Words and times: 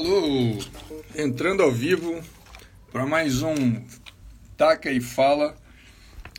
Alô, 0.00 0.56
entrando 1.14 1.62
ao 1.62 1.70
vivo 1.70 2.22
para 2.90 3.04
mais 3.04 3.42
um 3.42 3.84
Taca 4.56 4.90
e 4.90 4.98
Fala 4.98 5.54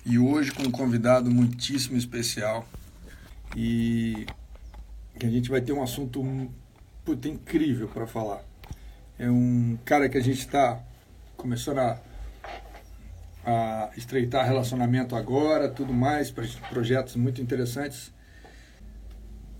e 0.03 0.17
hoje 0.17 0.51
com 0.51 0.63
um 0.63 0.71
convidado 0.71 1.29
muitíssimo 1.29 1.95
especial 1.95 2.67
e 3.55 4.25
que 5.19 5.27
a 5.27 5.29
gente 5.29 5.47
vai 5.47 5.61
ter 5.61 5.73
um 5.73 5.83
assunto 5.83 6.23
puta, 7.05 7.27
incrível 7.27 7.87
para 7.87 8.07
falar. 8.07 8.43
É 9.19 9.29
um 9.29 9.77
cara 9.85 10.09
que 10.09 10.17
a 10.17 10.21
gente 10.21 10.39
está 10.39 10.81
começando 11.37 11.77
a, 11.77 11.99
a 13.45 13.91
estreitar 13.95 14.43
relacionamento 14.43 15.15
agora, 15.15 15.69
tudo 15.69 15.93
mais, 15.93 16.31
projetos 16.31 17.15
muito 17.15 17.39
interessantes. 17.39 18.11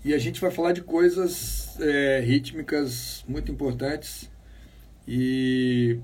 E 0.04 0.12
a 0.12 0.18
gente 0.18 0.40
vai 0.40 0.50
falar 0.50 0.72
de 0.72 0.82
coisas 0.82 1.78
é, 1.80 2.18
rítmicas 2.20 3.24
muito 3.28 3.52
importantes 3.52 4.28
e, 5.06 6.00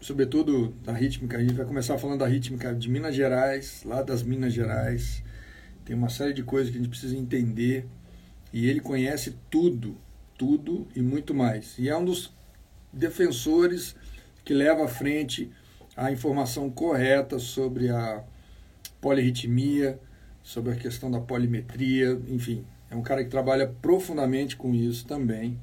sobretudo, 0.00 0.68
da 0.82 0.94
rítmica. 0.94 1.36
A 1.36 1.40
gente 1.42 1.52
vai 1.52 1.66
começar 1.66 1.98
falando 1.98 2.20
da 2.20 2.26
rítmica 2.26 2.74
de 2.74 2.88
Minas 2.88 3.14
Gerais, 3.14 3.82
lá 3.84 4.00
das 4.00 4.22
Minas 4.22 4.54
Gerais. 4.54 5.22
Tem 5.84 5.94
uma 5.94 6.08
série 6.08 6.32
de 6.32 6.42
coisas 6.42 6.70
que 6.70 6.78
a 6.78 6.80
gente 6.80 6.88
precisa 6.88 7.14
entender 7.14 7.86
e 8.50 8.66
ele 8.66 8.80
conhece 8.80 9.36
tudo, 9.50 9.94
tudo 10.38 10.88
e 10.96 11.02
muito 11.02 11.34
mais. 11.34 11.78
E 11.78 11.90
é 11.90 11.94
um 11.94 12.04
dos 12.04 12.32
defensores 12.90 13.94
que 14.42 14.54
leva 14.54 14.86
à 14.86 14.88
frente 14.88 15.52
a 15.94 16.10
informação 16.10 16.70
correta 16.70 17.38
sobre 17.38 17.90
a 17.90 18.24
polirritmia, 19.02 20.00
sobre 20.42 20.72
a 20.72 20.76
questão 20.76 21.10
da 21.10 21.20
polimetria, 21.20 22.18
enfim, 22.26 22.64
é 22.90 22.96
um 22.96 23.02
cara 23.02 23.24
que 23.24 23.30
trabalha 23.30 23.66
profundamente 23.80 24.56
com 24.56 24.74
isso 24.74 25.06
também, 25.06 25.60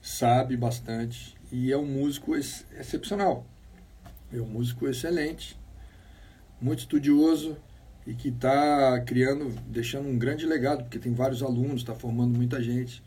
sabe 0.00 0.56
bastante 0.56 1.36
e 1.50 1.72
é 1.72 1.76
um 1.76 1.86
músico 1.86 2.34
ex 2.34 2.66
excepcional. 2.78 3.46
É 4.32 4.40
um 4.40 4.46
músico 4.46 4.88
excelente, 4.88 5.58
muito 6.60 6.80
estudioso 6.80 7.56
e 8.06 8.14
que 8.14 8.28
está 8.28 9.00
criando, 9.00 9.50
deixando 9.66 10.08
um 10.08 10.18
grande 10.18 10.46
legado, 10.46 10.84
porque 10.84 10.98
tem 10.98 11.14
vários 11.14 11.42
alunos, 11.42 11.80
está 11.80 11.94
formando 11.94 12.36
muita 12.36 12.62
gente. 12.62 13.02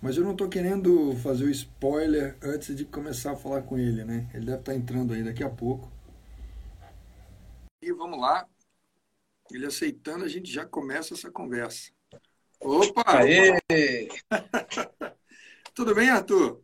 Mas 0.00 0.16
eu 0.16 0.24
não 0.24 0.32
estou 0.32 0.48
querendo 0.48 1.14
fazer 1.16 1.44
o 1.44 1.50
spoiler 1.50 2.36
antes 2.42 2.74
de 2.76 2.84
começar 2.84 3.32
a 3.32 3.36
falar 3.36 3.62
com 3.62 3.78
ele, 3.78 4.04
né? 4.04 4.28
Ele 4.34 4.46
deve 4.46 4.58
estar 4.58 4.72
tá 4.72 4.78
entrando 4.78 5.14
aí 5.14 5.22
daqui 5.22 5.42
a 5.42 5.50
pouco. 5.50 5.90
E 7.82 7.92
vamos 7.92 8.20
lá. 8.20 8.46
Ele 9.50 9.66
aceitando, 9.66 10.24
a 10.24 10.28
gente 10.28 10.50
já 10.52 10.66
começa 10.66 11.14
essa 11.14 11.30
conversa. 11.30 11.95
Opa! 12.60 13.02
Aê! 13.06 14.08
Tudo 15.74 15.94
bem, 15.94 16.08
Arthur? 16.08 16.60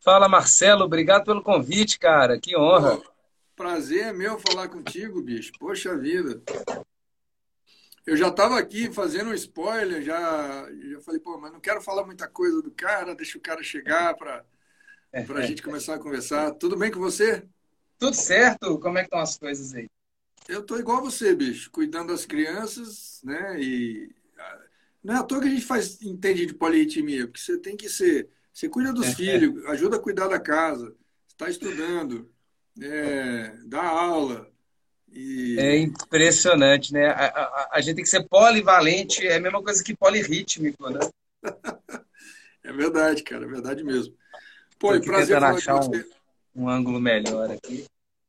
Fala, 0.00 0.28
Marcelo. 0.28 0.84
Obrigado 0.84 1.24
pelo 1.24 1.42
convite, 1.42 1.98
cara. 1.98 2.38
Que 2.40 2.56
honra. 2.56 2.96
Pô, 2.96 3.10
prazer 3.54 4.04
é 4.04 4.12
meu 4.12 4.38
falar 4.38 4.68
contigo, 4.68 5.20
bicho. 5.20 5.52
Poxa 5.58 5.96
vida. 5.96 6.42
Eu 8.06 8.16
já 8.16 8.28
estava 8.28 8.58
aqui 8.58 8.92
fazendo 8.92 9.30
um 9.30 9.34
spoiler, 9.34 10.00
já, 10.00 10.68
já 10.90 11.00
falei, 11.00 11.20
pô, 11.20 11.36
mas 11.38 11.52
não 11.52 11.58
quero 11.58 11.82
falar 11.82 12.06
muita 12.06 12.28
coisa 12.28 12.62
do 12.62 12.70
cara, 12.70 13.16
deixa 13.16 13.36
o 13.36 13.40
cara 13.40 13.64
chegar 13.64 14.14
para 14.14 14.44
a 15.12 15.40
gente 15.42 15.60
começar 15.60 15.96
a 15.96 15.98
conversar. 15.98 16.52
Tudo 16.52 16.76
bem 16.76 16.90
com 16.90 17.00
você? 17.00 17.44
Tudo 17.98 18.14
certo. 18.14 18.78
Como 18.78 18.96
é 18.96 19.00
que 19.00 19.08
estão 19.08 19.18
as 19.18 19.36
coisas 19.36 19.74
aí? 19.74 19.88
Eu 20.48 20.62
tô 20.62 20.78
igual 20.78 21.02
você, 21.02 21.34
bicho, 21.34 21.68
cuidando 21.72 22.12
das 22.12 22.24
crianças, 22.24 23.20
né? 23.24 23.60
E 23.60 24.14
não 25.06 25.14
é 25.14 25.18
à 25.18 25.22
toa 25.22 25.40
que 25.40 25.46
a 25.46 25.50
gente 25.50 25.64
faz, 25.64 26.02
entende 26.02 26.44
de 26.46 26.52
polirritmia, 26.52 27.28
porque 27.28 27.38
você 27.38 27.56
tem 27.58 27.76
que 27.76 27.88
ser. 27.88 28.28
Você 28.52 28.68
cuida 28.68 28.92
dos 28.92 29.06
é, 29.06 29.14
filhos, 29.14 29.64
é. 29.64 29.68
ajuda 29.68 29.96
a 29.98 30.00
cuidar 30.00 30.26
da 30.26 30.40
casa, 30.40 30.92
está 31.28 31.48
estudando, 31.48 32.28
é, 32.82 33.52
dá 33.66 33.84
aula. 33.84 34.50
E... 35.08 35.56
É 35.60 35.78
impressionante, 35.78 36.92
né? 36.92 37.06
A, 37.06 37.26
a, 37.26 37.68
a, 37.74 37.80
gente 37.80 37.94
tem 37.94 38.04
que 38.04 38.10
ser 38.10 38.26
polivalente, 38.28 39.24
é 39.24 39.36
a 39.36 39.40
mesma 39.40 39.62
coisa 39.62 39.84
que 39.84 39.94
polirrítmico, 39.94 40.90
né? 40.90 40.98
é 42.64 42.72
verdade, 42.72 43.22
cara, 43.22 43.44
é 43.44 43.48
verdade 43.48 43.84
mesmo. 43.84 44.12
Pô, 44.76 44.92
e 44.92 45.00
prazer 45.00 45.38
falar 45.38 45.54
achar. 45.54 45.84
Um, 45.84 46.02
um 46.64 46.68
ângulo 46.68 46.98
melhor 46.98 47.52
aqui. 47.52 47.86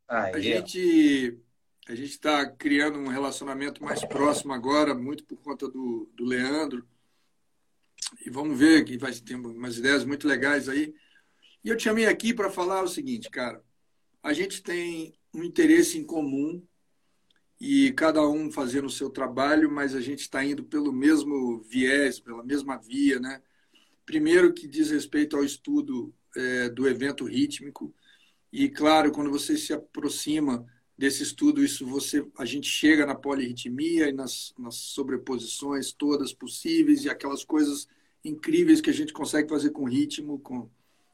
Aí, 0.08 0.36
a 0.36 0.40
gente 0.40 1.40
a 1.88 1.96
gente 1.96 2.12
está 2.12 2.46
criando 2.46 3.00
um 3.00 3.08
relacionamento 3.08 3.82
mais 3.84 4.04
próximo 4.04 4.54
agora, 4.54 4.94
muito 4.94 5.24
por 5.24 5.38
conta 5.38 5.70
do, 5.70 6.10
do 6.14 6.26
Leandro. 6.26 6.86
E 8.26 8.30
vamos 8.30 8.60
ver 8.60 8.84
que 8.84 8.98
vai 8.98 9.14
ter 9.14 9.36
umas 9.36 9.78
ideias 9.78 10.04
muito 10.04 10.28
legais 10.28 10.68
aí. 10.68 10.94
E 11.64 11.70
eu 11.70 11.78
te 11.78 11.84
chamei 11.84 12.06
aqui 12.06 12.34
para 12.34 12.52
falar 12.52 12.84
o 12.84 12.88
seguinte, 12.88 13.30
cara. 13.30 13.64
A 14.22 14.34
gente 14.34 14.62
tem 14.62 15.18
um 15.34 15.44
interesse 15.44 15.98
em 15.98 16.04
comum 16.04 16.62
e 17.60 17.92
cada 17.94 18.28
um 18.28 18.52
fazendo 18.52 18.86
o 18.86 18.92
seu 18.92 19.10
trabalho, 19.10 19.72
mas 19.72 19.96
a 19.96 20.02
gente 20.02 20.20
está 20.20 20.44
indo 20.44 20.64
pelo 20.64 20.92
mesmo 20.92 21.62
viés, 21.62 22.20
pela 22.20 22.44
mesma 22.44 22.78
via, 22.78 23.20
né? 23.20 23.42
Primeiro 24.06 24.54
que 24.54 24.68
diz 24.68 24.92
respeito 24.92 25.38
ao 25.38 25.44
estudo 25.44 26.14
é, 26.36 26.70
do 26.70 26.88
evento 26.88 27.26
rítmico 27.26 27.94
e 28.52 28.70
claro, 28.70 29.12
quando 29.12 29.30
você 29.30 29.58
se 29.58 29.74
aproxima 29.74 30.66
desse 30.98 31.22
estudo, 31.22 31.64
isso 31.64 31.86
você, 31.86 32.26
a 32.38 32.46
gente 32.46 32.68
chega 32.68 33.06
na 33.06 33.14
polirritmia 33.14 34.10
e 34.10 34.12
nas, 34.14 34.54
nas 34.58 34.76
sobreposições 34.76 35.94
todas 35.94 36.34
possíveis 36.34 37.06
e 37.06 37.10
aquelas 37.10 37.44
coisas 37.44 37.88
incríveis 38.26 38.82
que 38.82 38.90
a 38.90 38.94
gente 38.94 39.14
consegue 39.14 39.48
fazer 39.48 39.70
com 39.70 39.84
ritmo, 39.84 40.40
com, 40.40 40.68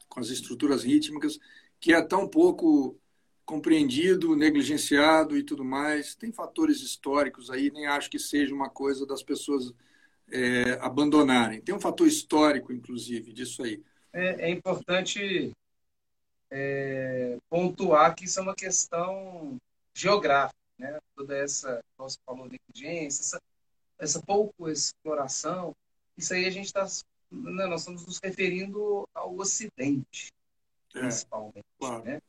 com 0.08 0.20
as 0.20 0.30
estruturas 0.30 0.84
rítmicas, 0.84 1.38
que 1.78 1.92
é 1.92 2.00
tão 2.00 2.26
pouco 2.26 2.98
compreendido, 3.44 4.34
negligenciado 4.34 5.36
e 5.36 5.42
tudo 5.42 5.62
mais. 5.62 6.14
Tem 6.14 6.32
fatores 6.32 6.80
históricos 6.80 7.50
aí, 7.50 7.70
nem 7.70 7.86
acho 7.86 8.08
que 8.08 8.18
seja 8.18 8.54
uma 8.54 8.70
coisa 8.70 9.06
das 9.06 9.22
pessoas 9.22 9.72
é, 10.30 10.78
abandonarem. 10.80 11.60
Tem 11.60 11.74
um 11.74 11.80
fator 11.80 12.06
histórico, 12.06 12.72
inclusive, 12.72 13.34
disso 13.34 13.62
aí. 13.62 13.82
É, 14.14 14.48
é 14.48 14.50
importante 14.50 15.52
é, 16.50 17.36
pontuar 17.50 18.14
que 18.14 18.24
isso 18.24 18.38
é 18.38 18.42
uma 18.42 18.54
questão 18.54 19.58
geográfica, 19.94 20.58
né? 20.78 20.98
Toda 21.14 21.36
essa, 21.36 21.82
você 21.96 22.18
falou, 22.26 22.48
negligência, 22.48 23.22
essa, 23.22 23.42
essa 23.98 24.20
pouco 24.20 24.68
exploração, 24.68 25.74
isso 26.16 26.34
aí 26.34 26.46
a 26.46 26.50
gente 26.50 26.66
está, 26.66 26.84
né, 27.30 27.66
nós 27.66 27.80
estamos 27.80 28.04
nos 28.04 28.18
referindo 28.22 29.08
ao 29.14 29.36
Ocidente, 29.36 30.32
é, 30.94 31.00
principalmente, 31.00 31.64
claro. 31.78 32.04
né? 32.04 32.20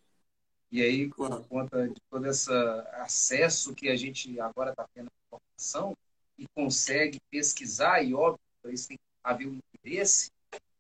E 0.72 0.82
aí, 0.82 1.10
claro. 1.10 1.38
por 1.38 1.48
conta 1.48 1.88
de 1.88 2.02
todo 2.10 2.26
esse 2.28 2.52
acesso 2.94 3.74
que 3.74 3.90
a 3.90 3.96
gente 3.96 4.40
agora 4.40 4.72
está 4.72 4.88
tendo 4.94 5.08
à 5.08 5.26
informação 5.26 5.96
e 6.38 6.48
consegue 6.54 7.20
pesquisar, 7.30 8.04
e 8.04 8.14
óbvio, 8.14 8.40
isso 8.66 8.90
tem 8.90 8.98
que 8.98 9.04
haver 9.24 9.48
um 9.48 9.60
interesse, 9.74 10.32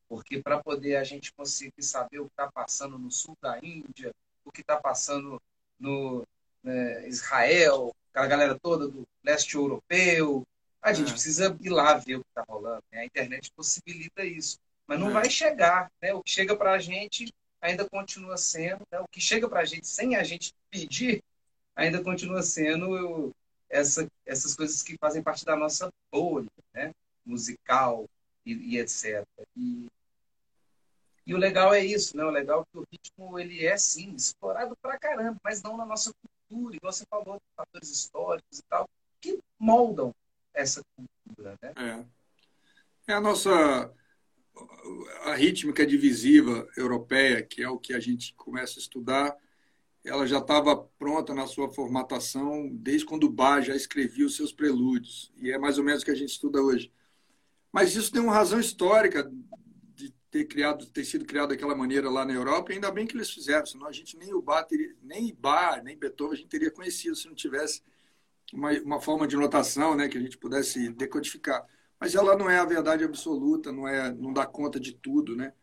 porque 0.07 0.41
para 0.41 0.61
poder 0.61 0.97
a 0.97 1.03
gente 1.03 1.31
conseguir 1.33 1.81
saber 1.81 2.19
o 2.19 2.25
que 2.25 2.33
está 2.33 2.51
passando 2.51 2.97
no 2.97 3.11
sul 3.11 3.37
da 3.41 3.57
Índia, 3.59 4.11
o 4.43 4.51
que 4.51 4.61
está 4.61 4.77
passando 4.77 5.41
no, 5.79 6.25
né, 6.65 7.07
Israel, 7.07 7.95
aquela 8.09 8.27
galera 8.27 8.59
toda 8.59 8.87
do 8.87 9.07
leste 9.23 9.55
europeu. 9.55 10.43
A 10.81 10.91
gente 10.93 11.09
é. 11.09 11.11
precisa 11.11 11.57
ir 11.61 11.69
lá 11.69 11.93
ver 11.95 12.17
o 12.17 12.21
que 12.21 12.29
está 12.29 12.43
rolando. 12.47 12.83
Né? 12.91 13.01
A 13.01 13.05
internet 13.05 13.51
possibilita 13.55 14.23
isso. 14.23 14.57
Mas 14.87 14.99
não 14.99 15.09
é. 15.09 15.13
vai 15.13 15.29
chegar. 15.29 15.91
Né? 16.01 16.13
O 16.13 16.21
que 16.21 16.31
chega 16.31 16.55
para 16.55 16.73
a 16.73 16.79
gente 16.79 17.31
ainda 17.61 17.87
continua 17.87 18.37
sendo. 18.37 18.81
Né? 18.91 18.99
O 18.99 19.07
que 19.07 19.21
chega 19.21 19.47
para 19.47 19.61
a 19.61 19.65
gente 19.65 19.87
sem 19.87 20.15
a 20.15 20.23
gente 20.23 20.53
pedir 20.69 21.23
ainda 21.75 22.01
continua 22.01 22.41
sendo 22.41 23.31
essa, 23.69 24.07
essas 24.25 24.55
coisas 24.55 24.81
que 24.81 24.97
fazem 24.97 25.21
parte 25.21 25.43
da 25.43 25.55
nossa 25.55 25.89
bolha 26.11 26.47
né? 26.73 26.91
musical 27.25 28.05
e, 28.45 28.53
e 28.53 28.79
etc. 28.79 29.25
E, 29.57 29.87
e 31.27 31.33
o 31.33 31.37
legal 31.37 31.73
é 31.73 31.83
isso, 31.83 32.15
né? 32.15 32.23
O 32.23 32.29
legal 32.29 32.61
é 32.61 32.65
que 32.71 32.77
o 32.77 32.87
ritmo 32.89 33.39
ele 33.39 33.65
é 33.65 33.77
sim 33.77 34.13
explorado 34.15 34.75
pra 34.81 34.97
caramba, 34.97 35.37
mas 35.43 35.61
não 35.61 35.75
na 35.75 35.85
nossa 35.85 36.13
cultura, 36.47 36.75
igual 36.75 36.93
você 36.93 37.05
falou, 37.09 37.41
fatores 37.55 37.89
históricos 37.89 38.59
e 38.59 38.63
tal, 38.63 38.89
que 39.21 39.39
moldam 39.59 40.13
essa 40.53 40.81
cultura, 40.95 41.57
né? 41.61 41.73
É. 41.75 43.11
É 43.11 43.13
a 43.13 43.21
nossa 43.21 43.93
a 45.23 45.35
rítmica 45.35 45.85
divisiva 45.85 46.67
europeia, 46.77 47.43
que 47.43 47.61
é 47.61 47.69
o 47.69 47.77
que 47.77 47.93
a 47.93 47.99
gente 47.99 48.33
começa 48.35 48.79
a 48.79 48.81
estudar, 48.81 49.35
ela 50.03 50.25
já 50.25 50.37
estava 50.37 50.77
pronta 50.97 51.33
na 51.33 51.47
sua 51.47 51.69
formatação 51.69 52.69
desde 52.71 53.05
quando 53.05 53.29
Bach 53.29 53.65
já 53.65 53.75
escrevia 53.75 54.25
os 54.25 54.35
seus 54.35 54.53
prelúdios, 54.53 55.31
e 55.37 55.51
é 55.51 55.57
mais 55.57 55.77
ou 55.77 55.83
menos 55.83 56.01
o 56.01 56.05
que 56.05 56.11
a 56.11 56.15
gente 56.15 56.29
estuda 56.29 56.61
hoje. 56.61 56.91
Mas 57.71 57.95
isso 57.95 58.11
tem 58.11 58.21
uma 58.21 58.33
razão 58.33 58.59
histórica 58.59 59.23
de 59.23 59.64
ter 60.35 60.45
criado, 60.45 60.85
ter 60.87 61.05
sido 61.05 61.23
criado 61.23 61.49
daquela 61.49 61.73
maneira 61.73 62.09
lá 62.09 62.25
na 62.25 62.33
Europa, 62.33 62.71
e 62.71 62.75
ainda 62.75 62.91
bem 62.91 63.07
que 63.07 63.15
eles 63.15 63.31
fizeram, 63.31 63.65
senão 63.65 63.87
a 63.87 63.91
gente 63.93 64.17
nem 64.17 64.33
o 64.33 64.41
Bach, 64.41 64.67
teria, 64.67 64.93
nem 65.01 65.33
Bach, 65.33 65.81
nem 65.81 65.97
Beethoven 65.97 66.33
a 66.33 66.35
gente 66.35 66.49
teria 66.49 66.69
conhecido 66.69 67.15
se 67.15 67.25
não 67.25 67.33
tivesse 67.33 67.81
uma, 68.53 68.71
uma 68.81 68.99
forma 68.99 69.25
de 69.25 69.37
notação, 69.37 69.95
né, 69.95 70.09
que 70.09 70.17
a 70.17 70.21
gente 70.21 70.37
pudesse 70.37 70.89
decodificar. 70.89 71.65
Mas 71.97 72.15
ela 72.15 72.35
não 72.35 72.49
é 72.49 72.59
a 72.59 72.65
verdade 72.65 73.05
absoluta, 73.05 73.71
não 73.71 73.87
é, 73.87 74.11
não 74.11 74.33
dá 74.33 74.45
conta 74.45 74.77
de 74.77 74.91
tudo, 74.91 75.37
né? 75.37 75.53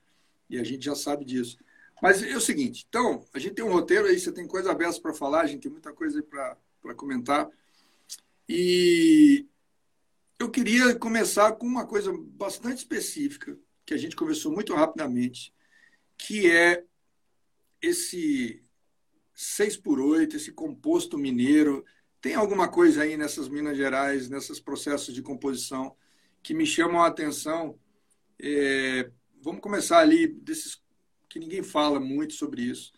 E 0.48 0.58
a 0.58 0.64
gente 0.64 0.86
já 0.86 0.94
sabe 0.94 1.26
disso. 1.26 1.58
Mas 2.00 2.22
é 2.22 2.34
o 2.34 2.40
seguinte, 2.40 2.86
então, 2.88 3.26
a 3.34 3.38
gente 3.38 3.54
tem 3.54 3.64
um 3.64 3.72
roteiro 3.72 4.06
aí, 4.06 4.18
você 4.18 4.32
tem 4.32 4.46
coisa 4.46 4.70
aberta 4.70 4.98
para 5.02 5.12
falar, 5.12 5.42
a 5.42 5.46
gente 5.46 5.60
tem 5.60 5.70
muita 5.70 5.92
coisa 5.92 6.18
aí 6.18 6.22
para 6.22 6.94
comentar. 6.94 7.46
E 8.48 9.46
eu 10.38 10.50
queria 10.50 10.96
começar 10.96 11.52
com 11.52 11.66
uma 11.66 11.86
coisa 11.86 12.10
bastante 12.12 12.78
específica, 12.78 13.56
que 13.84 13.94
a 13.94 13.96
gente 13.96 14.16
conversou 14.16 14.52
muito 14.52 14.74
rapidamente, 14.74 15.52
que 16.16 16.50
é 16.50 16.84
esse 17.80 18.62
6 19.34 19.76
por 19.78 20.00
8 20.00 20.36
esse 20.36 20.52
composto 20.52 21.18
mineiro. 21.18 21.84
Tem 22.20 22.34
alguma 22.34 22.68
coisa 22.68 23.02
aí 23.02 23.16
nessas 23.16 23.48
Minas 23.48 23.76
Gerais, 23.76 24.28
nesses 24.28 24.60
processos 24.60 25.14
de 25.14 25.22
composição, 25.22 25.96
que 26.42 26.54
me 26.54 26.64
chamam 26.64 27.02
a 27.02 27.08
atenção? 27.08 27.78
É, 28.40 29.10
vamos 29.40 29.60
começar 29.60 29.98
ali 29.98 30.26
desses 30.26 30.80
que 31.28 31.38
ninguém 31.38 31.62
fala 31.62 31.98
muito 31.98 32.34
sobre 32.34 32.62
isso, 32.62 32.92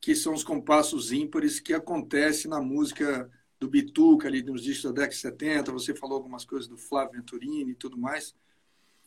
que 0.00 0.14
são 0.14 0.32
os 0.34 0.42
compassos 0.42 1.12
ímpares 1.12 1.60
que 1.60 1.74
acontecem 1.74 2.50
na 2.50 2.60
música 2.60 3.30
do 3.60 3.68
Bituca, 3.68 4.28
ali 4.28 4.42
nos 4.42 4.62
discos 4.62 4.84
da 4.84 5.02
década 5.02 5.14
de 5.14 5.20
70. 5.20 5.72
Você 5.72 5.94
falou 5.94 6.16
algumas 6.16 6.44
coisas 6.44 6.68
do 6.68 6.76
Flávio 6.76 7.20
Venturini 7.20 7.72
e 7.72 7.74
tudo 7.74 7.96
mais. 7.96 8.34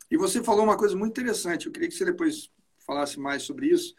E 0.09 0.17
você 0.17 0.43
falou 0.43 0.63
uma 0.63 0.77
coisa 0.77 0.95
muito 0.95 1.11
interessante. 1.11 1.65
Eu 1.65 1.71
queria 1.71 1.89
que 1.89 1.95
você 1.95 2.05
depois 2.05 2.49
falasse 2.85 3.19
mais 3.19 3.43
sobre 3.43 3.67
isso, 3.67 3.95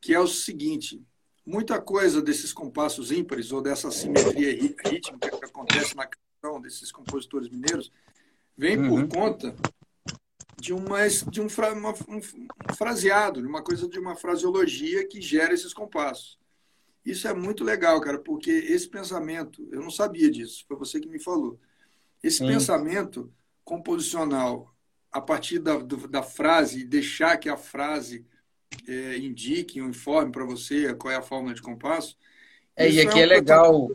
que 0.00 0.12
é 0.12 0.20
o 0.20 0.26
seguinte: 0.26 1.02
muita 1.46 1.80
coisa 1.80 2.20
desses 2.20 2.52
compassos 2.52 3.12
ímpares 3.12 3.52
ou 3.52 3.62
dessa 3.62 3.90
simetria 3.90 4.52
rítmica 4.84 5.30
que 5.30 5.44
acontece 5.44 5.94
na 5.96 6.06
canção 6.06 6.60
desses 6.60 6.90
compositores 6.90 7.48
mineiros 7.48 7.92
vem 8.56 8.78
uhum. 8.78 9.06
por 9.06 9.16
conta 9.16 9.54
de, 10.60 10.72
uma, 10.72 11.06
de 11.08 11.40
um, 11.40 11.46
uma, 11.46 11.94
um 12.08 12.74
fraseado, 12.74 13.40
de 13.40 13.46
uma 13.46 13.62
coisa 13.62 13.88
de 13.88 13.98
uma 13.98 14.14
fraseologia 14.14 15.06
que 15.06 15.20
gera 15.20 15.54
esses 15.54 15.72
compassos. 15.72 16.38
Isso 17.04 17.26
é 17.26 17.34
muito 17.34 17.64
legal, 17.64 18.00
cara, 18.00 18.18
porque 18.18 18.50
esse 18.50 18.88
pensamento, 18.88 19.66
eu 19.72 19.82
não 19.82 19.90
sabia 19.90 20.30
disso, 20.30 20.64
foi 20.68 20.76
você 20.76 21.00
que 21.00 21.08
me 21.08 21.18
falou. 21.18 21.58
Esse 22.22 22.38
Sim. 22.38 22.46
pensamento 22.46 23.32
composicional, 23.64 24.71
a 25.12 25.20
partir 25.20 25.58
da, 25.58 25.76
da 25.76 26.22
frase, 26.22 26.84
deixar 26.84 27.36
que 27.36 27.48
a 27.48 27.56
frase 27.56 28.24
é, 28.88 29.18
indique 29.18 29.78
informe 29.78 30.32
para 30.32 30.44
você 30.44 30.94
qual 30.94 31.12
é 31.12 31.16
a 31.16 31.22
fórmula 31.22 31.54
de 31.54 31.62
compasso. 31.62 32.16
É, 32.74 32.90
e 32.90 33.00
aqui 33.00 33.18
é, 33.18 33.20
um 33.20 33.24
é 33.24 33.26
legal, 33.26 33.92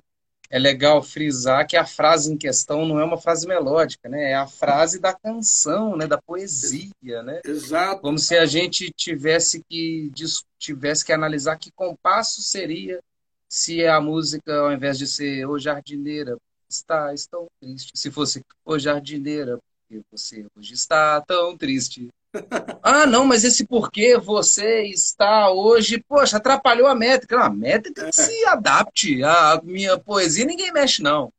é 0.50 0.60
legal 0.60 1.02
frisar 1.02 1.66
que 1.66 1.76
a 1.76 1.86
frase 1.86 2.32
em 2.32 2.38
questão 2.38 2.86
não 2.86 3.00
é 3.00 3.04
uma 3.04 3.18
frase 3.18 3.48
melódica, 3.48 4.08
né? 4.08 4.32
É 4.32 4.36
a 4.36 4.46
frase 4.46 5.00
da 5.00 5.14
canção, 5.14 5.98
né? 5.98 6.06
Da 6.06 6.22
poesia, 6.22 7.24
né? 7.24 7.42
Exato. 7.44 8.02
Como 8.02 8.20
se 8.20 8.38
a 8.38 8.46
gente 8.46 8.92
tivesse 8.92 9.64
que 9.68 10.12
tivesse 10.60 11.04
que 11.04 11.12
analisar 11.12 11.58
que 11.58 11.72
compasso 11.72 12.42
seria 12.42 13.02
se 13.50 13.86
a 13.86 14.00
música, 14.00 14.54
ao 14.54 14.72
invés 14.72 14.98
de 14.98 15.08
ser 15.08 15.48
o 15.48 15.58
jardineira, 15.58 16.38
está, 16.70 17.14
tão 17.30 17.48
triste. 17.60 17.92
Se 17.96 18.12
fosse 18.12 18.44
o 18.66 18.78
jardineira, 18.78 19.60
porque 19.88 20.04
você 20.12 20.46
hoje 20.56 20.74
está 20.74 21.22
tão 21.22 21.58
triste. 21.58 22.10
Ah, 22.84 23.08
não, 23.08 23.26
mas 23.26 23.44
esse 23.44 23.66
porquê 23.66 24.18
você 24.18 24.84
está 24.84 25.52
hoje, 25.52 26.04
poxa, 26.08 26.38
atrapalhou 26.38 26.86
a 26.86 26.94
métrica. 26.94 27.36
Não, 27.36 27.44
a 27.44 27.50
métrica 27.50 28.08
é. 28.08 28.12
se 28.12 28.46
adapte. 28.46 29.24
A 29.24 29.60
minha 29.64 29.98
poesia 29.98 30.46
ninguém 30.46 30.72
mexe, 30.72 31.02
não. 31.02 31.34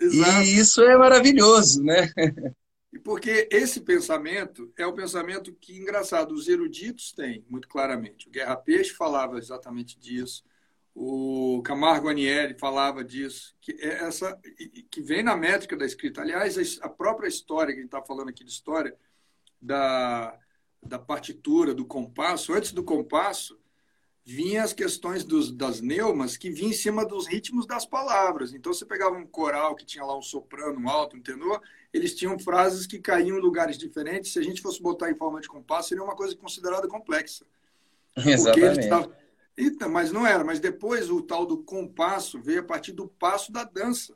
Exato. 0.00 0.42
E 0.42 0.58
isso 0.58 0.82
é 0.82 0.96
maravilhoso, 0.96 1.82
né? 1.82 2.10
E 2.90 2.98
porque 2.98 3.46
esse 3.52 3.82
pensamento 3.82 4.72
é 4.74 4.86
o 4.86 4.94
pensamento 4.94 5.52
que, 5.52 5.76
engraçado, 5.76 6.32
os 6.32 6.48
eruditos 6.48 7.12
têm, 7.12 7.44
muito 7.46 7.68
claramente. 7.68 8.26
O 8.26 8.30
Guerra 8.30 8.56
Peixe 8.56 8.94
falava 8.94 9.36
exatamente 9.36 9.98
disso. 9.98 10.42
O 11.00 11.62
Camargo 11.62 12.08
Anieri 12.08 12.58
falava 12.58 13.04
disso, 13.04 13.54
que 13.60 13.70
é 13.70 14.02
essa 14.02 14.36
que 14.90 15.00
vem 15.00 15.22
na 15.22 15.36
métrica 15.36 15.76
da 15.76 15.86
escrita. 15.86 16.22
Aliás, 16.22 16.76
a 16.82 16.88
própria 16.88 17.28
história 17.28 17.72
que 17.72 17.78
a 17.78 17.82
gente 17.82 17.94
está 17.94 18.02
falando 18.02 18.30
aqui 18.30 18.42
de 18.42 18.50
história 18.50 18.92
da, 19.62 20.36
da 20.82 20.98
partitura, 20.98 21.72
do 21.72 21.86
compasso, 21.86 22.52
antes 22.52 22.72
do 22.72 22.82
compasso, 22.82 23.60
vinha 24.24 24.64
as 24.64 24.72
questões 24.72 25.22
dos, 25.22 25.52
das 25.52 25.80
neumas 25.80 26.36
que 26.36 26.50
vinham 26.50 26.70
em 26.70 26.74
cima 26.74 27.06
dos 27.06 27.28
ritmos 27.28 27.64
das 27.64 27.86
palavras. 27.86 28.52
Então, 28.52 28.72
você 28.72 28.84
pegava 28.84 29.14
um 29.14 29.24
coral 29.24 29.76
que 29.76 29.86
tinha 29.86 30.04
lá 30.04 30.18
um 30.18 30.22
soprano, 30.22 30.80
um 30.80 30.88
alto, 30.88 31.16
um 31.16 31.22
tenor, 31.22 31.62
eles 31.94 32.12
tinham 32.16 32.36
frases 32.40 32.88
que 32.88 32.98
caíam 32.98 33.38
em 33.38 33.40
lugares 33.40 33.78
diferentes. 33.78 34.32
Se 34.32 34.40
a 34.40 34.42
gente 34.42 34.60
fosse 34.60 34.82
botar 34.82 35.08
em 35.08 35.16
forma 35.16 35.40
de 35.40 35.46
compasso, 35.46 35.90
seria 35.90 36.02
uma 36.02 36.16
coisa 36.16 36.34
considerada 36.34 36.88
complexa. 36.88 37.46
Exatamente. 38.18 38.88
Eita, 39.58 39.88
mas 39.88 40.12
não 40.12 40.24
era. 40.24 40.44
Mas 40.44 40.60
depois 40.60 41.10
o 41.10 41.20
tal 41.20 41.44
do 41.44 41.58
compasso 41.58 42.40
veio 42.40 42.60
a 42.60 42.64
partir 42.64 42.92
do 42.92 43.08
passo 43.08 43.50
da 43.50 43.64
dança. 43.64 44.14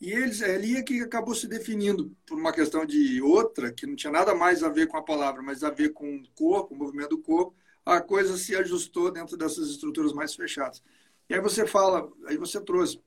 E 0.00 0.10
eles, 0.10 0.42
ali 0.42 0.76
é 0.76 0.82
que 0.82 1.00
acabou 1.00 1.34
se 1.36 1.46
definindo 1.46 2.14
por 2.26 2.36
uma 2.36 2.52
questão 2.52 2.84
de 2.84 3.22
outra, 3.22 3.72
que 3.72 3.86
não 3.86 3.94
tinha 3.94 4.12
nada 4.12 4.34
mais 4.34 4.64
a 4.64 4.68
ver 4.68 4.88
com 4.88 4.96
a 4.96 5.02
palavra, 5.02 5.40
mas 5.40 5.62
a 5.62 5.70
ver 5.70 5.90
com 5.90 6.16
o 6.16 6.28
corpo, 6.34 6.74
o 6.74 6.76
movimento 6.76 7.10
do 7.10 7.18
corpo, 7.18 7.54
a 7.84 8.00
coisa 8.00 8.36
se 8.36 8.56
ajustou 8.56 9.10
dentro 9.12 9.36
dessas 9.36 9.70
estruturas 9.70 10.12
mais 10.12 10.34
fechadas. 10.34 10.82
E 11.28 11.34
aí 11.34 11.40
você 11.40 11.64
fala, 11.64 12.10
aí 12.26 12.36
você 12.36 12.60
trouxe. 12.60 13.00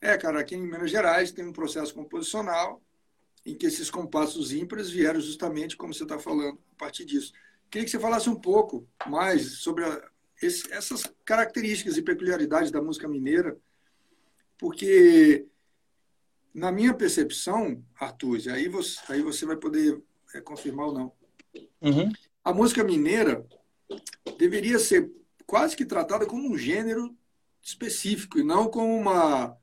É, 0.00 0.18
cara, 0.18 0.38
aqui 0.38 0.54
em 0.54 0.60
Minas 0.60 0.90
Gerais 0.90 1.32
tem 1.32 1.46
um 1.46 1.52
processo 1.52 1.94
composicional 1.94 2.82
em 3.44 3.56
que 3.56 3.66
esses 3.66 3.90
compassos 3.90 4.52
ímpares 4.52 4.90
vieram 4.90 5.20
justamente, 5.20 5.76
como 5.76 5.94
você 5.94 6.02
está 6.02 6.18
falando, 6.18 6.58
a 6.72 6.76
partir 6.76 7.06
disso. 7.06 7.32
Queria 7.70 7.86
que 7.86 7.90
você 7.90 7.98
falasse 7.98 8.28
um 8.28 8.36
pouco 8.36 8.86
mais 9.06 9.58
sobre 9.58 9.84
a, 9.84 10.10
esse, 10.46 10.72
essas 10.72 11.04
características 11.24 11.96
e 11.96 12.02
peculiaridades 12.02 12.70
da 12.70 12.82
música 12.82 13.08
mineira, 13.08 13.56
porque 14.58 15.46
na 16.54 16.70
minha 16.70 16.94
percepção, 16.94 17.82
Arthur, 17.98 18.38
aí 18.52 18.68
você, 18.68 19.00
aí 19.08 19.22
você 19.22 19.44
vai 19.44 19.56
poder 19.56 20.00
é, 20.34 20.40
confirmar 20.40 20.86
ou 20.86 20.94
não. 20.94 21.12
Uhum. 21.80 22.12
A 22.44 22.52
música 22.52 22.84
mineira 22.84 23.44
deveria 24.38 24.78
ser 24.78 25.10
quase 25.46 25.76
que 25.76 25.84
tratada 25.84 26.26
como 26.26 26.48
um 26.48 26.56
gênero 26.56 27.14
específico 27.62 28.38
e 28.38 28.44
não 28.44 28.68
como 28.68 28.94
uma, 28.94 29.56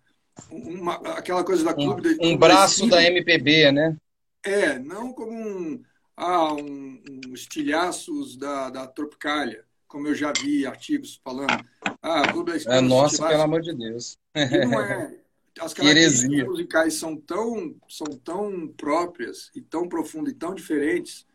uma 0.50 0.96
aquela 1.18 1.44
coisa 1.44 1.64
da 1.64 1.74
clube. 1.74 2.18
Um, 2.22 2.32
um 2.32 2.38
braço 2.38 2.88
da 2.88 3.04
MPB, 3.04 3.72
né? 3.72 3.98
É, 4.44 4.80
não 4.80 5.14
como 5.14 5.32
um, 5.32 5.84
ah, 6.18 6.54
um, 6.54 7.02
um 7.28 7.34
estilhaços 7.34 8.36
da, 8.36 8.70
da 8.70 8.88
Tropicália, 8.88 9.64
como 9.92 10.08
eu 10.08 10.16
já 10.16 10.32
vi 10.32 10.66
artigos 10.66 11.20
falando. 11.22 11.66
Ah, 12.02 12.32
Clube 12.32 12.58
da 12.64 12.78
É 12.78 12.80
nossa, 12.80 13.28
pelo 13.28 13.42
amor 13.42 13.62
de 13.62 13.76
Deus. 13.76 14.18
E 14.34 14.66
não 14.66 14.82
é. 14.82 15.18
as 15.60 15.74
características 15.74 16.48
musicais 16.48 16.94
são 16.94 17.18
tão, 17.18 17.76
são 17.90 18.08
tão 18.24 18.70
próprias 18.70 19.52
e 19.54 19.62
tão 19.62 19.90
profundas 19.90 20.32
e 20.32 20.36
tão 20.36 20.56
diferentes 20.56 21.26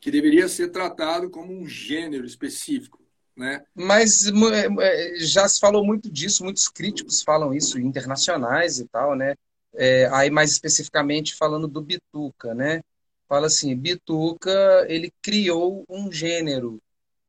que 0.00 0.10
deveria 0.10 0.48
ser 0.48 0.68
tratado 0.68 1.28
como 1.28 1.52
um 1.52 1.68
gênero 1.68 2.24
específico. 2.24 2.98
Né? 3.36 3.62
Mas 3.74 4.26
é, 4.26 5.14
já 5.18 5.46
se 5.46 5.60
falou 5.60 5.84
muito 5.84 6.10
disso, 6.10 6.44
muitos 6.44 6.68
críticos 6.68 7.22
falam 7.22 7.52
isso, 7.52 7.78
internacionais 7.78 8.78
e 8.78 8.86
tal, 8.88 9.14
né? 9.14 9.34
É, 9.74 10.06
aí 10.12 10.30
mais 10.30 10.50
especificamente 10.50 11.34
falando 11.34 11.68
do 11.68 11.80
Bituca, 11.80 12.54
né? 12.54 12.82
Fala 13.28 13.46
assim, 13.46 13.74
Bituca, 13.76 14.86
ele 14.88 15.10
criou 15.22 15.84
um 15.88 16.10
gênero. 16.10 16.80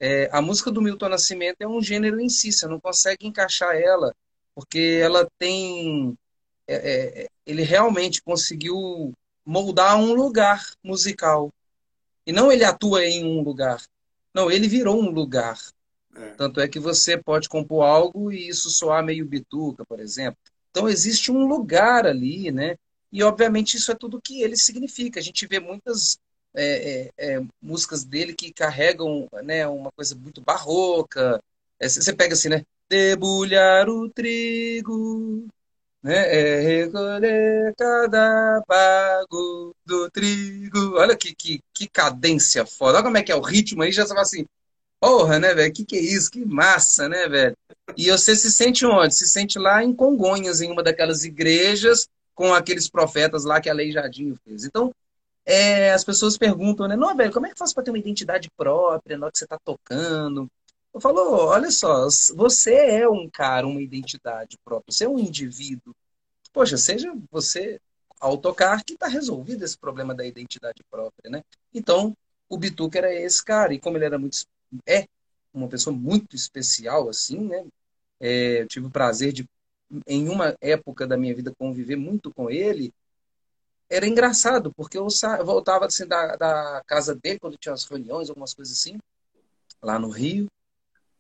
É, 0.06 0.30
a 0.34 0.42
música 0.42 0.70
do 0.70 0.82
Milton 0.82 1.08
Nascimento 1.08 1.62
é 1.62 1.68
um 1.68 1.82
gênero 1.82 2.20
em 2.20 2.28
si, 2.28 2.52
você 2.52 2.68
não 2.68 2.78
consegue 2.78 3.26
encaixar 3.26 3.74
ela 3.74 4.14
porque 4.54 5.00
ela 5.02 5.26
tem. 5.40 6.18
É, 6.68 7.24
é, 7.24 7.28
ele 7.46 7.64
realmente 7.64 8.22
conseguiu 8.22 9.14
moldar 9.46 9.98
um 9.98 10.14
lugar 10.14 10.62
musical. 10.84 11.52
E 12.26 12.34
não 12.34 12.52
ele 12.52 12.66
atua 12.66 13.06
em 13.06 13.26
um 13.26 13.42
lugar. 13.42 13.82
Não, 14.34 14.52
ele 14.52 14.68
virou 14.68 15.02
um 15.02 15.10
lugar. 15.10 15.58
É. 16.16 16.30
Tanto 16.32 16.60
é 16.60 16.68
que 16.68 16.80
você 16.80 17.18
pode 17.18 17.48
compor 17.48 17.86
algo 17.86 18.30
e 18.30 18.50
isso 18.50 18.70
soar 18.70 19.04
meio 19.04 19.26
bituca, 19.26 19.86
por 19.86 20.02
exemplo. 20.02 20.38
Então 20.70 20.90
existe 20.90 21.32
um 21.32 21.48
lugar 21.48 22.06
ali, 22.06 22.52
né? 22.52 22.76
E 23.10 23.24
obviamente 23.24 23.78
isso 23.78 23.90
é 23.92 23.96
tudo 23.96 24.22
que 24.22 24.42
ele 24.42 24.58
significa. 24.58 25.20
A 25.20 25.24
gente 25.24 25.48
vê 25.48 25.60
muitas 25.60 26.18
é, 26.56 27.10
é, 27.18 27.36
é 27.36 27.44
músicas 27.62 28.04
dele 28.04 28.34
que 28.34 28.54
carregam 28.54 29.28
né, 29.44 29.68
uma 29.68 29.92
coisa 29.92 30.16
muito 30.16 30.42
barroca. 30.42 31.42
É, 31.80 31.90
você 31.90 32.14
pega 32.14 32.34
assim, 32.34 32.50
né? 32.50 32.64
debulhar 32.94 33.90
o 33.90 34.10
trigo, 34.10 35.48
né? 36.02 36.14
É 36.16 36.60
recolher 36.60 37.74
cada 37.78 38.62
bago 38.68 39.76
do 39.86 40.10
trigo. 40.12 40.98
Olha 40.98 41.16
que, 41.18 41.34
que, 41.34 41.60
que 41.74 41.88
cadência 41.88 42.66
foda. 42.66 42.98
Olha 42.98 43.04
como 43.04 43.18
é 43.18 43.24
que 43.24 43.32
é 43.32 43.36
o 43.36 43.42
ritmo 43.42 43.82
aí, 43.82 43.92
já 43.92 44.04
você 44.04 44.10
fala 44.10 44.22
assim, 44.22 44.46
porra, 45.00 45.40
né, 45.40 45.54
velho? 45.56 45.74
Que 45.74 45.86
que 45.86 45.96
é 45.96 46.02
isso? 46.02 46.30
Que 46.32 46.46
massa, 46.46 47.10
né, 47.10 47.28
velho? 47.28 47.58
E 47.98 48.12
você 48.12 48.36
se 48.36 48.52
sente 48.52 48.86
onde? 48.86 49.16
Se 49.16 49.28
sente 49.28 49.58
lá 49.58 49.84
em 49.84 49.94
Congonhas, 49.94 50.62
em 50.62 50.72
uma 50.72 50.84
daquelas 50.84 51.24
igrejas 51.24 52.08
com 52.36 52.54
aqueles 52.54 52.90
profetas 52.90 53.44
lá 53.44 53.62
que 53.62 53.70
a 53.70 53.72
Aleijadinho 53.74 54.36
fez. 54.44 54.66
Então, 54.66 54.94
é, 55.46 55.92
as 55.92 56.04
pessoas 56.04 56.38
perguntam, 56.38 56.88
né? 56.88 56.96
Não, 56.96 57.16
velho, 57.16 57.34
como 57.34 57.48
é 57.48 57.50
que 57.52 57.58
faz 57.58 57.74
para 57.74 57.84
ter 57.84 57.92
uma 57.92 58.00
identidade 58.00 58.50
própria 58.56 59.18
na 59.18 59.26
hora 59.26 59.32
que 59.32 59.38
você 59.38 59.46
está 59.46 59.58
tocando? 59.64 60.50
Eu 60.94 61.02
falo, 61.02 61.20
olha 61.48 61.72
só, 61.72 62.08
você 62.36 62.76
é 62.76 63.10
um 63.10 63.30
cara, 63.30 63.68
uma 63.68 63.82
identidade 63.82 64.58
própria, 64.64 64.94
você 64.94 65.06
é 65.06 65.10
um 65.10 65.20
indivíduo. 65.20 65.94
Poxa, 66.54 66.78
seja 66.78 67.14
você 67.32 67.80
ao 68.20 68.38
tocar 68.38 68.84
que 68.84 68.94
está 68.94 69.08
resolvido 69.08 69.64
esse 69.66 69.78
problema 69.78 70.14
da 70.16 70.26
identidade 70.26 70.82
própria, 70.90 71.30
né? 71.30 71.44
Então, 71.74 72.16
o 72.48 72.58
Bituca 72.58 73.00
era 73.00 73.14
esse 73.14 73.44
cara, 73.44 73.74
e 73.74 73.80
como 73.80 73.98
ele 73.98 74.06
era 74.06 74.18
muito 74.18 74.38
é 74.88 75.08
uma 75.54 75.68
pessoa 75.68 75.96
muito 75.96 76.36
especial, 76.36 77.10
assim, 77.10 77.40
né? 77.40 77.66
É, 78.20 78.62
eu 78.62 78.68
tive 78.68 78.88
o 78.88 78.92
prazer 78.92 79.34
de, 79.34 79.48
em 80.08 80.30
uma 80.30 80.56
época 80.62 81.06
da 81.06 81.18
minha 81.18 81.36
vida, 81.36 81.54
conviver 81.58 81.96
muito 81.96 82.34
com 82.34 82.50
ele. 82.50 82.94
Era 83.94 84.08
engraçado, 84.08 84.74
porque 84.74 84.98
eu, 84.98 85.08
voltava 85.46 85.86
assim, 85.86 86.08
da, 86.08 86.36
da 86.36 86.84
casa 86.88 87.14
dele, 87.14 87.38
quando 87.38 87.58
tinha 87.58 87.74
as 87.74 87.84
reuniões, 87.86 88.28
algumas 88.28 88.52
coisas 88.52 88.76
assim, 88.76 88.98
lá 89.84 90.00
no 90.00 90.10
Rio, 90.10 90.48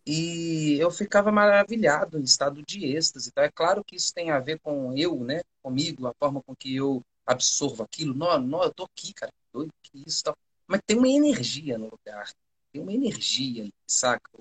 e 0.07 0.77
eu 0.79 0.89
ficava 0.89 1.31
maravilhado, 1.31 2.17
em 2.17 2.23
estado 2.23 2.63
de 2.63 2.83
êxtase. 2.83 3.29
Então, 3.29 3.43
é 3.43 3.51
claro 3.51 3.83
que 3.83 3.95
isso 3.95 4.11
tem 4.11 4.31
a 4.31 4.39
ver 4.39 4.59
com 4.59 4.91
eu, 4.97 5.23
né? 5.23 5.41
Comigo, 5.61 6.07
a 6.07 6.13
forma 6.19 6.41
com 6.41 6.55
que 6.55 6.75
eu 6.75 7.03
absorvo 7.27 7.83
aquilo. 7.83 8.15
Não, 8.15 8.39
não, 8.39 8.63
eu 8.63 8.73
tô 8.73 8.85
aqui, 8.85 9.13
cara, 9.13 9.31
doido, 9.53 9.71
que 9.83 10.03
isso 10.07 10.23
tal. 10.23 10.35
Mas 10.65 10.81
tem 10.83 10.97
uma 10.97 11.07
energia 11.07 11.77
no 11.77 11.91
lugar. 11.91 12.27
Tem 12.71 12.81
uma 12.81 12.91
energia, 12.91 13.69
saca? 13.85 14.31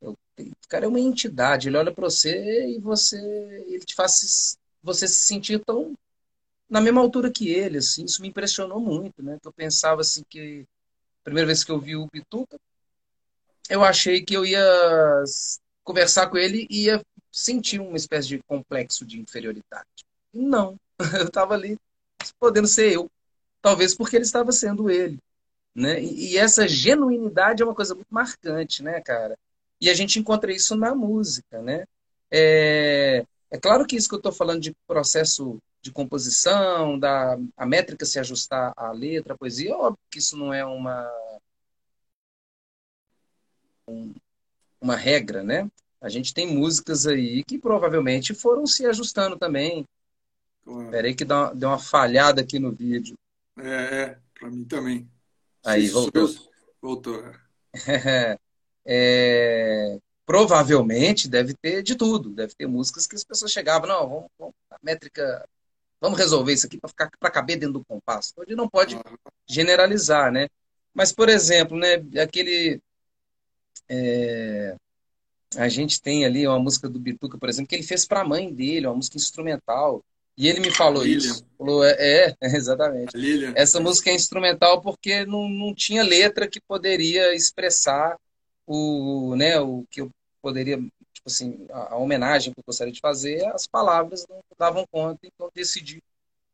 Eu, 0.00 0.16
o 0.38 0.68
cara 0.68 0.84
é 0.84 0.88
uma 0.88 1.00
entidade. 1.00 1.68
Ele 1.68 1.78
olha 1.78 1.92
para 1.92 2.08
você 2.08 2.68
e 2.68 2.78
você, 2.78 3.18
ele 3.66 3.84
te 3.84 3.94
faz 3.96 4.56
você 4.84 5.08
se 5.08 5.26
sentir 5.26 5.58
tão 5.64 5.96
na 6.68 6.80
mesma 6.80 7.00
altura 7.00 7.30
que 7.30 7.50
ele, 7.50 7.78
assim. 7.78 8.04
Isso 8.04 8.22
me 8.22 8.28
impressionou 8.28 8.80
muito, 8.80 9.22
né? 9.22 9.38
Eu 9.44 9.52
pensava 9.52 10.00
assim 10.00 10.22
que 10.28 10.66
primeira 11.22 11.46
vez 11.46 11.64
que 11.64 11.72
eu 11.72 11.80
vi 11.80 11.96
o 11.96 12.06
Bituca, 12.06 12.56
eu 13.68 13.82
achei 13.82 14.22
que 14.22 14.36
eu 14.36 14.44
ia 14.46 14.64
conversar 15.82 16.28
com 16.28 16.36
ele 16.36 16.66
e 16.70 16.84
ia 16.84 17.02
sentir 17.32 17.80
uma 17.80 17.96
espécie 17.96 18.28
de 18.28 18.38
complexo 18.44 19.04
de 19.04 19.20
inferioridade. 19.20 19.86
Não, 20.32 20.78
eu 21.18 21.26
estava 21.26 21.54
ali 21.54 21.76
podendo 22.38 22.68
ser 22.68 22.92
eu, 22.92 23.10
talvez 23.60 23.94
porque 23.94 24.16
ele 24.16 24.24
estava 24.24 24.52
sendo 24.52 24.88
ele, 24.88 25.18
né? 25.74 26.00
E, 26.00 26.32
e 26.32 26.38
essa 26.38 26.68
genuinidade 26.68 27.62
é 27.62 27.66
uma 27.66 27.74
coisa 27.74 27.94
muito 27.94 28.08
marcante, 28.08 28.82
né, 28.82 29.00
cara? 29.00 29.36
E 29.80 29.90
a 29.90 29.94
gente 29.94 30.18
encontra 30.18 30.52
isso 30.52 30.76
na 30.76 30.94
música, 30.94 31.60
né? 31.60 31.84
É, 32.30 33.24
é 33.50 33.58
claro 33.58 33.86
que 33.86 33.96
isso 33.96 34.08
que 34.08 34.14
eu 34.14 34.18
estou 34.18 34.32
falando 34.32 34.60
de 34.60 34.72
processo 34.86 35.58
de 35.86 35.92
composição, 35.92 36.98
da 36.98 37.38
a 37.56 37.64
métrica 37.64 38.04
se 38.04 38.18
ajustar 38.18 38.72
à 38.76 38.90
letra, 38.90 39.34
à 39.34 39.38
poesia, 39.38 39.70
é 39.70 39.74
óbvio 39.74 39.98
que 40.10 40.18
isso 40.18 40.36
não 40.36 40.52
é 40.52 40.64
uma 40.64 41.08
uma 44.80 44.96
regra, 44.96 45.44
né? 45.44 45.70
A 46.00 46.08
gente 46.08 46.34
tem 46.34 46.46
músicas 46.46 47.06
aí 47.06 47.44
que 47.44 47.56
provavelmente 47.56 48.34
foram 48.34 48.66
se 48.66 48.84
ajustando 48.84 49.38
também. 49.38 49.86
Claro. 50.64 50.90
Peraí 50.90 51.14
que 51.14 51.24
deu 51.24 51.36
uma, 51.36 51.54
deu 51.54 51.68
uma 51.68 51.78
falhada 51.78 52.40
aqui 52.40 52.58
no 52.58 52.72
vídeo. 52.72 53.16
É, 53.58 54.02
é 54.02 54.18
para 54.38 54.50
mim 54.50 54.64
também. 54.64 55.08
Aí, 55.64 55.88
voltou. 55.88 56.28
Voltou. 56.82 57.32
é, 58.84 59.98
provavelmente 60.26 61.28
deve 61.28 61.54
ter 61.54 61.82
de 61.82 61.94
tudo. 61.94 62.30
Deve 62.30 62.54
ter 62.54 62.66
músicas 62.66 63.06
que 63.06 63.14
as 63.14 63.24
pessoas 63.24 63.52
chegavam, 63.52 63.88
não, 63.88 64.08
vamos, 64.08 64.30
vamos 64.36 64.54
a 64.70 64.76
métrica, 64.82 65.48
vamos 66.00 66.18
resolver 66.18 66.52
isso 66.52 66.66
aqui 66.66 66.78
para 66.78 66.88
ficar 66.88 67.10
para 67.18 67.30
caber 67.30 67.58
dentro 67.58 67.74
do 67.74 67.84
compasso. 67.84 68.30
Então, 68.32 68.44
a 68.44 68.46
gente 68.46 68.56
não 68.56 68.68
pode 68.68 68.98
generalizar, 69.46 70.30
né? 70.30 70.48
Mas, 70.94 71.12
por 71.12 71.28
exemplo, 71.28 71.76
né, 71.76 72.02
aquele 72.20 72.80
é, 73.88 74.76
a 75.56 75.68
gente 75.68 76.00
tem 76.00 76.24
ali 76.24 76.46
uma 76.46 76.58
música 76.58 76.88
do 76.88 76.98
Bituca, 76.98 77.38
por 77.38 77.48
exemplo, 77.48 77.68
que 77.68 77.74
ele 77.74 77.82
fez 77.82 78.06
para 78.06 78.20
a 78.20 78.24
mãe 78.24 78.52
dele, 78.52 78.86
uma 78.86 78.96
música 78.96 79.16
instrumental. 79.16 80.04
E 80.36 80.48
ele 80.48 80.60
me 80.60 80.70
falou 80.70 81.06
isso. 81.06 81.46
Falou, 81.56 81.84
é, 81.84 81.94
é 81.98 82.36
exatamente. 82.56 83.16
Essa 83.54 83.80
música 83.80 84.10
é 84.10 84.14
instrumental 84.14 84.82
porque 84.82 85.24
não, 85.24 85.48
não 85.48 85.74
tinha 85.74 86.02
letra 86.02 86.48
que 86.48 86.60
poderia 86.60 87.34
expressar 87.34 88.18
o, 88.66 89.34
né, 89.36 89.58
o 89.60 89.84
que 89.90 90.00
eu 90.00 90.10
poderia, 90.42 90.78
tipo 91.26 91.28
assim, 91.28 91.66
a, 91.70 91.96
homenagem 91.96 92.52
que 92.52 92.60
eu 92.60 92.64
gostaria 92.64 92.92
de 92.92 93.00
fazer, 93.00 93.44
as 93.46 93.66
palavras 93.66 94.24
não 94.28 94.40
davam 94.56 94.86
conta, 94.90 95.26
então 95.26 95.50
decidi 95.52 96.02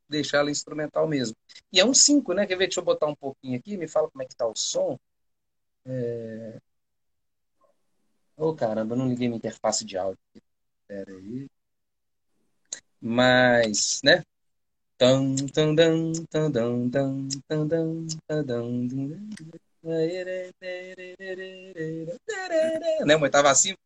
deixar 0.08 0.38
ela 0.38 0.50
instrumental 0.50 1.06
mesmo. 1.06 1.36
E 1.72 1.78
é 1.78 1.84
um 1.84 1.94
5, 1.94 2.32
né? 2.32 2.46
Quer 2.46 2.56
ver? 2.56 2.66
Deixa 2.66 2.80
eu 2.80 2.84
botar 2.84 3.06
um 3.06 3.14
pouquinho 3.14 3.58
aqui, 3.58 3.76
me 3.76 3.86
fala 3.86 4.10
como 4.10 4.22
é 4.22 4.26
que 4.26 4.34
tá 4.34 4.46
o 4.46 4.56
som. 4.56 4.98
É... 5.86 6.58
Ô, 8.36 8.48
oh, 8.48 8.54
caramba, 8.54 8.96
não 8.96 9.08
liguei 9.08 9.28
minha 9.28 9.36
interface 9.36 9.84
de 9.84 9.96
áudio. 9.96 10.18
Pera 10.86 11.12
aí. 11.12 11.48
Mas, 13.00 14.00
né? 14.02 14.22
Né? 23.04 23.16
Uma 23.16 23.24
oitava 23.24 23.50
acima. 23.50 23.76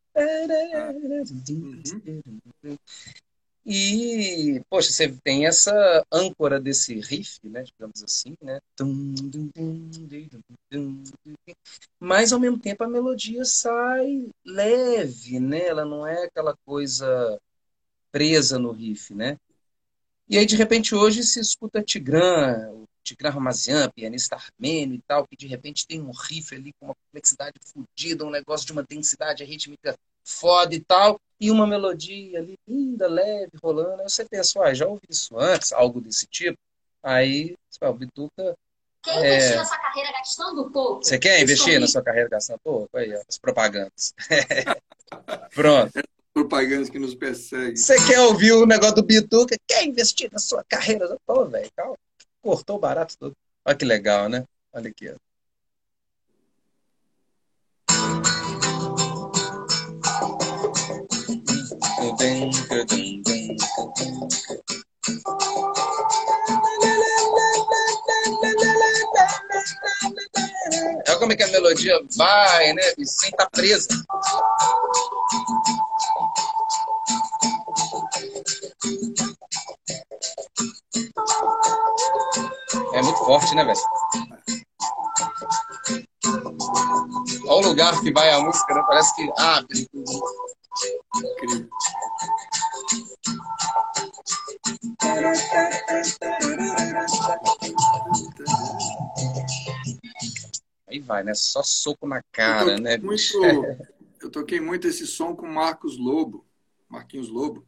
Uhum. 2.65 2.77
E, 3.69 4.63
poxa, 4.71 4.93
você 4.93 5.13
tem 5.25 5.45
essa 5.45 6.05
âncora 6.13 6.61
desse 6.61 7.01
riff, 7.01 7.41
né, 7.49 7.65
digamos 7.65 8.03
assim, 8.05 8.37
né? 8.41 8.61
Mas 11.99 12.33
ao 12.33 12.39
mesmo 12.39 12.59
tempo 12.61 12.85
a 12.85 12.89
melodia 12.89 13.45
sai 13.45 14.29
leve, 14.45 15.41
né? 15.41 15.67
Ela 15.67 15.85
não 15.85 16.07
é 16.07 16.25
aquela 16.25 16.57
coisa 16.65 17.41
presa 18.13 18.57
no 18.57 18.71
riff, 18.71 19.13
né? 19.13 19.37
E 20.29 20.39
aí 20.39 20.47
de 20.47 20.55
repente 20.57 20.95
hoje 20.95 21.25
se 21.25 21.41
escuta 21.41 21.83
Tigran, 21.83 22.71
o 22.71 22.85
Tigran 23.07 23.31
Ramazian, 23.31 23.89
pianista 23.91 24.37
armênio 24.37 24.97
e 24.97 25.03
tal, 25.07 25.25
que 25.27 25.37
de 25.37 25.47
repente 25.47 25.87
tem 25.87 26.03
um 26.03 26.11
riff 26.11 26.55
ali 26.55 26.73
com 26.79 26.87
uma 26.87 26.95
complexidade 26.95 27.55
fodida, 27.65 28.27
um 28.27 28.31
negócio 28.31 28.67
de 28.67 28.73
uma 28.73 28.83
densidade 28.83 29.45
rítmica 29.45 29.97
foda 30.25 30.75
e 30.75 30.81
tal, 30.81 31.21
e 31.41 31.51
uma 31.51 31.67
melodia 31.67 32.41
ali 32.41 32.59
linda, 32.67 33.07
leve, 33.07 33.53
rolando. 33.63 34.03
Aí 34.03 34.09
você 34.09 34.25
pensa, 34.25 34.61
ah, 34.61 34.75
já 34.75 34.87
ouvi 34.87 35.03
isso 35.09 35.39
antes, 35.39 35.73
algo 35.73 36.01
desse 36.01 36.27
tipo. 36.27 36.59
Aí, 37.01 37.55
o 37.81 37.93
Bituca. 37.93 38.57
Quer 39.03 39.25
é... 39.25 39.37
investir 39.37 39.57
na 39.57 39.65
sua 39.65 39.79
carreira 39.79 40.13
gastando 40.13 40.71
pouco? 40.71 41.05
Você 41.05 41.19
quer 41.19 41.41
investir 41.41 41.81
na 41.81 41.87
sua 41.87 42.03
carreira 42.03 42.29
gastando 42.29 42.59
pouco? 42.65 42.97
Aí, 42.97 43.15
ó, 43.15 43.23
as 43.29 43.39
propagandas. 43.39 44.13
Pronto. 45.55 45.93
Propagandas 46.35 46.91
que 46.91 46.99
nos 46.99 47.15
perseguem. 47.15 47.77
Você 47.77 48.05
quer 48.05 48.21
ouvir 48.23 48.53
o 48.53 48.67
negócio 48.67 48.97
do 48.97 49.05
Bituca? 49.05 49.57
Quer 49.65 49.85
investir 49.85 50.29
na 50.33 50.41
sua 50.41 50.65
carreira? 50.65 51.17
Pô, 51.25 51.45
velho, 51.47 51.71
cortou 52.47 52.77
o 52.77 52.79
barato 52.79 53.19
todo. 53.19 53.37
Olha 53.65 53.77
que 53.77 53.85
legal, 53.85 54.29
né? 54.29 54.45
Olha 54.73 54.89
aqui, 54.89 55.11
ó. 55.11 55.17
Olha 71.09 71.19
como 71.19 71.33
é 71.33 71.37
que 71.37 71.43
a 71.43 71.49
melodia 71.49 72.01
vai, 72.17 72.73
né? 72.75 72.83
Sem 73.05 73.31
estar 73.31 73.45
tá 73.45 73.51
presa. 73.51 73.89
Forte, 83.27 83.57
né, 83.57 83.65
velho? 83.65 83.79
Olha 87.49 87.67
o 87.67 87.69
lugar 87.71 88.01
que 88.01 88.13
vai 88.13 88.31
a 88.31 88.41
música, 88.41 88.73
né? 88.73 88.85
Parece 88.87 89.17
que 89.17 89.33
abre. 89.37 89.89
Incrível. 91.17 91.69
Aí 100.89 101.01
vai, 101.01 101.25
né? 101.25 101.35
Só 101.35 101.65
soco 101.65 102.07
na 102.07 102.23
cara, 102.31 102.79
né? 102.79 102.97
Muito, 102.99 103.19
eu 104.23 104.31
toquei 104.31 104.61
muito 104.61 104.87
esse 104.87 105.05
som 105.05 105.35
com 105.35 105.49
Marcos 105.49 105.99
Lobo, 105.99 106.47
Marquinhos 106.89 107.29
Lobo, 107.29 107.67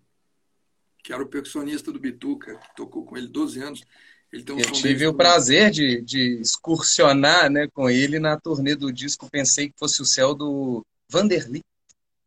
que 1.03 1.13
era 1.13 1.23
o 1.23 1.27
percussionista 1.27 1.91
do 1.91 1.99
Bituca, 1.99 2.61
tocou 2.77 3.05
com 3.05 3.17
ele 3.17 3.27
12 3.27 3.61
anos. 3.61 3.85
Ele 4.33 4.53
um 4.53 4.59
eu 4.59 4.73
tive 4.73 5.07
o 5.07 5.15
prazer 5.15 5.71
de, 5.71 6.03
de 6.03 6.41
excursionar 6.41 7.51
né, 7.51 7.67
com 7.73 7.89
ele 7.89 8.19
na 8.19 8.39
turnê 8.39 8.75
do 8.75 8.93
disco 8.93 9.31
Pensei 9.31 9.69
que 9.69 9.79
fosse 9.79 10.03
o 10.03 10.07
céu 10.07 10.35
do 10.35 10.85
Vanderly 11.09 11.63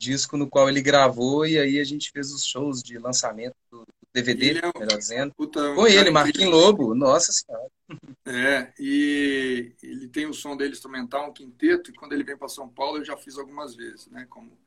disco 0.01 0.35
no 0.35 0.49
qual 0.49 0.67
ele 0.67 0.81
gravou 0.81 1.45
e 1.45 1.59
aí 1.59 1.79
a 1.79 1.83
gente 1.83 2.09
fez 2.09 2.31
os 2.31 2.43
shows 2.43 2.81
de 2.81 2.97
lançamento 2.97 3.55
do 3.69 3.85
DVD, 4.11 4.49
é 4.49 4.53
melhor 4.53 4.97
dizendo. 4.97 5.31
Puta, 5.35 5.75
com 5.75 5.85
ele, 5.85 6.09
Marquinhos 6.09 6.51
Lobo, 6.51 6.95
nossa 6.95 7.31
senhora. 7.31 7.69
É, 8.25 8.73
e 8.79 9.73
ele 9.83 10.07
tem 10.07 10.25
o 10.25 10.33
som 10.33 10.57
dele 10.57 10.71
instrumental, 10.71 11.29
um 11.29 11.33
quinteto, 11.33 11.91
e 11.91 11.93
quando 11.93 12.13
ele 12.13 12.23
vem 12.23 12.35
para 12.35 12.47
São 12.47 12.67
Paulo 12.67 12.97
eu 12.97 13.05
já 13.05 13.15
fiz 13.15 13.37
algumas 13.37 13.75
vezes, 13.75 14.07
né? 14.07 14.25
Como 14.27 14.57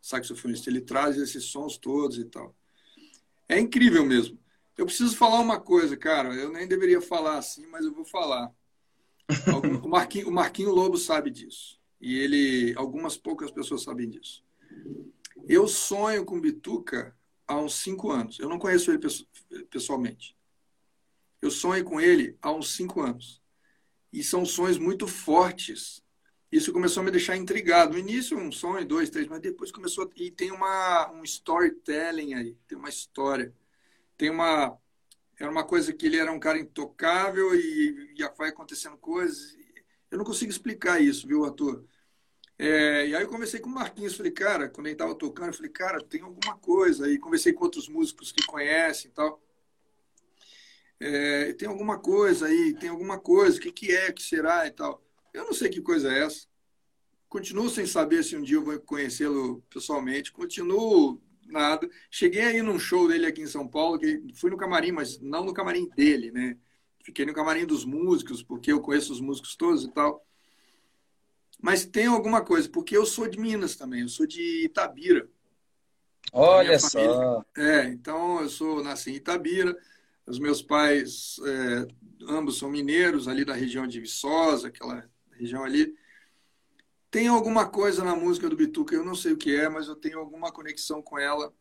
saxofonista, 0.00 0.68
ele 0.68 0.80
traz 0.80 1.16
esses 1.16 1.44
sons 1.44 1.78
todos 1.78 2.18
e 2.18 2.24
tal. 2.24 2.54
É 3.48 3.58
incrível 3.58 4.04
mesmo. 4.04 4.36
Eu 4.76 4.86
preciso 4.86 5.16
falar 5.16 5.40
uma 5.40 5.60
coisa, 5.60 5.96
cara, 5.96 6.34
eu 6.34 6.50
nem 6.50 6.66
deveria 6.66 7.00
falar 7.00 7.38
assim, 7.38 7.66
mas 7.66 7.84
eu 7.84 7.92
vou 7.92 8.04
falar. 8.04 8.50
O 9.82 9.88
Marquinho, 9.88 10.28
o 10.28 10.32
Marquinho 10.32 10.70
Lobo 10.70 10.96
sabe 10.96 11.30
disso. 11.30 11.80
E 12.00 12.18
ele, 12.18 12.74
algumas 12.76 13.16
poucas 13.16 13.50
pessoas 13.50 13.82
sabem 13.82 14.08
disso. 14.08 14.44
Eu 15.48 15.68
sonho 15.68 16.24
com 16.24 16.40
Bituca 16.40 17.16
há 17.46 17.56
uns 17.56 17.74
cinco 17.76 18.10
anos. 18.10 18.38
Eu 18.38 18.48
não 18.48 18.58
conheço 18.58 18.90
ele 18.90 19.00
pessoalmente. 19.70 20.36
Eu 21.40 21.50
sonho 21.50 21.84
com 21.84 22.00
ele 22.00 22.36
há 22.40 22.52
uns 22.52 22.74
cinco 22.74 23.00
anos. 23.00 23.40
E 24.12 24.22
são 24.22 24.44
sonhos 24.44 24.78
muito 24.78 25.06
fortes. 25.06 26.02
Isso 26.50 26.72
começou 26.72 27.00
a 27.00 27.04
me 27.04 27.10
deixar 27.10 27.36
intrigado. 27.36 27.92
No 27.92 27.98
início, 27.98 28.38
um 28.38 28.52
sonho, 28.52 28.86
dois, 28.86 29.10
três, 29.10 29.26
mas 29.26 29.40
depois 29.40 29.70
começou. 29.70 30.10
E 30.16 30.30
tem 30.30 30.50
uma, 30.50 31.10
um 31.12 31.24
storytelling 31.24 32.34
aí, 32.34 32.56
tem 32.66 32.76
uma 32.76 32.88
história. 32.88 33.54
Tem 34.22 34.30
uma. 34.30 34.78
Era 35.36 35.50
uma 35.50 35.64
coisa 35.64 35.92
que 35.92 36.06
ele 36.06 36.16
era 36.16 36.30
um 36.30 36.38
cara 36.38 36.56
intocável 36.56 37.56
e, 37.56 38.14
e 38.16 38.28
vai 38.38 38.50
acontecendo 38.50 38.96
coisas. 38.96 39.56
Eu 40.08 40.16
não 40.18 40.24
consigo 40.24 40.48
explicar 40.48 41.02
isso, 41.02 41.26
viu, 41.26 41.44
ator? 41.44 41.84
É, 42.56 43.08
e 43.08 43.16
aí 43.16 43.22
eu 43.24 43.28
conversei 43.28 43.58
com 43.58 43.68
o 43.68 43.74
Marquinhos, 43.74 44.16
falei, 44.16 44.30
cara, 44.30 44.68
quando 44.68 44.86
ele 44.86 44.94
estava 44.94 45.12
tocando, 45.16 45.48
eu 45.48 45.54
falei, 45.54 45.72
cara, 45.72 46.00
tem 46.00 46.20
alguma 46.20 46.56
coisa. 46.58 47.06
Aí 47.06 47.18
conversei 47.18 47.52
com 47.52 47.64
outros 47.64 47.88
músicos 47.88 48.30
que 48.30 48.46
conhecem 48.46 49.10
e 49.10 49.14
tal 49.14 49.42
é, 51.00 51.52
tem 51.54 51.66
alguma 51.66 51.98
coisa 51.98 52.46
aí, 52.46 52.74
tem 52.74 52.88
alguma 52.88 53.18
coisa, 53.18 53.58
o 53.58 53.60
que, 53.60 53.72
que 53.72 53.90
é, 53.90 54.12
que 54.12 54.22
será 54.22 54.68
e 54.68 54.70
tal. 54.70 55.02
Eu 55.34 55.44
não 55.44 55.52
sei 55.52 55.68
que 55.68 55.82
coisa 55.82 56.12
é 56.12 56.22
essa. 56.22 56.46
Continuo 57.28 57.68
sem 57.68 57.86
saber 57.86 58.22
se 58.22 58.36
um 58.36 58.42
dia 58.42 58.56
eu 58.56 58.64
vou 58.64 58.78
conhecê-lo 58.78 59.62
pessoalmente, 59.68 60.30
continuo 60.30 61.20
nada. 61.52 61.88
Cheguei 62.10 62.42
aí 62.42 62.62
num 62.62 62.78
show 62.78 63.06
dele 63.06 63.26
aqui 63.26 63.42
em 63.42 63.46
São 63.46 63.68
Paulo, 63.68 63.98
que 63.98 64.22
fui 64.34 64.50
no 64.50 64.56
camarim, 64.56 64.92
mas 64.92 65.20
não 65.20 65.44
no 65.44 65.54
camarim 65.54 65.88
dele, 65.90 66.30
né? 66.32 66.56
Fiquei 67.04 67.26
no 67.26 67.34
camarim 67.34 67.66
dos 67.66 67.84
músicos, 67.84 68.42
porque 68.42 68.72
eu 68.72 68.80
conheço 68.80 69.12
os 69.12 69.20
músicos 69.20 69.56
todos 69.56 69.84
e 69.84 69.90
tal. 69.92 70.24
Mas 71.60 71.84
tem 71.84 72.06
alguma 72.06 72.44
coisa, 72.44 72.68
porque 72.68 72.96
eu 72.96 73.06
sou 73.06 73.28
de 73.28 73.38
Minas 73.38 73.76
também, 73.76 74.00
eu 74.00 74.08
sou 74.08 74.26
de 74.26 74.64
Itabira. 74.64 75.28
Olha 76.32 76.78
só. 76.78 77.44
É, 77.56 77.84
então 77.88 78.40
eu 78.40 78.48
sou 78.48 78.82
nasci 78.82 79.10
em 79.10 79.16
Itabira. 79.16 79.76
Os 80.26 80.38
meus 80.38 80.62
pais, 80.62 81.36
é, 81.44 81.86
ambos 82.28 82.58
são 82.58 82.70
mineiros, 82.70 83.26
ali 83.26 83.44
da 83.44 83.54
região 83.54 83.86
de 83.86 84.00
Viçosa, 84.00 84.68
aquela 84.68 85.08
região 85.32 85.64
ali. 85.64 85.94
Tem 87.12 87.28
alguma 87.28 87.68
coisa 87.68 88.02
na 88.02 88.16
música 88.16 88.48
do 88.48 88.56
Bituca, 88.56 88.94
eu 88.94 89.04
não 89.04 89.14
sei 89.14 89.34
o 89.34 89.36
que 89.36 89.54
é, 89.54 89.68
mas 89.68 89.86
eu 89.86 89.94
tenho 89.94 90.18
alguma 90.18 90.50
conexão 90.50 91.02
com 91.02 91.18
ela. 91.18 91.52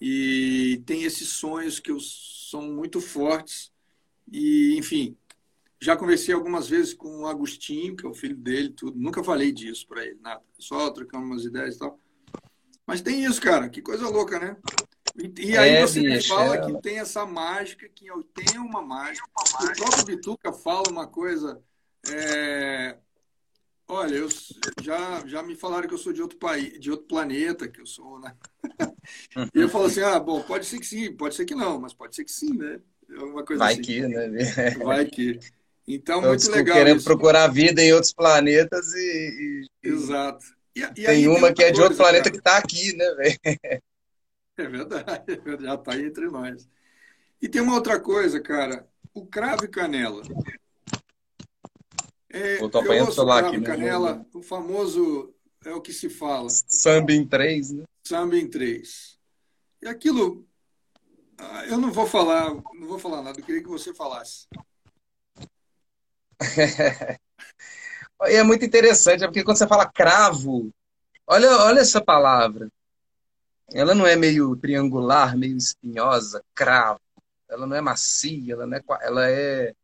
E 0.00 0.82
tem 0.86 1.02
esses 1.02 1.28
sonhos 1.28 1.78
que 1.78 1.90
eu, 1.90 1.98
são 2.00 2.62
muito 2.62 2.98
fortes. 2.98 3.70
E, 4.32 4.74
enfim, 4.78 5.14
já 5.78 5.98
conversei 5.98 6.34
algumas 6.34 6.66
vezes 6.66 6.94
com 6.94 7.20
o 7.20 7.26
Agostinho, 7.26 7.94
que 7.94 8.06
é 8.06 8.08
o 8.08 8.14
filho 8.14 8.34
dele, 8.34 8.70
tudo. 8.70 8.98
Nunca 8.98 9.22
falei 9.22 9.52
disso 9.52 9.86
para 9.86 10.02
ele, 10.02 10.18
nada. 10.22 10.42
Só 10.58 10.88
trocando 10.88 11.26
umas 11.26 11.44
ideias 11.44 11.76
e 11.76 11.78
tal. 11.78 12.00
Mas 12.86 13.02
tem 13.02 13.22
isso, 13.22 13.42
cara. 13.42 13.68
Que 13.68 13.82
coisa 13.82 14.08
louca, 14.08 14.38
né? 14.38 14.56
E, 15.14 15.50
e 15.50 15.58
aí 15.58 15.72
é, 15.72 15.86
você 15.86 16.00
bicho, 16.00 16.28
fala 16.28 16.56
é... 16.56 16.64
que 16.64 16.80
tem 16.80 17.00
essa 17.00 17.26
mágica, 17.26 17.86
que 17.86 18.06
eu 18.06 18.22
tenho 18.22 18.64
uma 18.64 18.80
mágica. 18.80 19.28
O 19.28 19.76
próprio 19.76 20.06
Bituca 20.06 20.54
fala 20.54 20.88
uma 20.88 21.06
coisa. 21.06 21.62
É... 22.08 22.96
Olha, 23.88 24.16
eu 24.16 24.28
já, 24.82 25.24
já 25.26 25.42
me 25.42 25.54
falaram 25.54 25.86
que 25.86 25.94
eu 25.94 25.98
sou 25.98 26.12
de 26.12 26.20
outro 26.20 26.38
país, 26.38 26.78
de 26.80 26.90
outro 26.90 27.06
planeta, 27.06 27.68
que 27.68 27.80
eu 27.80 27.86
sou, 27.86 28.18
né? 28.18 28.34
e 29.54 29.60
eu 29.60 29.68
falo 29.68 29.84
assim, 29.84 30.00
ah, 30.00 30.18
bom, 30.18 30.42
pode 30.42 30.66
ser 30.66 30.80
que 30.80 30.86
sim, 30.86 31.12
pode 31.12 31.36
ser 31.36 31.44
que 31.44 31.54
não, 31.54 31.80
mas 31.80 31.94
pode 31.94 32.16
ser 32.16 32.24
que 32.24 32.32
sim, 32.32 32.52
né? 32.52 32.80
É 33.08 33.18
uma 33.20 33.44
coisa 33.44 33.62
Vai 33.62 33.74
assim. 33.74 33.82
que, 33.82 34.00
né? 34.00 34.28
Vai 34.82 35.04
que. 35.06 35.38
Então, 35.86 36.20
Todos 36.20 36.48
muito 36.48 36.56
legal. 36.56 36.76
Querendo 36.76 37.04
procucar 37.04 37.46
vida 37.46 37.80
em 37.80 37.92
outros 37.92 38.12
planetas 38.12 38.92
e. 38.94 39.68
e... 39.84 39.88
Exato. 39.88 40.44
E, 40.74 40.80
e 40.82 40.92
tem 40.92 41.28
uma 41.28 41.46
tem 41.46 41.54
que 41.54 41.62
é 41.62 41.70
de 41.70 41.80
outro 41.80 41.96
planeta 41.96 42.24
cara. 42.24 42.32
que 42.32 42.38
está 42.38 42.56
aqui, 42.58 42.96
né, 42.96 43.14
velho? 43.14 43.38
É 44.58 44.66
verdade, 44.66 45.40
já 45.62 45.74
está 45.74 45.92
aí 45.92 46.06
entre 46.06 46.26
nós. 46.28 46.68
E 47.40 47.48
tem 47.48 47.60
uma 47.60 47.74
outra 47.74 48.00
coisa, 48.00 48.40
cara. 48.40 48.88
O 49.14 49.26
cravo 49.26 49.64
e 49.64 49.68
canela. 49.68 50.22
É, 52.36 52.58
Vou 52.58 52.68
o 52.68 52.70
aqui. 53.46 53.56
Né? 53.56 53.66
Canela, 53.66 54.26
o 54.34 54.42
famoso 54.42 55.34
é 55.64 55.72
o 55.72 55.80
que 55.80 55.92
se 55.92 56.10
fala. 56.10 56.48
Samba 56.50 57.12
em 57.12 57.26
três, 57.26 57.72
né? 57.72 57.84
Samba 58.04 58.36
em 58.36 58.46
três. 58.46 59.18
E 59.80 59.88
aquilo, 59.88 60.46
ah, 61.38 61.64
eu 61.66 61.78
não 61.78 61.90
vou 61.90 62.06
falar, 62.06 62.54
não 62.54 62.86
vou 62.86 62.98
falar 62.98 63.22
nada. 63.22 63.40
Eu 63.40 63.44
queria 63.44 63.62
que 63.62 63.68
você 63.68 63.94
falasse. 63.94 64.46
é 68.20 68.42
muito 68.42 68.66
interessante, 68.66 69.24
porque 69.24 69.42
quando 69.42 69.56
você 69.56 69.66
fala 69.66 69.90
cravo, 69.90 70.70
olha, 71.26 71.48
olha 71.62 71.80
essa 71.80 72.04
palavra. 72.04 72.70
Ela 73.72 73.94
não 73.94 74.06
é 74.06 74.14
meio 74.14 74.54
triangular, 74.56 75.36
meio 75.38 75.56
espinhosa, 75.56 76.44
cravo. 76.54 77.00
Ela 77.48 77.66
não 77.66 77.74
é 77.76 77.80
macia, 77.80 78.52
ela 78.52 78.66
não 78.66 78.76
é. 78.76 78.82
Ela 79.00 79.30
é. 79.30 79.74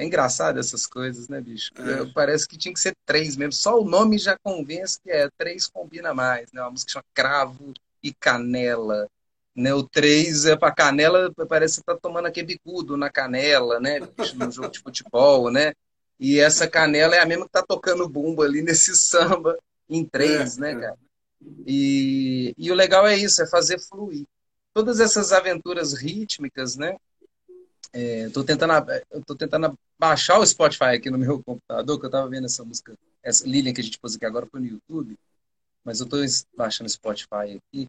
É 0.00 0.04
engraçado 0.04 0.58
essas 0.58 0.86
coisas, 0.86 1.28
né, 1.28 1.42
bicho? 1.42 1.70
É. 1.76 2.06
Parece 2.14 2.48
que 2.48 2.56
tinha 2.56 2.72
que 2.72 2.80
ser 2.80 2.94
três 3.04 3.36
mesmo. 3.36 3.52
Só 3.52 3.78
o 3.78 3.84
nome 3.84 4.16
já 4.16 4.34
convence 4.42 4.98
que 4.98 5.10
é. 5.10 5.28
Três 5.36 5.66
combina 5.66 6.14
mais, 6.14 6.50
né? 6.52 6.62
Uma 6.62 6.70
música 6.70 6.92
chama 6.92 7.04
Cravo 7.12 7.74
e 8.02 8.10
Canela. 8.14 9.06
Né? 9.54 9.74
O 9.74 9.82
três 9.82 10.46
é 10.46 10.56
para 10.56 10.72
canela, 10.72 11.30
parece 11.46 11.74
que 11.74 11.84
você 11.84 11.84
tá 11.84 11.98
tomando 12.00 12.24
aquele 12.24 12.46
bicudo 12.46 12.96
na 12.96 13.10
canela, 13.10 13.78
né? 13.78 14.00
Bicho, 14.00 14.38
no 14.38 14.50
jogo 14.50 14.70
de 14.70 14.78
futebol, 14.78 15.50
né? 15.50 15.74
E 16.18 16.40
essa 16.40 16.66
canela 16.66 17.14
é 17.14 17.18
a 17.18 17.26
mesma 17.26 17.44
que 17.44 17.52
tá 17.52 17.62
tocando 17.62 18.08
bumbo 18.08 18.42
ali 18.42 18.62
nesse 18.64 18.96
samba 18.96 19.58
em 19.86 20.02
três, 20.02 20.56
é, 20.56 20.60
né, 20.62 20.72
é. 20.72 20.80
cara? 20.80 20.98
E, 21.66 22.54
e 22.56 22.72
o 22.72 22.74
legal 22.74 23.06
é 23.06 23.18
isso, 23.18 23.42
é 23.42 23.46
fazer 23.46 23.78
fluir. 23.78 24.24
Todas 24.72 24.98
essas 24.98 25.30
aventuras 25.30 25.92
rítmicas, 25.92 26.74
né? 26.76 26.96
É, 27.92 28.28
tentando, 28.46 28.72
eu 29.10 29.24
tô 29.24 29.34
tentando 29.34 29.76
baixar 29.98 30.38
o 30.38 30.46
Spotify 30.46 30.96
aqui 30.96 31.10
no 31.10 31.18
meu 31.18 31.42
computador, 31.42 31.98
que 31.98 32.06
eu 32.06 32.08
estava 32.08 32.28
vendo 32.28 32.46
essa 32.46 32.64
música, 32.64 32.94
essa 33.22 33.46
Lilian 33.46 33.72
que 33.72 33.80
a 33.80 33.84
gente 33.84 33.98
pôs 33.98 34.14
aqui 34.14 34.24
agora 34.24 34.46
foi 34.46 34.60
no 34.60 34.66
YouTube, 34.66 35.18
mas 35.84 36.00
eu 36.00 36.04
estou 36.04 36.20
baixando 36.56 36.86
o 36.86 36.90
Spotify 36.90 37.60
aqui 37.68 37.88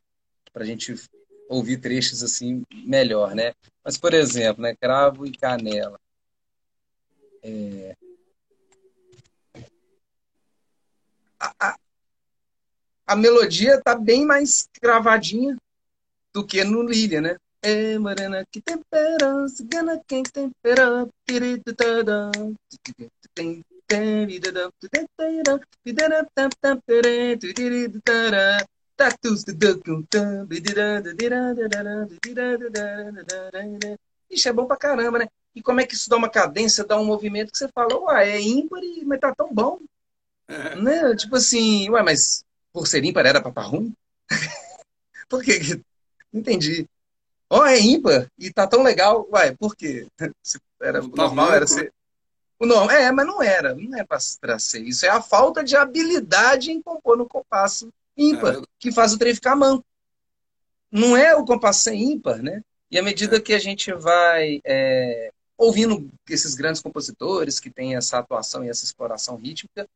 para 0.52 0.64
a 0.64 0.66
gente 0.66 0.96
ouvir 1.48 1.78
trechos 1.78 2.24
assim 2.24 2.64
melhor, 2.72 3.36
né? 3.36 3.54
Mas, 3.84 3.98
por 3.98 4.14
exemplo, 4.14 4.64
né, 4.64 4.76
cravo 4.76 5.26
e 5.26 5.32
canela. 5.32 6.00
É... 7.44 7.96
A, 11.40 11.54
a, 11.60 11.78
a 13.08 13.16
melodia 13.16 13.82
tá 13.82 13.96
bem 13.96 14.26
mais 14.26 14.68
gravadinha 14.82 15.58
do 16.34 16.46
que 16.46 16.64
no 16.64 16.84
Lilia, 16.84 17.22
né? 17.22 17.38
É, 17.64 18.00
morena, 18.00 18.44
que 18.52 18.60
tempera, 18.60 19.48
cigana, 19.48 20.02
quem 20.08 20.24
tempera, 20.24 21.08
Ixi, 34.30 34.50
é 34.50 34.54
bom 34.54 34.66
pra 34.66 34.78
caramba, 34.78 35.20
né? 35.20 35.28
E 35.54 35.62
como 35.62 35.82
é 35.82 35.86
que 35.86 35.94
isso 35.94 36.10
dá 36.10 36.16
uma 36.18 36.30
cadência, 36.30 36.84
dá 36.86 36.98
um 37.00 37.06
movimento 37.06 37.52
que 37.52 37.58
você 37.58 37.68
fala, 37.68 37.96
uai, 37.96 38.32
é 38.32 38.42
ímpar, 38.42 38.80
mas 39.06 39.20
tá 39.20 39.36
tão 39.36 39.54
bom. 39.54 39.80
É. 40.48 40.76
Né? 40.78 41.16
Tipo 41.16 41.36
assim, 41.36 41.90
ué, 41.90 42.02
mas 42.02 42.44
por 42.72 42.88
ser 42.88 43.04
ímpar 43.04 43.26
era 43.26 43.42
para 43.42 43.64
ruim? 43.64 43.94
por 45.30 45.44
quê? 45.44 45.60
Não 46.32 46.40
entendi. 46.40 46.88
Ó, 47.54 47.60
oh, 47.60 47.66
é 47.66 47.78
ímpar 47.78 48.32
e 48.40 48.50
tá 48.50 48.66
tão 48.66 48.82
legal. 48.82 49.28
Uai, 49.30 49.54
por 49.58 49.76
quê? 49.76 50.08
Era, 50.82 51.02
tá 51.02 51.08
normal 51.16 51.54
era 51.54 51.68
ser. 51.68 51.94
O 52.58 52.66
é, 52.90 53.12
mas 53.12 53.28
não 53.28 53.44
era. 53.44 53.76
Não 53.76 54.00
é 54.00 54.04
para 54.04 54.58
ser 54.58 54.80
isso. 54.82 55.06
É 55.06 55.10
a 55.10 55.22
falta 55.22 55.64
de 55.64 55.76
habilidade 55.76 56.72
em 56.72 56.82
compor 56.82 57.16
no 57.16 57.28
compasso 57.28 57.94
ímpar, 58.18 58.56
é. 58.56 58.62
que 58.80 58.92
faz 58.92 59.14
o 59.14 59.18
trem 59.20 59.36
ficar 59.36 59.56
manco. 59.56 59.86
Não 60.92 61.16
é 61.16 61.36
o 61.36 61.46
compasso 61.46 61.82
ser 61.82 61.94
ímpar, 61.94 62.42
né? 62.42 62.64
E 62.90 62.98
à 62.98 63.04
medida 63.04 63.38
é. 63.38 63.40
que 63.40 63.54
a 63.54 63.60
gente 63.60 63.94
vai 63.94 64.60
é, 64.66 65.32
ouvindo 65.56 66.10
esses 66.28 66.56
grandes 66.56 66.82
compositores 66.82 67.60
que 67.60 67.70
têm 67.70 67.96
essa 67.96 68.18
atuação 68.18 68.66
e 68.66 68.70
essa 68.70 68.86
exploração 68.86 69.36
rítmica, 69.36 69.88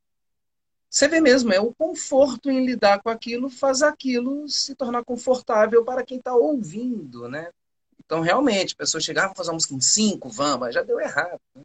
você 0.96 1.08
vê 1.08 1.20
mesmo, 1.20 1.52
é 1.52 1.60
o 1.60 1.74
conforto 1.74 2.50
em 2.50 2.64
lidar 2.64 3.02
com 3.02 3.10
aquilo, 3.10 3.50
faz 3.50 3.82
aquilo 3.82 4.48
se 4.48 4.74
tornar 4.74 5.04
confortável 5.04 5.84
para 5.84 6.02
quem 6.02 6.16
está 6.16 6.34
ouvindo, 6.34 7.28
né? 7.28 7.50
Então, 8.02 8.22
realmente, 8.22 8.72
a 8.72 8.78
pessoa 8.78 8.98
chegava 8.98 9.32
a 9.32 9.34
fazer 9.34 9.50
uma 9.50 9.56
música 9.56 9.74
em 9.74 9.80
cinco, 9.82 10.30
vamos, 10.30 10.72
já 10.72 10.82
deu 10.82 10.98
errado. 10.98 11.38
Né? 11.54 11.62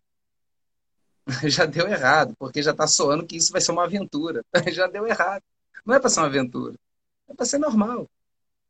já 1.50 1.65
deu 1.65 1.88
errado, 1.88 2.36
porque 2.38 2.62
já 2.62 2.72
está 2.72 2.86
soando 2.86 3.26
que 3.26 3.38
isso 3.38 3.54
vai 3.54 3.62
ser 3.62 3.72
uma 3.72 3.86
aventura. 3.86 4.44
já 4.70 4.88
deu 4.88 5.08
errado. 5.08 5.44
Não 5.86 5.96
é 5.96 6.00
para 6.00 6.10
ser 6.10 6.20
uma 6.20 6.28
aventura, 6.28 6.76
é 7.30 7.34
para 7.34 7.46
ser 7.46 7.58
normal. 7.58 8.10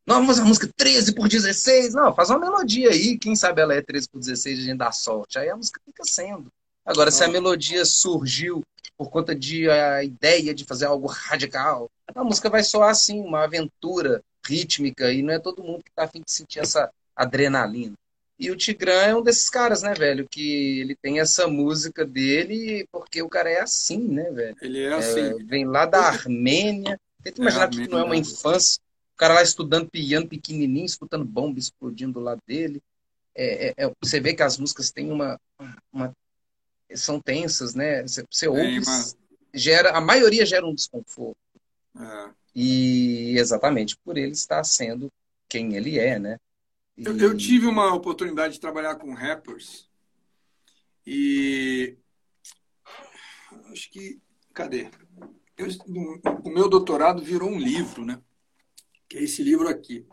Não, 0.06 0.14
vamos 0.14 0.28
fazer 0.28 0.40
uma 0.42 0.48
música 0.48 0.70
13 0.76 1.12
por 1.12 1.28
16. 1.28 1.92
Não, 1.94 2.14
faz 2.14 2.30
uma 2.30 2.38
melodia 2.38 2.90
aí. 2.90 3.18
Quem 3.18 3.34
sabe 3.34 3.60
ela 3.60 3.74
é 3.74 3.82
13 3.82 4.08
por 4.08 4.20
16 4.20 4.58
e 4.58 4.62
a 4.62 4.64
gente 4.64 4.78
dá 4.78 4.92
sorte. 4.92 5.40
Aí 5.40 5.50
a 5.50 5.56
música 5.56 5.80
fica 5.84 6.04
sendo. 6.04 6.52
Agora, 6.84 7.10
se 7.10 7.22
a 7.22 7.28
melodia 7.28 7.84
surgiu 7.84 8.62
por 8.96 9.10
conta 9.10 9.34
de 9.34 9.68
a 9.70 10.02
ideia 10.02 10.54
de 10.54 10.64
fazer 10.64 10.86
algo 10.86 11.06
radical, 11.06 11.90
a 12.14 12.24
música 12.24 12.50
vai 12.50 12.62
soar 12.62 12.90
assim, 12.90 13.20
uma 13.20 13.44
aventura 13.44 14.22
rítmica, 14.46 15.12
e 15.12 15.22
não 15.22 15.32
é 15.32 15.38
todo 15.38 15.62
mundo 15.62 15.82
que 15.82 15.90
está 15.90 16.04
afim 16.04 16.20
de 16.20 16.30
sentir 16.30 16.58
essa 16.58 16.90
adrenalina. 17.14 17.94
E 18.38 18.50
o 18.50 18.56
Tigrão 18.56 18.92
é 18.92 19.14
um 19.14 19.22
desses 19.22 19.48
caras, 19.48 19.82
né, 19.82 19.94
velho? 19.94 20.26
Que 20.28 20.80
ele 20.80 20.96
tem 20.96 21.20
essa 21.20 21.46
música 21.46 22.04
dele 22.04 22.86
porque 22.90 23.22
o 23.22 23.28
cara 23.28 23.48
é 23.48 23.60
assim, 23.60 23.98
né, 23.98 24.30
velho? 24.32 24.56
Ele 24.60 24.82
é 24.82 24.92
assim. 24.94 25.20
É, 25.20 25.34
vem 25.44 25.64
lá 25.64 25.86
da 25.86 26.00
Armênia. 26.00 26.98
Tenta 27.22 27.40
imaginar 27.40 27.66
é 27.66 27.68
que 27.70 27.88
não 27.88 28.00
é 28.00 28.02
uma 28.02 28.16
infância. 28.16 28.80
O 29.14 29.16
cara 29.16 29.34
lá 29.34 29.42
estudando 29.42 29.88
piano 29.88 30.26
pequenininho, 30.26 30.84
escutando 30.84 31.24
bomba 31.24 31.60
explodindo 31.60 32.14
do 32.14 32.20
lado 32.20 32.40
dele. 32.44 32.82
É, 33.32 33.68
é, 33.68 33.74
é, 33.76 33.92
você 34.02 34.18
vê 34.18 34.34
que 34.34 34.42
as 34.42 34.58
músicas 34.58 34.90
têm 34.90 35.12
uma, 35.12 35.38
uma 35.92 36.12
são 36.96 37.20
tensas, 37.20 37.74
né? 37.74 38.02
Você, 38.02 38.24
você 38.30 38.48
ouve, 38.48 38.80
gera, 39.54 39.96
a 39.96 40.00
maioria 40.00 40.46
gera 40.46 40.66
um 40.66 40.74
desconforto. 40.74 41.36
É. 41.98 42.30
E 42.54 43.38
exatamente 43.38 43.96
por 43.98 44.16
ele 44.16 44.32
estar 44.32 44.62
sendo 44.64 45.10
quem 45.48 45.74
ele 45.74 45.98
é, 45.98 46.18
né? 46.18 46.38
E... 46.96 47.04
Eu, 47.04 47.16
eu, 47.18 47.36
tive 47.36 47.66
uma 47.66 47.94
oportunidade 47.94 48.54
de 48.54 48.60
trabalhar 48.60 48.96
com 48.96 49.14
rappers 49.14 49.88
e 51.06 51.96
acho 53.70 53.90
que 53.90 54.20
cadê? 54.52 54.90
Eu, 55.56 55.68
o 56.44 56.50
meu 56.50 56.68
doutorado 56.68 57.22
virou 57.22 57.48
um 57.48 57.58
livro, 57.58 58.04
né? 58.04 58.20
Que 59.08 59.18
é 59.18 59.22
esse 59.22 59.42
livro 59.42 59.68
aqui. 59.68 60.06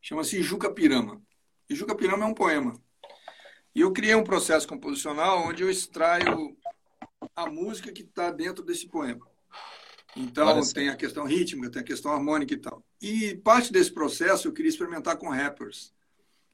Chama-se 0.00 0.42
Juca 0.42 0.70
Pirama. 0.70 1.20
E 1.68 1.74
Juca 1.74 1.94
Pirama 1.94 2.24
é 2.24 2.28
um 2.28 2.34
poema. 2.34 2.80
E 3.76 3.82
eu 3.82 3.92
criei 3.92 4.14
um 4.14 4.24
processo 4.24 4.66
composicional 4.66 5.46
onde 5.46 5.62
eu 5.62 5.70
extraio 5.70 6.56
a 7.36 7.44
música 7.44 7.92
que 7.92 8.00
está 8.00 8.30
dentro 8.30 8.64
desse 8.64 8.88
poema. 8.88 9.20
Então, 10.16 10.46
Parece. 10.46 10.72
tem 10.72 10.88
a 10.88 10.96
questão 10.96 11.26
rítmica, 11.26 11.70
tem 11.70 11.82
a 11.82 11.84
questão 11.84 12.10
harmônica 12.10 12.54
e 12.54 12.56
tal. 12.56 12.82
E 13.02 13.36
parte 13.36 13.70
desse 13.70 13.92
processo 13.92 14.48
eu 14.48 14.52
queria 14.54 14.70
experimentar 14.70 15.18
com 15.18 15.28
rappers. 15.28 15.92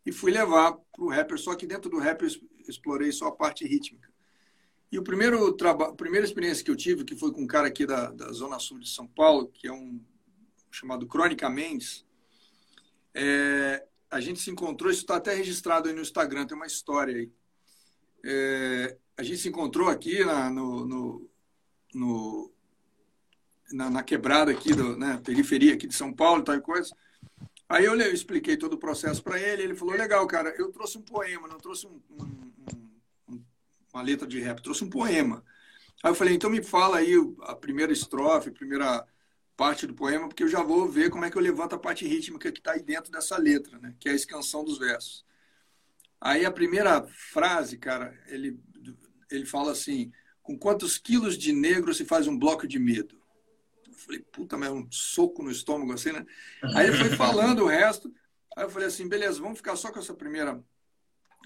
E 0.04 0.10
fui 0.10 0.32
levar 0.32 0.72
para 0.72 1.04
o 1.04 1.08
rapper, 1.08 1.38
só 1.38 1.54
que 1.54 1.64
dentro 1.64 1.88
do 1.88 2.00
rapper 2.00 2.28
explorei 2.66 3.12
só 3.12 3.28
a 3.28 3.36
parte 3.36 3.64
rítmica. 3.64 4.10
E 4.90 4.98
o 4.98 5.04
primeiro 5.04 5.52
trabalho, 5.52 5.94
primeira 5.94 6.26
experiência 6.26 6.64
que 6.64 6.72
eu 6.72 6.76
tive, 6.76 7.04
que 7.04 7.14
foi 7.14 7.30
com 7.30 7.42
um 7.42 7.46
cara 7.46 7.68
aqui 7.68 7.86
da, 7.86 8.10
da 8.10 8.32
Zona 8.32 8.58
Sul 8.58 8.80
de 8.80 8.88
São 8.88 9.06
Paulo, 9.06 9.46
que 9.46 9.68
é 9.68 9.72
um 9.72 10.00
chamado 10.72 11.06
Crônica 11.06 11.48
Mendes, 11.48 12.04
é, 13.14 13.86
a 14.12 14.20
gente 14.20 14.40
se 14.40 14.50
encontrou, 14.50 14.90
isso 14.90 15.00
está 15.00 15.16
até 15.16 15.34
registrado 15.34 15.88
aí 15.88 15.94
no 15.94 16.02
Instagram, 16.02 16.46
tem 16.46 16.54
uma 16.54 16.66
história 16.66 17.16
aí. 17.16 17.32
É, 18.22 18.98
a 19.16 19.22
gente 19.22 19.38
se 19.38 19.48
encontrou 19.48 19.88
aqui 19.88 20.22
na, 20.22 20.50
no, 20.50 20.86
no, 20.86 21.30
no 21.94 22.52
na, 23.72 23.88
na, 23.88 24.02
quebrada 24.02 24.50
aqui, 24.50 24.74
do, 24.74 24.98
né, 24.98 25.18
periferia 25.24 25.72
aqui 25.72 25.86
de 25.86 25.94
São 25.94 26.12
Paulo, 26.12 26.44
tal 26.44 26.60
coisa. 26.60 26.94
Aí 27.66 27.86
eu, 27.86 27.98
eu 27.98 28.12
expliquei 28.12 28.54
todo 28.54 28.74
o 28.74 28.78
processo 28.78 29.22
para 29.22 29.40
ele, 29.40 29.62
ele 29.62 29.74
falou, 29.74 29.94
legal, 29.94 30.26
cara, 30.26 30.54
eu 30.58 30.70
trouxe 30.70 30.98
um 30.98 31.02
poema, 31.02 31.48
não 31.48 31.58
trouxe 31.58 31.86
um, 31.86 31.98
um, 32.10 32.52
um, 33.30 33.42
uma 33.94 34.02
letra 34.02 34.28
de 34.28 34.38
rap, 34.38 34.60
trouxe 34.62 34.84
um 34.84 34.90
poema. 34.90 35.42
Aí 36.02 36.10
eu 36.10 36.14
falei, 36.14 36.34
então 36.34 36.50
me 36.50 36.62
fala 36.62 36.98
aí 36.98 37.14
a 37.44 37.56
primeira 37.56 37.90
estrofe, 37.94 38.50
a 38.50 38.52
primeira 38.52 39.06
parte 39.62 39.86
do 39.86 39.94
poema, 39.94 40.26
porque 40.26 40.42
eu 40.42 40.48
já 40.48 40.60
vou 40.60 40.88
ver 40.88 41.08
como 41.08 41.24
é 41.24 41.30
que 41.30 41.38
eu 41.38 41.40
levanto 41.40 41.76
a 41.76 41.78
parte 41.78 42.04
rítmica 42.04 42.50
que 42.50 42.58
está 42.58 42.72
aí 42.72 42.82
dentro 42.82 43.12
dessa 43.12 43.36
letra, 43.36 43.78
né? 43.78 43.94
que 44.00 44.08
é 44.08 44.12
a 44.12 44.14
escansão 44.16 44.64
dos 44.64 44.76
versos. 44.76 45.24
Aí 46.20 46.44
a 46.44 46.50
primeira 46.50 47.00
frase, 47.06 47.78
cara, 47.78 48.12
ele, 48.26 48.58
ele 49.30 49.46
fala 49.46 49.70
assim: 49.70 50.10
com 50.42 50.58
quantos 50.58 50.98
quilos 50.98 51.38
de 51.38 51.52
negro 51.52 51.94
se 51.94 52.04
faz 52.04 52.26
um 52.26 52.36
bloco 52.36 52.66
de 52.66 52.80
medo? 52.80 53.22
Eu 53.86 53.94
falei, 53.94 54.20
puta, 54.32 54.58
mas 54.58 54.68
é 54.68 54.72
um 54.72 54.84
soco 54.90 55.44
no 55.44 55.50
estômago 55.52 55.92
assim, 55.92 56.10
né? 56.10 56.26
Aí 56.74 56.88
ele 56.88 56.96
foi 56.96 57.10
falando 57.14 57.62
o 57.62 57.68
resto. 57.68 58.12
Aí 58.56 58.64
eu 58.64 58.70
falei 58.70 58.88
assim, 58.88 59.08
beleza, 59.08 59.40
vamos 59.40 59.58
ficar 59.58 59.76
só 59.76 59.92
com 59.92 60.00
essa 60.00 60.12
primeira. 60.12 60.60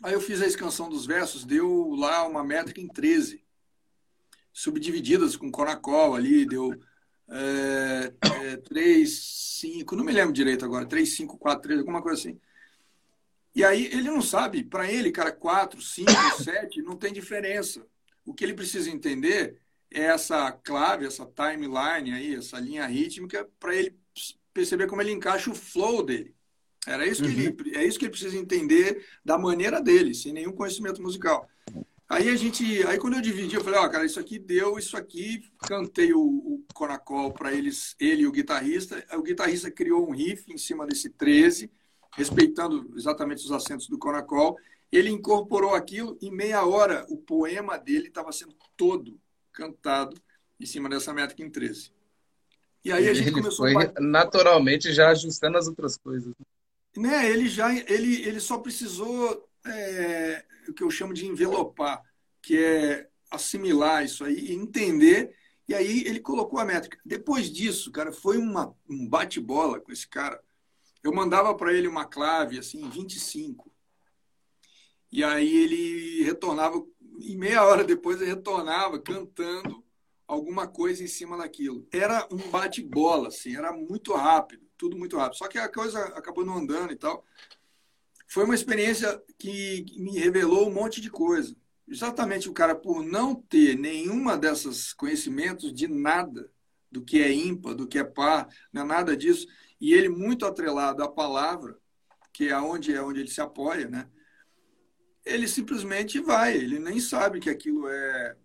Aí 0.02 0.14
eu 0.14 0.22
fiz 0.22 0.40
a 0.40 0.46
escansão 0.46 0.88
dos 0.88 1.04
versos, 1.04 1.44
deu 1.44 1.90
lá 1.90 2.26
uma 2.26 2.42
métrica 2.42 2.80
em 2.80 2.88
13, 2.88 3.44
subdivididas 4.54 5.36
com 5.36 5.52
Conacol 5.52 6.14
ali, 6.14 6.46
deu 6.46 6.80
é, 7.28 8.12
é, 8.52 8.56
3, 8.56 9.58
5, 9.60 9.96
não 9.96 10.04
me 10.04 10.12
lembro 10.12 10.32
direito 10.32 10.64
agora, 10.64 10.86
3, 10.86 11.16
5, 11.16 11.38
4, 11.38 11.62
3, 11.62 11.80
alguma 11.80 12.02
coisa 12.02 12.20
assim. 12.20 12.40
E 13.54 13.64
aí 13.64 13.86
ele 13.86 14.02
não 14.02 14.20
sabe, 14.20 14.62
para 14.62 14.90
ele, 14.90 15.10
cara, 15.10 15.32
4, 15.32 15.80
5, 15.80 16.12
7, 16.42 16.82
não 16.82 16.96
tem 16.96 17.12
diferença. 17.12 17.86
O 18.24 18.34
que 18.34 18.44
ele 18.44 18.54
precisa 18.54 18.90
entender 18.90 19.58
é 19.90 20.02
essa 20.02 20.52
clave, 20.52 21.06
essa 21.06 21.26
timeline 21.26 22.12
aí, 22.12 22.34
essa 22.34 22.58
linha 22.58 22.86
rítmica, 22.86 23.48
para 23.58 23.74
ele 23.74 23.98
perceber 24.52 24.86
como 24.86 25.00
ele 25.00 25.12
encaixa 25.12 25.50
o 25.50 25.54
flow 25.54 26.02
dele. 26.02 26.34
Era 26.86 27.06
isso 27.06 27.22
que 27.22 27.28
uhum. 27.28 27.56
ele, 27.64 27.76
é 27.76 27.84
isso 27.84 27.98
que 27.98 28.04
ele 28.04 28.12
precisa 28.12 28.36
entender 28.36 29.04
da 29.24 29.36
maneira 29.36 29.80
dele, 29.80 30.14
sem 30.14 30.32
nenhum 30.32 30.52
conhecimento 30.52 31.02
musical. 31.02 31.48
Aí 32.08 32.28
a 32.28 32.36
gente, 32.36 32.86
aí 32.86 32.98
quando 32.98 33.14
eu 33.14 33.20
dividi, 33.20 33.56
eu 33.56 33.64
falei, 33.64 33.80
ó, 33.80 33.86
oh, 33.86 33.90
cara, 33.90 34.04
isso 34.04 34.20
aqui 34.20 34.38
deu, 34.38 34.78
isso 34.78 34.96
aqui, 34.96 35.42
cantei 35.58 36.12
o, 36.12 36.20
o 36.20 36.64
Conacol 36.72 37.32
para 37.32 37.52
eles, 37.52 37.96
ele 37.98 38.22
e 38.22 38.26
o 38.26 38.32
guitarrista. 38.32 39.04
O 39.14 39.22
guitarrista 39.22 39.70
criou 39.72 40.08
um 40.08 40.12
riff 40.12 40.44
em 40.52 40.56
cima 40.56 40.86
desse 40.86 41.10
13, 41.10 41.68
respeitando 42.12 42.92
exatamente 42.96 43.44
os 43.44 43.50
acentos 43.50 43.88
do 43.88 43.98
Conacol. 43.98 44.56
Ele 44.92 45.10
incorporou 45.10 45.74
aquilo 45.74 46.16
em 46.22 46.30
meia 46.30 46.64
hora 46.64 47.04
o 47.08 47.16
poema 47.16 47.76
dele 47.76 48.06
estava 48.06 48.30
sendo 48.30 48.54
todo 48.76 49.18
cantado 49.52 50.16
em 50.60 50.66
cima 50.66 50.88
dessa 50.88 51.12
métrica 51.12 51.42
em 51.42 51.50
13. 51.50 51.90
E 52.84 52.92
aí 52.92 53.08
a 53.08 53.14
gente 53.14 53.30
ele 53.30 53.34
começou 53.34 53.68
foi 53.68 53.84
a... 53.84 54.00
naturalmente 54.00 54.92
já 54.92 55.08
ajustando 55.08 55.58
as 55.58 55.66
outras 55.66 55.96
coisas. 55.96 56.32
Né, 56.96 57.28
ele 57.28 57.48
já 57.48 57.74
ele, 57.74 58.22
ele 58.22 58.38
só 58.38 58.58
precisou 58.58 59.46
é, 59.68 60.44
o 60.68 60.72
que 60.72 60.82
eu 60.82 60.90
chamo 60.90 61.14
de 61.14 61.26
envelopar, 61.26 62.02
que 62.42 62.56
é 62.56 63.08
assimilar 63.30 64.04
isso 64.04 64.24
aí 64.24 64.34
e 64.34 64.54
entender. 64.54 65.34
E 65.68 65.74
aí 65.74 66.04
ele 66.06 66.20
colocou 66.20 66.58
a 66.58 66.64
métrica. 66.64 66.98
Depois 67.04 67.50
disso, 67.50 67.90
cara, 67.90 68.12
foi 68.12 68.38
uma, 68.38 68.74
um 68.88 69.08
bate-bola 69.08 69.80
com 69.80 69.90
esse 69.90 70.06
cara. 70.06 70.40
Eu 71.02 71.12
mandava 71.12 71.54
para 71.54 71.72
ele 71.72 71.88
uma 71.88 72.04
clave, 72.04 72.58
assim, 72.58 72.88
25. 72.88 73.70
E 75.10 75.24
aí 75.24 75.56
ele 75.56 76.22
retornava, 76.22 76.84
e 77.20 77.36
meia 77.36 77.64
hora 77.64 77.84
depois 77.84 78.20
ele 78.20 78.30
retornava 78.30 78.98
cantando 79.00 79.84
alguma 80.26 80.66
coisa 80.66 81.02
em 81.02 81.06
cima 81.06 81.36
daquilo. 81.36 81.86
Era 81.92 82.28
um 82.30 82.50
bate-bola, 82.50 83.28
assim, 83.28 83.56
era 83.56 83.72
muito 83.72 84.12
rápido, 84.14 84.66
tudo 84.76 84.96
muito 84.96 85.16
rápido. 85.16 85.38
Só 85.38 85.48
que 85.48 85.58
a 85.58 85.68
coisa 85.68 86.00
acabou 86.08 86.44
não 86.44 86.58
andando 86.58 86.92
e 86.92 86.96
tal 86.96 87.24
foi 88.26 88.44
uma 88.44 88.54
experiência 88.54 89.20
que 89.38 89.84
me 89.98 90.18
revelou 90.18 90.68
um 90.68 90.74
monte 90.74 91.00
de 91.00 91.10
coisa. 91.10 91.54
Exatamente 91.88 92.48
o 92.48 92.52
cara, 92.52 92.74
por 92.74 93.02
não 93.02 93.34
ter 93.34 93.78
nenhuma 93.78 94.36
dessas 94.36 94.92
conhecimentos 94.92 95.72
de 95.72 95.86
nada, 95.86 96.50
do 96.90 97.02
que 97.02 97.22
é 97.22 97.32
ímpar, 97.32 97.74
do 97.74 97.86
que 97.86 97.98
é 97.98 98.04
par, 98.04 98.48
não 98.72 98.82
é 98.82 98.84
nada 98.84 99.16
disso, 99.16 99.46
e 99.80 99.92
ele 99.92 100.08
muito 100.08 100.46
atrelado 100.46 101.02
à 101.02 101.08
palavra, 101.08 101.76
que 102.32 102.48
é 102.48 102.58
onde 102.58 102.92
é 102.92 103.02
onde 103.02 103.20
ele 103.20 103.30
se 103.30 103.40
apoia, 103.40 103.88
né? 103.88 104.08
Ele 105.24 105.46
simplesmente 105.46 106.20
vai, 106.20 106.56
ele 106.56 106.78
nem 106.78 107.00
sabe 107.00 107.40
que 107.40 107.50
aquilo 107.50 107.88
é 107.88 108.36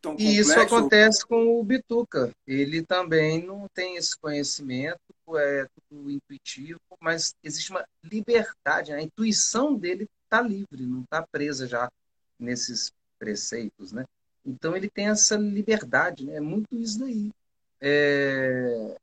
tão 0.00 0.12
complexo. 0.12 0.32
E 0.32 0.38
isso 0.38 0.58
acontece 0.58 1.26
com 1.26 1.58
o 1.58 1.64
Bituca. 1.64 2.30
Ele 2.46 2.82
também 2.82 3.44
não 3.44 3.66
tem 3.74 3.96
esse 3.96 4.16
conhecimento, 4.16 4.98
é 5.36 5.66
tudo 5.88 6.10
intuitivo, 6.10 6.80
mas 7.00 7.34
existe 7.42 7.70
uma 7.70 7.84
liberdade, 8.02 8.92
né? 8.92 8.98
a 8.98 9.02
intuição 9.02 9.74
dele 9.74 10.08
está 10.24 10.40
livre, 10.40 10.86
não 10.86 11.02
está 11.02 11.26
presa 11.30 11.66
já 11.66 11.90
nesses 12.38 12.92
preceitos, 13.18 13.92
né? 13.92 14.04
Então 14.44 14.76
ele 14.76 14.88
tem 14.88 15.08
essa 15.08 15.36
liberdade, 15.36 16.24
né? 16.24 16.36
É 16.36 16.40
muito 16.40 16.74
isso 16.76 17.00
daí. 17.00 17.30
É... 17.80 18.96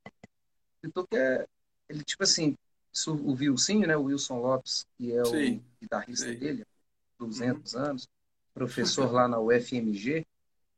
Bituca 0.82 1.16
é, 1.16 1.46
ele 1.88 2.02
tipo 2.02 2.22
assim, 2.22 2.56
o 3.06 3.32
Wilson, 3.32 3.80
né? 3.80 3.96
O 3.96 4.04
Wilson 4.04 4.40
Lopes, 4.40 4.86
que 4.96 5.12
é 5.12 5.24
Sim. 5.24 5.56
o 5.56 5.62
guitarrista 5.80 6.26
Sim. 6.26 6.38
dele, 6.38 6.66
200 7.18 7.74
uhum. 7.74 7.80
anos, 7.80 8.08
professor 8.54 9.12
lá 9.12 9.28
na 9.28 9.38
UFMG, 9.38 10.26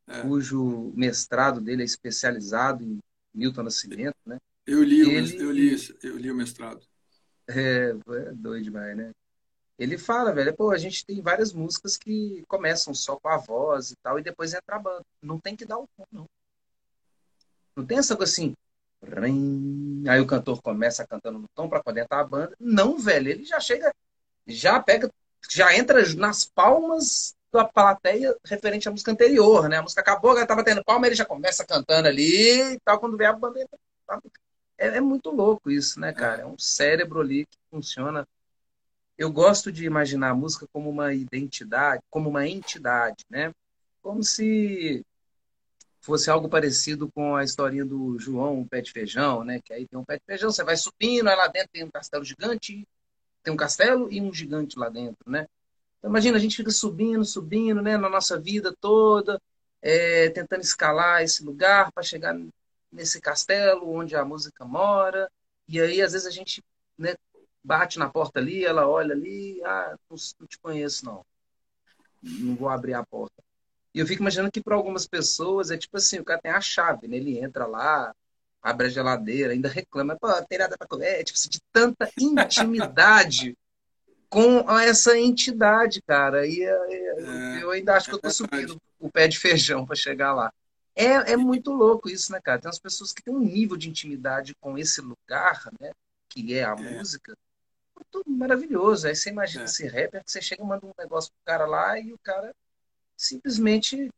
é. 0.09 0.21
cujo 0.21 0.91
mestrado 0.95 1.61
dele 1.61 1.83
é 1.83 1.85
especializado 1.85 2.83
em 2.83 2.99
Milton 3.33 3.63
Nascimento, 3.63 4.17
né? 4.25 4.37
Eu 4.65 4.83
li, 4.83 5.01
ele... 5.01 5.41
eu 5.41 5.51
li, 5.51 5.75
eu 6.03 6.17
li 6.17 6.31
o 6.31 6.35
mestrado. 6.35 6.81
É, 7.47 7.95
é 8.09 8.31
doido 8.33 8.63
demais, 8.63 8.95
né? 8.95 9.11
ele 9.79 9.97
fala, 9.97 10.33
velho, 10.33 10.53
pô, 10.53 10.71
a 10.71 10.77
gente 10.77 11.05
tem 11.05 11.21
várias 11.21 11.53
músicas 11.53 11.95
que 11.95 12.43
começam 12.49 12.93
só 12.93 13.15
com 13.15 13.29
a 13.29 13.37
voz 13.37 13.91
e 13.91 13.95
tal, 14.03 14.19
e 14.19 14.21
depois 14.21 14.53
entra 14.53 14.75
a 14.75 14.79
banda. 14.79 15.05
Não 15.21 15.39
tem 15.39 15.55
que 15.55 15.65
dar 15.65 15.79
o 15.79 15.87
tom, 15.95 16.05
não. 16.11 16.25
Não 17.77 17.85
tem 17.85 17.97
essa 17.97 18.17
coisa 18.17 18.29
assim, 18.29 18.53
aí 20.09 20.19
o 20.19 20.27
cantor 20.27 20.61
começa 20.61 21.07
cantando 21.07 21.39
no 21.39 21.47
tom 21.55 21.69
para 21.69 21.81
poder 21.81 22.01
entrar 22.01 22.19
a 22.19 22.25
banda. 22.25 22.53
Não, 22.59 22.99
velho, 22.99 23.29
ele 23.29 23.45
já 23.45 23.57
chega, 23.61 23.93
já 24.45 24.81
pega, 24.81 25.09
já 25.49 25.73
entra 25.73 26.03
nas 26.15 26.43
palmas 26.43 27.33
da 27.51 27.65
plateia 27.65 28.35
referente 28.45 28.87
à 28.87 28.91
música 28.91 29.11
anterior, 29.11 29.67
né? 29.67 29.77
A 29.77 29.81
música 29.81 30.01
acabou, 30.01 30.37
ela 30.37 30.45
tava 30.45 30.63
tendo 30.63 30.83
palma, 30.83 31.07
ele 31.07 31.15
já 31.15 31.25
começa 31.25 31.65
cantando 31.65 32.07
ali 32.07 32.73
e 32.73 32.79
tal, 32.79 32.99
quando 32.99 33.17
vem 33.17 33.27
a 33.27 33.33
banda. 33.33 33.67
É, 34.77 34.87
é 34.97 35.01
muito 35.01 35.29
louco 35.31 35.69
isso, 35.71 35.99
né, 35.99 36.13
cara? 36.13 36.43
É 36.43 36.45
um 36.45 36.57
cérebro 36.57 37.19
ali 37.19 37.45
que 37.45 37.57
funciona 37.71 38.25
eu 39.19 39.29
gosto 39.29 39.69
de 39.69 39.83
imaginar 39.83 40.29
a 40.29 40.33
música 40.33 40.65
como 40.71 40.89
uma 40.89 41.13
identidade, 41.13 42.01
como 42.09 42.29
uma 42.29 42.47
entidade, 42.47 43.25
né? 43.29 43.51
Como 44.01 44.23
se 44.23 45.05
fosse 45.99 46.29
algo 46.31 46.47
parecido 46.47 47.11
com 47.11 47.35
a 47.35 47.43
historinha 47.43 47.83
do 47.83 48.17
João, 48.17 48.61
o 48.61 48.65
pé 48.65 48.79
de 48.79 48.93
feijão, 48.93 49.43
né? 49.43 49.59
Que 49.61 49.73
aí 49.73 49.85
tem 49.85 49.99
um 49.99 50.05
pé 50.05 50.15
de 50.15 50.23
feijão, 50.25 50.49
você 50.49 50.63
vai 50.63 50.77
subindo, 50.77 51.27
aí 51.27 51.35
lá 51.35 51.47
dentro 51.47 51.67
tem 51.73 51.83
um 51.83 51.91
castelo 51.91 52.23
gigante, 52.23 52.87
tem 53.43 53.53
um 53.53 53.57
castelo 53.57 54.09
e 54.09 54.21
um 54.21 54.33
gigante 54.33 54.79
lá 54.79 54.87
dentro, 54.87 55.29
né? 55.29 55.45
Então, 55.99 56.09
imagina, 56.09 56.37
a 56.37 56.41
gente 56.41 56.55
fica 56.55 56.71
subindo, 56.71 57.23
subindo, 57.25 57.81
né? 57.81 57.97
Na 57.97 58.09
nossa 58.09 58.39
vida 58.39 58.75
toda, 58.79 59.41
é, 59.81 60.29
tentando 60.29 60.61
escalar 60.61 61.21
esse 61.21 61.43
lugar 61.43 61.91
para 61.91 62.03
chegar 62.03 62.35
nesse 62.91 63.21
castelo 63.21 63.89
onde 63.93 64.15
a 64.15 64.25
música 64.25 64.65
mora. 64.65 65.29
E 65.67 65.79
aí, 65.79 66.01
às 66.01 66.13
vezes, 66.13 66.27
a 66.27 66.31
gente 66.31 66.63
né, 66.97 67.15
bate 67.63 67.99
na 67.99 68.09
porta 68.09 68.39
ali, 68.39 68.65
ela 68.65 68.87
olha 68.87 69.13
ali, 69.13 69.61
ah, 69.63 69.95
não, 70.09 70.17
não 70.39 70.47
te 70.47 70.57
conheço 70.59 71.05
não. 71.05 71.25
Não 72.23 72.55
vou 72.55 72.69
abrir 72.69 72.93
a 72.93 73.05
porta. 73.05 73.43
E 73.93 73.99
eu 73.99 74.07
fico 74.07 74.21
imaginando 74.21 74.51
que 74.51 74.61
para 74.61 74.75
algumas 74.75 75.07
pessoas 75.07 75.71
é 75.71 75.77
tipo 75.77 75.97
assim, 75.97 76.19
o 76.19 76.23
cara 76.23 76.41
tem 76.41 76.51
a 76.51 76.61
chave, 76.61 77.07
né? 77.07 77.17
Ele 77.17 77.39
entra 77.39 77.65
lá, 77.65 78.13
abre 78.61 78.87
a 78.87 78.89
geladeira, 78.89 79.53
ainda 79.53 79.69
reclama, 79.69 80.17
pô, 80.19 80.27
tem 80.43 80.59
nada 80.59 80.77
para 80.77 80.87
comer, 80.87 81.21
é, 81.21 81.23
tipo 81.23 81.37
assim, 81.37 81.49
de 81.49 81.59
tanta 81.71 82.09
intimidade 82.19 83.57
com 84.29 84.79
essa 84.79 85.17
entidade, 85.17 86.01
cara. 86.01 86.45
E 86.45 86.63
é, 86.63 86.69
é, 86.69 87.63
eu 87.63 87.71
ainda 87.71 87.95
acho 87.95 88.09
que 88.09 88.15
eu 88.15 88.19
tô 88.19 88.29
subindo 88.29 88.77
o 88.99 89.09
pé 89.09 89.27
de 89.27 89.39
feijão 89.39 89.85
para 89.85 89.95
chegar 89.95 90.33
lá. 90.33 90.53
É, 90.95 91.33
é 91.33 91.37
muito 91.37 91.71
louco 91.71 92.09
isso, 92.09 92.31
né, 92.31 92.39
cara? 92.41 92.59
Tem 92.59 92.67
umas 92.67 92.79
pessoas 92.79 93.13
que 93.13 93.23
têm 93.23 93.33
um 93.33 93.39
nível 93.39 93.77
de 93.77 93.89
intimidade 93.89 94.53
com 94.59 94.77
esse 94.77 95.01
lugar, 95.01 95.69
né? 95.79 95.91
Que 96.27 96.53
é 96.53 96.63
a 96.63 96.71
é. 96.71 96.75
música, 96.75 97.35
muito 97.95 98.29
maravilhoso. 98.29 99.07
Aí 99.07 99.15
você 99.15 99.29
imagina 99.29 99.63
é. 99.63 99.65
esse 99.65 99.87
rapper 99.87 100.23
que 100.23 100.31
você 100.31 100.41
chega 100.41 100.61
e 100.61 100.65
manda 100.65 100.85
um 100.85 100.93
negócio 100.97 101.31
pro 101.31 101.53
cara 101.53 101.65
lá 101.65 101.99
e 101.99 102.13
o 102.13 102.19
cara 102.19 102.53
simplesmente 103.15 104.09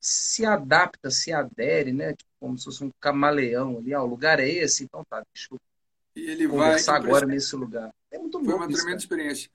se 0.00 0.44
adapta, 0.44 1.10
se 1.10 1.32
adere, 1.32 1.92
né? 1.92 2.14
Tipo, 2.14 2.30
como 2.40 2.58
se 2.58 2.64
fosse 2.64 2.82
um 2.82 2.90
camaleão 2.98 3.78
ali. 3.78 3.94
Ah, 3.94 4.02
o 4.02 4.06
lugar 4.06 4.40
é 4.40 4.48
esse, 4.48 4.84
então 4.84 5.04
tá, 5.04 5.22
deixa 5.32 5.48
eu 5.52 5.60
e 6.14 6.30
ele 6.30 6.46
conversar 6.46 6.92
vai 6.92 7.02
agora 7.02 7.26
nesse 7.26 7.56
lugar. 7.56 7.92
É 8.12 8.18
muito 8.18 8.38
bom. 8.38 8.44
Foi 8.44 8.54
uma 8.54 8.68
tremenda 8.68 8.98
experiência. 8.98 9.50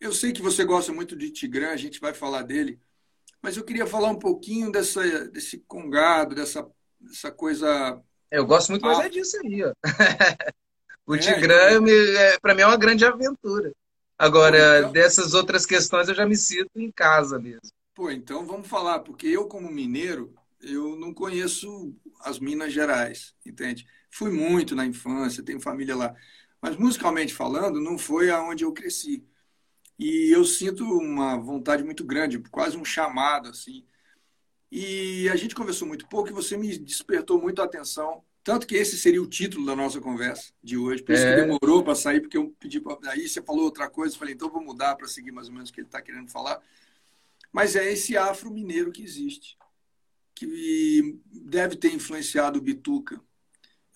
Eu 0.00 0.12
sei 0.12 0.32
que 0.32 0.40
você 0.40 0.64
gosta 0.64 0.92
muito 0.92 1.16
de 1.16 1.30
Tigrã, 1.30 1.70
a 1.70 1.76
gente 1.76 2.00
vai 2.00 2.14
falar 2.14 2.42
dele, 2.42 2.80
mas 3.42 3.56
eu 3.56 3.64
queria 3.64 3.86
falar 3.86 4.08
um 4.08 4.18
pouquinho 4.18 4.70
dessa, 4.70 5.28
desse 5.28 5.58
congado, 5.66 6.34
dessa, 6.34 6.66
dessa 7.00 7.32
coisa. 7.32 8.00
Eu 8.30 8.46
gosto 8.46 8.70
muito 8.70 8.86
mais 8.86 9.00
é 9.00 9.08
disso 9.08 9.36
aí, 9.44 9.64
ó. 9.64 9.72
O 11.08 11.14
é, 11.14 11.18
Tigrã, 11.18 11.80
é, 11.88 12.38
para 12.38 12.54
mim, 12.54 12.60
é 12.60 12.66
uma 12.66 12.76
grande 12.76 13.02
aventura. 13.02 13.72
Agora, 14.18 14.80
então... 14.80 14.92
dessas 14.92 15.32
outras 15.32 15.64
questões, 15.64 16.06
eu 16.06 16.14
já 16.14 16.26
me 16.26 16.36
sinto 16.36 16.70
em 16.76 16.92
casa 16.92 17.38
mesmo. 17.38 17.62
Pô, 17.94 18.10
então 18.10 18.44
vamos 18.44 18.68
falar, 18.68 18.98
porque 19.00 19.26
eu, 19.26 19.46
como 19.46 19.72
mineiro, 19.72 20.34
eu 20.60 20.96
não 20.96 21.14
conheço 21.14 21.96
as 22.20 22.38
Minas 22.38 22.74
Gerais, 22.74 23.34
entende? 23.44 23.86
Fui 24.10 24.30
muito 24.30 24.76
na 24.76 24.84
infância, 24.84 25.42
tenho 25.42 25.60
família 25.60 25.96
lá. 25.96 26.14
Mas, 26.60 26.76
musicalmente 26.76 27.34
falando, 27.34 27.80
não 27.80 27.98
foi 27.98 28.30
aonde 28.30 28.64
eu 28.64 28.72
cresci. 28.72 29.24
E 29.98 30.30
eu 30.34 30.44
sinto 30.44 30.84
uma 30.84 31.36
vontade 31.36 31.82
muito 31.82 32.04
grande, 32.04 32.38
quase 32.50 32.76
um 32.76 32.84
chamado, 32.84 33.48
assim. 33.48 33.84
E 34.70 35.28
a 35.28 35.36
gente 35.36 35.54
conversou 35.54 35.88
muito 35.88 36.06
pouco 36.08 36.28
e 36.28 36.32
você 36.32 36.56
me 36.56 36.76
despertou 36.78 37.40
muito 37.40 37.62
a 37.62 37.64
atenção 37.64 38.22
tanto 38.48 38.66
que 38.66 38.76
esse 38.76 38.96
seria 38.96 39.20
o 39.20 39.26
título 39.26 39.66
da 39.66 39.76
nossa 39.76 40.00
conversa 40.00 40.54
de 40.64 40.78
hoje. 40.78 41.02
Por 41.02 41.14
isso 41.14 41.22
é. 41.22 41.34
que 41.34 41.42
demorou 41.42 41.84
para 41.84 41.94
sair, 41.94 42.22
porque 42.22 42.38
eu 42.38 42.48
pedi 42.58 42.80
para. 42.80 42.96
Aí 43.10 43.28
você 43.28 43.42
falou 43.42 43.64
outra 43.64 43.90
coisa, 43.90 44.14
eu 44.14 44.18
falei, 44.18 44.32
então 44.32 44.48
vou 44.48 44.64
mudar 44.64 44.96
para 44.96 45.06
seguir 45.06 45.30
mais 45.30 45.48
ou 45.48 45.52
menos 45.52 45.68
o 45.68 45.72
que 45.74 45.80
ele 45.80 45.86
está 45.86 46.00
querendo 46.00 46.30
falar. 46.30 46.58
Mas 47.52 47.76
é 47.76 47.92
esse 47.92 48.16
afro-mineiro 48.16 48.90
que 48.90 49.02
existe, 49.02 49.58
que 50.34 51.20
deve 51.30 51.76
ter 51.76 51.92
influenciado 51.92 52.58
o 52.58 52.62
Bituca. 52.62 53.20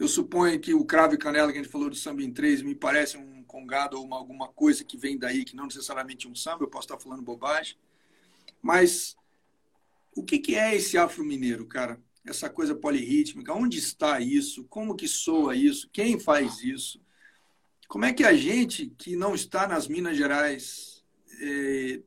Eu 0.03 0.09
suponho 0.09 0.59
que 0.59 0.75
o 0.75 0.85
cravo 0.85 1.15
e 1.15 1.17
canela 1.17 1.53
que 1.53 1.59
a 1.59 1.63
gente 1.63 1.71
falou 1.71 1.89
de 1.89 1.97
samba 1.97 2.25
em 2.25 2.33
três 2.33 2.61
me 2.61 2.75
parece 2.75 3.17
um 3.17 3.45
congado 3.45 3.97
ou 3.97 4.05
uma, 4.05 4.17
alguma 4.17 4.49
coisa 4.49 4.83
que 4.83 4.97
vem 4.97 5.17
daí, 5.17 5.45
que 5.45 5.55
não 5.55 5.67
necessariamente 5.67 6.27
um 6.27 6.35
samba, 6.35 6.65
eu 6.65 6.69
posso 6.69 6.87
estar 6.87 6.99
falando 6.99 7.23
bobagem. 7.23 7.77
Mas 8.61 9.17
o 10.17 10.25
que, 10.25 10.41
que 10.41 10.57
é 10.57 10.75
esse 10.75 10.99
afro-mineiro, 10.99 11.67
cara? 11.67 12.03
essa 12.27 12.51
coisa 12.51 12.75
polirrítmica? 12.75 13.55
Onde 13.55 13.79
está 13.79 14.19
isso? 14.19 14.65
Como 14.65 14.97
que 14.97 15.07
soa 15.07 15.55
isso? 15.55 15.89
Quem 15.93 16.19
faz 16.19 16.65
isso? 16.65 17.01
Como 17.87 18.05
é 18.05 18.13
que 18.13 18.25
a 18.25 18.35
gente 18.35 18.93
que 18.99 19.15
não 19.15 19.37
está 19.37 19.69
nas 19.69 19.87
Minas 19.87 20.17
Gerais 20.17 21.05
é, 21.41 22.03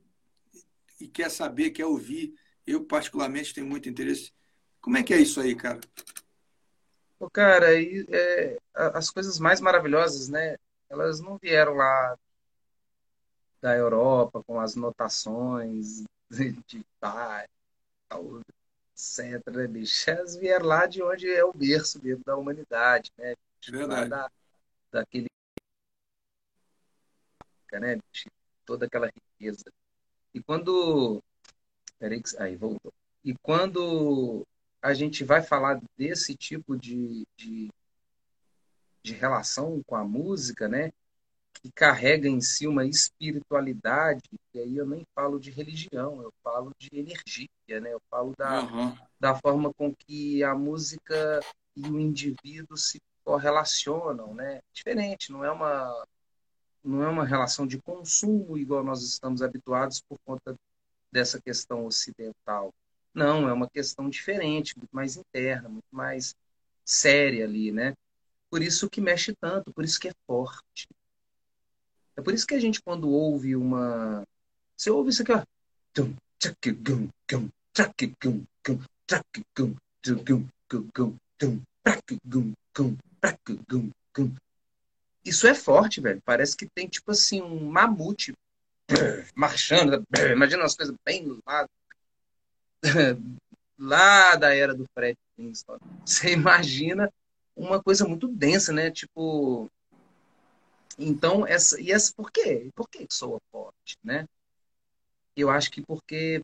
e 1.00 1.08
quer 1.08 1.32
saber, 1.32 1.70
quer 1.70 1.86
ouvir, 1.86 2.34
eu 2.68 2.84
particularmente 2.84 3.54
tenho 3.54 3.68
muito 3.68 3.88
interesse, 3.88 4.34
como 4.82 4.98
é 4.98 5.04
que 5.04 5.14
é 5.14 5.22
isso 5.22 5.40
aí, 5.40 5.56
cara? 5.56 5.80
Pô, 7.18 7.30
cara, 7.30 7.68
é, 7.82 8.58
as 8.74 9.10
coisas 9.10 9.40
mais 9.40 9.62
maravilhosas, 9.62 10.28
né? 10.28 10.58
Elas 10.90 11.20
não 11.20 11.38
vieram 11.38 11.74
lá 11.74 12.18
da 13.62 13.76
Europa 13.76 14.44
com 14.44 14.60
as 14.60 14.76
notações 14.76 16.04
de 16.68 16.86
pai, 17.00 17.48
etc. 18.94 19.42
Né, 19.52 19.68
bicho? 19.68 20.10
Elas 20.10 20.36
vieram 20.36 20.66
lá 20.66 20.86
de 20.86 21.02
onde 21.02 21.32
é 21.32 21.44
o 21.44 21.54
berço 21.54 22.04
mesmo 22.04 22.24
da 22.26 22.36
humanidade, 22.36 23.12
né? 23.18 23.34
Verdade. 23.68 24.10
Da, 24.10 24.32
daquele. 24.92 25.28
Né, 27.72 27.96
bicho? 27.96 28.30
Toda 28.66 28.86
aquela 28.86 29.08
riqueza. 29.08 29.66
E 30.34 30.42
quando. 30.42 31.24
Peraí, 31.98 32.22
aí 32.40 32.56
voltou. 32.56 32.94
E 33.24 33.34
quando 33.42 34.46
a 34.86 34.94
gente 34.94 35.24
vai 35.24 35.42
falar 35.42 35.82
desse 35.98 36.36
tipo 36.36 36.78
de, 36.78 37.26
de, 37.36 37.72
de 39.02 39.14
relação 39.14 39.82
com 39.88 39.96
a 39.96 40.04
música, 40.04 40.68
né? 40.68 40.92
que 41.56 41.72
carrega 41.72 42.28
em 42.28 42.40
si 42.40 42.68
uma 42.68 42.86
espiritualidade, 42.86 44.22
e 44.54 44.60
aí 44.60 44.78
eu 44.78 44.86
nem 44.86 45.04
falo 45.16 45.40
de 45.40 45.50
religião, 45.50 46.22
eu 46.22 46.32
falo 46.44 46.72
de 46.78 46.90
energia, 46.94 47.82
né? 47.82 47.92
Eu 47.92 48.02
falo 48.12 48.34
da, 48.38 48.62
uhum. 48.62 48.96
da 49.20 49.34
forma 49.34 49.74
com 49.74 49.92
que 49.96 50.44
a 50.44 50.54
música 50.54 51.40
e 51.76 51.90
o 51.90 52.00
indivíduo 52.00 52.78
se 52.78 53.02
correlacionam, 53.24 54.36
né? 54.36 54.62
Diferente, 54.72 55.32
não 55.32 55.44
é 55.44 55.52
uma 55.52 56.06
não 56.84 57.02
é 57.02 57.10
uma 57.10 57.26
relação 57.26 57.66
de 57.66 57.82
consumo 57.82 58.56
igual 58.56 58.84
nós 58.84 59.02
estamos 59.02 59.42
habituados 59.42 60.00
por 60.08 60.20
conta 60.24 60.54
dessa 61.12 61.42
questão 61.42 61.88
ocidental. 61.88 62.72
Não, 63.16 63.48
é 63.48 63.54
uma 63.54 63.70
questão 63.70 64.10
diferente, 64.10 64.78
muito 64.78 64.94
mais 64.94 65.16
interna, 65.16 65.70
muito 65.70 65.88
mais 65.90 66.36
séria 66.84 67.46
ali, 67.46 67.72
né? 67.72 67.94
Por 68.50 68.62
isso 68.62 68.90
que 68.90 69.00
mexe 69.00 69.34
tanto, 69.40 69.74
por 69.74 69.86
isso 69.86 70.00
que 70.00 70.10
é 70.10 70.14
forte. 70.28 70.88
É 72.18 72.22
por 72.22 72.34
isso 72.34 72.46
que 72.46 72.56
a 72.56 72.60
gente, 72.60 72.82
quando 72.82 73.10
ouve 73.10 73.56
uma. 73.56 74.24
Você 74.76 74.90
ouve 74.90 75.10
isso 75.10 75.22
aqui, 75.22 75.32
ó. 75.32 75.44
Isso 85.24 85.48
é 85.48 85.56
forte, 85.56 86.00
velho. 86.02 86.22
Parece 86.24 86.56
que 86.56 86.68
tem, 86.68 86.88
tipo 86.88 87.12
assim, 87.12 87.42
um 87.42 87.70
mamute 87.70 88.34
marchando. 89.34 90.04
Imagina 90.32 90.64
umas 90.64 90.76
coisas 90.76 90.96
bem 91.06 91.42
lá, 91.46 91.68
lá 93.78 94.36
da 94.36 94.54
era 94.54 94.74
do 94.74 94.86
Fred 94.94 95.18
Flintstone. 95.36 95.82
Você 96.06 96.34
imagina 96.34 97.12
uma 97.56 97.82
coisa 97.82 98.08
muito 98.08 98.28
densa, 98.28 98.72
né? 98.74 98.92
Tipo, 98.92 99.70
então, 100.98 101.46
essa, 101.46 101.80
e 101.80 101.92
essa, 101.92 102.14
por 102.14 102.32
quê? 102.32 102.70
Por 102.76 102.90
que 102.90 103.06
soa 103.10 103.40
forte, 103.52 103.98
né? 104.04 104.28
Eu 105.36 105.50
acho 105.50 105.70
que 105.70 105.82
porque 105.82 106.42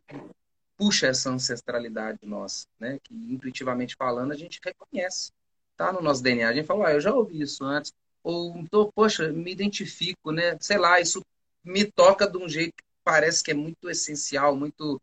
puxa 0.77 1.07
essa 1.07 1.29
ancestralidade 1.29 2.19
nossa, 2.23 2.65
né? 2.79 2.99
Que 3.03 3.13
intuitivamente 3.13 3.95
falando 3.95 4.31
a 4.31 4.35
gente 4.35 4.59
reconhece, 4.63 5.31
tá 5.77 5.93
no 5.93 6.01
nosso 6.01 6.21
DNA. 6.23 6.49
A 6.49 6.53
gente 6.53 6.65
fala, 6.65 6.87
ah, 6.87 6.93
eu 6.93 7.01
já 7.01 7.13
ouvi 7.13 7.41
isso 7.41 7.63
antes, 7.63 7.93
ou 8.23 8.65
tô, 8.69 8.91
poxa, 8.91 9.31
me 9.31 9.51
identifico, 9.51 10.31
né? 10.31 10.57
Sei 10.59 10.77
lá, 10.77 10.99
isso 10.99 11.21
me 11.63 11.85
toca 11.85 12.27
de 12.27 12.37
um 12.37 12.49
jeito 12.49 12.73
que 12.75 12.83
parece 13.03 13.43
que 13.43 13.51
é 13.51 13.53
muito 13.53 13.89
essencial, 13.89 14.55
muito 14.55 15.01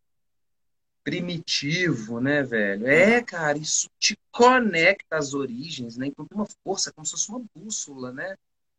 primitivo, 1.09 2.21
né, 2.21 2.43
velho? 2.43 2.87
É, 2.87 3.23
cara, 3.23 3.57
isso 3.57 3.89
te 3.99 4.15
conecta 4.31 5.17
às 5.17 5.33
origens, 5.33 5.97
né? 5.97 6.07
Então 6.07 6.27
tem 6.27 6.37
uma 6.37 6.47
força, 6.63 6.93
como 6.93 7.07
se 7.07 7.13
fosse 7.13 7.31
uma 7.31 7.43
bússola, 7.55 8.13
né? 8.13 8.37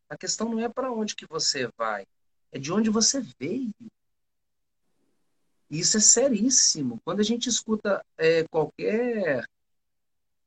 A 0.07 0.15
questão 0.15 0.47
não 0.47 0.59
é 0.59 0.69
para 0.69 0.91
onde 0.91 1.15
que 1.15 1.25
você 1.27 1.67
vai, 1.75 2.05
é 2.51 2.59
de 2.59 2.71
onde 2.71 2.87
você 2.91 3.19
veio. 3.39 3.73
Isso 5.71 5.97
é 5.97 5.99
seríssimo. 5.99 7.01
Quando 7.03 7.19
a 7.19 7.23
gente 7.23 7.49
escuta 7.49 8.05
é, 8.15 8.43
qualquer. 8.49 9.43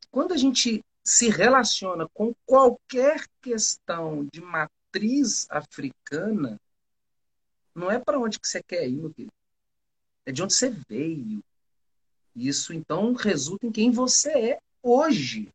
Quando 0.09 0.35
a 0.35 0.37
gente 0.37 0.85
se 1.03 1.29
relaciona 1.31 2.09
com 2.14 2.33
qualquer 2.47 3.27
questão 3.40 4.25
de 4.33 4.40
matriz 4.40 5.49
africana, 5.51 6.61
não 7.75 7.90
é 7.90 7.99
para 7.99 8.21
onde 8.21 8.38
que 8.38 8.47
você 8.47 8.62
quer 8.62 8.88
ir, 8.88 8.99
meu 8.99 9.12
querido. 9.12 9.33
É 10.25 10.31
de 10.31 10.45
onde 10.45 10.55
você 10.55 10.71
veio. 10.71 11.42
Isso 12.35 12.73
então 12.73 13.12
resulta 13.12 13.66
em 13.66 13.73
quem 13.73 13.90
você 13.90 14.31
é 14.31 14.59
hoje. 14.83 15.53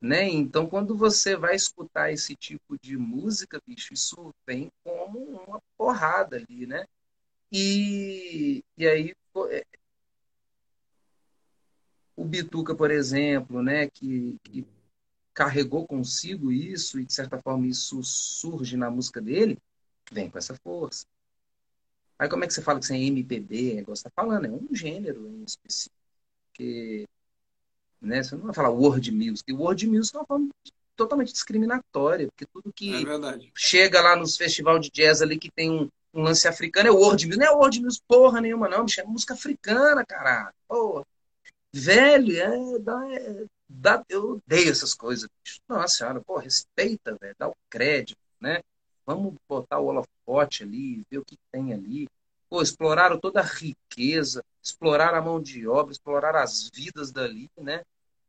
Né? 0.00 0.28
Então, 0.28 0.66
quando 0.66 0.94
você 0.96 1.34
vai 1.34 1.54
escutar 1.54 2.12
esse 2.12 2.36
tipo 2.36 2.78
de 2.78 2.96
música, 2.96 3.60
bicho, 3.66 3.94
isso 3.94 4.34
vem 4.46 4.70
como 4.82 5.18
uma 5.18 5.62
porrada 5.78 6.36
ali, 6.36 6.66
né? 6.66 6.84
E, 7.50 8.62
e 8.76 8.86
aí 8.86 9.14
é, 9.50 9.64
o 12.16 12.24
Bituca, 12.24 12.74
por 12.74 12.90
exemplo, 12.90 13.62
né, 13.62 13.88
que, 13.88 14.36
que 14.42 14.66
carregou 15.32 15.86
consigo 15.86 16.52
isso 16.52 16.98
e 17.00 17.04
de 17.04 17.12
certa 17.12 17.40
forma 17.40 17.66
isso 17.66 18.02
surge 18.02 18.76
na 18.76 18.90
música 18.90 19.20
dele, 19.20 19.58
vem 20.12 20.30
com 20.30 20.38
essa 20.38 20.54
força. 20.56 21.06
Aí 22.18 22.28
como 22.28 22.44
é 22.44 22.46
que 22.46 22.54
você 22.54 22.62
fala 22.62 22.78
que 22.78 22.86
você 22.86 22.94
é 22.94 22.98
MPB? 22.98 23.82
Você 23.86 23.92
está 23.92 24.10
falando, 24.10 24.46
é 24.46 24.50
um 24.50 24.68
gênero 24.72 25.26
em 25.28 25.44
específico. 25.44 25.94
Porque, 26.48 27.04
né, 28.00 28.22
você 28.22 28.36
não 28.36 28.44
vai 28.44 28.54
falar 28.54 28.70
world 28.70 29.10
music. 29.10 29.52
World 29.52 29.86
music 29.88 30.16
é 30.16 30.20
uma 30.20 30.26
forma 30.26 30.48
totalmente 30.96 31.32
discriminatória, 31.32 32.28
porque 32.28 32.46
tudo 32.46 32.72
que 32.72 33.04
é 33.04 33.50
chega 33.54 34.00
lá 34.00 34.14
nos 34.14 34.36
festivais 34.36 34.80
de 34.80 34.90
jazz 34.90 35.20
ali 35.20 35.38
que 35.38 35.50
tem 35.50 35.70
um, 35.70 35.88
um 36.12 36.22
lance 36.22 36.46
africano 36.46 36.88
é 36.88 36.92
world 36.92 37.26
music. 37.26 37.44
Não 37.44 37.52
é 37.52 37.56
world 37.56 37.80
music 37.82 38.02
porra 38.06 38.40
nenhuma, 38.40 38.68
não, 38.68 38.84
bicho. 38.84 39.00
É 39.00 39.04
música 39.04 39.34
africana, 39.34 40.04
caralho. 40.06 40.54
Porra. 40.68 41.04
Velho, 41.72 42.36
é, 42.40 42.78
dá, 42.78 43.12
é, 43.12 43.44
dá, 43.68 44.04
eu 44.08 44.40
odeio 44.46 44.70
essas 44.70 44.94
coisas, 44.94 45.28
bicho. 45.42 45.58
Nossa 45.68 45.96
senhora, 45.96 46.20
pô, 46.20 46.38
respeita, 46.38 47.16
velho. 47.20 47.34
Dá 47.36 47.48
o 47.48 47.56
crédito, 47.68 48.16
né? 48.40 48.60
Vamos 49.06 49.34
botar 49.48 49.78
o 49.78 49.86
holofote 49.86 50.62
ali, 50.62 51.02
ver 51.10 51.18
o 51.18 51.24
que 51.24 51.36
tem 51.50 51.72
ali. 51.72 52.08
Pô, 52.48 52.62
exploraram 52.62 53.18
toda 53.18 53.40
a 53.40 53.44
riqueza, 53.44 54.42
exploraram 54.62 55.18
a 55.18 55.22
mão 55.22 55.40
de 55.40 55.66
obra, 55.66 55.92
exploraram 55.92 56.38
as 56.38 56.70
vidas 56.72 57.10
dali, 57.10 57.50
né? 57.56 57.82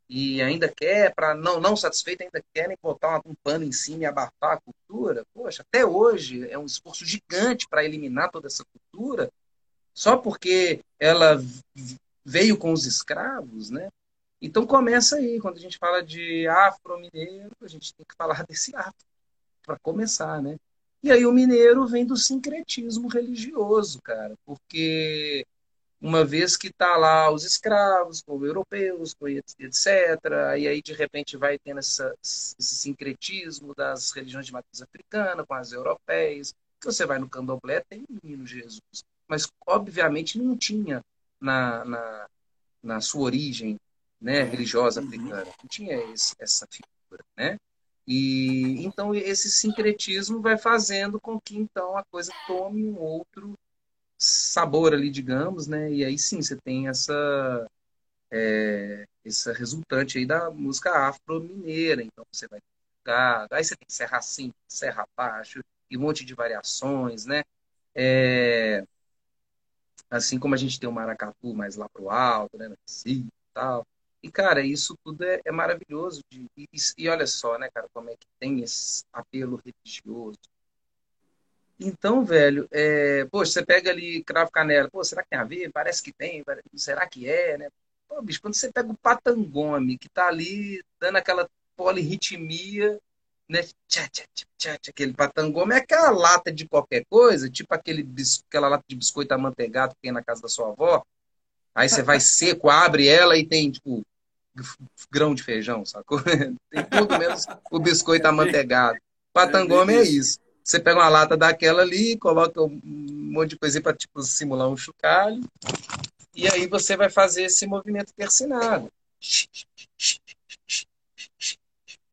E 0.08 0.40
ainda 0.40 0.68
quer, 0.68 1.12
para 1.14 1.34
não, 1.34 1.60
não 1.60 1.76
satisfeito, 1.76 2.22
ainda 2.22 2.42
querem 2.54 2.76
botar 2.80 3.20
um 3.26 3.34
pano 3.42 3.64
em 3.64 3.72
cima 3.72 4.02
e 4.02 4.06
abafar 4.06 4.52
a 4.52 4.60
cultura. 4.60 5.24
Poxa, 5.34 5.62
até 5.62 5.84
hoje 5.84 6.48
é 6.48 6.56
um 6.56 6.64
esforço 6.64 7.04
gigante 7.04 7.66
para 7.68 7.84
eliminar 7.84 8.30
toda 8.30 8.46
essa 8.46 8.64
cultura, 8.64 9.30
só 9.92 10.16
porque 10.16 10.80
ela 11.00 11.42
veio 12.24 12.56
com 12.56 12.72
os 12.72 12.86
escravos, 12.86 13.70
né? 13.70 13.88
Então 14.40 14.66
começa 14.66 15.16
aí, 15.16 15.40
quando 15.40 15.56
a 15.56 15.60
gente 15.60 15.78
fala 15.78 16.02
de 16.02 16.46
afro-mineiro, 16.46 17.50
a 17.60 17.68
gente 17.68 17.94
tem 17.94 18.06
que 18.06 18.14
falar 18.16 18.44
desse 18.46 18.76
afro, 18.76 18.94
para 19.62 19.78
começar, 19.78 20.40
né? 20.40 20.56
E 21.06 21.12
aí 21.12 21.24
o 21.24 21.30
mineiro 21.30 21.86
vem 21.86 22.04
do 22.04 22.16
sincretismo 22.16 23.06
religioso, 23.06 24.02
cara, 24.02 24.34
porque 24.44 25.46
uma 26.00 26.24
vez 26.24 26.56
que 26.56 26.68
tá 26.72 26.96
lá 26.96 27.30
os 27.30 27.44
escravos, 27.44 28.20
com 28.22 28.36
os 28.36 28.42
europeus, 28.42 29.14
com 29.14 29.28
etc. 29.28 29.86
E 30.58 30.66
aí, 30.66 30.82
de 30.82 30.92
repente, 30.92 31.36
vai 31.36 31.60
tendo 31.60 31.78
essa, 31.78 32.12
esse 32.20 32.56
sincretismo 32.58 33.72
das 33.72 34.10
religiões 34.10 34.46
de 34.46 34.52
matriz 34.52 34.82
africana 34.82 35.46
com 35.46 35.54
as 35.54 35.70
europeias. 35.70 36.52
Que 36.80 36.86
você 36.86 37.06
vai 37.06 37.20
no 37.20 37.28
candomblé, 37.28 37.84
tem 37.88 38.02
o 38.10 38.18
menino 38.20 38.44
Jesus. 38.44 38.82
Mas, 39.28 39.48
obviamente, 39.64 40.40
não 40.40 40.56
tinha 40.56 41.04
na, 41.40 41.84
na, 41.84 42.26
na 42.82 43.00
sua 43.00 43.22
origem 43.22 43.78
né, 44.20 44.42
religiosa 44.42 45.00
uhum. 45.00 45.06
africana. 45.06 45.44
Não 45.44 45.68
tinha 45.68 46.12
esse, 46.12 46.34
essa 46.40 46.66
figura, 46.68 47.24
né? 47.36 47.56
E 48.06 48.84
então 48.84 49.14
esse 49.14 49.50
sincretismo 49.50 50.40
vai 50.40 50.56
fazendo 50.58 51.20
com 51.20 51.40
que 51.40 51.56
então 51.56 51.96
a 51.96 52.04
coisa 52.04 52.32
tome 52.46 52.84
um 52.84 52.98
outro 53.00 53.54
sabor 54.18 54.94
ali, 54.94 55.10
digamos, 55.10 55.66
né? 55.68 55.92
E 55.92 56.04
aí 56.04 56.18
sim 56.18 56.42
você 56.42 56.56
tem 56.64 56.88
essa 56.88 57.68
é, 58.30 59.06
essa 59.24 59.52
resultante 59.52 60.18
aí 60.18 60.26
da 60.26 60.50
música 60.50 61.08
afro-mineira. 61.08 62.02
Então 62.02 62.24
você 62.32 62.48
vai 62.48 62.60
aí 63.50 63.64
você 63.64 63.76
tem 63.76 63.86
serra 63.88 64.18
assim, 64.18 64.52
serra 64.68 65.06
abaixo 65.16 65.60
e 65.90 65.96
um 65.96 66.00
monte 66.00 66.24
de 66.24 66.34
variações, 66.34 67.24
né? 67.26 67.42
É, 67.94 68.84
assim 70.10 70.38
como 70.38 70.54
a 70.54 70.58
gente 70.58 70.78
tem 70.78 70.88
o 70.88 70.92
maracatu 70.92 71.54
mais 71.54 71.76
lá 71.76 71.88
pro 71.88 72.10
alto, 72.10 72.56
né? 72.58 72.74
Sim, 72.86 73.28
tal. 73.54 73.86
E, 74.22 74.30
cara, 74.30 74.60
isso 74.62 74.96
tudo 75.04 75.24
é, 75.24 75.40
é 75.44 75.52
maravilhoso. 75.52 76.22
De, 76.30 76.46
e, 76.56 76.68
e, 76.98 77.08
olha 77.08 77.26
só, 77.26 77.58
né, 77.58 77.68
cara, 77.72 77.88
como 77.92 78.10
é 78.10 78.16
que 78.16 78.26
tem 78.40 78.62
esse 78.62 79.04
apelo 79.12 79.60
religioso, 79.64 80.38
então, 81.78 82.24
velho, 82.24 82.66
é, 82.70 83.26
poxa, 83.26 83.52
você 83.52 83.64
pega 83.64 83.90
ali 83.90 84.24
cravo 84.24 84.50
canela, 84.50 84.88
pô, 84.90 85.04
será 85.04 85.22
que 85.22 85.28
tem 85.30 85.38
a 85.38 85.44
ver? 85.44 85.70
Parece 85.70 86.02
que 86.02 86.12
tem, 86.12 86.42
será 86.74 87.06
que 87.06 87.28
é, 87.28 87.58
né? 87.58 87.68
Pô, 88.08 88.22
bicho, 88.22 88.40
quando 88.40 88.54
você 88.54 88.72
pega 88.72 88.90
o 88.90 88.96
patangome, 88.96 89.98
que 89.98 90.08
tá 90.08 90.28
ali 90.28 90.82
dando 90.98 91.16
aquela 91.16 91.48
polirritmia, 91.76 92.98
né? 93.48 93.62
Tchá, 93.88 94.08
tchá, 94.08 94.24
tchá, 94.34 94.46
tchá, 94.78 94.90
aquele 94.90 95.12
patangome 95.12 95.74
é 95.74 95.78
aquela 95.78 96.10
lata 96.10 96.50
de 96.50 96.66
qualquer 96.66 97.04
coisa, 97.10 97.50
tipo 97.50 97.74
aquele 97.74 98.06
aquela 98.48 98.68
lata 98.68 98.84
de 98.88 98.96
biscoito 98.96 99.34
amanteigado 99.34 99.94
que 99.94 100.00
tem 100.02 100.12
na 100.12 100.24
casa 100.24 100.42
da 100.42 100.48
sua 100.48 100.68
avó. 100.70 101.04
Aí 101.76 101.90
você 101.90 102.02
vai 102.02 102.18
seco, 102.18 102.70
abre 102.70 103.06
ela 103.06 103.36
e 103.36 103.44
tem, 103.44 103.70
tipo, 103.70 104.02
grão 105.10 105.34
de 105.34 105.42
feijão, 105.42 105.84
sacou? 105.84 106.18
tem 106.70 106.84
tudo 106.90 107.18
menos 107.18 107.46
o 107.70 107.78
biscoito 107.78 108.26
amanteigado. 108.26 108.98
Patangome 109.30 109.92
é 109.92 110.02
isso. 110.02 110.38
Você 110.64 110.80
pega 110.80 110.98
uma 110.98 111.08
lata 111.10 111.36
daquela 111.36 111.82
ali, 111.82 112.16
coloca 112.16 112.62
um 112.62 112.80
monte 112.82 113.50
de 113.50 113.58
coisinha 113.58 113.82
para 113.82 113.94
tipo, 113.94 114.22
simular 114.22 114.70
um 114.70 114.76
chocalho. 114.76 115.44
E 116.34 116.48
aí 116.48 116.66
você 116.66 116.96
vai 116.96 117.10
fazer 117.10 117.42
esse 117.42 117.66
movimento 117.66 118.10
tercinado. 118.16 118.90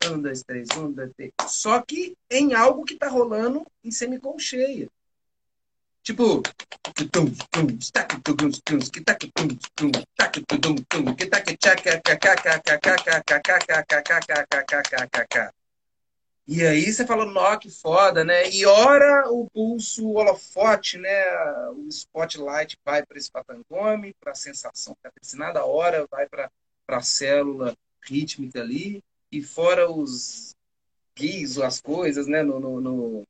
Um, 0.06 0.22
dois, 0.22 0.44
três, 0.44 0.68
um, 0.76 0.92
dois, 0.92 1.10
três. 1.16 1.32
Só 1.48 1.82
que 1.82 2.18
em 2.30 2.54
algo 2.54 2.84
que 2.84 2.96
está 2.96 3.08
rolando 3.08 3.66
em 3.82 3.92
semicolcheia. 3.92 4.90
Tipo. 6.04 6.44
E 16.46 16.62
aí 16.62 16.92
você 16.92 17.08
fala, 17.08 17.26
nó, 17.26 17.56
que 17.56 17.70
foda, 17.70 18.26
né? 18.26 18.50
E 18.52 18.66
ora 18.66 19.32
o 19.32 19.50
pulso, 19.50 20.06
o 20.06 20.16
holofote, 20.16 20.98
né? 20.98 21.26
O 21.70 21.88
spotlight 21.88 22.78
vai 22.84 23.06
para 23.06 23.18
esse 23.18 23.32
patangome, 23.32 24.14
para 24.20 24.34
a 24.34 24.36
sensação 24.36 24.94
catecinada, 25.02 25.64
hora 25.64 26.06
vai 26.12 26.28
para 26.28 26.52
a 26.90 27.02
célula 27.02 27.74
rítmica 28.02 28.60
ali, 28.60 29.02
e 29.32 29.42
fora 29.42 29.90
os 29.90 30.54
guias, 31.16 31.58
as 31.58 31.80
coisas, 31.80 32.28
né? 32.28 32.44
No, 32.44 32.60
no, 32.60 32.82
no 32.82 33.28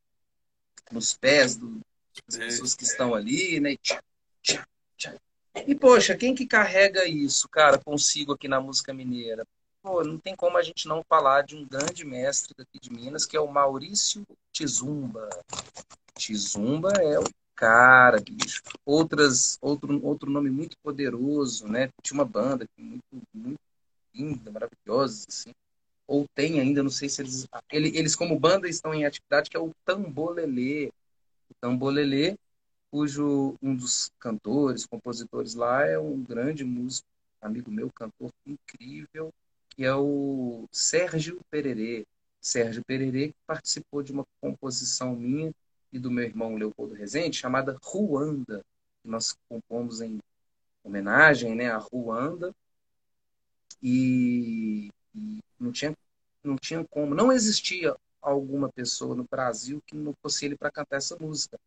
nos 0.92 1.14
pés 1.14 1.56
do, 1.56 1.82
das 2.28 2.38
pessoas 2.38 2.76
que 2.76 2.84
estão 2.84 3.14
ali, 3.14 3.60
né? 3.60 3.76
E, 5.68 5.76
poxa, 5.76 6.16
quem 6.16 6.34
que 6.34 6.46
carrega 6.46 7.06
isso, 7.06 7.48
cara, 7.48 7.78
consigo 7.78 8.34
aqui 8.34 8.48
na 8.48 8.60
música 8.60 8.94
mineira? 8.94 9.46
pô, 9.84 10.02
não 10.02 10.18
tem 10.18 10.34
como 10.34 10.58
a 10.58 10.64
gente 10.64 10.88
não 10.88 11.04
falar 11.04 11.44
de 11.44 11.58
um 11.58 11.68
grande 11.68 12.06
mestre 12.06 12.56
daqui 12.58 12.80
de 12.80 12.90
Minas, 12.90 13.26
que 13.26 13.36
é 13.36 13.40
o 13.40 13.52
Maurício 13.52 14.26
Tizumba. 14.54 15.30
Tizumba 16.16 16.94
é 16.94 17.20
o 17.20 17.26
cara, 17.54 18.20
bicho. 18.22 18.62
Outras, 18.86 19.58
outro, 19.62 20.04
outro 20.04 20.32
nome 20.32 20.50
muito 20.50 20.78
poderoso, 20.82 21.68
né? 21.68 21.90
Tinha 22.02 22.18
uma 22.18 22.26
banda 22.26 22.66
muito, 22.78 23.04
muito 23.34 23.60
linda, 24.16 24.50
maravilhosa, 24.50 25.26
assim. 25.28 25.52
Ou 26.08 26.26
tem 26.34 26.62
ainda, 26.62 26.82
não 26.82 26.90
sei 26.90 27.10
se 27.10 27.22
eles... 27.22 27.48
Eles, 27.70 28.16
como 28.16 28.40
banda, 28.40 28.70
estão 28.70 28.94
em 28.94 29.06
atividade, 29.06 29.50
que 29.50 29.58
é 29.58 29.60
o 29.60 29.72
Tambolelê. 29.84 30.92
O 31.54 31.56
Tambolelê, 31.62 32.36
cujo 32.90 33.56
um 33.62 33.76
dos 33.76 34.12
cantores, 34.20 34.88
compositores 34.88 35.54
lá 35.54 35.86
é 35.86 36.00
um 36.00 36.22
grande 36.22 36.64
músico, 36.64 37.08
amigo 37.40 37.70
meu, 37.70 37.92
cantor 37.92 38.32
incrível, 38.46 39.32
que 39.70 39.86
é 39.86 39.94
o 39.94 40.68
Sérgio 40.72 41.40
Pererê. 41.52 42.06
Sérgio 42.42 42.84
Pererê 42.84 43.30
que 43.30 43.36
participou 43.46 44.02
de 44.02 44.12
uma 44.12 44.26
composição 44.42 45.16
minha 45.16 45.54
e 45.92 46.00
do 46.00 46.10
meu 46.10 46.24
irmão 46.24 46.56
Leopoldo 46.56 46.96
Rezende, 46.96 47.38
chamada 47.38 47.78
Ruanda, 47.84 48.66
que 49.02 49.08
nós 49.08 49.36
compomos 49.48 50.02
em 50.02 50.18
homenagem 50.84 51.56
né, 51.56 51.70
a 51.70 51.78
Ruanda. 51.78 52.54
E, 53.82 54.90
e 55.14 55.40
não, 55.60 55.72
tinha, 55.72 55.96
não 56.44 56.56
tinha 56.56 56.84
como, 56.86 57.14
não 57.14 57.32
existia 57.32 57.96
alguma 58.24 58.70
pessoa 58.72 59.16
no 59.16 59.26
Brasil 59.30 59.82
que 59.86 59.96
não 59.96 60.14
fosse 60.22 60.46
ele 60.46 60.58
para 60.58 60.72
cantar 60.72 60.98
essa 60.98 61.18
música. 61.20 61.60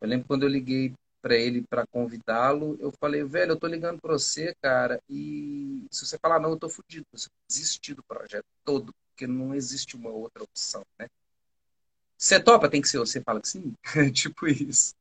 Eu 0.00 0.08
lembro 0.08 0.26
quando 0.26 0.42
eu 0.44 0.48
liguei 0.48 0.94
para 1.22 1.34
ele 1.34 1.62
para 1.62 1.86
convidá-lo, 1.86 2.76
eu 2.78 2.92
falei, 3.00 3.24
velho, 3.24 3.52
eu 3.52 3.58
tô 3.58 3.66
ligando 3.66 3.98
para 3.98 4.12
você, 4.12 4.54
cara, 4.60 5.00
e 5.08 5.86
se 5.90 6.04
você 6.04 6.18
falar 6.18 6.38
não, 6.38 6.50
eu 6.50 6.58
tô 6.58 6.68
fudido. 6.68 7.06
Você 7.12 7.28
desistir 7.48 7.94
do 7.94 8.02
projeto 8.02 8.44
todo, 8.62 8.92
porque 9.08 9.26
não 9.26 9.54
existe 9.54 9.96
uma 9.96 10.10
outra 10.10 10.42
opção, 10.42 10.84
né? 10.98 11.08
Você 12.18 12.38
topa, 12.38 12.68
tem 12.68 12.80
que 12.80 12.88
ser 12.88 12.98
você, 12.98 13.20
fala 13.22 13.40
que 13.40 13.48
sim. 13.48 13.74
tipo 14.12 14.46
isso. 14.46 14.94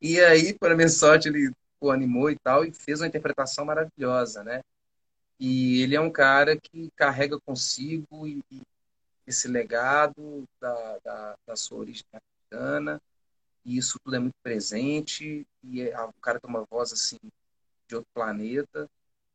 E 0.00 0.20
aí, 0.20 0.54
por 0.54 0.74
minha 0.74 0.88
sorte, 0.88 1.28
ele 1.28 1.52
pô, 1.78 1.90
animou 1.90 2.30
e 2.30 2.36
tal, 2.38 2.64
e 2.64 2.72
fez 2.72 3.00
uma 3.00 3.06
interpretação 3.06 3.64
maravilhosa, 3.64 4.42
né? 4.42 4.60
E 5.38 5.82
ele 5.82 5.94
é 5.94 6.00
um 6.00 6.10
cara 6.10 6.58
que 6.58 6.90
carrega 6.96 7.38
consigo 7.40 8.26
e, 8.26 8.42
e 8.50 8.62
esse 9.28 9.48
legado 9.48 10.44
da, 10.60 10.98
da, 11.04 11.36
da 11.46 11.56
sua 11.56 11.78
origem 11.78 12.04
africana, 12.12 13.00
e 13.64 13.76
isso 13.76 13.98
tudo 14.02 14.16
é 14.16 14.18
muito 14.18 14.36
presente, 14.42 15.46
e 15.62 15.82
é, 15.82 16.00
o 16.02 16.12
cara 16.14 16.40
tem 16.40 16.48
uma 16.50 16.64
voz 16.64 16.92
assim 16.92 17.18
de 17.88 17.96
outro 17.96 18.10
planeta. 18.14 18.88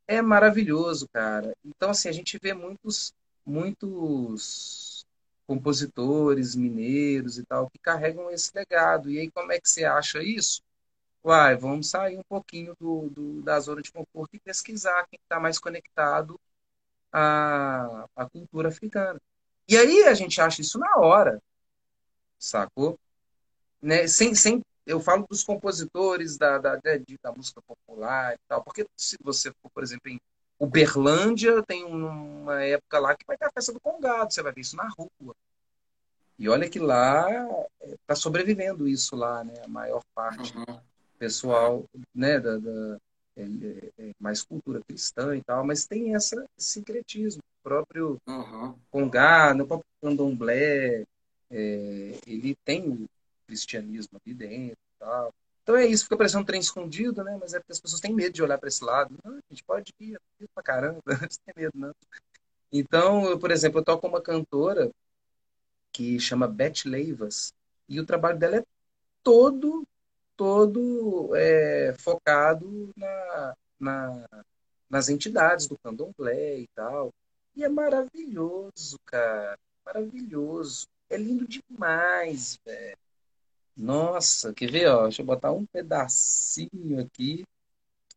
É 0.07 0.21
maravilhoso, 0.21 1.07
cara. 1.13 1.55
Então, 1.65 1.91
assim, 1.91 2.09
a 2.09 2.11
gente 2.11 2.37
vê 2.41 2.53
muitos, 2.53 3.13
muitos 3.45 5.05
compositores 5.47 6.55
mineiros 6.55 7.37
e 7.37 7.45
tal 7.45 7.69
que 7.69 7.79
carregam 7.79 8.29
esse 8.31 8.51
legado. 8.55 9.09
E 9.11 9.19
aí, 9.19 9.31
como 9.31 9.51
é 9.51 9.59
que 9.59 9.69
você 9.69 9.85
acha 9.85 10.23
isso? 10.23 10.61
Uai, 11.23 11.55
vamos 11.57 11.89
sair 11.89 12.17
um 12.17 12.23
pouquinho 12.23 12.75
do, 12.79 13.09
do 13.09 13.41
da 13.43 13.59
zona 13.59 13.81
de 13.81 13.91
conforto 13.91 14.35
e 14.35 14.39
pesquisar 14.39 15.07
quem 15.07 15.19
está 15.23 15.39
mais 15.39 15.59
conectado 15.59 16.39
à, 17.11 18.05
à 18.15 18.29
cultura 18.29 18.69
africana. 18.69 19.19
E 19.67 19.77
aí 19.77 20.03
a 20.03 20.13
gente 20.13 20.39
acha 20.41 20.61
isso 20.61 20.77
na 20.77 20.97
hora, 20.97 21.41
sacou? 22.37 22.99
Né? 23.81 24.07
Sem, 24.07 24.35
sem, 24.35 24.61
eu 24.85 24.99
falo 24.99 25.25
dos 25.27 25.43
compositores 25.43 26.37
da, 26.37 26.57
da, 26.57 26.75
da, 26.75 26.91
da 27.21 27.31
música 27.31 27.61
popular 27.61 28.33
e 28.33 28.39
tal, 28.47 28.63
porque 28.63 28.85
se 28.97 29.17
você 29.21 29.51
for, 29.61 29.69
por 29.73 29.83
exemplo, 29.83 30.09
em 30.09 30.19
Uberlândia, 30.59 31.63
tem 31.63 31.83
uma 31.83 32.63
época 32.63 32.99
lá 32.99 33.15
que 33.15 33.25
vai 33.25 33.37
ter 33.37 33.45
a 33.45 33.51
festa 33.51 33.73
do 33.73 33.79
Congado, 33.79 34.33
você 34.33 34.41
vai 34.41 34.51
ver 34.51 34.61
isso 34.61 34.75
na 34.75 34.87
rua. 34.89 35.35
E 36.37 36.49
olha 36.49 36.69
que 36.69 36.79
lá 36.79 37.27
está 37.81 38.15
sobrevivendo 38.15 38.87
isso 38.87 39.15
lá, 39.15 39.43
né? 39.43 39.53
A 39.63 39.67
maior 39.67 40.01
parte 40.15 40.55
uhum. 40.57 40.79
pessoal, 41.19 41.85
né? 42.13 42.39
Da, 42.39 42.57
da 42.57 42.97
é, 43.35 43.41
é, 43.41 43.91
é, 43.97 44.11
mais 44.19 44.43
cultura 44.43 44.81
cristã 44.87 45.35
e 45.35 45.41
tal, 45.41 45.65
mas 45.65 45.85
tem 45.85 46.15
essa, 46.15 46.45
esse 46.57 46.69
sincretismo 46.69 47.41
próprio 47.63 48.21
uhum. 48.27 48.75
Congá, 48.91 49.53
no 49.53 49.65
próprio 49.65 49.87
candomblé, 50.01 51.05
é, 51.49 52.19
ele 52.27 52.55
tem 52.63 52.89
o 52.89 53.09
cristianismo 53.47 54.19
ali 54.23 54.33
dentro 54.33 54.77
e 54.77 54.99
tal. 54.99 55.33
Então 55.63 55.75
é 55.77 55.85
isso, 55.85 56.03
fica 56.03 56.17
parecendo 56.17 56.41
um 56.41 56.45
trem 56.45 56.59
escondido, 56.59 57.23
né? 57.23 57.37
Mas 57.39 57.53
é 57.53 57.59
porque 57.59 57.71
as 57.71 57.79
pessoas 57.79 58.01
têm 58.01 58.13
medo 58.13 58.33
de 58.33 58.43
olhar 58.43 58.57
para 58.57 58.67
esse 58.67 58.83
lado. 58.83 59.15
Não, 59.23 59.33
a 59.33 59.39
gente 59.49 59.63
pode 59.63 59.93
ir, 59.99 60.19
ir 60.39 60.47
pra 60.53 60.61
caramba, 60.61 61.01
não 61.07 61.27
tem 61.45 61.53
medo, 61.55 61.71
não. 61.73 61.95
Então, 62.71 63.25
eu, 63.29 63.39
por 63.39 63.51
exemplo, 63.51 63.79
eu 63.79 63.83
toco 63.85 64.07
uma 64.07 64.21
cantora 64.21 64.91
que 65.91 66.19
chama 66.19 66.47
Beth 66.47 66.85
Leivas, 66.85 67.53
e 67.87 67.99
o 67.99 68.05
trabalho 68.05 68.39
dela 68.39 68.57
é 68.57 68.65
todo, 69.21 69.87
todo 70.35 71.35
é, 71.35 71.93
focado 71.99 72.91
na, 72.97 73.55
na, 73.79 74.29
nas 74.89 75.09
entidades 75.09 75.67
do 75.67 75.77
candomblé 75.77 76.59
e 76.59 76.67
tal. 76.75 77.13
E 77.55 77.63
é 77.63 77.69
maravilhoso, 77.69 78.99
cara. 79.05 79.59
Maravilhoso. 79.85 80.87
É 81.09 81.17
lindo 81.17 81.47
demais, 81.47 82.59
velho. 82.65 82.97
Nossa, 83.75 84.53
quer 84.53 84.71
ver, 84.71 84.87
ó? 84.87 85.03
Deixa 85.03 85.21
eu 85.21 85.25
botar 85.25 85.51
um 85.51 85.65
pedacinho 85.65 86.99
aqui, 86.99 87.43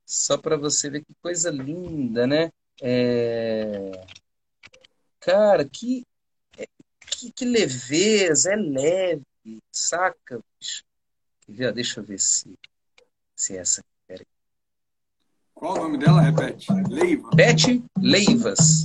só 0.04 0.36
para 0.36 0.56
você 0.56 0.90
ver 0.90 1.00
que 1.04 1.14
coisa 1.22 1.50
linda, 1.50 2.26
né? 2.26 2.50
É... 2.80 3.90
Cara, 5.20 5.64
que, 5.64 6.04
é, 6.58 6.66
que, 7.10 7.32
que 7.32 7.44
leveza, 7.44 8.52
é 8.52 8.56
leve, 8.56 9.24
saca? 9.72 10.40
Bicho? 10.60 10.84
Quer 11.40 11.52
ver? 11.52 11.72
Deixa 11.72 12.00
eu 12.00 12.04
ver 12.04 12.20
se, 12.20 12.54
se 13.34 13.56
é 13.56 13.60
essa 13.60 13.82
qual 15.56 15.72
o 15.72 15.78
nome 15.84 15.96
dela? 15.96 16.20
Repete. 16.20 16.66
Leiva. 16.90 17.30
Beth 17.34 17.82
Leivas. 17.98 18.84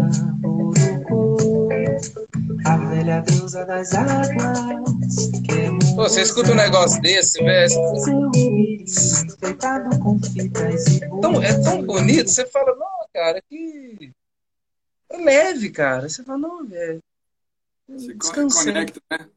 das 3.21 3.93
águas. 3.93 4.59
Pô, 5.95 6.03
você 6.03 6.21
escuta 6.21 6.51
um 6.51 6.55
negócio 6.55 7.01
desse, 7.01 7.43
velho. 7.43 7.75
Tão, 11.21 11.41
é 11.41 11.61
tão 11.61 11.83
bonito, 11.83 12.29
você 12.29 12.45
fala, 12.45 12.75
não, 12.75 13.07
cara, 13.13 13.41
que. 13.41 14.11
É 15.09 15.17
leve, 15.17 15.69
cara. 15.69 16.07
Você 16.07 16.23
fala, 16.23 16.39
não, 16.39 16.65
velho. 16.65 17.01
Descansei. 17.87 18.73
Conecta, 18.73 19.01
né? 19.11 19.29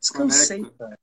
Descansei, 0.00 0.58
Conecta. 0.58 0.76
cara. 0.78 0.98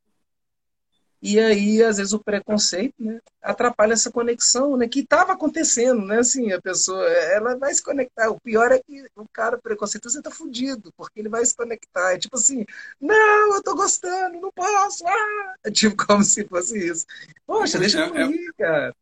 E 1.21 1.37
aí, 1.37 1.83
às 1.83 1.97
vezes, 1.97 2.13
o 2.13 2.19
preconceito 2.19 2.95
né, 2.97 3.19
atrapalha 3.41 3.91
essa 3.91 4.09
conexão, 4.09 4.77
né? 4.77 4.87
Que 4.87 5.01
estava 5.01 5.33
acontecendo, 5.33 6.05
né? 6.05 6.19
Assim, 6.19 6.53
a 6.53 6.61
pessoa, 6.61 7.05
ela 7.07 7.57
vai 7.57 7.73
se 7.73 7.83
conectar. 7.83 8.29
O 8.29 8.39
pior 8.39 8.71
é 8.71 8.79
que 8.79 9.05
o 9.17 9.27
cara 9.27 9.57
preconceituoso, 9.57 10.15
você 10.15 10.21
tá 10.21 10.31
fudido, 10.31 10.93
porque 10.95 11.19
ele 11.19 11.27
vai 11.27 11.45
se 11.45 11.53
conectar. 11.53 12.13
É 12.13 12.17
tipo 12.17 12.37
assim, 12.37 12.65
não, 13.01 13.55
eu 13.55 13.61
tô 13.61 13.75
gostando, 13.75 14.39
não 14.39 14.51
posso, 14.51 15.05
ah! 15.05 15.55
É 15.65 15.69
tipo 15.69 15.95
como 16.07 16.23
se 16.23 16.45
fosse 16.45 16.77
isso. 16.77 17.05
Poxa, 17.45 17.77
é, 17.77 17.79
deixa 17.81 17.99
eu 17.99 18.15
é, 18.15 18.25
ir, 18.25 18.53
cara. 18.57 18.95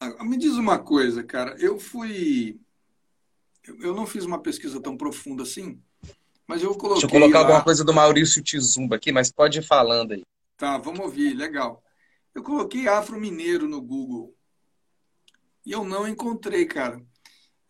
Ah, 0.00 0.24
me 0.24 0.38
diz 0.38 0.54
uma 0.54 0.78
coisa, 0.78 1.22
cara. 1.22 1.54
Eu 1.58 1.78
fui... 1.78 2.58
Eu 3.80 3.94
não 3.94 4.06
fiz 4.06 4.24
uma 4.24 4.38
pesquisa 4.38 4.80
tão 4.80 4.96
profunda 4.96 5.42
assim, 5.42 5.78
mas 6.46 6.62
eu 6.62 6.70
coloquei 6.74 7.02
Deixa 7.02 7.06
eu 7.06 7.20
colocar 7.20 7.40
lá... 7.40 7.44
alguma 7.44 7.62
coisa 7.62 7.84
do 7.84 7.92
Maurício 7.92 8.42
Tizumba 8.42 8.96
aqui, 8.96 9.12
mas 9.12 9.30
pode 9.30 9.58
ir 9.58 9.62
falando 9.62 10.12
aí. 10.12 10.24
Tá, 10.58 10.76
vamos 10.76 10.98
ouvir, 10.98 11.34
legal. 11.34 11.82
Eu 12.34 12.42
coloquei 12.42 12.88
Afro 12.88 13.18
Mineiro 13.18 13.68
no 13.68 13.80
Google 13.80 14.34
e 15.64 15.70
eu 15.70 15.84
não 15.84 16.06
encontrei, 16.06 16.66
cara. 16.66 17.00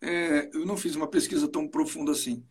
É, 0.01 0.49
eu 0.53 0.65
não 0.65 0.75
fiz 0.75 0.95
uma 0.95 1.07
pesquisa 1.07 1.47
tão 1.47 1.67
profunda 1.67 2.11
assim. 2.11 2.43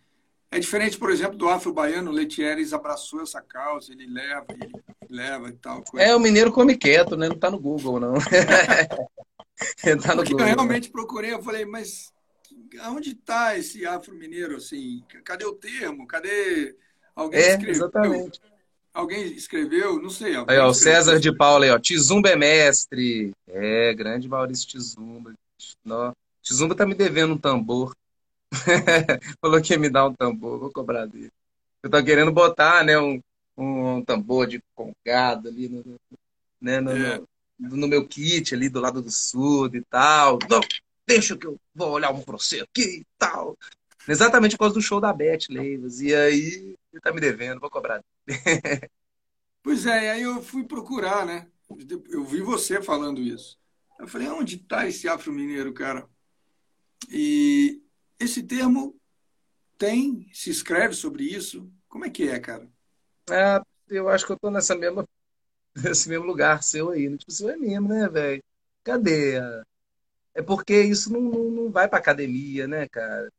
É 0.49 0.61
diferente, 0.61 0.97
por 0.97 1.11
exemplo, 1.11 1.36
do 1.36 1.49
Afro 1.49 1.72
Baiano, 1.72 2.11
o 2.11 2.14
Letieres 2.14 2.72
abraçou 2.72 3.20
essa 3.20 3.43
causa, 3.43 3.93
ele 3.93 4.07
leva, 4.07 4.47
ele 4.51 4.72
leva 5.11 5.49
e 5.49 5.53
tal. 5.55 5.82
Coisa. 5.82 6.07
É, 6.07 6.14
o 6.14 6.20
mineiro 6.20 6.53
come 6.53 6.76
quieto, 6.76 7.16
né? 7.16 7.28
Não 7.28 7.39
tá 7.39 7.51
no 7.51 7.59
Google, 7.59 7.99
não. 7.99 8.14
tá 10.03 10.14
no 10.14 10.22
Google, 10.22 10.41
eu 10.41 10.47
né? 10.47 10.55
realmente 10.55 10.86
né? 10.86 10.93
procurei, 10.93 11.32
eu 11.32 11.43
falei, 11.43 11.66
mas 11.66 12.12
aonde 12.82 13.11
está 13.11 13.59
esse 13.59 13.84
Afro 13.84 14.14
Mineiro, 14.14 14.57
assim? 14.57 15.03
Cadê 15.24 15.45
o 15.45 15.55
termo? 15.55 16.07
Cadê 16.07 16.76
alguém 17.14 17.41
é, 17.41 17.51
escreveu? 17.51 17.72
Exatamente. 17.72 18.41
Alguém 18.99 19.26
escreveu? 19.26 20.03
Não 20.03 20.11
sei. 20.11 20.34
Aí, 20.49 20.59
ó, 20.59 20.70
o 20.70 20.74
César 20.74 21.20
de 21.20 21.32
Paula 21.32 21.64
aí, 21.64 21.70
ó. 21.70 21.78
Tizumba 21.78 22.30
é 22.30 22.34
mestre. 22.34 23.30
É, 23.46 23.94
grande 23.94 24.28
Maurício 24.28 24.66
Tizumba. 24.66 25.34
Tizumba 26.42 26.74
tá 26.74 26.84
me 26.84 26.96
devendo 26.96 27.34
um 27.34 27.38
tambor. 27.38 27.94
Falou 29.40 29.62
que 29.62 29.72
ia 29.72 29.78
me 29.78 29.88
dar 29.88 30.09
um 30.09 30.12
tambor, 30.12 30.59
vou 30.59 30.72
cobrar 30.72 31.07
dele. 31.07 31.30
Eu 31.80 31.88
tô 31.88 32.03
querendo 32.03 32.32
botar, 32.32 32.84
né, 32.84 32.99
um, 32.99 33.20
um 33.57 34.03
tambor 34.03 34.49
de 34.49 34.61
congado 34.74 35.49
ali 35.49 35.68
no, 35.68 35.84
né, 36.61 36.80
no, 36.80 36.90
é. 36.90 37.22
no, 37.57 37.76
no, 37.76 37.86
meu 37.86 38.05
kit 38.05 38.53
ali 38.53 38.68
do 38.68 38.80
lado 38.80 39.01
do 39.01 39.12
surdo 39.12 39.76
e 39.76 39.82
tal. 39.82 40.40
Não, 40.51 40.61
deixa 41.07 41.36
que 41.36 41.46
eu 41.46 41.57
vou 41.72 41.92
olhar 41.92 42.11
um 42.11 42.20
pra 42.20 42.36
você 42.36 42.62
aqui 42.62 43.03
e 43.03 43.07
tal. 43.16 43.57
Exatamente 44.09 44.57
por 44.57 44.64
causa 44.64 44.74
do 44.74 44.82
show 44.82 45.01
da 45.01 45.12
Beth 45.12 45.46
Leivas. 45.49 46.01
E 46.01 46.12
aí 46.12 46.74
Ele 46.99 47.03
tá 47.03 47.12
me 47.12 47.20
devendo, 47.20 47.61
vou 47.61 47.70
cobrar. 47.70 48.05
pois 49.62 49.86
é, 49.86 50.11
aí 50.11 50.22
eu 50.22 50.42
fui 50.42 50.64
procurar, 50.64 51.24
né? 51.24 51.49
Eu 52.11 52.24
vi 52.24 52.40
você 52.40 52.82
falando 52.82 53.20
isso. 53.20 53.57
Eu 54.01 54.09
falei, 54.09 54.28
onde 54.28 54.57
está 54.57 54.86
esse 54.86 55.09
afro-mineiro, 55.09 55.72
cara? 55.72 56.09
E 57.09 57.80
esse 58.18 58.42
termo 58.42 58.99
tem, 59.76 60.28
se 60.32 60.51
escreve 60.51 60.94
sobre 60.94 61.22
isso. 61.22 61.70
Como 61.88 62.05
é 62.05 62.11
que 62.11 62.28
é, 62.28 62.40
cara? 62.40 62.68
É, 63.30 63.61
eu 63.88 64.09
acho 64.09 64.26
que 64.26 64.32
eu 64.32 64.38
tô 64.38 64.51
nessa 64.51 64.74
mesma, 64.74 65.09
nesse 65.76 66.09
mesmo 66.09 66.26
lugar 66.26 66.64
seu 66.64 66.90
aí. 66.90 67.16
Tipo, 67.16 67.30
você 67.30 67.49
é 67.53 67.57
mesmo, 67.57 67.88
né, 67.88 68.09
velho? 68.09 68.42
Cadê? 68.82 69.36
É 70.34 70.42
porque 70.42 70.82
isso 70.82 71.12
não, 71.12 71.20
não, 71.20 71.44
não 71.51 71.70
vai 71.70 71.88
pra 71.88 71.99
academia, 71.99 72.66
né, 72.66 72.88
cara? 72.88 73.30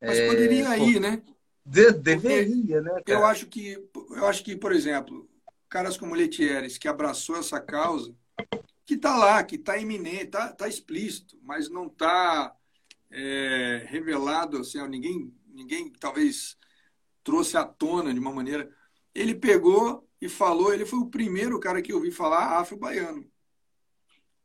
Mas 0.00 0.20
poderia 0.22 0.74
é, 0.74 0.78
ir, 0.80 1.00
né? 1.00 1.22
De, 1.64 1.92
deveria, 1.92 2.82
né, 2.82 2.90
cara? 3.04 3.18
Eu 3.20 3.24
acho 3.24 3.46
que, 3.46 3.82
eu 4.10 4.26
acho 4.26 4.44
que, 4.44 4.54
por 4.54 4.72
exemplo, 4.72 5.28
caras 5.68 5.96
como 5.96 6.14
Letieres, 6.14 6.76
que 6.76 6.86
abraçou 6.86 7.36
essa 7.36 7.58
causa, 7.60 8.14
que 8.84 8.94
está 8.94 9.16
lá, 9.16 9.42
que 9.42 9.56
está 9.56 9.78
iminente, 9.78 10.24
está 10.24 10.52
tá 10.52 10.68
explícito, 10.68 11.38
mas 11.42 11.70
não 11.70 11.86
está 11.86 12.54
é, 13.10 13.86
revelado, 13.88 14.58
assim, 14.58 14.86
ninguém, 14.88 15.32
ninguém 15.46 15.90
talvez 15.98 16.56
trouxe 17.22 17.56
à 17.56 17.64
tona 17.64 18.12
de 18.12 18.20
uma 18.20 18.32
maneira. 18.32 18.70
Ele 19.14 19.34
pegou 19.34 20.06
e 20.20 20.28
falou, 20.28 20.72
ele 20.72 20.84
foi 20.84 20.98
o 20.98 21.10
primeiro 21.10 21.58
cara 21.58 21.80
que 21.80 21.92
eu 21.92 21.96
ouvi 21.96 22.10
falar 22.10 22.58
afro-baiano. 22.58 23.24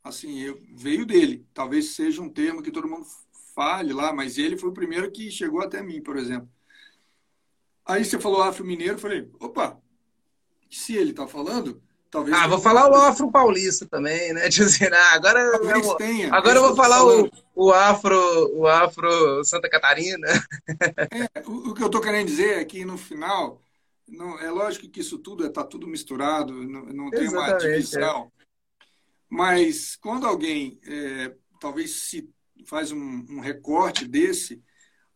Assim, 0.03 0.39
eu, 0.39 0.57
veio 0.75 1.05
dele. 1.05 1.45
Talvez 1.53 1.95
seja 1.95 2.21
um 2.21 2.29
termo 2.29 2.63
que 2.63 2.71
todo 2.71 2.87
mundo 2.87 3.05
fale 3.53 3.91
lá, 3.91 4.13
mas 4.13 4.37
ele 4.37 4.57
foi 4.57 4.69
o 4.69 4.73
primeiro 4.73 5.11
que 5.11 5.29
chegou 5.29 5.61
até 5.61 5.83
mim, 5.83 6.01
por 6.01 6.15
exemplo. 6.17 6.49
Aí 7.89 8.05
você 8.05 8.19
falou 8.19 8.43
afro-mineiro, 8.43 8.99
falei, 8.99 9.27
opa, 9.39 9.81
se 10.69 10.95
ele 10.95 11.09
está 11.09 11.25
falando, 11.25 11.81
talvez. 12.11 12.37
Ah, 12.37 12.45
vou 12.45 12.59
falar 12.59 12.87
o 12.87 12.93
afro 13.01 13.31
paulista 13.31 13.87
também, 13.87 14.31
né? 14.31 14.47
Dizer, 14.47 14.93
ah, 14.93 15.15
agora 15.15 15.39
eu 15.39 15.81
vou, 15.81 15.95
tenha, 15.95 16.31
agora 16.31 16.59
eu 16.59 16.61
vou 16.61 16.75
falar 16.75 17.03
o, 17.03 17.27
o 17.55 17.71
afro, 17.71 18.55
o 18.55 18.67
afro 18.67 19.43
Santa 19.43 19.67
Catarina. 19.67 20.27
É, 21.33 21.41
o, 21.47 21.69
o, 21.69 21.73
que 21.73 21.81
eu 21.81 21.87
estou 21.87 21.99
querendo 21.99 22.27
dizer 22.27 22.59
é 22.59 22.65
que 22.65 22.85
no 22.85 22.95
final, 22.95 23.59
não, 24.07 24.39
é 24.39 24.51
lógico 24.51 24.87
que 24.87 24.99
isso 24.99 25.17
tudo 25.17 25.43
está 25.45 25.63
tudo 25.63 25.87
misturado, 25.87 26.53
não, 26.53 26.85
não 26.85 27.09
tem 27.09 27.27
uma 27.27 27.53
divisão. 27.53 28.31
É. 28.39 28.85
Mas 29.27 29.95
quando 29.95 30.27
alguém 30.27 30.79
é, 30.85 31.33
talvez 31.59 32.03
se 32.03 32.29
faz 32.65 32.91
um, 32.91 33.25
um 33.29 33.39
recorte 33.39 34.07
desse, 34.07 34.61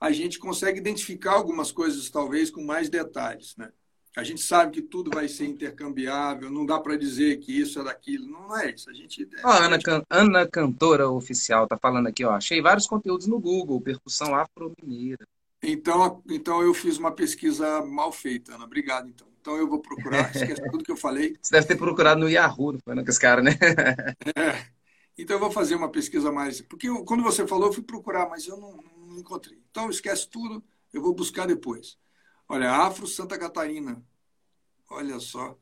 a 0.03 0.11
gente 0.11 0.37
consegue 0.37 0.79
identificar 0.79 1.31
algumas 1.31 1.71
coisas 1.71 2.09
talvez 2.09 2.51
com 2.51 2.61
mais 2.61 2.89
detalhes, 2.89 3.55
né? 3.55 3.71
A 4.17 4.21
gente 4.21 4.41
sabe 4.41 4.73
que 4.73 4.81
tudo 4.81 5.09
vai 5.09 5.29
ser 5.29 5.45
intercambiável, 5.45 6.51
não 6.51 6.65
dá 6.65 6.77
para 6.77 6.97
dizer 6.97 7.37
que 7.37 7.57
isso 7.57 7.79
é 7.79 7.85
daquilo, 7.85 8.27
não 8.27 8.59
é 8.59 8.71
isso. 8.71 8.89
A 8.89 8.93
gente. 8.93 9.25
Ó, 9.41 9.49
a 9.49 9.65
Ana, 9.65 9.79
Can... 9.79 10.03
Ana 10.09 10.45
Cantora 10.45 11.09
Oficial 11.09 11.65
tá 11.67 11.77
falando 11.77 12.07
aqui, 12.07 12.25
ó. 12.25 12.31
Achei 12.31 12.61
vários 12.61 12.85
conteúdos 12.85 13.27
no 13.27 13.39
Google, 13.39 13.79
percussão 13.79 14.35
afro-mineira. 14.35 15.25
Então, 15.63 16.21
então 16.29 16.61
eu 16.61 16.73
fiz 16.73 16.97
uma 16.97 17.13
pesquisa 17.13 17.81
mal 17.81 18.11
feita, 18.11 18.55
Ana. 18.55 18.65
Obrigado, 18.65 19.07
então. 19.07 19.25
Então 19.39 19.55
eu 19.55 19.69
vou 19.69 19.79
procurar, 19.79 20.29
esquece 20.35 20.69
tudo 20.69 20.83
que 20.83 20.91
eu 20.91 20.97
falei. 20.97 21.37
Você 21.41 21.55
deve 21.55 21.67
ter 21.67 21.77
procurado 21.77 22.19
no 22.19 22.29
Yahoo, 22.29 22.73
não 22.73 22.79
foi 22.83 22.93
com 22.93 23.09
esse 23.09 23.19
cara, 23.19 23.41
né? 23.41 23.51
É. 24.35 24.65
Então 25.17 25.37
eu 25.37 25.39
vou 25.39 25.51
fazer 25.51 25.75
uma 25.75 25.89
pesquisa 25.89 26.29
mais. 26.29 26.59
Porque 26.59 26.89
eu, 26.89 27.05
quando 27.05 27.23
você 27.23 27.47
falou, 27.47 27.67
eu 27.67 27.73
fui 27.73 27.83
procurar, 27.83 28.27
mas 28.29 28.47
eu 28.47 28.57
não, 28.57 28.77
não 29.13 29.21
encontrei. 29.21 29.59
Então 29.71 29.89
esquece 29.89 30.27
tudo, 30.27 30.63
eu 30.91 31.01
vou 31.01 31.13
buscar 31.13 31.47
depois. 31.47 31.97
Olha, 32.47 32.71
Afro 32.71 33.07
Santa 33.07 33.37
Catarina. 33.37 34.03
Olha 34.89 35.19
só. 35.19 35.57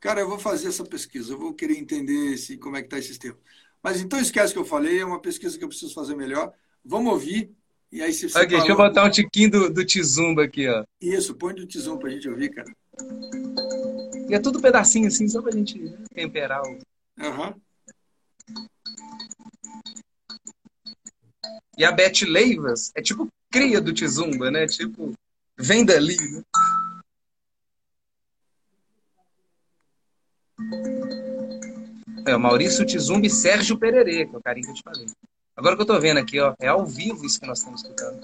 Cara, 0.00 0.20
eu 0.20 0.28
vou 0.28 0.38
fazer 0.38 0.68
essa 0.68 0.84
pesquisa, 0.84 1.32
eu 1.32 1.38
vou 1.38 1.54
querer 1.54 1.78
entender 1.78 2.34
esse, 2.34 2.58
como 2.58 2.76
é 2.76 2.80
que 2.80 2.86
está 2.86 2.98
esse 2.98 3.08
sistema. 3.08 3.38
Mas 3.82 4.00
então 4.00 4.18
esquece 4.18 4.52
que 4.52 4.58
eu 4.58 4.64
falei, 4.64 5.00
é 5.00 5.04
uma 5.04 5.20
pesquisa 5.20 5.56
que 5.56 5.64
eu 5.64 5.68
preciso 5.68 5.94
fazer 5.94 6.16
melhor. 6.16 6.52
Vamos 6.84 7.12
ouvir. 7.12 7.54
E 7.90 8.00
aí, 8.00 8.12
se 8.12 8.28
você 8.28 8.38
okay, 8.38 8.56
deixa 8.56 8.72
eu 8.72 8.76
botar 8.76 9.04
um 9.04 9.10
tiquinho 9.10 9.50
do, 9.50 9.70
do 9.70 9.84
Tizumba 9.84 10.44
aqui, 10.44 10.66
ó. 10.66 10.84
Isso, 11.00 11.34
põe 11.34 11.54
do 11.54 11.66
Tizumba 11.66 12.00
pra 12.00 12.10
gente 12.10 12.28
ouvir, 12.28 12.48
cara. 12.48 12.74
E 14.28 14.34
é 14.34 14.38
tudo 14.38 14.60
pedacinho 14.60 15.08
assim, 15.08 15.28
só 15.28 15.42
pra 15.42 15.52
gente 15.52 15.78
temperar 16.14 16.62
o. 16.62 16.78
Aham. 17.20 17.48
Uhum. 17.48 17.60
E 21.76 21.84
a 21.84 21.92
Beth 21.92 22.22
Leivas 22.26 22.92
é 22.94 23.02
tipo 23.02 23.28
cria 23.50 23.80
do 23.80 23.92
Tizumba, 23.92 24.50
né? 24.50 24.66
Tipo, 24.66 25.12
vem 25.58 25.84
dali, 25.84 26.16
né? 26.16 26.42
É, 32.26 32.36
Maurício 32.36 32.86
Tizumba 32.86 33.26
e 33.26 33.30
Sérgio 33.30 33.78
Pererê, 33.78 34.26
que 34.26 34.34
é 34.34 34.38
o 34.38 34.42
carinho 34.42 34.66
que 34.66 34.70
eu 34.72 34.74
te 34.76 34.82
falei. 34.82 35.06
Agora 35.56 35.76
que 35.76 35.82
eu 35.82 35.86
tô 35.86 35.98
vendo 36.00 36.18
aqui, 36.18 36.40
ó, 36.40 36.54
é 36.60 36.68
ao 36.68 36.86
vivo 36.86 37.26
isso 37.26 37.38
que 37.38 37.46
nós 37.46 37.58
estamos 37.58 37.82
escutando. 37.82 38.20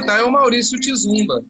Cantar 0.00 0.20
é 0.20 0.24
o 0.24 0.30
Maurício 0.30 0.78
Tizumba. 0.78 1.42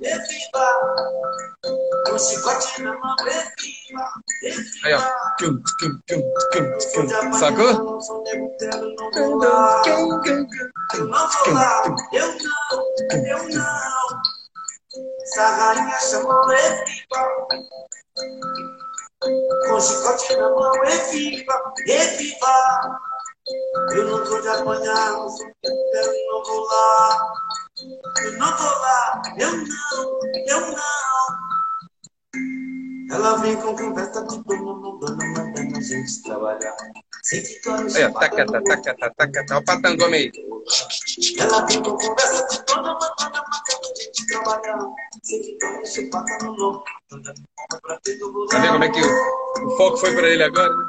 Eviva, 0.00 0.66
Eviva. 3.22 4.04
Aí, 4.84 4.94
ó. 4.94 5.00
Cum. 5.38 5.62
Sacou? 7.38 7.72
Não 7.72 8.00
vou 9.12 9.38
lá, 9.38 9.82
eu 12.12 12.26
não, 12.38 13.26
eu 13.26 13.48
não. 13.48 14.22
Zararinha 15.34 16.00
chamou 16.00 16.52
Eviva. 16.52 17.20
Com 19.22 19.80
chicote 19.80 20.34
na 20.36 20.48
mão, 20.48 20.72
Eviva, 20.84 21.74
Eviva. 21.86 23.00
Eu 23.94 24.04
não 24.06 24.24
tô 24.24 24.40
de 24.40 24.48
apanhar, 24.48 25.10
eu 25.10 25.26
não 26.32 26.44
vou 26.44 26.64
lá. 26.64 27.32
Eu 28.24 28.32
não 28.38 28.56
vou 28.56 28.78
lá, 28.78 29.22
eu 29.38 29.56
não, 29.56 30.20
eu 30.46 30.60
não. 30.72 31.50
Ela 33.10 33.36
vem 33.38 33.56
com 33.56 33.76
conversa 33.76 34.24
de 34.24 34.42
dono, 34.42 34.98
dando, 35.00 35.24
mandando 35.34 35.76
a 35.76 35.80
gente 35.82 36.22
trabalhar. 36.22 36.76
Olha, 37.66 38.12
taca, 38.12 38.46
taca, 38.46 38.82
taca, 38.82 38.94
taca, 38.94 39.28
taca, 39.28 39.58
o 39.58 39.64
patangome 39.64 40.16
aí. 40.16 40.32
Ela 41.38 41.66
conversa 41.66 42.46
de 42.48 42.64
dono, 42.64 42.98
mandando, 42.98 43.42
mandando 43.50 43.80
a 43.82 44.02
gente 44.02 44.26
trabalhar. 44.26 44.78
Chupada 45.84 46.38
no 46.42 46.52
louco. 46.52 46.84
Tá 48.50 48.58
vendo 48.58 48.72
como 48.72 48.84
é 48.84 48.88
que 48.88 49.00
o, 49.00 49.66
o 49.66 49.76
foco 49.76 49.96
foi 49.98 50.14
pra 50.14 50.28
ele 50.28 50.44
agora, 50.44 50.74
né? 50.74 50.84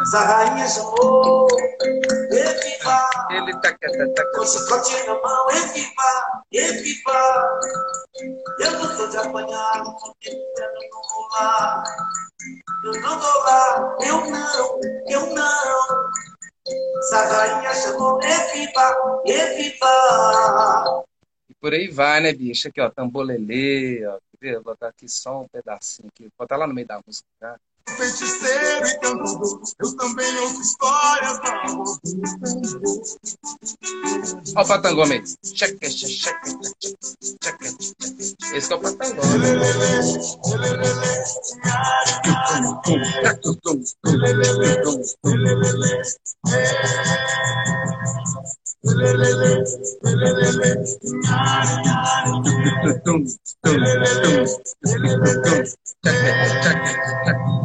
Essa 0.00 0.20
rainha 0.20 0.66
chamou, 0.68 1.46
eviva. 2.30 3.10
Ele 3.30 3.52
tá, 3.60 3.76
tá, 3.76 4.24
Com 4.34 4.46
chicote 4.46 5.06
na 5.06 5.20
mão, 5.20 5.50
eviva, 5.50 6.42
eviva. 6.50 7.60
Eu 8.58 8.72
não 8.72 8.96
tô 8.96 9.06
de 9.08 9.18
apanhar, 9.18 9.84
tô 9.84 10.14
tentando 10.18 10.80
não 10.90 11.02
vou 11.02 11.28
lá. 11.32 11.84
Eu 12.84 13.00
não 13.02 13.20
vou 13.20 13.42
lá, 13.42 13.96
eu 14.00 14.30
não, 14.30 14.80
eu 15.08 15.34
não. 15.34 16.10
Essa 16.98 17.24
rainha 17.26 17.74
chamou, 17.74 18.18
eviva, 18.22 19.22
eviva. 19.26 21.04
E 21.50 21.54
por 21.60 21.74
aí 21.74 21.88
vai, 21.88 22.20
né, 22.20 22.32
bicho? 22.32 22.68
Aqui, 22.68 22.80
ó, 22.80 22.88
tambolelê, 22.88 24.06
ó. 24.06 24.18
ver? 24.40 24.54
Vou 24.54 24.64
botar 24.64 24.88
aqui 24.88 25.06
só 25.06 25.42
um 25.42 25.48
pedacinho 25.48 26.08
aqui. 26.08 26.22
Vou 26.22 26.32
botar 26.38 26.56
lá 26.56 26.66
no 26.66 26.72
meio 26.72 26.86
da 26.86 26.98
música, 27.06 27.28
tá? 27.38 27.58
Feiticeiro 27.88 28.86
e 28.86 28.98
cantador. 29.00 29.62
Eu 29.80 29.96
também 29.96 30.38
ouço 30.40 30.60
histórias 30.62 31.38
da 31.40 31.66
voz 31.66 31.98
Olha 34.54 34.64
o 34.64 34.68
patangome. 34.68 35.22
Checa, 35.42 35.90
checa, 35.90 36.12
checa, 36.12 36.50
checa. 37.42 37.66
Esse 38.54 38.68
que 38.68 38.74
é 38.74 38.76
o 38.76 38.80
patangome. 38.80 39.42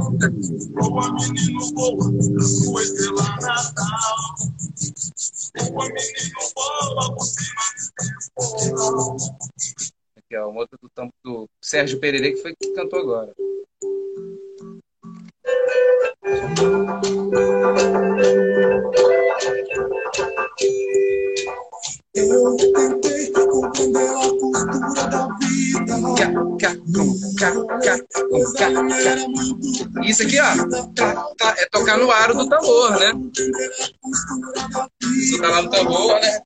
Boa 0.07 1.11
menino, 1.11 1.73
boa, 1.73 2.07
a 2.07 2.41
sua 2.41 2.81
estrela 2.81 3.23
natal. 3.41 4.15
Boa 5.69 5.85
menino, 5.89 6.39
boa, 6.55 7.13
por 7.13 7.25
cima. 7.25 7.59
Aqui, 10.17 10.37
ó, 10.37 10.49
uma 10.49 10.61
outra 10.61 10.77
do 10.81 10.89
tampo 10.89 11.13
do 11.25 11.49
Sérgio 11.61 11.99
Pereira, 11.99 12.31
que 12.31 12.41
foi 12.41 12.55
que 12.55 12.73
cantou 12.73 12.99
agora. 12.99 13.33
Eu 22.15 22.55
tentei 22.57 23.31
compreender 23.31 24.09
a 24.09 24.29
cultura 24.29 25.07
da 25.07 25.27
vida. 25.39 25.97
Isso 30.03 30.23
aqui, 30.23 30.39
ó, 30.39 30.45
tá- 30.95 31.27
tá- 31.38 31.55
é 31.57 31.65
tocar 31.71 31.97
no 31.97 32.09
aro 32.11 32.33
do 32.33 32.49
tambor, 32.49 32.91
né? 32.99 33.13
Você 35.03 35.38
tá 35.41 35.47
lá 35.49 35.61
no 35.61 35.69
tambor, 35.69 36.19
né? 36.19 36.41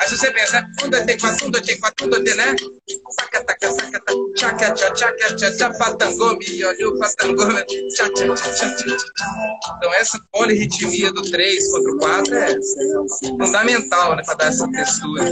Aí 0.00 0.08
você 0.08 0.30
pensa, 0.32 0.68
um, 0.84 0.90
dois, 0.90 1.04
três, 1.04 1.20
quatro, 1.20 1.46
um, 1.46 1.50
dois, 1.50 1.64
três, 1.64 1.80
quatro, 1.80 2.06
um, 2.06 2.10
dois, 2.10 2.22
três, 2.22 2.36
né? 2.36 2.56
Saca, 3.10 3.44
taca, 3.44 3.72
saca, 3.72 4.00
taca, 4.02 4.14
tchaca, 4.34 4.74
tcha, 4.74 4.92
tchaca, 4.92 5.36
tcha, 5.36 5.56
tcha, 5.56 5.78
patangome, 5.78 6.64
olha 6.64 6.88
o 6.88 6.98
patangome, 6.98 7.64
tcha, 7.88 8.10
tcha, 8.12 8.34
tcha, 8.34 8.52
tcha, 8.52 8.76
tcha, 8.76 8.96
tcha. 8.96 9.06
Então 9.76 9.94
essa 9.94 10.20
polirritmia 10.30 11.12
do 11.12 11.22
3 11.22 11.70
contra 11.70 11.92
o 11.92 11.98
4 11.98 12.34
é 12.34 12.60
fundamental, 13.38 14.16
né, 14.16 14.22
para 14.24 14.34
dar 14.34 14.46
essa 14.46 14.70
textura. 14.70 15.30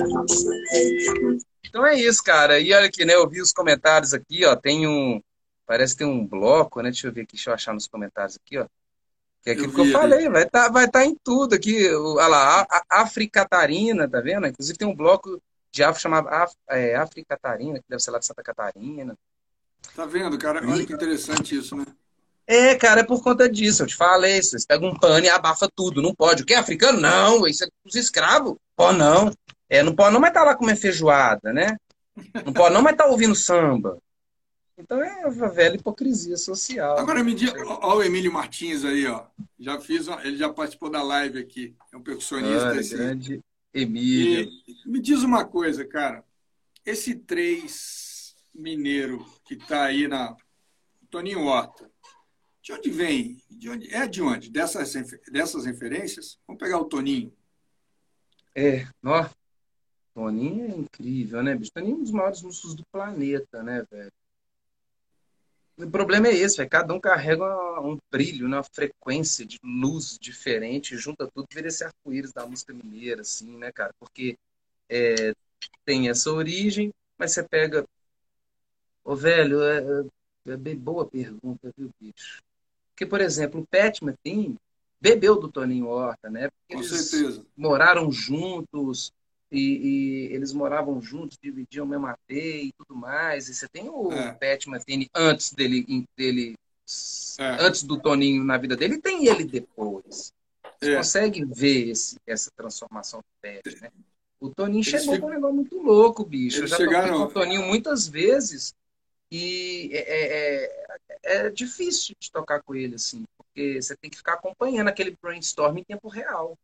Então 1.67 1.87
é 1.87 1.95
isso, 1.99 2.23
cara. 2.23 2.59
E 2.59 2.73
olha 2.73 2.87
aqui, 2.87 3.05
né, 3.05 3.15
eu 3.15 3.29
vi 3.29 3.41
os 3.41 3.53
comentários 3.53 4.15
aqui, 4.15 4.45
ó, 4.45 4.57
tem 4.57 4.87
um, 4.87 5.21
parece 5.67 5.95
que 5.95 5.99
tem 5.99 6.07
um 6.07 6.27
bloco, 6.27 6.81
né, 6.83 6.91
deixa 6.91 7.07
eu 7.07 7.13
ver 7.13 7.23
aqui, 7.23 7.35
deixa 7.35 7.51
eu 7.51 7.55
achar 7.55 7.75
nos 7.75 7.87
comentários 7.87 8.37
aqui, 8.37 8.59
ó. 8.59 8.67
Que 9.43 9.51
é 9.51 9.53
aquilo 9.55 9.69
Eu 9.69 9.75
que 9.75 9.81
eu 9.81 9.93
falei, 9.93 10.29
vai 10.29 10.43
estar 10.43 10.69
vai 10.69 10.87
tá 10.87 11.05
em 11.05 11.17
tudo 11.25 11.55
aqui. 11.55 11.91
Olha 11.95 12.27
lá, 12.27 12.61
a, 12.71 12.83
a 12.91 13.03
Africatarina, 13.03 14.07
tá 14.07 14.21
vendo? 14.21 14.47
Inclusive 14.47 14.77
tem 14.77 14.87
um 14.87 14.95
bloco 14.95 15.41
de 15.73 15.83
afro 15.83 16.01
chamado 16.01 16.29
Af, 16.29 16.55
é, 16.69 16.97
Africatarina, 16.97 17.79
que 17.79 17.85
deve 17.89 18.03
ser 18.03 18.11
lá 18.11 18.19
de 18.19 18.27
Santa 18.27 18.43
Catarina. 18.43 19.17
Tá 19.95 20.05
vendo, 20.07 20.37
cara? 20.39 20.61
Olha 20.67 20.85
que 20.85 20.93
interessante 20.93 21.57
isso, 21.57 21.77
né? 21.77 21.87
É, 22.47 22.75
cara, 22.75 23.01
é 23.01 23.05
por 23.05 23.23
conta 23.23 23.49
disso. 23.49 23.83
Eu 23.83 23.87
te 23.87 23.95
falei, 23.95 24.43
vocês 24.43 24.67
pegam 24.67 24.91
um 24.91 24.99
pano 24.99 25.25
e 25.25 25.29
abafa 25.29 25.69
tudo. 25.75 26.03
Não 26.03 26.15
pode. 26.15 26.43
O 26.43 26.47
que 26.47 26.53
é 26.53 26.57
africano? 26.57 27.01
Não, 27.01 27.47
isso 27.47 27.65
é 27.65 27.69
dos 27.85 27.95
escravos. 27.95 28.57
Pô, 28.75 28.93
não. 28.93 29.33
É, 29.69 29.83
não 29.83 29.95
pode 29.95 30.13
não, 30.13 30.21
mas 30.21 30.33
tá 30.33 30.43
lá 30.43 30.55
comendo 30.57 30.81
feijoada, 30.81 31.53
né? 31.53 31.77
Não 32.45 32.53
pode 32.53 32.75
não, 32.75 32.83
mas 32.83 32.97
tá 32.97 33.07
ouvindo 33.07 33.37
samba. 33.37 33.99
Então 34.77 35.01
é 35.01 35.23
a 35.25 35.29
velha 35.29 35.77
hipocrisia 35.77 36.37
social. 36.37 36.99
Agora 36.99 37.23
me 37.23 37.35
diz, 37.35 37.53
ó, 37.67 37.97
o 37.97 38.03
Emílio 38.03 38.33
Martins 38.33 38.85
aí, 38.85 39.07
ó. 39.07 39.25
Já 39.59 39.79
fiz, 39.79 40.09
uma- 40.09 40.25
ele 40.27 40.37
já 40.37 40.49
participou 40.49 40.91
da 40.91 41.03
live 41.03 41.39
aqui. 41.39 41.77
É 41.93 41.97
um 41.97 42.03
percussionista. 42.03 42.69
Olha, 42.71 42.81
esse. 42.81 42.97
grande 42.97 43.41
Emílio. 43.73 44.51
E 44.67 44.89
me 44.89 45.01
diz 45.01 45.23
uma 45.23 45.45
coisa, 45.45 45.85
cara. 45.85 46.25
Esse 46.85 47.15
três 47.15 48.35
mineiro 48.55 49.25
que 49.45 49.57
tá 49.57 49.85
aí 49.85 50.09
na 50.09 50.37
Toninho 51.11 51.45
Horta, 51.45 51.91
de 52.63 52.73
onde 52.73 52.91
vem? 52.91 53.43
De 53.51 53.69
onde, 53.69 53.95
é 53.95 54.07
de 54.07 54.23
onde? 54.23 54.51
Dessas, 54.51 54.93
dessas 55.31 55.65
referências? 55.65 56.39
Vamos 56.47 56.61
pegar 56.61 56.79
o 56.79 56.85
Toninho. 56.85 57.33
É, 58.55 58.87
ó. 59.05 59.29
Toninho 60.15 60.65
é 60.65 60.77
incrível, 60.77 61.43
né, 61.43 61.55
bicho? 61.55 61.73
Toninho 61.73 61.95
é 61.95 61.99
um 61.99 62.03
dos 62.03 62.11
maiores 62.11 62.43
músicos 62.43 62.75
do 62.75 62.85
planeta, 62.93 63.63
né, 63.63 63.87
velho? 63.91 64.13
O 65.77 65.91
problema 65.91 66.29
é 66.29 66.35
esse, 66.35 66.59
velho. 66.59 66.69
Cada 66.69 66.93
um 66.95 67.01
carrega 67.01 67.45
um 67.81 67.97
brilho, 68.11 68.49
né? 68.49 68.59
uma 68.59 68.63
frequência 68.65 69.45
de 69.47 69.59
luz 69.65 70.19
diferente, 70.21 70.97
junta 70.97 71.27
tudo, 71.35 71.47
vira 71.53 71.69
esse 71.69 71.85
arco-íris 71.85 72.33
da 72.33 72.47
música 72.47 72.73
mineira, 72.75 73.23
assim, 73.23 73.57
né, 73.57 73.73
cara? 73.73 73.93
Porque 73.99 74.37
é, 74.91 75.33
tem 75.85 76.09
essa 76.11 76.33
origem, 76.33 76.93
mas 77.19 77.33
você 77.33 77.43
pega. 77.45 77.87
Ô, 79.05 79.15
velho, 79.17 79.63
é, 79.63 79.79
é- 80.49 80.53
é 80.53 80.57
bem 80.57 80.77
boa 80.77 81.07
pergunta, 81.07 81.73
viu, 81.77 81.91
bicho? 82.01 82.43
Porque, 82.91 83.07
por 83.07 83.21
exemplo, 83.21 83.61
o 83.61 83.67
Pat 83.67 84.01
Metheny 84.03 84.57
bebeu 85.01 85.39
do 85.41 85.51
Toninho 85.51 85.87
Horta, 85.89 86.31
né? 86.31 86.49
Porque 86.51 86.75
Com 86.75 86.83
eles 86.83 86.91
certeza. 87.11 87.47
moraram 87.57 88.11
juntos 88.13 89.13
e, 89.51 89.59
e 89.61 90.35
eles 90.35 90.53
moravam 90.53 91.01
juntos, 91.01 91.37
dividiam 91.43 91.85
o 91.85 91.89
mesmo 91.89 92.07
AP 92.07 92.31
e 92.31 92.73
tudo 92.79 92.95
mais. 92.95 93.49
E 93.49 93.55
você 93.55 93.69
tem 93.69 93.89
o 93.89 94.13
É. 94.13 94.33
Pat 94.33 94.67
Metheny 94.67 95.09
antes 95.15 95.53
dele, 95.53 96.07
dele 96.17 96.57
É. 97.39 97.57
antes 97.65 97.83
do 97.83 98.01
Toninho 98.01 98.45
na 98.45 98.57
vida 98.59 98.77
dele, 98.77 98.95
e 98.95 99.01
tem 99.01 99.27
ele 99.27 99.45
depois. 99.45 100.33
Você 100.81 100.93
É. 100.93 100.97
consegue 100.97 101.45
ver 101.45 101.91
esse- 101.91 102.17
essa 102.27 102.51
transformação 102.57 103.21
do 103.21 103.27
Pat, 103.41 103.81
né? 103.81 103.91
O 104.41 104.49
Toninho 104.49 104.83
Eles 104.87 105.03
chegou 105.03 105.19
com 105.21 105.27
um 105.27 105.31
negócio 105.31 105.55
muito 105.57 105.79
louco, 105.83 106.25
bicho. 106.25 106.57
Eu 106.57 106.61
Eles 106.63 106.71
já 106.71 106.77
chegaram- 106.79 107.09
toquei 107.09 107.19
com 107.19 107.31
o 107.31 107.43
Toninho 107.43 107.63
muitas 107.67 108.09
vezes 108.09 108.75
e 109.31 109.91
é, 109.93 110.65
é- 110.65 111.45
é 111.45 111.51
difícil 111.51 112.15
de 112.19 112.31
tocar 112.33 112.63
com 112.63 112.75
ele, 112.75 112.95
assim, 112.95 113.25
porque 113.37 113.81
você 113.83 113.95
tem 113.97 114.11
que 114.11 114.17
ficar 114.17 114.35
acompanhando 114.35 114.89
aquele 114.89 115.15
brainstorm 115.23 115.77
em 115.77 115.85
tempo 115.85 116.09
real. 116.09 116.57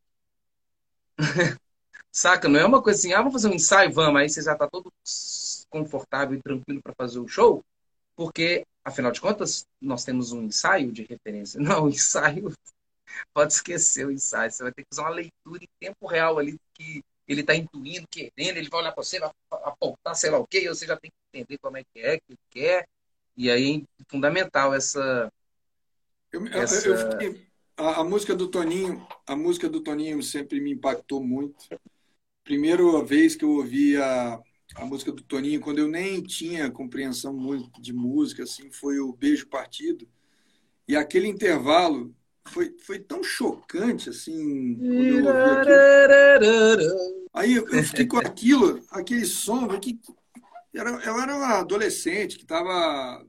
Saca? 2.16 2.48
Não 2.48 2.58
é 2.58 2.64
uma 2.64 2.82
coisa 2.82 2.98
assim, 2.98 3.12
ah, 3.12 3.18
vamos 3.18 3.34
fazer 3.34 3.48
um 3.48 3.54
ensaio, 3.54 3.92
vamos, 3.92 4.18
aí 4.18 4.26
você 4.28 4.40
já 4.40 4.56
tá 4.56 4.66
todo 4.66 4.90
confortável 5.68 6.38
e 6.38 6.42
tranquilo 6.42 6.80
para 6.82 6.94
fazer 6.96 7.18
o 7.18 7.28
show, 7.28 7.62
porque, 8.16 8.64
afinal 8.82 9.12
de 9.12 9.20
contas, 9.20 9.66
nós 9.78 10.02
temos 10.02 10.32
um 10.32 10.42
ensaio 10.42 10.90
de 10.90 11.02
referência. 11.02 11.60
Não, 11.60 11.84
o 11.84 11.88
ensaio, 11.90 12.54
pode 13.34 13.52
esquecer 13.54 14.06
o 14.06 14.12
ensaio, 14.12 14.50
você 14.50 14.62
vai 14.62 14.72
ter 14.72 14.82
que 14.82 14.88
fazer 14.94 15.02
uma 15.02 15.14
leitura 15.14 15.62
em 15.64 15.68
tempo 15.78 16.06
real 16.06 16.38
ali 16.38 16.56
que 16.74 17.02
ele 17.28 17.42
está 17.42 17.54
intuindo, 17.54 18.06
querendo, 18.10 18.56
ele 18.58 18.70
vai 18.70 18.80
olhar 18.80 18.92
para 18.92 19.04
você, 19.04 19.20
vai 19.20 19.30
apontar 19.50 20.16
sei 20.16 20.30
lá 20.30 20.38
o 20.38 20.46
quê, 20.46 20.60
e 20.64 20.68
você 20.68 20.86
já 20.86 20.96
tem 20.96 21.10
que 21.10 21.38
entender 21.40 21.58
como 21.58 21.76
é 21.76 21.82
que 21.84 22.00
é, 22.00 22.16
que 22.18 22.24
ele 22.30 22.38
quer, 22.50 22.86
e 23.36 23.50
aí 23.50 23.84
é 24.00 24.04
fundamental 24.08 24.74
essa... 24.74 25.30
Eu, 26.32 26.46
eu- 26.46 26.62
Essa- 26.62 26.88
eu 26.88 26.96
fiquei- 26.96 27.46
a, 27.76 28.00
a 28.00 28.04
música 28.04 28.34
do 28.34 28.48
Toninho, 28.48 29.06
a 29.26 29.36
música 29.36 29.68
do 29.68 29.82
Toninho 29.82 30.22
sempre 30.22 30.60
me 30.60 30.72
impactou 30.72 31.22
muito. 31.22 31.66
Primeira 32.46 33.02
vez 33.04 33.34
que 33.34 33.44
eu 33.44 33.50
ouvi 33.50 33.96
a, 33.96 34.40
a 34.76 34.84
música 34.84 35.10
do 35.10 35.20
Toninho, 35.20 35.60
quando 35.60 35.80
eu 35.80 35.88
nem 35.88 36.22
tinha 36.22 36.70
compreensão 36.70 37.34
muito 37.34 37.82
de 37.82 37.92
música, 37.92 38.44
assim, 38.44 38.70
foi 38.70 39.00
o 39.00 39.12
Beijo 39.12 39.48
Partido. 39.48 40.06
E 40.86 40.94
aquele 40.94 41.26
intervalo 41.26 42.14
foi, 42.46 42.72
foi 42.78 43.00
tão 43.00 43.20
chocante, 43.20 44.10
assim, 44.10 44.76
quando 44.76 45.12
eu 45.12 45.24
ouvi. 45.24 45.66
Aí 47.34 47.54
eu 47.54 47.68
eu 47.68 47.82
fiquei 47.82 48.06
com 48.06 48.16
aquilo, 48.16 48.80
aquele 48.92 49.24
som, 49.24 49.66
que 49.80 49.98
era, 50.72 50.90
eu 50.90 51.20
era 51.20 51.36
um 51.36 51.42
adolescente 51.42 52.38
que 52.38 52.46
tava, 52.46 53.26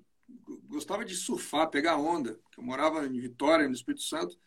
gostava 0.70 1.03
de 1.03 1.15
surfar, 1.15 1.72
pegar 1.72 1.97
onda. 1.97 2.39
Eu 2.55 2.63
morava 2.63 3.03
em 3.07 3.20
Vitória, 3.20 3.68
no 3.68 3.74
Espírito 3.74 4.03
Santo, 4.03 4.38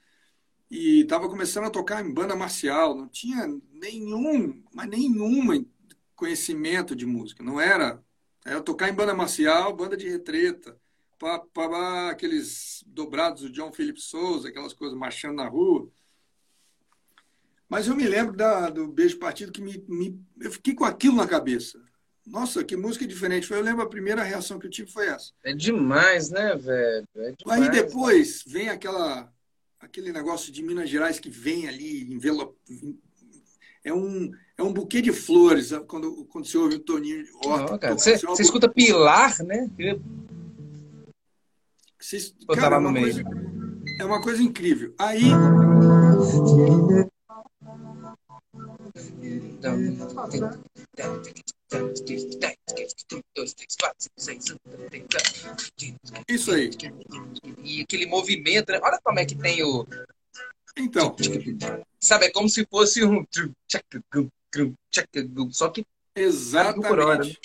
e 0.71 1.01
estava 1.01 1.29
começando 1.29 1.65
a 1.65 1.71
tocar 1.71 2.05
em 2.05 2.13
banda 2.13 2.37
marcial. 2.37 2.95
Não 2.95 3.09
tinha 3.09 3.47
nenhum, 3.73 4.63
mas 4.73 4.89
nenhum 4.89 5.67
conhecimento 6.15 6.95
de 6.95 7.05
música. 7.05 7.43
Não 7.43 7.61
era. 7.61 8.03
Era 8.45 8.61
tocar 8.61 8.89
em 8.89 8.95
banda 8.95 9.15
marcial, 9.15 9.75
banda 9.75 9.97
de 9.97 10.09
retreta, 10.09 10.79
pá, 11.19 11.39
pá, 11.39 11.69
pá, 11.69 12.11
aqueles 12.11 12.83
dobrados 12.87 13.43
do 13.43 13.51
John 13.51 13.71
Philip 13.71 14.01
Souza, 14.01 14.49
aquelas 14.49 14.73
coisas 14.73 14.97
marchando 14.97 15.37
na 15.37 15.47
rua. 15.47 15.91
Mas 17.69 17.87
eu 17.87 17.95
me 17.95 18.09
lembro 18.09 18.35
da, 18.35 18.71
do 18.71 18.89
Beijo 18.89 19.19
Partido 19.19 19.53
que 19.53 19.61
me, 19.61 19.85
me, 19.87 20.19
eu 20.41 20.51
fiquei 20.51 20.75
com 20.75 20.85
aquilo 20.85 21.17
na 21.17 21.27
cabeça. 21.27 21.79
nossa, 22.27 22.65
que 22.65 22.77
música 22.77 23.07
diferente. 23.07 23.47
Foi, 23.47 23.59
eu 23.59 23.63
lembro 23.63 23.83
a 23.83 23.89
primeira 23.89 24.23
reação 24.23 24.59
que 24.59 24.67
eu 24.67 24.71
tive 24.71 24.91
foi 24.91 25.07
essa. 25.07 25.33
É 25.45 25.53
demais, 25.53 26.31
né, 26.31 26.57
velho? 26.57 27.07
É 27.17 27.33
demais, 27.33 27.63
Aí 27.63 27.71
depois 27.71 28.43
vem 28.47 28.71
aquela, 28.71 29.31
aquele 29.81 30.13
negócio 30.13 30.53
de 30.53 30.63
Minas 30.63 30.91
Gerais 30.91 31.19
que 31.19 31.31
vem 31.31 31.67
ali, 31.67 32.13
envelope, 32.13 32.55
é 33.83 33.93
um, 33.93 34.31
é 34.59 34.63
um 34.63 34.73
buquê 34.73 35.01
de 35.01 35.11
flores 35.11 35.73
quando, 35.89 36.25
quando 36.27 36.47
você 36.47 36.59
ouve 36.59 36.77
o 36.77 36.81
Toninho 36.81 37.25
Horta. 37.43 37.73
Não, 37.73 37.79
cara, 37.79 37.95
você, 37.95 38.19
você 38.19 38.43
escuta 38.43 38.69
Pilar, 38.69 39.43
né? 39.43 39.71
Você, 41.99 42.33
cara, 42.55 42.77
é 42.77 42.79
uma, 42.79 42.93
coisa, 42.93 43.23
é 43.99 44.05
uma 44.05 44.23
coisa 44.23 44.43
incrível. 44.43 44.95
Aí. 44.99 45.31
Isso 56.29 56.53
aí. 56.53 56.71
E 57.63 57.83
aquele 57.83 58.07
movimento, 58.07 58.73
né? 58.73 58.81
olha 58.83 58.99
como 59.03 59.19
é 59.19 59.25
que 59.25 59.37
tem 59.37 59.63
o. 59.63 59.87
Então. 60.77 61.15
Sabe, 62.01 62.27
é 62.27 62.31
como 62.31 62.49
se 62.49 62.67
fosse 62.67 63.05
um. 63.05 63.25
Só 65.53 65.69
que. 65.69 65.87
Exatamente. 66.15 67.39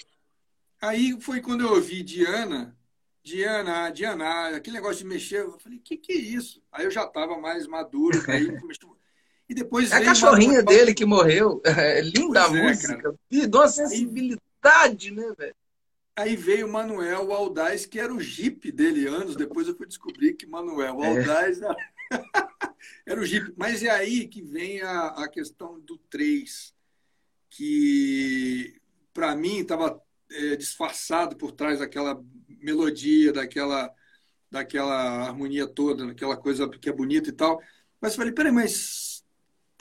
Aí 0.81 1.19
foi 1.19 1.41
quando 1.41 1.61
eu 1.61 1.73
ouvi 1.73 2.03
Diana, 2.03 2.75
Diana, 3.23 3.89
Diana, 3.89 4.49
aquele 4.49 4.77
negócio 4.77 4.97
de 4.97 5.05
mexer. 5.05 5.41
Eu 5.41 5.57
falei, 5.59 5.77
o 5.77 5.81
que, 5.81 5.97
que 5.97 6.11
é 6.11 6.15
isso? 6.15 6.61
Aí 6.71 6.85
eu 6.85 6.91
já 6.91 7.05
estava 7.05 7.37
mais 7.39 7.65
maduro. 7.67 8.19
Aí 8.29 8.47
e 9.47 9.53
depois 9.53 9.91
é 9.91 9.97
a 9.97 10.05
cachorrinha 10.05 10.59
uma... 10.59 10.63
dele 10.63 10.93
que 10.93 11.05
morreu. 11.05 11.61
É 11.65 12.01
linda 12.01 12.45
a 12.45 12.47
é, 12.47 12.63
música. 12.63 13.15
E 13.29 13.45
de 13.45 13.57
uma 13.57 13.67
sensibilidade, 13.67 15.11
né, 15.11 15.33
velho? 15.37 15.55
Aí 16.15 16.35
veio 16.35 16.67
o 16.67 16.71
Manuel 16.71 17.31
Aldaz, 17.33 17.85
que 17.85 17.99
era 17.99 18.13
o 18.13 18.21
Jeep 18.21 18.71
dele 18.71 19.05
anos. 19.05 19.35
Depois 19.35 19.67
eu 19.67 19.75
fui 19.75 19.85
descobrir 19.85 20.33
que 20.33 20.47
Manuel 20.47 21.03
Aldaz 21.03 21.61
é. 21.61 21.65
era... 21.65 21.75
era 23.05 23.21
o 23.21 23.25
Jeep. 23.25 23.53
Mas 23.57 23.83
é 23.83 23.89
aí 23.89 24.27
que 24.27 24.41
vem 24.41 24.81
a, 24.81 25.07
a 25.07 25.27
questão 25.27 25.79
do 25.79 25.97
3, 26.09 26.73
que 27.49 28.79
para 29.13 29.35
mim 29.35 29.59
estava 29.59 30.01
é, 30.31 30.55
disfarçado 30.55 31.35
por 31.35 31.51
trás 31.51 31.79
daquela 31.79 32.21
melodia, 32.47 33.31
daquela, 33.31 33.93
daquela 34.49 35.27
harmonia 35.27 35.67
toda, 35.67 36.07
daquela 36.07 36.37
coisa 36.37 36.67
que 36.69 36.89
é 36.89 36.93
bonita 36.93 37.29
e 37.29 37.33
tal. 37.33 37.61
Mas 38.01 38.13
eu 38.13 38.17
falei, 38.17 38.33
peraí, 38.33 38.51
mas 38.51 39.04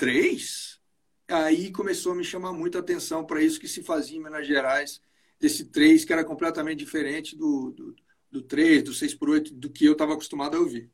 três? 0.05 0.79
Aí 1.27 1.73
começou 1.73 2.13
a 2.13 2.15
me 2.15 2.23
chamar 2.23 2.53
muita 2.53 2.79
atenção 2.79 3.25
para 3.25 3.43
isso 3.43 3.59
que 3.59 3.67
se 3.67 3.83
fazia 3.83 4.19
em 4.19 4.23
Minas 4.23 4.47
Gerais, 4.47 5.01
desse 5.41 5.65
três 5.65 6.05
que 6.05 6.13
era 6.13 6.23
completamente 6.23 6.79
diferente 6.79 7.35
do, 7.35 7.71
do, 7.71 7.97
do 8.31 8.43
3, 8.43 8.83
do 8.83 8.93
6 8.93 9.15
por 9.15 9.31
8 9.31 9.55
do 9.55 9.71
que 9.71 9.87
eu 9.87 9.93
estava 9.93 10.13
acostumado 10.13 10.59
a 10.59 10.61
ouvir. 10.61 10.91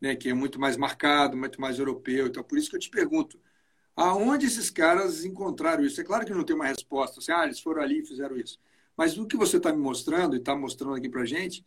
Né, 0.00 0.16
que 0.16 0.28
é 0.28 0.34
muito 0.34 0.58
mais 0.58 0.76
marcado, 0.76 1.36
muito 1.36 1.60
mais 1.60 1.78
europeu. 1.78 2.26
Então, 2.26 2.42
por 2.42 2.58
isso 2.58 2.68
que 2.68 2.74
eu 2.74 2.80
te 2.80 2.90
pergunto, 2.90 3.38
aonde 3.94 4.46
esses 4.46 4.68
caras 4.68 5.24
encontraram 5.24 5.84
isso? 5.84 6.00
É 6.00 6.04
claro 6.04 6.26
que 6.26 6.34
não 6.34 6.42
tem 6.42 6.56
uma 6.56 6.66
resposta, 6.66 7.20
assim, 7.20 7.30
ah, 7.30 7.44
eles 7.44 7.60
foram 7.60 7.80
ali 7.80 8.00
e 8.00 8.04
fizeram 8.04 8.36
isso. 8.36 8.58
Mas 8.96 9.16
o 9.16 9.24
que 9.24 9.36
você 9.36 9.58
está 9.58 9.72
me 9.72 9.78
mostrando 9.78 10.34
e 10.34 10.40
está 10.40 10.56
mostrando 10.56 10.96
aqui 10.96 11.08
para 11.08 11.24
gente, 11.24 11.64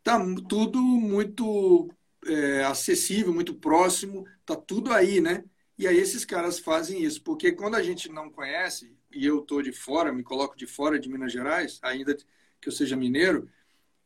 está 0.00 0.18
tudo 0.48 0.80
muito 0.82 1.88
é, 2.26 2.64
acessível, 2.64 3.32
muito 3.32 3.54
próximo, 3.54 4.26
está 4.40 4.56
tudo 4.56 4.92
aí, 4.92 5.20
né? 5.20 5.44
E 5.76 5.88
aí 5.88 5.98
esses 5.98 6.24
caras 6.24 6.58
fazem 6.58 7.02
isso, 7.02 7.20
porque 7.22 7.50
quando 7.50 7.74
a 7.74 7.82
gente 7.82 8.08
não 8.08 8.30
conhece, 8.30 8.92
e 9.12 9.26
eu 9.26 9.40
estou 9.40 9.60
de 9.60 9.72
fora, 9.72 10.12
me 10.12 10.22
coloco 10.22 10.56
de 10.56 10.66
fora 10.66 10.98
de 10.98 11.08
Minas 11.08 11.32
Gerais, 11.32 11.80
ainda 11.82 12.16
que 12.60 12.68
eu 12.68 12.72
seja 12.72 12.96
mineiro, 12.96 13.48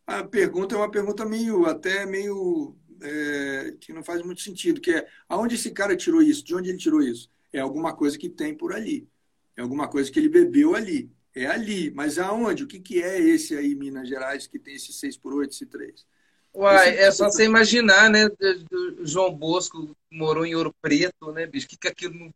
a 0.06 0.24
pergunta 0.24 0.74
é 0.74 0.78
uma 0.78 0.90
pergunta 0.90 1.26
meio, 1.26 1.66
até 1.66 2.06
meio, 2.06 2.74
é, 3.02 3.74
que 3.78 3.92
não 3.92 4.02
faz 4.02 4.22
muito 4.22 4.40
sentido, 4.40 4.80
que 4.80 4.92
é, 4.92 5.06
aonde 5.28 5.56
esse 5.56 5.70
cara 5.70 5.94
tirou 5.94 6.22
isso? 6.22 6.42
De 6.42 6.54
onde 6.54 6.70
ele 6.70 6.78
tirou 6.78 7.02
isso? 7.02 7.30
É 7.52 7.60
alguma 7.60 7.94
coisa 7.94 8.18
que 8.18 8.28
tem 8.28 8.54
por 8.54 8.72
ali. 8.72 9.06
É 9.54 9.60
alguma 9.60 9.86
coisa 9.88 10.10
que 10.10 10.18
ele 10.18 10.28
bebeu 10.28 10.74
ali. 10.74 11.10
É 11.34 11.46
ali. 11.46 11.90
Mas 11.90 12.18
aonde? 12.18 12.64
O 12.64 12.66
que, 12.66 12.80
que 12.80 13.02
é 13.02 13.20
esse 13.20 13.54
aí, 13.54 13.74
Minas 13.74 14.08
Gerais, 14.08 14.46
que 14.46 14.58
tem 14.58 14.74
esse 14.74 14.92
6 14.92 15.18
por 15.18 15.34
8 15.34 15.52
esse 15.52 15.66
3? 15.66 16.06
Uai, 16.54 16.96
é 16.96 17.10
só 17.10 17.26
você 17.26 17.44
imaginar, 17.44 18.08
né? 18.08 18.26
O 18.72 19.04
João 19.04 19.34
Bosco 19.34 19.94
morou 20.10 20.44
em 20.46 20.54
Ouro 20.54 20.74
Preto, 20.80 21.32
né, 21.32 21.46
bicho? 21.46 21.66
O 21.66 21.68
que, 21.70 21.76
que 21.76 21.88
aquilo 21.88 22.32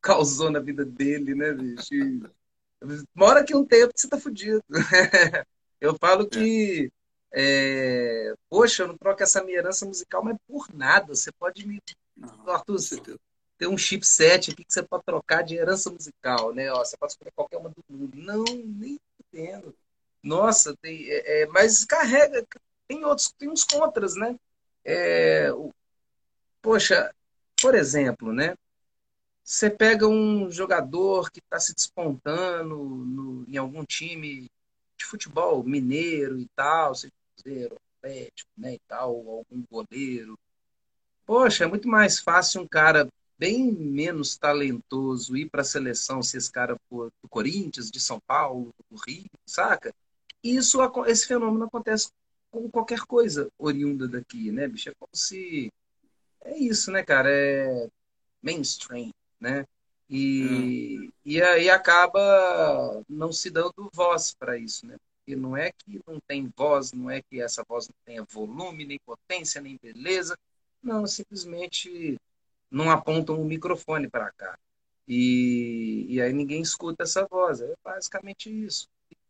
causou 0.00 0.50
na 0.50 0.58
vida 0.58 0.84
dele, 0.84 1.34
né, 1.34 1.52
bicho? 1.52 1.90
Mora 3.14 3.40
aqui 3.40 3.54
um 3.54 3.64
tempo 3.64 3.94
que 3.94 4.00
você 4.00 4.08
tá 4.08 4.18
fudido. 4.18 4.62
eu 5.80 5.96
falo 5.96 6.28
que, 6.28 6.86
é. 6.86 7.02
É, 7.34 8.34
poxa, 8.50 8.82
eu 8.82 8.88
não 8.88 8.98
troco 8.98 9.22
essa 9.22 9.42
minha 9.42 9.58
herança 9.58 9.86
musical, 9.86 10.22
mas 10.22 10.36
por 10.46 10.66
nada. 10.74 11.14
Você 11.14 11.32
pode 11.32 11.66
me. 11.66 11.80
Não, 12.16 12.50
Arthur, 12.50 12.78
você 12.78 13.00
tem 13.56 13.68
um 13.68 13.78
chipset 13.78 14.50
aqui 14.50 14.64
que 14.64 14.72
você 14.72 14.82
pode 14.82 15.04
trocar 15.04 15.42
de 15.42 15.56
herança 15.56 15.90
musical, 15.90 16.52
né? 16.52 16.70
Ó, 16.72 16.84
você 16.84 16.96
pode 16.96 17.12
escolher 17.12 17.32
qualquer 17.32 17.56
uma 17.56 17.70
do 17.70 17.84
mundo. 17.88 18.16
Não, 18.16 18.44
nem 18.44 19.00
entendo. 19.18 19.74
Nossa, 20.22 20.76
tem, 20.76 21.08
é, 21.08 21.42
é, 21.42 21.46
mas 21.46 21.84
carrega, 21.84 22.46
tem 22.86 23.04
outros, 23.04 23.32
tem 23.32 23.48
uns 23.48 23.64
contras, 23.64 24.14
né? 24.14 24.38
É, 24.84 25.52
o, 25.52 25.72
poxa, 26.62 27.12
por 27.60 27.74
exemplo, 27.74 28.32
né? 28.32 28.54
Você 29.44 29.68
pega 29.68 30.06
um 30.06 30.50
jogador 30.50 31.30
que 31.30 31.40
está 31.40 31.58
se 31.58 31.74
despontando 31.74 32.76
no, 32.76 33.44
em 33.48 33.56
algum 33.56 33.84
time 33.84 34.48
de 34.96 35.04
futebol 35.04 35.62
mineiro 35.64 36.38
e 36.38 36.48
tal, 36.54 36.94
seja 36.94 37.12
Cruzeiro, 37.36 37.76
Atlético, 37.98 38.50
né, 38.56 38.74
e 38.74 38.80
tal, 38.88 39.10
algum 39.10 39.64
goleiro. 39.70 40.38
Poxa, 41.26 41.64
é 41.64 41.66
muito 41.66 41.88
mais 41.88 42.20
fácil 42.20 42.62
um 42.62 42.68
cara 42.68 43.08
bem 43.38 43.72
menos 43.72 44.36
talentoso 44.36 45.36
ir 45.36 45.50
para 45.50 45.62
a 45.62 45.64
seleção 45.64 46.22
se 46.22 46.36
esse 46.36 46.50
cara 46.50 46.76
for 46.88 47.10
do 47.20 47.28
Corinthians, 47.28 47.90
de 47.90 48.00
São 48.00 48.20
Paulo, 48.20 48.72
do 48.88 48.96
Rio, 48.96 49.28
saca? 49.44 49.92
Isso, 50.42 50.78
esse 51.06 51.26
fenômeno 51.26 51.64
acontece 51.64 52.10
com 52.50 52.70
qualquer 52.70 53.00
coisa 53.00 53.48
oriunda 53.58 54.06
daqui, 54.06 54.52
né, 54.52 54.68
bicho? 54.68 54.90
É 54.90 54.92
como 54.98 55.10
se. 55.12 55.72
É 56.44 56.56
isso, 56.56 56.90
né, 56.90 57.02
cara? 57.02 57.30
É 57.30 57.88
mainstream, 58.42 59.10
né? 59.40 59.64
E, 60.10 60.98
hum. 60.98 61.12
e 61.24 61.42
aí 61.42 61.70
acaba 61.70 63.02
não 63.08 63.32
se 63.32 63.48
dando 63.50 63.90
voz 63.94 64.34
para 64.34 64.58
isso, 64.58 64.86
né? 64.86 64.96
Porque 65.18 65.36
não 65.36 65.56
é 65.56 65.70
que 65.72 66.00
não 66.06 66.18
tem 66.26 66.52
voz, 66.56 66.92
não 66.92 67.08
é 67.08 67.22
que 67.22 67.40
essa 67.40 67.64
voz 67.66 67.88
não 67.88 67.94
tenha 68.04 68.24
volume, 68.24 68.84
nem 68.84 68.98
potência, 69.06 69.60
nem 69.60 69.78
beleza. 69.80 70.36
Não, 70.82 71.06
simplesmente 71.06 72.18
não 72.70 72.90
apontam 72.90 73.40
um 73.40 73.44
microfone 73.44 74.08
para 74.08 74.32
cá. 74.32 74.58
E, 75.06 76.06
e 76.08 76.20
aí 76.20 76.32
ninguém 76.32 76.60
escuta 76.60 77.04
essa 77.04 77.26
voz. 77.26 77.60
É 77.60 77.72
basicamente 77.84 78.50
isso. 78.50 78.88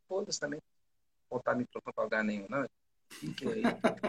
Foda-se 0.09 0.41
também. 0.41 0.61
Botar 1.31 1.55
microfone 1.55 1.93
para 1.95 2.05
lugar 2.05 2.25
nenhum, 2.25 2.47
não. 2.49 2.67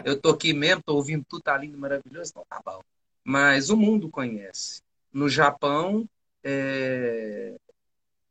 Eu 0.04 0.20
tô 0.20 0.30
aqui 0.30 0.54
mesmo, 0.54 0.82
tô 0.82 0.96
ouvindo 0.96 1.24
tudo, 1.28 1.42
tá 1.42 1.56
lindo, 1.56 1.76
maravilhoso, 1.76 2.30
então 2.30 2.44
tá 2.48 2.60
bom. 2.64 2.80
Mas 3.24 3.70
o 3.70 3.76
mundo 3.76 4.10
conhece. 4.10 4.82
No 5.12 5.28
Japão, 5.28 6.08
é... 6.42 7.56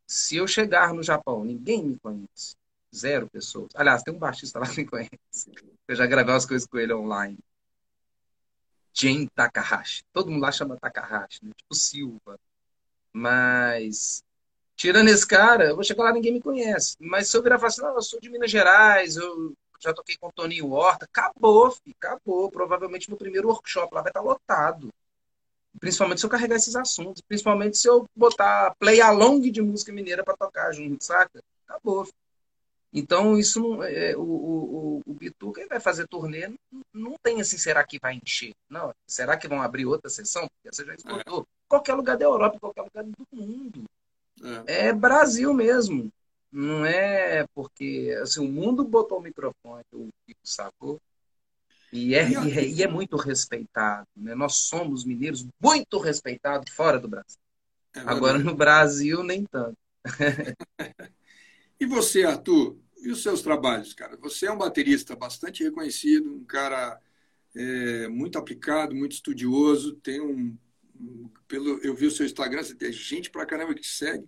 se 0.06 0.38
eu 0.38 0.48
chegar 0.48 0.94
no 0.94 1.02
Japão, 1.02 1.44
ninguém 1.44 1.84
me 1.84 1.98
conhece. 1.98 2.56
Zero 2.96 3.28
pessoas. 3.28 3.72
Aliás, 3.74 4.04
tem 4.04 4.14
um 4.14 4.20
baixista 4.20 4.60
lá 4.60 4.68
que 4.70 4.82
me 4.82 4.86
conhece. 4.86 5.52
Eu 5.88 5.96
já 5.96 6.06
gravei 6.06 6.34
umas 6.34 6.46
coisas 6.46 6.68
com 6.68 6.78
ele 6.78 6.94
online. 6.94 7.40
Jen 8.94 9.28
Takahashi. 9.34 10.04
Todo 10.14 10.30
mundo 10.30 10.44
lá 10.44 10.52
chama 10.52 10.78
Takahashi, 10.78 11.44
né? 11.44 11.52
tipo 11.58 11.74
Silva. 11.74 12.40
Mas, 13.12 14.24
tirando 14.76 15.10
esse 15.10 15.26
cara, 15.26 15.66
eu 15.66 15.76
vou 15.76 15.84
chegar 15.84 16.04
lá 16.04 16.14
ninguém 16.14 16.34
me 16.34 16.42
conhece. 16.42 16.96
Mas 17.00 17.28
se 17.28 17.36
eu 17.36 17.42
virar 17.42 17.56
e 17.56 17.60
falar 17.60 17.70
assim, 17.70 17.82
não, 17.82 17.96
eu 17.96 18.02
sou 18.04 18.20
de 18.20 18.30
Minas 18.30 18.52
Gerais, 18.52 19.16
eu 19.16 19.54
já 19.84 19.94
toquei 19.94 20.18
com 20.18 20.28
o 20.28 20.32
Toninho 20.32 20.72
Horta, 20.72 21.06
acabou, 21.06 21.72
filho, 21.72 21.96
acabou. 22.00 22.50
Provavelmente 22.50 23.10
no 23.10 23.18
primeiro 23.18 23.48
workshop 23.50 23.94
lá 23.94 24.02
vai 24.02 24.10
estar 24.10 24.22
lotado. 24.22 24.90
Principalmente 25.80 26.20
se 26.20 26.26
eu 26.26 26.30
carregar 26.30 26.56
esses 26.56 26.76
assuntos. 26.76 27.22
Principalmente 27.22 27.78
se 27.78 27.88
eu 27.88 28.06
botar 28.16 28.76
play 28.80 29.02
along 29.02 29.52
de 29.52 29.62
música 29.62 29.92
mineira 29.92 30.24
para 30.24 30.38
tocar 30.38 30.72
junto, 30.72 31.04
saca? 31.04 31.44
Acabou. 31.68 32.06
Filho. 32.06 32.24
Então, 32.94 33.40
isso 33.40 33.60
não, 33.60 33.84
é, 33.84 34.16
o, 34.16 34.22
o, 34.22 35.02
o 35.08 35.14
Bituca 35.16 35.60
ele 35.60 35.70
vai 35.70 35.80
fazer 35.80 36.08
turnê, 36.08 36.48
não, 36.48 36.58
não 36.94 37.16
tem 37.24 37.42
assim, 37.42 37.58
será 37.58 37.84
que 37.84 37.98
vai 38.00 38.20
encher? 38.24 38.54
Não, 38.70 38.94
será 39.08 39.36
que 39.36 39.48
vão 39.48 39.64
abrir 39.64 39.88
outra 39.88 40.12
sessão? 40.12 40.44
Porque 40.44 40.70
essa 40.70 40.86
já 40.86 40.94
esgotou. 40.94 41.42
É. 41.42 41.46
Qualquer 41.68 41.96
lugar 41.96 42.18
da 42.18 42.26
Europa, 42.26 42.60
qualquer 42.60 42.84
lugar 42.84 43.04
do 43.04 43.28
mundo. 43.32 43.84
É. 44.68 44.90
é. 44.90 44.94
Brasil 44.94 45.52
mesmo. 45.56 46.12
Não 46.54 46.86
é 46.86 47.48
porque 47.56 48.16
assim, 48.22 48.40
o 48.40 48.48
mundo 48.48 48.84
botou 48.84 49.18
o 49.18 49.22
microfone, 49.22 49.84
o 49.92 50.10
sacou. 50.44 51.02
E 51.92 52.14
é, 52.16 52.30
e, 52.30 52.36
é, 52.36 52.68
e 52.68 52.84
é 52.84 52.88
muito 52.88 53.18
respeitado. 53.18 54.08
Né? 54.16 54.36
Nós 54.36 54.56
somos 54.56 55.04
mineiros 55.04 55.46
muito 55.60 55.98
respeitados 55.98 56.72
fora 56.72 57.00
do 57.00 57.08
Brasil. 57.08 57.40
É 57.96 58.00
Agora, 58.02 58.38
no 58.40 58.56
Brasil, 58.56 59.24
nem 59.24 59.46
tanto. 59.46 59.78
E 61.80 61.86
você, 61.86 62.24
Arthur, 62.24 62.78
e 63.02 63.12
os 63.12 63.22
seus 63.22 63.42
trabalhos, 63.42 63.94
cara? 63.94 64.16
Você 64.18 64.46
é 64.46 64.52
um 64.52 64.58
baterista 64.58 65.18
bastante 65.18 65.64
reconhecido, 65.66 66.34
um 66.34 66.46
cara 66.46 66.98
é, 67.54 68.08
muito 68.08 68.38
aplicado, 68.38 68.96
muito 68.96 69.12
estudioso, 69.12 69.96
tem 69.96 70.22
um, 70.22 70.56
pelo 71.46 71.80
eu 71.80 71.94
vi 71.94 72.08
o 72.08 72.12
seu 72.12 72.26
Instagram, 72.26 72.64
você 72.64 72.74
tem 72.74 72.92
gente 72.92 73.30
pra 73.30 73.46
caramba 73.46 73.74
que 73.74 73.82
te 73.82 73.90
segue. 73.90 74.26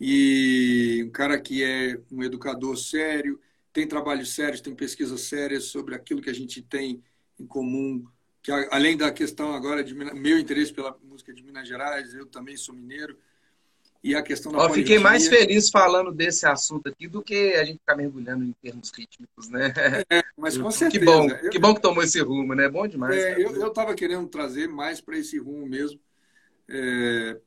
E 0.00 1.02
um 1.06 1.10
cara 1.10 1.38
que 1.38 1.62
é 1.62 2.00
um 2.10 2.22
educador 2.22 2.76
sério, 2.76 3.38
tem 3.72 3.86
trabalhos 3.86 4.34
sérios, 4.34 4.60
tem 4.60 4.74
pesquisas 4.74 5.20
sérias 5.22 5.64
sobre 5.64 5.94
aquilo 5.94 6.22
que 6.22 6.30
a 6.30 6.34
gente 6.34 6.62
tem 6.62 7.02
em 7.38 7.46
comum, 7.46 8.04
que 8.42 8.50
além 8.70 8.96
da 8.96 9.10
questão 9.10 9.54
agora 9.54 9.84
de 9.84 9.94
meu 9.94 10.38
interesse 10.38 10.72
pela 10.72 10.96
música 11.04 11.32
de 11.32 11.42
Minas 11.42 11.68
Gerais, 11.68 12.14
eu 12.14 12.26
também 12.26 12.56
sou 12.56 12.74
mineiro, 12.74 13.16
e 14.02 14.14
a 14.14 14.22
questão 14.22 14.50
da 14.50 14.58
Ó, 14.58 14.70
Fiquei 14.70 14.98
mais 14.98 15.28
feliz 15.28 15.68
falando 15.68 16.10
desse 16.10 16.46
assunto 16.46 16.88
aqui 16.88 17.06
do 17.06 17.22
que 17.22 17.52
a 17.54 17.64
gente 17.64 17.78
ficar 17.78 17.94
mergulhando 17.94 18.44
em 18.44 18.52
termos 18.62 18.90
rítmicos, 18.90 19.50
né? 19.50 19.74
É, 20.08 20.22
mas 20.36 20.56
com 20.56 20.70
certeza. 20.72 20.98
Que 20.98 21.04
bom, 21.04 21.28
eu, 21.28 21.50
que 21.50 21.58
bom 21.58 21.74
que 21.74 21.82
tomou 21.82 22.02
esse 22.02 22.18
rumo, 22.20 22.54
né? 22.54 22.68
Bom 22.68 22.86
demais. 22.86 23.14
É, 23.14 23.42
eu 23.42 23.66
estava 23.66 23.94
querendo 23.94 24.26
trazer 24.26 24.68
mais 24.68 25.02
para 25.02 25.18
esse 25.18 25.38
rumo 25.38 25.66
mesmo, 25.66 26.00
é, 26.66 27.38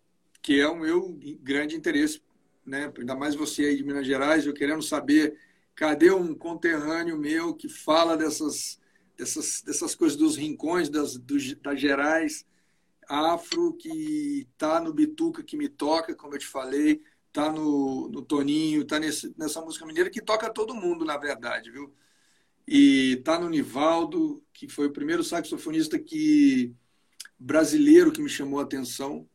que 0.43 0.59
é 0.59 0.67
o 0.67 0.75
meu 0.75 1.17
grande 1.41 1.75
interesse, 1.75 2.21
né? 2.65 2.91
Ainda 2.99 3.15
mais 3.15 3.33
você 3.33 3.63
aí 3.65 3.77
de 3.77 3.83
Minas 3.83 4.05
Gerais, 4.05 4.45
eu 4.45 4.53
querendo 4.53 4.83
saber 4.83 5.39
cadê 5.73 6.11
um 6.11 6.35
conterrâneo 6.35 7.17
meu 7.17 7.55
que 7.55 7.69
fala 7.69 8.17
dessas, 8.17 8.79
dessas, 9.17 9.63
dessas 9.65 9.95
coisas 9.95 10.17
dos 10.17 10.35
rincões 10.35 10.89
das, 10.89 11.17
dos, 11.17 11.55
das 11.55 11.79
Gerais, 11.79 12.45
afro 13.07 13.73
que 13.73 14.47
tá 14.57 14.81
no 14.81 14.93
Bituca 14.93 15.41
que 15.41 15.57
me 15.57 15.69
toca, 15.69 16.13
como 16.13 16.35
eu 16.35 16.39
te 16.39 16.45
falei, 16.45 17.01
tá 17.31 17.49
no, 17.49 18.09
no 18.09 18.21
Toninho, 18.21 18.85
tá 18.85 18.99
nesse, 18.99 19.33
nessa 19.37 19.61
música 19.61 19.85
mineira 19.85 20.09
que 20.09 20.21
toca 20.21 20.53
todo 20.53 20.75
mundo, 20.75 21.05
na 21.05 21.17
verdade, 21.17 21.71
viu? 21.71 21.93
E 22.67 23.21
tá 23.23 23.39
no 23.39 23.49
Nivaldo, 23.49 24.43
que 24.53 24.67
foi 24.67 24.87
o 24.87 24.93
primeiro 24.93 25.23
saxofonista 25.23 25.97
que 25.97 26.75
brasileiro 27.39 28.11
que 28.11 28.21
me 28.21 28.29
chamou 28.29 28.59
a 28.59 28.63
atenção, 28.63 29.27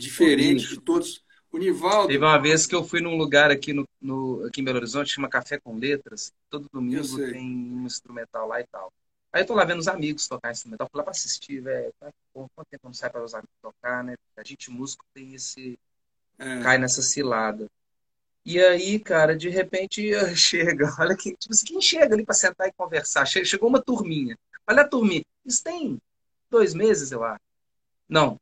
diferente 0.00 0.68
de 0.68 0.80
todos. 0.80 1.22
O 1.52 1.58
Nivaldo. 1.58 2.08
Teve 2.08 2.24
uma 2.24 2.38
vez 2.38 2.64
que 2.64 2.74
eu 2.74 2.84
fui 2.84 3.00
num 3.00 3.16
lugar 3.16 3.50
aqui, 3.50 3.72
no, 3.72 3.84
no, 4.00 4.44
aqui 4.46 4.60
em 4.60 4.64
Belo 4.64 4.78
Horizonte, 4.78 5.12
chama 5.12 5.28
Café 5.28 5.58
com 5.58 5.76
Letras. 5.76 6.32
Todo 6.48 6.68
domingo 6.72 7.16
tem 7.16 7.44
um 7.44 7.86
instrumental 7.86 8.46
lá 8.46 8.60
e 8.60 8.66
tal. 8.68 8.92
Aí 9.32 9.42
eu 9.42 9.46
tô 9.46 9.54
lá 9.54 9.64
vendo 9.64 9.80
os 9.80 9.88
amigos 9.88 10.28
tocar 10.28 10.50
instrumental, 10.50 10.88
fui 10.90 10.98
lá 10.98 11.04
pra 11.04 11.10
assistir, 11.10 11.60
velho. 11.60 11.92
Quanto 12.32 12.68
tempo 12.70 12.86
não 12.86 12.94
sai 12.94 13.10
para 13.10 13.24
os 13.24 13.34
amigos 13.34 13.54
tocar, 13.60 14.04
né? 14.04 14.14
A 14.36 14.44
gente, 14.44 14.70
músico, 14.70 15.04
tem 15.12 15.34
esse. 15.34 15.78
É. 16.38 16.62
cai 16.62 16.78
nessa 16.78 17.02
cilada. 17.02 17.68
E 18.44 18.58
aí, 18.58 18.98
cara, 18.98 19.36
de 19.36 19.48
repente 19.48 20.10
chega, 20.34 20.94
olha 20.98 21.16
que, 21.16 21.36
tipo 21.36 21.52
assim, 21.52 21.66
quem 21.66 21.80
chega 21.80 22.14
ali 22.14 22.24
para 22.24 22.34
sentar 22.34 22.68
e 22.68 22.72
conversar? 22.72 23.26
Chegou 23.26 23.68
uma 23.68 23.82
turminha. 23.82 24.38
Olha 24.68 24.82
a 24.82 24.88
turminha. 24.88 25.24
Isso 25.44 25.62
tem 25.62 25.98
dois 26.48 26.74
meses, 26.74 27.12
eu 27.12 27.22
acho. 27.24 27.40
Não. 28.08 28.38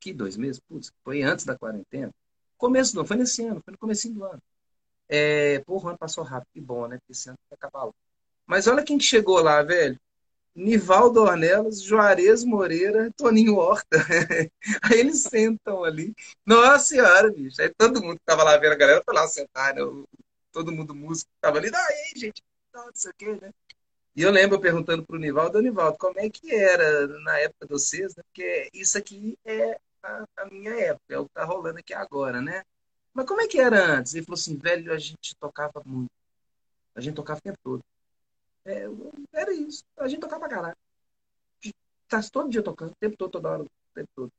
Que 0.00 0.12
dois 0.12 0.36
meses? 0.36 0.60
Putz, 0.60 0.92
foi 1.04 1.22
antes 1.22 1.44
da 1.44 1.56
quarentena. 1.56 2.10
Começo 2.56 2.94
do 2.94 3.00
ano, 3.00 3.08
foi 3.08 3.16
nesse 3.16 3.44
ano, 3.44 3.60
foi 3.64 3.72
no 3.72 3.78
começo 3.78 4.12
do 4.12 4.24
ano. 4.24 4.42
É, 5.08 5.60
porra, 5.60 5.86
o 5.86 5.88
ano 5.90 5.98
passou 5.98 6.24
rápido, 6.24 6.48
que 6.52 6.60
bom, 6.60 6.86
né? 6.86 6.98
Porque 6.98 7.12
esse 7.12 7.28
ano 7.28 7.38
logo. 7.74 7.94
Mas 8.46 8.66
olha 8.66 8.82
quem 8.82 8.98
chegou 8.98 9.40
lá, 9.40 9.62
velho. 9.62 9.98
Nivaldo 10.54 11.22
Ornelas, 11.22 11.82
Juarez 11.82 12.44
Moreira, 12.44 13.10
Toninho 13.16 13.56
Horta. 13.56 13.96
Aí 14.82 15.00
eles 15.00 15.22
sentam 15.22 15.84
ali. 15.84 16.14
Nossa 16.44 16.84
senhora, 16.84 17.30
bicho. 17.32 17.60
Aí 17.62 17.72
todo 17.76 18.02
mundo 18.02 18.18
que 18.18 18.24
tava 18.24 18.42
lá 18.42 18.56
vendo 18.56 18.72
a 18.72 18.76
galera 18.76 19.02
foi 19.04 19.14
lá 19.14 19.26
sentar, 19.28 19.74
né? 19.74 19.80
Todo 20.52 20.72
mundo 20.72 20.94
músico 20.94 21.30
tava 21.40 21.58
ali. 21.58 21.70
Ah, 21.72 21.86
aí, 21.88 22.20
gente, 22.20 22.42
não 22.74 22.90
sei 22.94 23.10
o 23.10 23.14
quê, 23.14 23.38
né? 23.40 23.52
E 24.14 24.22
eu 24.22 24.30
lembro 24.30 24.60
perguntando 24.60 25.04
pro 25.04 25.18
Nivaldo, 25.18 25.62
Nivaldo, 25.62 25.96
como 25.96 26.18
é 26.18 26.28
que 26.28 26.52
era 26.52 27.06
na 27.20 27.38
época 27.38 27.66
de 27.66 27.72
vocês? 27.72 28.14
Né? 28.16 28.22
Porque 28.24 28.68
isso 28.74 28.98
aqui 28.98 29.38
é 29.44 29.78
a, 30.02 30.44
minha 30.50 30.74
época, 30.74 31.14
é 31.14 31.18
o 31.18 31.26
que 31.26 31.34
tá 31.34 31.44
rolando 31.44 31.78
aqui 31.78 31.94
agora, 31.94 32.40
né? 32.40 32.62
Mas 33.12 33.26
como 33.26 33.40
é 33.40 33.48
que 33.48 33.60
era 33.60 33.98
antes? 33.98 34.14
Ele 34.14 34.24
falou 34.24 34.38
assim, 34.38 34.56
velho, 34.56 34.92
a 34.92 34.98
gente 34.98 35.34
tocava 35.38 35.82
muito. 35.84 36.10
A 36.94 37.00
gente 37.00 37.14
tocava 37.14 37.38
o 37.38 37.42
tempo 37.42 37.58
todo. 37.62 37.84
É, 38.64 38.84
era 39.32 39.52
isso. 39.52 39.84
A 39.96 40.08
gente 40.08 40.20
tocava 40.20 40.40
pra 40.40 40.56
caralho. 40.56 40.76
Tá 42.08 42.20
todo 42.30 42.50
dia 42.50 42.62
tocando, 42.62 42.90
o 42.90 42.96
tempo 42.96 43.16
todo, 43.16 43.30
toda 43.30 43.50
hora, 43.50 43.62
o 43.62 43.68
tempo 43.94 44.08
todo. 44.14 44.32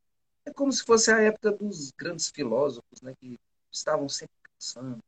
É 0.45 0.51
como 0.51 0.71
se 0.71 0.83
fosse 0.83 1.11
a 1.11 1.21
época 1.21 1.51
dos 1.51 1.91
grandes 1.91 2.29
filósofos, 2.29 3.01
né? 3.01 3.13
Que 3.19 3.39
estavam 3.71 4.09
sempre 4.09 4.35
pensando. 4.57 4.99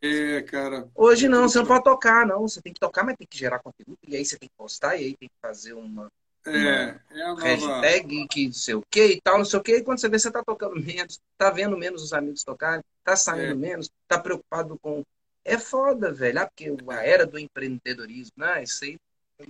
É, 0.00 0.42
cara. 0.42 0.88
Hoje 0.94 1.28
não, 1.28 1.46
você 1.48 1.58
não 1.58 1.66
pode 1.66 1.84
tocar, 1.84 2.26
não. 2.26 2.40
Você 2.42 2.62
tem 2.62 2.72
que 2.72 2.80
tocar, 2.80 3.04
mas 3.04 3.16
tem 3.16 3.26
que 3.26 3.36
gerar 3.36 3.58
conteúdo. 3.58 3.98
E 4.06 4.16
aí 4.16 4.24
você 4.24 4.38
tem 4.38 4.48
que 4.48 4.54
postar, 4.56 4.96
e 4.96 5.04
aí 5.04 5.16
tem 5.16 5.28
que 5.28 5.34
fazer 5.42 5.74
uma, 5.74 6.10
é, 6.46 6.98
é 7.10 7.22
a 7.22 7.28
nova... 7.28 7.42
hashtag 7.42 8.26
que 8.28 8.46
não 8.46 8.52
sei 8.52 8.74
o 8.74 8.82
que 8.90 9.06
e 9.06 9.20
tal, 9.20 9.38
não 9.38 9.44
sei 9.44 9.58
o 9.58 9.62
que. 9.62 9.76
E 9.76 9.82
quando 9.82 10.00
você 10.00 10.08
vê, 10.08 10.18
você 10.18 10.30
tá 10.30 10.42
tocando 10.44 10.74
menos, 10.80 11.20
tá 11.38 11.50
vendo 11.50 11.76
menos 11.76 12.02
os 12.02 12.12
amigos 12.12 12.42
tocarem, 12.42 12.84
tá 13.04 13.16
saindo 13.16 13.52
é. 13.52 13.54
menos, 13.54 13.90
tá 14.08 14.18
preocupado 14.18 14.78
com 14.80 15.04
é 15.44 15.58
foda, 15.58 16.12
velho. 16.12 16.40
Ah, 16.40 16.46
porque 16.46 16.72
a 16.88 17.04
era 17.04 17.26
do 17.26 17.38
empreendedorismo, 17.38 18.32
né? 18.36 18.62
Isso 18.62 18.84
aí 18.84 18.98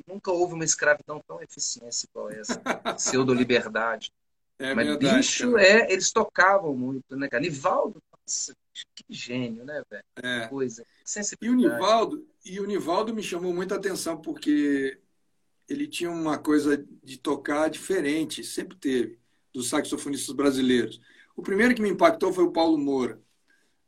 nunca 0.07 0.31
houve 0.31 0.55
uma 0.55 0.65
escravidão 0.65 1.21
tão 1.27 1.43
eficiente 1.43 2.07
igual 2.11 2.31
essa. 2.31 2.61
Pseudo-liberdade. 2.97 4.11
É 4.59 4.75
Mas 4.75 4.87
verdade, 4.87 5.17
bicho, 5.17 5.59
é, 5.59 5.93
eles 5.93 6.11
tocavam 6.13 6.75
muito, 6.75 7.17
né, 7.17 7.29
cara? 7.29 7.43
Nivaldo, 7.43 8.01
nossa, 8.11 8.55
que 8.95 9.05
gênio, 9.11 9.65
né, 9.65 9.83
velho? 9.91 10.05
É. 10.17 10.47
Coisa. 10.49 10.85
E 11.41 11.49
o 11.49 11.55
Nivaldo, 11.55 12.27
e 12.45 12.61
o 12.61 12.67
Nivaldo 12.67 13.15
me 13.15 13.23
chamou 13.23 13.53
muita 13.53 13.75
atenção 13.75 14.17
porque 14.17 14.99
ele 15.69 15.87
tinha 15.87 16.11
uma 16.11 16.39
coisa 16.39 16.85
de 17.03 17.19
tocar 17.19 17.69
diferente, 17.69 18.45
sempre 18.45 18.77
teve, 18.77 19.19
dos 19.53 19.69
saxofonistas 19.69 20.35
brasileiros. 20.35 21.01
O 21.37 21.43
primeiro 21.43 21.75
que 21.75 21.83
me 21.83 21.91
impactou 21.91 22.33
foi 22.33 22.45
o 22.45 22.53
Paulo 22.53 22.79
Moura 22.79 23.23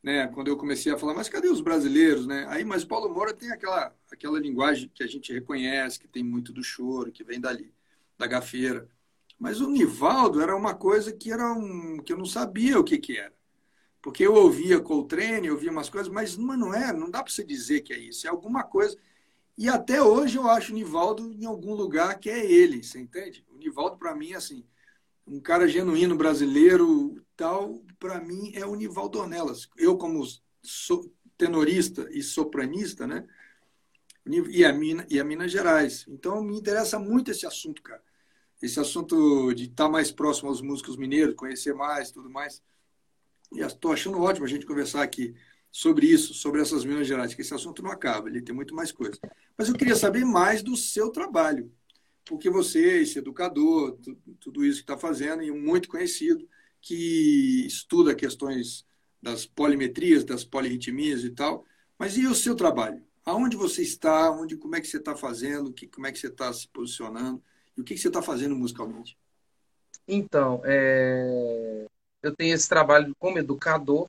né, 0.04 0.28
quando 0.28 0.48
eu 0.48 0.56
comecei 0.58 0.92
a 0.92 0.98
falar, 0.98 1.14
mas 1.14 1.30
cadê 1.30 1.48
os 1.48 1.62
brasileiros, 1.62 2.26
né? 2.26 2.44
Aí, 2.50 2.62
mas 2.62 2.84
Paulo 2.84 3.08
Moura 3.08 3.32
tem 3.32 3.50
aquela 3.50 3.90
aquela 4.12 4.38
linguagem 4.38 4.90
que 4.94 5.02
a 5.02 5.06
gente 5.06 5.32
reconhece, 5.32 5.98
que 5.98 6.06
tem 6.06 6.22
muito 6.22 6.52
do 6.52 6.62
choro, 6.62 7.10
que 7.10 7.24
vem 7.24 7.40
dali, 7.40 7.72
da 8.18 8.26
gafeira. 8.26 8.86
Mas 9.38 9.62
o 9.62 9.70
Nivaldo 9.70 10.42
era 10.42 10.54
uma 10.54 10.74
coisa 10.74 11.10
que 11.10 11.32
era 11.32 11.50
um 11.54 11.98
que 12.04 12.12
eu 12.12 12.18
não 12.18 12.26
sabia 12.26 12.78
o 12.78 12.84
que 12.84 12.98
que 12.98 13.16
era. 13.16 13.32
Porque 14.02 14.26
eu 14.26 14.34
ouvia 14.34 14.78
Coltrane, 14.78 15.46
eu 15.46 15.54
ouvia 15.54 15.70
umas 15.70 15.88
coisas, 15.88 16.12
mas 16.12 16.36
não, 16.36 16.54
não 16.56 16.74
é, 16.74 16.92
não 16.92 17.10
dá 17.10 17.22
para 17.22 17.32
você 17.32 17.42
dizer 17.42 17.80
que 17.80 17.94
é 17.94 17.98
isso, 17.98 18.26
é 18.26 18.30
alguma 18.30 18.62
coisa. 18.62 18.98
E 19.56 19.68
até 19.68 20.02
hoje 20.02 20.36
eu 20.36 20.48
acho 20.48 20.72
o 20.72 20.74
Nivaldo 20.74 21.32
em 21.32 21.44
algum 21.44 21.74
lugar 21.74 22.18
que 22.18 22.28
é 22.28 22.44
ele, 22.44 22.82
você 22.82 22.98
entende? 22.98 23.44
O 23.48 23.56
Nivaldo 23.56 23.96
para 23.96 24.14
mim 24.14 24.32
assim, 24.32 24.64
um 25.26 25.40
cara 25.40 25.68
genuíno 25.68 26.16
brasileiro, 26.16 27.24
tal, 27.36 27.82
para 27.98 28.20
mim 28.20 28.52
é 28.54 28.66
o 28.66 28.74
Nivaldo 28.74 29.18
Ornelas. 29.18 29.68
Eu, 29.76 29.96
como 29.96 30.22
tenorista 31.36 32.08
e 32.10 32.22
sopranista, 32.22 33.06
né? 33.06 33.26
E 34.26 34.64
a, 34.64 34.72
Mina, 34.72 35.06
e 35.10 35.20
a 35.20 35.24
Minas 35.24 35.52
Gerais. 35.52 36.06
Então, 36.08 36.42
me 36.42 36.56
interessa 36.56 36.98
muito 36.98 37.30
esse 37.30 37.46
assunto, 37.46 37.82
cara. 37.82 38.02
Esse 38.62 38.80
assunto 38.80 39.52
de 39.52 39.64
estar 39.64 39.84
tá 39.84 39.90
mais 39.90 40.10
próximo 40.10 40.48
aos 40.48 40.62
músicos 40.62 40.96
mineiros, 40.96 41.34
conhecer 41.34 41.74
mais, 41.74 42.10
tudo 42.10 42.30
mais. 42.30 42.62
E 43.52 43.60
estou 43.60 43.92
achando 43.92 44.20
ótimo 44.20 44.46
a 44.46 44.48
gente 44.48 44.64
conversar 44.64 45.02
aqui 45.02 45.34
sobre 45.74 46.06
isso, 46.06 46.32
sobre 46.34 46.62
essas 46.62 46.84
Minas 46.84 47.04
Gerais, 47.04 47.34
que 47.34 47.42
esse 47.42 47.52
assunto 47.52 47.82
não 47.82 47.90
acaba, 47.90 48.28
ele 48.28 48.40
tem 48.40 48.54
muito 48.54 48.76
mais 48.76 48.92
coisa. 48.92 49.18
Mas 49.58 49.68
eu 49.68 49.74
queria 49.74 49.96
saber 49.96 50.24
mais 50.24 50.62
do 50.62 50.76
seu 50.76 51.10
trabalho, 51.10 51.68
porque 52.24 52.48
você, 52.48 53.00
esse 53.00 53.18
educador, 53.18 53.98
tudo 54.38 54.64
isso 54.64 54.78
que 54.78 54.84
está 54.84 54.96
fazendo, 54.96 55.42
e 55.42 55.50
muito 55.50 55.88
conhecido, 55.88 56.48
que 56.80 57.66
estuda 57.66 58.14
questões 58.14 58.86
das 59.20 59.46
polimetrias, 59.46 60.22
das 60.22 60.44
polirritmias 60.44 61.24
e 61.24 61.30
tal. 61.30 61.64
Mas 61.98 62.16
e 62.16 62.24
o 62.24 62.36
seu 62.36 62.54
trabalho? 62.54 63.02
Aonde 63.24 63.56
você 63.56 63.82
está? 63.82 64.30
Onde, 64.30 64.56
como 64.56 64.76
é 64.76 64.80
que 64.80 64.86
você 64.86 64.98
está 64.98 65.16
fazendo? 65.16 65.72
Que, 65.72 65.88
como 65.88 66.06
é 66.06 66.12
que 66.12 66.20
você 66.20 66.28
está 66.28 66.52
se 66.52 66.68
posicionando? 66.68 67.42
E 67.76 67.80
o 67.80 67.84
que, 67.84 67.94
que 67.94 68.00
você 68.00 68.08
está 68.08 68.22
fazendo 68.22 68.54
musicalmente? 68.54 69.18
Então, 70.06 70.62
é... 70.64 71.86
eu 72.22 72.32
tenho 72.36 72.54
esse 72.54 72.68
trabalho 72.68 73.12
como 73.18 73.38
educador. 73.38 74.08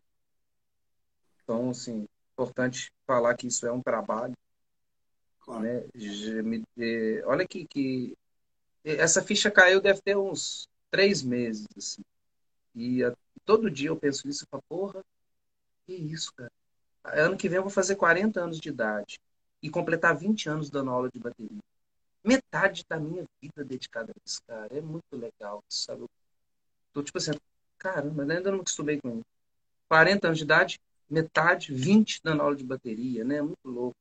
Então, 1.46 1.70
assim, 1.70 2.08
importante 2.34 2.91
falar 3.06 3.36
que 3.36 3.48
isso 3.48 3.66
é 3.68 3.72
um 3.72 3.82
trabalho. 3.82 4.34
Claro. 5.41 5.64
Né? 5.64 5.84
Olha 7.26 7.48
que, 7.48 7.66
que 7.66 8.18
essa 8.84 9.22
ficha 9.22 9.52
caiu 9.52 9.80
deve 9.80 10.02
ter 10.02 10.18
uns 10.18 10.68
três 10.89 11.22
meses. 11.22 11.68
Assim. 11.78 12.02
E 12.74 13.04
a, 13.04 13.16
todo 13.46 13.70
dia 13.70 13.89
eu 13.89 13.96
penso 13.96 14.28
nisso 14.28 14.43
e 14.43 14.48
falo, 14.48 14.64
porra, 14.68 15.06
que 15.86 15.93
isso, 15.93 16.34
cara. 16.34 16.52
Ano 17.04 17.38
que 17.38 17.48
vem 17.48 17.58
eu 17.58 17.64
vou 17.64 17.72
fazer 17.72 17.96
40 17.96 18.41
anos 18.41 18.60
de 18.60 18.70
idade 18.70 19.20
e 19.62 19.70
completar 19.70 20.18
20 20.18 20.50
anos 20.50 20.72
dando 20.72 20.89
aula 20.89 21.10
de 21.14 21.20
bateria. 21.20 21.60
Metade 22.24 22.84
da 22.89 23.00
minha 23.00 23.24
vida 23.39 23.64
dedicada 23.64 24.12
a 24.12 24.16
isso, 24.26 24.41
cara. 24.48 24.76
É 24.76 24.82
muito 24.82 25.16
legal, 25.16 25.64
sabe? 25.70 26.02
Eu 26.02 26.10
tô 26.91 27.04
tipo 27.04 27.20
assim, 27.20 27.32
caramba, 27.78 28.24
ainda 28.24 28.50
não 28.50 28.56
me 28.56 28.62
acostumei 28.62 29.00
com 29.00 29.20
isso. 29.20 29.26
40 29.88 30.28
anos 30.28 30.39
de 30.39 30.43
idade, 30.43 30.80
metade, 31.10 31.74
20 31.74 32.22
dando 32.24 32.41
aula 32.41 32.56
de 32.56 32.64
bateria, 32.64 33.24
né? 33.24 33.41
Muito 33.41 33.58
louco. 33.66 33.95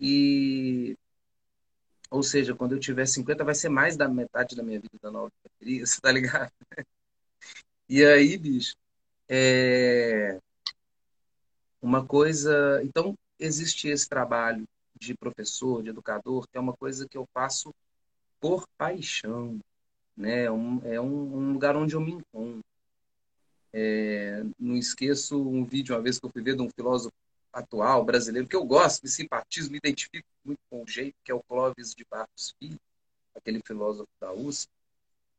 E 0.00 0.96
ou 2.10 2.22
seja, 2.22 2.54
quando 2.54 2.72
eu 2.74 2.80
tiver 2.80 3.06
50 3.06 3.44
vai 3.44 3.54
ser 3.54 3.68
mais 3.68 3.96
da 3.96 4.08
metade 4.08 4.56
da 4.56 4.62
minha 4.62 4.80
vida 4.80 4.96
dando 5.02 5.18
aula 5.18 5.30
de 5.30 5.50
bateria, 5.50 5.84
você 5.86 6.00
tá 6.00 6.10
ligado? 6.12 6.50
E 7.88 8.04
aí, 8.04 8.36
bicho, 8.36 8.74
é 9.28 10.38
uma 11.80 12.04
coisa, 12.04 12.82
então 12.82 13.14
existe 13.38 13.88
esse 13.88 14.08
trabalho 14.08 14.64
de 14.98 15.14
professor, 15.14 15.82
de 15.82 15.90
educador, 15.90 16.46
que 16.48 16.58
é 16.58 16.60
uma 16.60 16.74
coisa 16.74 17.08
que 17.08 17.16
eu 17.16 17.26
faço 17.32 17.72
por 18.40 18.66
paixão, 18.76 19.58
né? 20.16 20.44
É 20.44 20.50
um, 20.50 20.80
é 20.84 21.00
um 21.00 21.52
lugar 21.52 21.76
onde 21.76 21.94
eu 21.94 22.00
me 22.00 22.12
encontro. 22.12 22.60
É, 23.72 24.42
não 24.58 24.76
esqueço 24.76 25.40
um 25.40 25.64
vídeo 25.64 25.94
uma 25.94 26.02
vez 26.02 26.18
que 26.18 26.26
eu 26.26 26.30
fui 26.30 26.42
ver 26.42 26.56
de 26.56 26.62
um 26.62 26.70
filósofo 26.70 27.14
atual 27.52 28.04
brasileiro 28.04 28.48
que 28.48 28.56
eu 28.56 28.64
gosto, 28.64 29.02
me 29.02 29.08
simpatizo, 29.08 29.70
me 29.70 29.78
identifico 29.78 30.26
muito 30.44 30.60
com 30.70 30.82
o 30.82 30.86
jeito, 30.86 31.14
que 31.24 31.30
é 31.30 31.34
o 31.34 31.42
Clóvis 31.42 31.94
de 31.94 32.04
Barros 32.10 32.54
Filho, 32.58 32.78
aquele 33.34 33.60
filósofo 33.64 34.08
da 34.20 34.32
USP. 34.32 34.70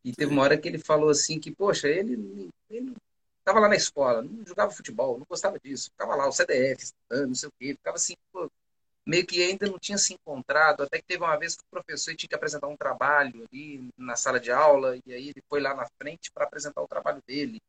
E 0.04 0.14
teve 0.14 0.32
uma 0.32 0.44
hora 0.44 0.58
que 0.58 0.68
ele 0.68 0.80
falou 0.80 1.10
assim 1.10 1.40
que, 1.40 1.52
poxa, 1.52 1.88
ele, 1.88 2.50
ele 2.70 2.96
estava 3.40 3.60
lá 3.60 3.68
na 3.68 3.76
escola, 3.76 4.22
não 4.22 4.46
jogava 4.46 4.72
futebol, 4.72 5.18
não 5.18 5.26
gostava 5.28 5.60
disso, 5.60 5.90
ficava 5.92 6.16
lá, 6.16 6.28
o 6.28 6.32
CDF, 6.32 6.84
estudando, 6.84 7.28
não 7.28 7.36
sei 7.36 7.50
o 7.50 7.54
quê, 7.60 7.74
ficava 7.74 7.98
assim, 7.98 8.16
pô, 8.32 8.50
meio 9.06 9.26
que 9.26 9.42
ainda 9.42 9.68
não 9.68 9.80
tinha 9.80 9.98
se 9.98 10.14
encontrado, 10.14 10.84
até 10.84 11.00
que 11.00 11.06
teve 11.06 11.24
uma 11.24 11.36
vez 11.36 11.56
que 11.56 11.64
o 11.64 11.70
professor 11.70 12.16
tinha 12.16 12.30
que 12.30 12.36
apresentar 12.36 12.68
um 12.68 12.78
trabalho 12.78 13.48
ali 13.52 13.90
na 13.98 14.16
sala 14.16 14.40
de 14.40 14.52
aula, 14.52 14.98
e 15.06 15.14
aí 15.14 15.30
ele 15.30 15.44
foi 15.50 15.60
lá 15.60 15.74
na 15.74 15.88
frente 15.98 16.32
para 16.32 16.46
apresentar 16.46 16.82
o 16.82 16.88
trabalho 16.88 17.22
dele. 17.28 17.60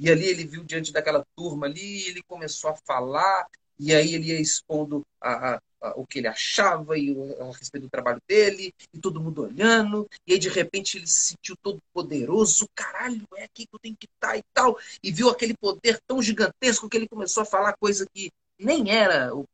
E 0.00 0.10
ali 0.10 0.26
ele 0.26 0.46
viu 0.46 0.64
diante 0.64 0.92
daquela 0.92 1.22
turma 1.36 1.66
ali, 1.66 2.08
ele 2.08 2.22
começou 2.26 2.70
a 2.70 2.76
falar, 2.86 3.46
e 3.78 3.94
aí 3.94 4.14
ele 4.14 4.28
ia 4.28 4.40
expondo 4.40 5.06
a, 5.20 5.52
a, 5.54 5.60
a, 5.82 6.00
o 6.00 6.06
que 6.06 6.18
ele 6.18 6.26
achava 6.26 6.98
e 6.98 7.14
a 7.38 7.44
respeito 7.56 7.84
do 7.84 7.90
trabalho 7.90 8.18
dele, 8.26 8.72
e 8.94 8.98
todo 8.98 9.20
mundo 9.20 9.42
olhando, 9.42 10.08
e 10.26 10.32
aí 10.32 10.38
de 10.38 10.48
repente 10.48 10.96
ele 10.96 11.06
se 11.06 11.34
sentiu 11.34 11.54
todo 11.62 11.82
poderoso, 11.92 12.66
caralho, 12.74 13.28
é 13.36 13.44
aqui 13.44 13.66
que 13.66 13.74
eu 13.74 13.78
tenho 13.78 13.96
que 13.96 14.06
estar 14.06 14.30
tá 14.30 14.36
e 14.38 14.42
tal, 14.54 14.78
e 15.02 15.12
viu 15.12 15.28
aquele 15.28 15.54
poder 15.54 16.00
tão 16.06 16.22
gigantesco 16.22 16.88
que 16.88 16.96
ele 16.96 17.08
começou 17.08 17.42
a 17.42 17.46
falar 17.46 17.76
coisa 17.78 18.06
que 18.10 18.30
nem 18.58 18.90
era 18.90 19.34
o 19.34 19.46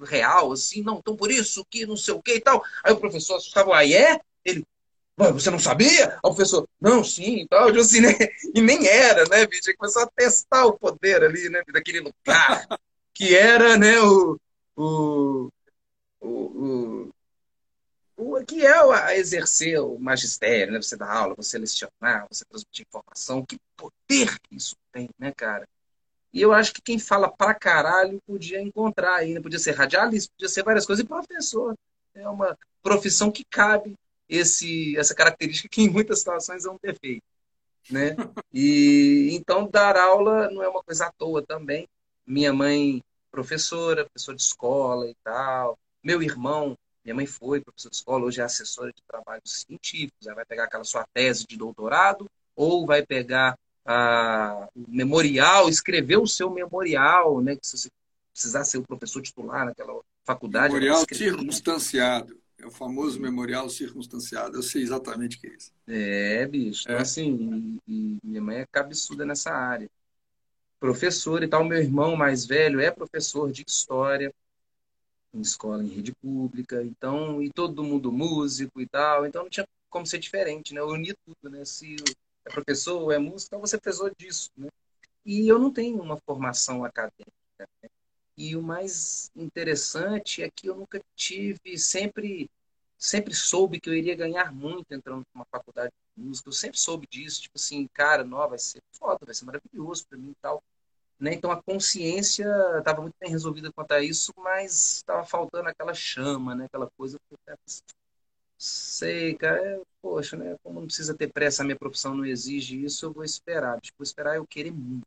real, 0.00 0.52
assim, 0.52 0.82
não, 0.82 0.98
então 0.98 1.16
por 1.16 1.32
isso 1.32 1.64
que 1.68 1.84
não 1.84 1.96
sei 1.96 2.14
o 2.14 2.22
que 2.22 2.34
e 2.36 2.40
tal. 2.40 2.62
Aí 2.82 2.92
o 2.92 3.00
professor 3.00 3.36
assustava, 3.36 3.76
aí 3.76 3.92
é? 3.92 4.20
Ele, 4.44 4.64
você 5.16 5.50
não 5.50 5.58
sabia? 5.58 6.08
Aí 6.12 6.18
o 6.18 6.34
professor, 6.34 6.66
não, 6.80 7.04
sim, 7.04 7.42
e 7.42 7.48
tal, 7.48 7.68
assim, 7.68 8.00
né? 8.00 8.12
E 8.54 8.60
nem 8.60 8.86
era, 8.86 9.24
né, 9.28 9.46
bicho? 9.46 9.74
Começou 9.76 10.02
a 10.02 10.06
testar 10.06 10.66
o 10.66 10.78
poder 10.78 11.22
ali, 11.22 11.48
né, 11.50 11.62
daquele 11.72 12.00
lugar, 12.00 12.66
que 13.12 13.34
era, 13.36 13.76
né, 13.76 14.00
o, 14.00 14.38
o, 14.76 15.50
o, 16.20 17.10
o, 18.16 18.44
que 18.44 18.64
é 18.64 18.78
a 18.94 19.16
exercer 19.16 19.80
o 19.80 19.98
magistério, 19.98 20.72
né? 20.72 20.82
Você 20.82 20.96
dar 20.96 21.10
aula, 21.10 21.34
você 21.34 21.58
lecionar, 21.58 22.26
você 22.30 22.44
transmitir 22.44 22.86
informação, 22.88 23.44
que 23.44 23.58
poder 23.76 24.38
que 24.40 24.56
isso 24.56 24.76
tem, 24.92 25.08
né, 25.18 25.32
cara? 25.32 25.68
E 26.32 26.40
eu 26.40 26.52
acho 26.52 26.72
que 26.72 26.82
quem 26.82 26.98
fala 26.98 27.30
pra 27.30 27.54
caralho 27.54 28.20
podia 28.26 28.60
encontrar 28.60 29.16
ainda, 29.16 29.40
podia 29.40 29.58
ser 29.58 29.72
radialista, 29.72 30.32
podia 30.36 30.48
ser 30.48 30.62
várias 30.62 30.86
coisas, 30.86 31.04
e 31.04 31.08
professor. 31.08 31.74
É 32.14 32.28
uma 32.28 32.56
profissão 32.82 33.30
que 33.30 33.44
cabe 33.44 33.94
esse, 34.30 34.96
essa 34.96 35.14
característica 35.14 35.68
que 35.68 35.82
em 35.82 35.90
muitas 35.90 36.20
situações 36.20 36.64
é 36.64 36.70
um 36.70 36.78
defeito. 36.80 37.24
Né? 37.90 38.14
E 38.52 39.28
então 39.32 39.68
dar 39.70 39.96
aula 39.96 40.50
não 40.50 40.62
é 40.62 40.68
uma 40.68 40.82
coisa 40.82 41.06
à 41.06 41.12
toa 41.12 41.40
também. 41.40 41.88
Minha 42.26 42.52
mãe, 42.52 43.02
professora, 43.30 44.04
professora 44.04 44.36
de 44.36 44.42
escola 44.42 45.08
e 45.08 45.14
tal. 45.22 45.78
Meu 46.02 46.20
irmão, 46.20 46.76
minha 47.04 47.14
mãe 47.14 47.26
foi 47.26 47.60
professora 47.60 47.90
de 47.90 47.96
escola, 47.96 48.24
hoje 48.24 48.40
é 48.40 48.44
assessora 48.44 48.92
de 48.92 49.02
trabalhos 49.06 49.64
científicos. 49.66 50.26
Ela 50.26 50.36
vai 50.36 50.44
pegar 50.44 50.64
aquela 50.64 50.84
sua 50.84 51.06
tese 51.12 51.46
de 51.46 51.56
doutorado 51.56 52.28
ou 52.56 52.86
vai 52.86 53.06
pegar 53.06 53.56
a, 53.84 54.68
o 54.74 54.84
memorial, 54.88 55.68
escrever 55.68 56.18
o 56.18 56.26
seu 56.26 56.50
memorial, 56.50 57.40
né? 57.40 57.56
Que 57.56 57.66
se 57.66 57.78
você 57.78 57.88
precisar 58.32 58.64
ser 58.64 58.78
o 58.78 58.82
professor 58.82 59.22
titular 59.22 59.64
naquela 59.64 60.00
faculdade. 60.24 60.74
Memorial 60.74 61.04
circunstanciado. 61.12 62.40
É 62.60 62.66
o 62.66 62.70
famoso 62.70 63.20
memorial 63.20 63.68
circunstanciado. 63.70 64.56
Eu 64.56 64.62
sei 64.62 64.82
exatamente 64.82 65.36
o 65.36 65.40
que 65.40 65.46
é 65.46 65.54
isso. 65.54 65.72
É, 65.86 66.46
bicho. 66.46 66.82
Então, 66.82 66.92
é. 66.92 66.96
Então, 66.96 67.02
assim, 67.02 67.78
e, 67.86 67.92
e 67.92 68.18
minha 68.22 68.42
mãe 68.42 68.56
é 68.58 68.66
cabeçuda 68.66 69.24
nessa 69.24 69.50
área. 69.50 69.90
Professor 70.78 71.42
e 71.42 71.48
tal. 71.48 71.64
Meu 71.64 71.78
irmão 71.78 72.16
mais 72.16 72.46
velho 72.46 72.80
é 72.80 72.90
professor 72.90 73.50
de 73.50 73.64
história 73.66 74.32
em 75.32 75.40
escola 75.40 75.82
em 75.82 75.88
rede 75.88 76.12
pública. 76.12 76.82
Então, 76.82 77.42
e 77.42 77.50
todo 77.50 77.84
mundo 77.84 78.12
músico 78.12 78.80
e 78.80 78.86
tal. 78.86 79.26
Então, 79.26 79.42
não 79.42 79.50
tinha 79.50 79.66
como 79.88 80.06
ser 80.06 80.18
diferente, 80.18 80.74
né? 80.74 80.80
Eu 80.80 80.88
uni 80.88 81.14
tudo, 81.24 81.50
né? 81.50 81.64
Se 81.64 81.96
é 82.44 82.50
professor 82.50 83.00
ou 83.02 83.12
é 83.12 83.18
músico, 83.18 83.48
então 83.48 83.60
você 83.60 83.78
precisou 83.78 84.10
disso. 84.16 84.50
Né? 84.56 84.68
E 85.24 85.48
eu 85.48 85.58
não 85.58 85.72
tenho 85.72 86.00
uma 86.00 86.16
formação 86.16 86.84
acadêmica. 86.84 87.30
Né? 87.58 87.66
E 88.40 88.56
o 88.56 88.62
mais 88.62 89.30
interessante 89.36 90.42
é 90.42 90.50
que 90.50 90.66
eu 90.66 90.74
nunca 90.74 90.98
tive, 91.14 91.76
sempre 91.76 92.50
sempre 92.96 93.34
soube 93.34 93.78
que 93.78 93.90
eu 93.90 93.94
iria 93.94 94.14
ganhar 94.16 94.50
muito 94.50 94.94
entrando 94.94 95.26
numa 95.34 95.44
faculdade 95.50 95.92
de 96.16 96.22
música. 96.22 96.48
Eu 96.48 96.52
sempre 96.54 96.80
soube 96.80 97.06
disso, 97.06 97.42
tipo 97.42 97.58
assim, 97.58 97.86
cara, 97.92 98.24
não, 98.24 98.48
vai 98.48 98.58
ser 98.58 98.80
foda, 98.92 99.26
vai 99.26 99.34
ser 99.34 99.44
maravilhoso 99.44 100.06
para 100.08 100.16
mim 100.18 100.30
e 100.30 100.34
tal. 100.40 100.62
Né? 101.18 101.34
Então 101.34 101.50
a 101.50 101.62
consciência 101.62 102.46
estava 102.78 103.02
muito 103.02 103.14
bem 103.20 103.30
resolvida 103.30 103.70
quanto 103.72 103.92
a 103.92 104.02
isso, 104.02 104.32
mas 104.38 104.96
estava 104.96 105.22
faltando 105.26 105.68
aquela 105.68 105.92
chama, 105.92 106.54
né? 106.54 106.64
aquela 106.64 106.90
coisa. 106.96 107.18
Sei, 108.56 109.34
cara, 109.34 109.62
é, 109.62 109.82
poxa, 110.00 110.36
né? 110.36 110.56
Como 110.62 110.80
não 110.80 110.86
precisa 110.86 111.14
ter 111.14 111.30
pressa, 111.30 111.62
a 111.62 111.66
minha 111.66 111.78
profissão 111.78 112.14
não 112.14 112.24
exige 112.24 112.82
isso, 112.84 113.04
eu 113.04 113.12
vou 113.12 113.24
esperar. 113.24 113.78
Tipo, 113.82 113.98
vou 113.98 114.04
esperar 114.04 114.36
eu 114.36 114.46
querer 114.46 114.70
muito. 114.72 115.06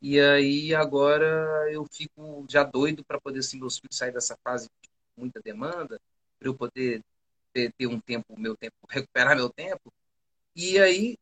E 0.00 0.18
aí 0.18 0.74
agora 0.74 1.68
eu 1.70 1.86
fico 1.90 2.46
já 2.48 2.64
doido 2.64 3.04
para 3.04 3.20
poder 3.20 3.40
assim, 3.40 3.58
meus 3.58 3.78
filhos 3.78 3.96
sair 3.96 4.12
dessa 4.12 4.36
fase 4.42 4.68
de 4.82 4.88
muita 5.16 5.40
demanda, 5.40 6.00
para 6.38 6.48
eu 6.48 6.54
poder 6.54 7.02
ter, 7.52 7.72
ter, 7.76 7.86
um 7.86 8.00
tempo, 8.00 8.38
meu 8.38 8.56
tempo, 8.56 8.74
recuperar 8.88 9.36
meu 9.36 9.50
tempo. 9.50 9.92
E 10.56 10.78
aí 10.78 11.18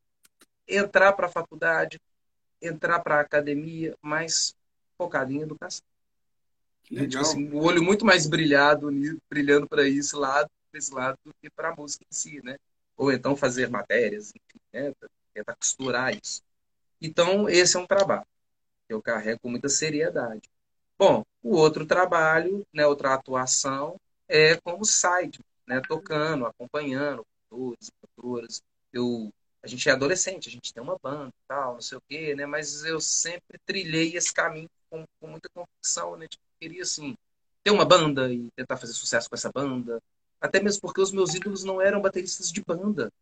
entrar 0.67 1.13
para 1.13 1.27
a 1.27 1.31
faculdade, 1.31 2.01
entrar 2.63 3.01
para 3.01 3.17
a 3.17 3.21
academia, 3.21 3.97
mas 4.01 4.55
focado 4.97 5.33
em 5.33 5.41
educação. 5.41 5.85
Tipo 6.85 7.19
assim, 7.19 7.51
o 7.51 7.63
olho 7.63 7.83
muito 7.83 8.05
mais 8.05 8.27
brilhado, 8.27 8.89
brilhando 9.29 9.69
para 9.69 9.87
esse 9.87 10.17
lado 10.17 10.49
esse 10.73 10.93
lado 10.93 11.19
do 11.25 11.35
que 11.41 11.51
para 11.51 11.71
a 11.71 11.75
música 11.75 12.05
em 12.05 12.15
si, 12.15 12.43
né? 12.45 12.59
Ou 12.97 13.13
então 13.13 13.37
fazer 13.37 13.69
matérias, 13.69 14.31
enfim, 14.31 14.61
né? 14.73 14.95
tentar 15.33 15.57
costurar 15.57 16.15
isso. 16.15 16.43
Então, 17.01 17.49
esse 17.49 17.77
é 17.77 17.81
um 17.81 17.87
trabalho 17.87 18.27
eu 18.89 19.03
carrego 19.03 19.41
com 19.41 19.51
muita 19.51 19.69
seriedade. 19.69 20.49
Bom, 20.99 21.25
o 21.43 21.57
outro 21.57 21.87
trabalho, 21.87 22.67
né, 22.73 22.87
outra 22.87 23.15
atuação, 23.15 23.97
é 24.29 24.57
como 24.57 24.85
side, 24.85 25.41
né, 25.67 25.81
tocando, 25.87 26.47
acompanhando 26.47 27.25
cantores, 27.49 27.91
cantoras. 28.01 28.63
Eu, 28.93 29.33
a 29.63 29.67
gente 29.67 29.89
é 29.89 29.93
adolescente, 29.93 30.49
a 30.49 30.53
gente 30.53 30.73
tem 30.73 30.83
uma 30.83 30.99
banda 31.03 31.33
tal, 31.47 31.75
não 31.75 31.81
sei 31.81 31.99
o 31.99 32.03
quê, 32.09 32.35
né, 32.35 32.47
mas 32.47 32.85
eu 32.85 33.01
sempre 33.01 33.59
trilhei 33.65 34.17
esse 34.17 34.33
caminho 34.33 34.69
com, 34.91 35.05
com 35.21 35.27
muita 35.29 35.49
convicção, 35.51 36.17
né, 36.17 36.27
tipo, 36.27 36.43
queria, 36.61 36.83
assim, 36.83 37.17
ter 37.63 37.71
uma 37.71 37.85
banda 37.85 38.33
e 38.33 38.51
tentar 38.57 38.77
fazer 38.77 38.93
sucesso 38.93 39.29
com 39.29 39.37
essa 39.37 39.51
banda, 39.53 40.01
até 40.41 40.61
mesmo 40.61 40.81
porque 40.81 41.01
os 41.01 41.13
meus 41.13 41.35
ídolos 41.35 41.65
não 41.65 41.81
eram 41.81 42.01
bateristas 42.01 42.51
de 42.51 42.63
banda. 42.65 43.13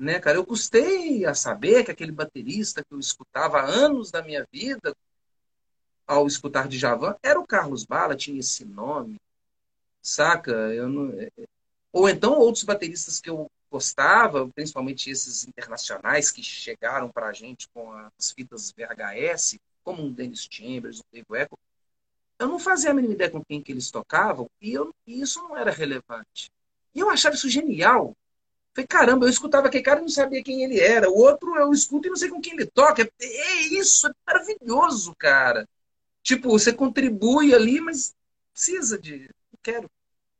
Né, 0.00 0.18
cara? 0.18 0.38
Eu 0.38 0.46
custei 0.46 1.26
a 1.26 1.34
saber 1.34 1.84
que 1.84 1.90
aquele 1.90 2.10
baterista 2.10 2.82
que 2.82 2.94
eu 2.94 2.98
escutava 2.98 3.58
há 3.58 3.66
anos 3.66 4.10
da 4.10 4.22
minha 4.22 4.46
vida, 4.50 4.96
ao 6.06 6.26
escutar 6.26 6.66
de 6.66 6.78
Javan, 6.78 7.14
era 7.22 7.38
o 7.38 7.46
Carlos 7.46 7.84
Bala, 7.84 8.16
tinha 8.16 8.40
esse 8.40 8.64
nome. 8.64 9.20
Saca? 10.00 10.52
Eu 10.52 10.88
não... 10.88 11.20
É, 11.20 11.28
é. 11.38 11.46
Ou 11.92 12.08
então 12.08 12.38
outros 12.38 12.64
bateristas 12.64 13.20
que 13.20 13.28
eu 13.28 13.50
gostava, 13.70 14.48
principalmente 14.48 15.10
esses 15.10 15.46
internacionais 15.46 16.30
que 16.30 16.42
chegaram 16.42 17.10
para 17.10 17.26
a 17.26 17.32
gente 17.34 17.68
com 17.68 17.92
as 17.92 18.30
fitas 18.30 18.72
VHS, 18.72 19.58
como 19.84 20.02
um 20.02 20.10
Dennis 20.10 20.48
Chambers, 20.50 21.00
um 21.00 21.04
Dave 21.12 21.42
Echo, 21.42 21.58
eu 22.38 22.48
não 22.48 22.58
fazia 22.58 22.90
a 22.90 22.94
mínima 22.94 23.12
ideia 23.12 23.30
com 23.30 23.44
quem 23.44 23.60
que 23.60 23.70
eles 23.70 23.90
tocavam 23.90 24.48
e, 24.62 24.72
eu, 24.72 24.94
e 25.06 25.20
isso 25.20 25.42
não 25.42 25.54
era 25.58 25.70
relevante. 25.70 26.50
E 26.94 27.00
eu 27.00 27.10
achava 27.10 27.34
isso 27.34 27.50
genial. 27.50 28.16
Falei, 28.74 28.86
caramba, 28.86 29.26
eu 29.26 29.30
escutava 29.30 29.66
aquele 29.66 29.82
cara 29.82 29.98
e 30.00 30.02
não 30.02 30.08
sabia 30.08 30.42
quem 30.42 30.62
ele 30.62 30.78
era. 30.80 31.10
O 31.10 31.18
outro 31.18 31.56
eu 31.56 31.72
escuto 31.72 32.06
e 32.06 32.10
não 32.10 32.16
sei 32.16 32.28
com 32.28 32.40
quem 32.40 32.54
ele 32.54 32.66
toca. 32.66 33.02
É 33.20 33.60
isso, 33.62 34.06
é 34.06 34.12
maravilhoso, 34.26 35.14
cara. 35.16 35.68
Tipo, 36.22 36.50
você 36.50 36.72
contribui 36.72 37.54
ali, 37.54 37.80
mas 37.80 38.14
precisa 38.52 38.98
de. 38.98 39.28
Não 39.52 39.58
quero 39.62 39.90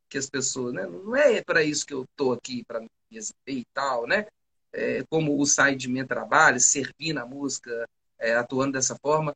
que 0.08 0.18
as 0.18 0.28
pessoas, 0.30 0.74
né? 0.74 0.86
Não 0.86 1.16
é 1.16 1.42
para 1.42 1.62
isso 1.62 1.86
que 1.86 1.94
eu 1.94 2.06
tô 2.16 2.32
aqui, 2.32 2.64
para 2.64 2.80
me 2.80 2.88
e 3.46 3.64
tal, 3.74 4.06
né? 4.06 4.26
É, 4.72 5.02
como 5.10 5.40
o 5.40 5.46
Sideman 5.46 6.06
trabalha, 6.06 6.60
servir 6.60 7.12
na 7.12 7.26
música, 7.26 7.88
é, 8.18 8.34
atuando 8.34 8.72
dessa 8.72 8.96
forma. 9.02 9.34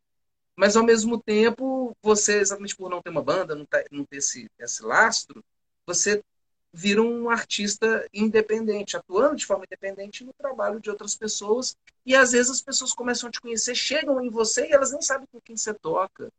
mas 0.57 0.77
ao 0.77 0.85
mesmo 0.85 1.21
tempo, 1.23 1.97
você, 2.03 2.39
exatamente 2.41 2.77
por 2.77 2.91
não 2.91 3.03
ter 3.03 3.11
uma 3.11 3.23
banda, 3.23 3.55
não 3.55 3.67
não 3.91 4.05
ter 4.05 4.19
esse, 4.19 4.49
esse 4.59 4.83
lastro, 4.85 5.45
você 5.87 6.23
vira 6.77 7.01
um 7.01 7.31
artista 7.31 8.05
independente, 8.13 8.97
atuando 8.97 9.37
de 9.37 9.47
forma 9.47 9.65
independente 9.65 10.25
no 10.25 10.33
trabalho 10.33 10.81
de 10.81 10.91
outras 10.91 11.15
pessoas. 11.15 11.77
E 12.05 12.17
às 12.17 12.33
vezes 12.33 12.51
as 12.51 12.61
pessoas 12.61 12.93
começam 12.93 13.29
a 13.29 13.33
te 13.33 13.41
conhecer, 13.41 13.77
chegam 13.77 14.21
em 14.21 14.29
você 14.29 14.67
e 14.67 14.73
elas 14.73 14.91
nem 14.91 15.01
sabem 15.01 15.29
com 15.31 15.41
quem 15.41 15.57
você 15.57 15.73
toca. 15.73 16.33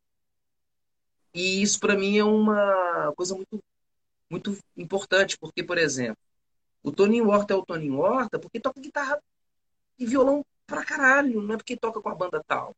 E 1.33 1.61
isso 1.61 1.79
para 1.79 1.95
mim 1.95 2.17
é 2.17 2.23
uma 2.25 3.13
coisa 3.15 3.33
muito, 3.33 3.63
muito 4.29 4.57
importante, 4.75 5.37
porque, 5.37 5.63
por 5.63 5.77
exemplo, 5.77 6.17
o 6.83 6.91
Toninho 6.91 7.29
Horta 7.29 7.53
é 7.53 7.57
o 7.57 7.65
Toninho 7.65 7.99
Horta 7.99 8.37
porque 8.37 8.59
toca 8.59 8.81
guitarra 8.81 9.17
e 9.97 10.05
violão 10.05 10.45
pra 10.67 10.83
caralho, 10.83 11.41
não 11.41 11.55
é 11.55 11.57
porque 11.57 11.77
toca 11.77 12.01
com 12.01 12.09
a 12.09 12.15
banda 12.15 12.43
tal. 12.45 12.75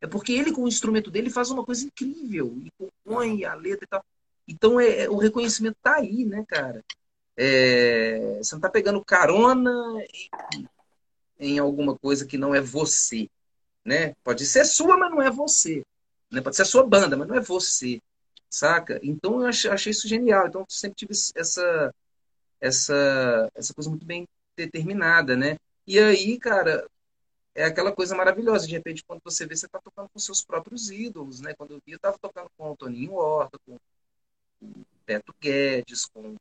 É 0.00 0.06
porque 0.06 0.32
ele, 0.32 0.52
com 0.52 0.62
o 0.62 0.68
instrumento 0.68 1.10
dele, 1.10 1.28
faz 1.28 1.50
uma 1.50 1.64
coisa 1.64 1.84
incrível 1.84 2.56
e 2.64 2.70
compõe 2.78 3.44
a 3.44 3.54
letra 3.54 3.84
e 3.84 3.88
tal. 3.88 4.04
Então, 4.46 4.80
é, 4.80 5.04
é, 5.04 5.10
o 5.10 5.16
reconhecimento 5.16 5.76
tá 5.82 5.96
aí, 5.96 6.24
né, 6.24 6.44
cara? 6.46 6.84
É, 7.36 8.38
você 8.38 8.54
não 8.54 8.60
tá 8.60 8.70
pegando 8.70 9.04
carona 9.04 9.72
em, 10.52 10.68
em, 11.38 11.58
alguma 11.58 11.98
coisa 11.98 12.26
que 12.26 12.38
não 12.38 12.54
é 12.54 12.60
você, 12.60 13.28
né? 13.84 14.14
Pode 14.22 14.46
ser 14.46 14.64
sua, 14.64 14.96
mas 14.96 15.10
não 15.10 15.22
é 15.22 15.30
você. 15.30 15.82
Né? 16.30 16.40
Pode 16.40 16.56
ser 16.56 16.62
a 16.62 16.66
sua 16.66 16.86
banda, 16.86 17.16
mas 17.16 17.28
não 17.28 17.36
é 17.36 17.40
você, 17.40 18.00
saca? 18.50 19.00
Então, 19.02 19.40
eu 19.40 19.46
achei, 19.46 19.70
achei 19.70 19.90
isso 19.90 20.08
genial. 20.08 20.46
Então, 20.48 20.62
eu 20.62 20.66
sempre 20.68 20.96
tive 20.96 21.12
essa, 21.12 21.94
essa, 22.60 23.50
essa 23.54 23.74
coisa 23.74 23.90
muito 23.90 24.06
bem 24.06 24.26
determinada, 24.56 25.36
né? 25.36 25.56
E 25.86 25.98
aí, 25.98 26.38
cara, 26.38 26.86
é 27.54 27.64
aquela 27.64 27.92
coisa 27.92 28.14
maravilhosa. 28.16 28.66
De 28.66 28.72
repente, 28.72 29.04
quando 29.04 29.20
você 29.24 29.46
vê, 29.46 29.56
você 29.56 29.66
está 29.66 29.78
tocando 29.80 30.08
com 30.12 30.18
seus 30.18 30.44
próprios 30.44 30.90
ídolos, 30.90 31.40
né? 31.40 31.54
Quando 31.54 31.72
eu 31.72 31.82
vi, 31.86 31.92
eu 31.92 31.96
estava 31.96 32.18
tocando 32.18 32.48
com 32.56 32.70
o 32.72 32.76
Toninho 32.76 33.14
Horta, 33.14 33.58
com 33.66 33.78
Beto 35.06 35.34
Guedes, 35.40 36.06
com 36.06 36.36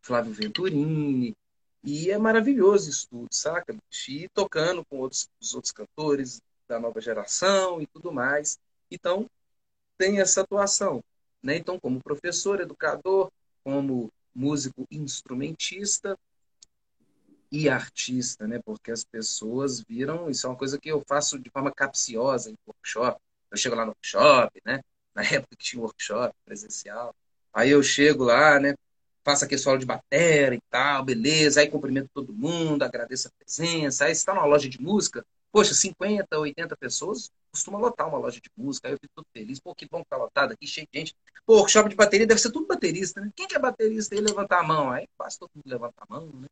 Flávio 0.00 0.32
Venturini. 0.32 1.36
E 1.84 2.10
é 2.10 2.18
maravilhoso 2.18 2.90
isso 2.90 3.08
tudo, 3.08 3.28
saca? 3.30 3.76
E 4.08 4.28
tocando 4.30 4.84
com 4.84 4.98
outros, 4.98 5.28
os 5.40 5.54
outros 5.54 5.72
cantores 5.72 6.40
da 6.66 6.78
nova 6.78 7.00
geração 7.00 7.80
e 7.80 7.86
tudo 7.86 8.12
mais. 8.12 8.58
Então, 8.90 9.26
tem 9.96 10.20
essa 10.20 10.42
atuação. 10.42 11.02
Né? 11.42 11.56
Então, 11.56 11.78
como 11.78 12.02
professor, 12.02 12.60
educador, 12.60 13.30
como 13.62 14.10
músico 14.34 14.86
instrumentista 14.90 16.18
e 17.50 17.68
artista, 17.68 18.46
né? 18.46 18.60
Porque 18.64 18.90
as 18.90 19.04
pessoas 19.04 19.80
viram, 19.80 20.30
isso 20.30 20.46
é 20.46 20.50
uma 20.50 20.56
coisa 20.56 20.78
que 20.78 20.88
eu 20.90 21.02
faço 21.06 21.38
de 21.38 21.50
forma 21.50 21.72
capciosa 21.72 22.50
em 22.50 22.56
workshop. 22.66 23.20
Eu 23.50 23.56
chego 23.56 23.74
lá 23.74 23.84
no 23.84 23.92
workshop, 23.92 24.60
né? 24.64 24.80
Na 25.18 25.24
época 25.24 25.56
que 25.56 25.64
tinha 25.64 25.82
workshop 25.82 26.32
presencial. 26.44 27.14
Aí 27.52 27.70
eu 27.70 27.82
chego 27.82 28.24
lá, 28.24 28.60
né? 28.60 28.74
Faço 29.24 29.44
aquele 29.44 29.60
solo 29.60 29.78
de 29.78 29.84
bateria 29.84 30.54
e 30.54 30.60
tal, 30.70 31.04
beleza. 31.04 31.60
Aí 31.60 31.68
cumprimento 31.68 32.08
todo 32.14 32.32
mundo, 32.32 32.82
agradeço 32.84 33.28
a 33.28 33.30
presença. 33.36 34.04
Aí 34.04 34.12
está 34.12 34.32
numa 34.32 34.46
loja 34.46 34.68
de 34.68 34.80
música, 34.80 35.24
poxa, 35.50 35.74
50, 35.74 36.38
80 36.38 36.76
pessoas 36.76 37.30
costuma 37.50 37.78
lotar 37.78 38.06
uma 38.06 38.18
loja 38.18 38.40
de 38.40 38.48
música. 38.56 38.86
Aí 38.86 38.94
eu 38.94 38.98
fico 39.00 39.12
todo 39.16 39.26
feliz. 39.32 39.58
Pô, 39.58 39.74
que 39.74 39.88
bom 39.90 40.02
que 40.02 40.08
tá 40.08 40.16
lotado 40.16 40.52
aqui, 40.52 40.66
cheio 40.66 40.86
de 40.92 41.00
gente. 41.00 41.16
Pô, 41.44 41.56
workshop 41.56 41.88
de 41.88 41.96
bateria 41.96 42.26
deve 42.26 42.40
ser 42.40 42.52
tudo 42.52 42.66
baterista, 42.66 43.20
né? 43.20 43.30
Quem 43.34 43.48
que 43.48 43.56
é 43.56 43.58
baterista? 43.58 44.14
Ele 44.14 44.28
levantar 44.28 44.60
a 44.60 44.62
mão. 44.62 44.90
Aí 44.90 45.08
quase 45.16 45.38
todo 45.38 45.50
mundo 45.54 45.64
levanta 45.66 45.94
a 45.98 46.06
mão, 46.08 46.26
né? 46.34 46.46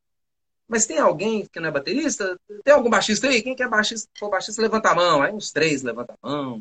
Mas 0.69 0.85
tem 0.87 0.99
alguém 0.99 1.47
que 1.47 1.61
não 1.61 1.69
é 1.69 1.71
baterista? 1.71 2.37
Tem 2.65 2.75
algum 2.75 2.91
baixista 2.91 3.29
aí? 3.29 3.41
Quem 3.41 3.55
que 3.55 3.63
é 3.63 3.69
baixista? 3.69 4.09
For 4.19 4.29
baixista, 4.29 4.61
levanta 4.61 4.91
a 4.91 4.95
mão. 4.97 5.23
Aí 5.23 5.33
uns 5.33 5.53
três 5.53 5.83
levanta 5.83 6.15
a 6.21 6.29
mão. 6.29 6.61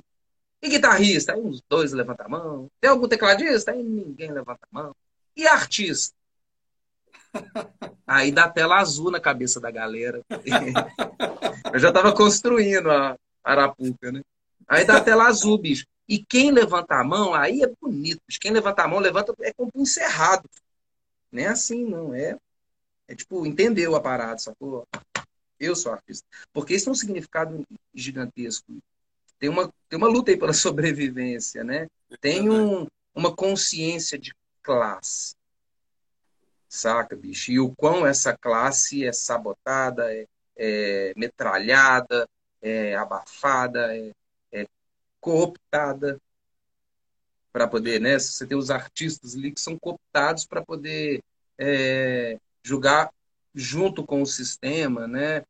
E 0.66 0.70
guitarrista? 0.70 1.34
Aí 1.34 1.42
uns 1.42 1.62
dois 1.70 1.94
levantam 1.94 2.26
a 2.26 2.30
mão. 2.30 2.72
Tem 2.82 2.90
algum 2.90 3.08
tecladista? 3.08 3.72
Aí 3.72 3.84
ninguém 3.84 4.32
levanta 4.32 4.62
a 4.64 4.68
mão. 4.72 4.96
E 5.36 5.46
artista? 5.48 6.16
Aí 8.08 8.32
dá 8.32 8.50
tela 8.50 8.78
azul 8.78 9.12
na 9.12 9.20
cabeça 9.20 9.60
da 9.60 9.70
galera. 9.70 10.24
Eu 11.72 11.78
já 11.78 11.90
estava 11.90 12.12
construindo 12.16 12.90
a 12.90 13.16
Arapuca, 13.44 14.12
né? 14.12 14.24
Aí 14.68 14.84
dá 14.84 15.00
tela 15.00 15.28
azul, 15.28 15.56
bicho. 15.60 15.86
E 16.10 16.18
quem 16.18 16.50
levanta 16.50 16.96
a 16.96 17.04
mão, 17.04 17.36
aí 17.36 17.62
é 17.62 17.72
bonito. 17.80 18.22
Quem 18.42 18.52
levanta 18.52 18.82
a 18.82 18.88
mão, 18.88 18.98
levanta 18.98 19.36
é 19.42 19.54
com 19.54 19.66
o 19.66 19.82
encerrado. 19.82 20.50
Não 21.32 21.44
é 21.44 21.46
assim, 21.46 21.86
não. 21.86 22.16
É, 22.16 22.36
é 23.08 23.14
tipo, 23.14 23.46
entendeu 23.46 23.96
a 23.96 24.02
parada, 24.02 24.40
sacou? 24.40 24.88
Eu 25.60 25.76
sou 25.76 25.92
artista. 25.92 26.26
Porque 26.52 26.74
isso 26.74 26.86
tem 26.86 26.92
um 26.92 26.96
significado 26.96 27.64
gigantesco 27.94 28.66
tem 29.40 29.50
uma, 29.50 29.72
tem 29.90 29.98
uma 29.98 30.08
luta 30.08 30.32
aí 30.32 30.38
pela 30.38 30.54
sobrevivência, 30.54 31.64
né? 31.64 31.88
Tem 32.22 32.50
um, 32.50 32.88
uma 33.14 33.36
consciência 33.36 34.18
de 34.18 34.34
classe. 34.62 35.36
Saca, 36.68 37.16
bicho? 37.16 37.52
E 37.52 37.60
o 37.60 37.74
quão 37.76 38.06
essa 38.06 38.36
classe 38.36 39.06
é 39.06 39.14
sabotada, 39.14 40.14
é, 40.14 40.26
é 40.58 41.14
metralhada, 41.16 42.28
é 42.62 42.96
abafada, 42.96 43.96
é, 43.96 44.12
é 44.52 44.68
cooptada 45.20 46.20
para 47.52 47.68
poder, 47.68 48.02
né? 48.02 48.20
Você 48.20 48.46
tem 48.46 48.58
os 48.58 48.70
artistas 48.70 49.36
ali 49.36 49.52
que 49.52 49.62
são 49.62 49.80
cooptados 49.80 50.46
para 50.46 50.62
poder 50.62 51.22
é, 51.58 52.38
julgar 52.64 53.10
junto 53.54 54.06
com 54.06 54.22
o 54.22 54.26
sistema, 54.26 55.08
né? 55.08 55.44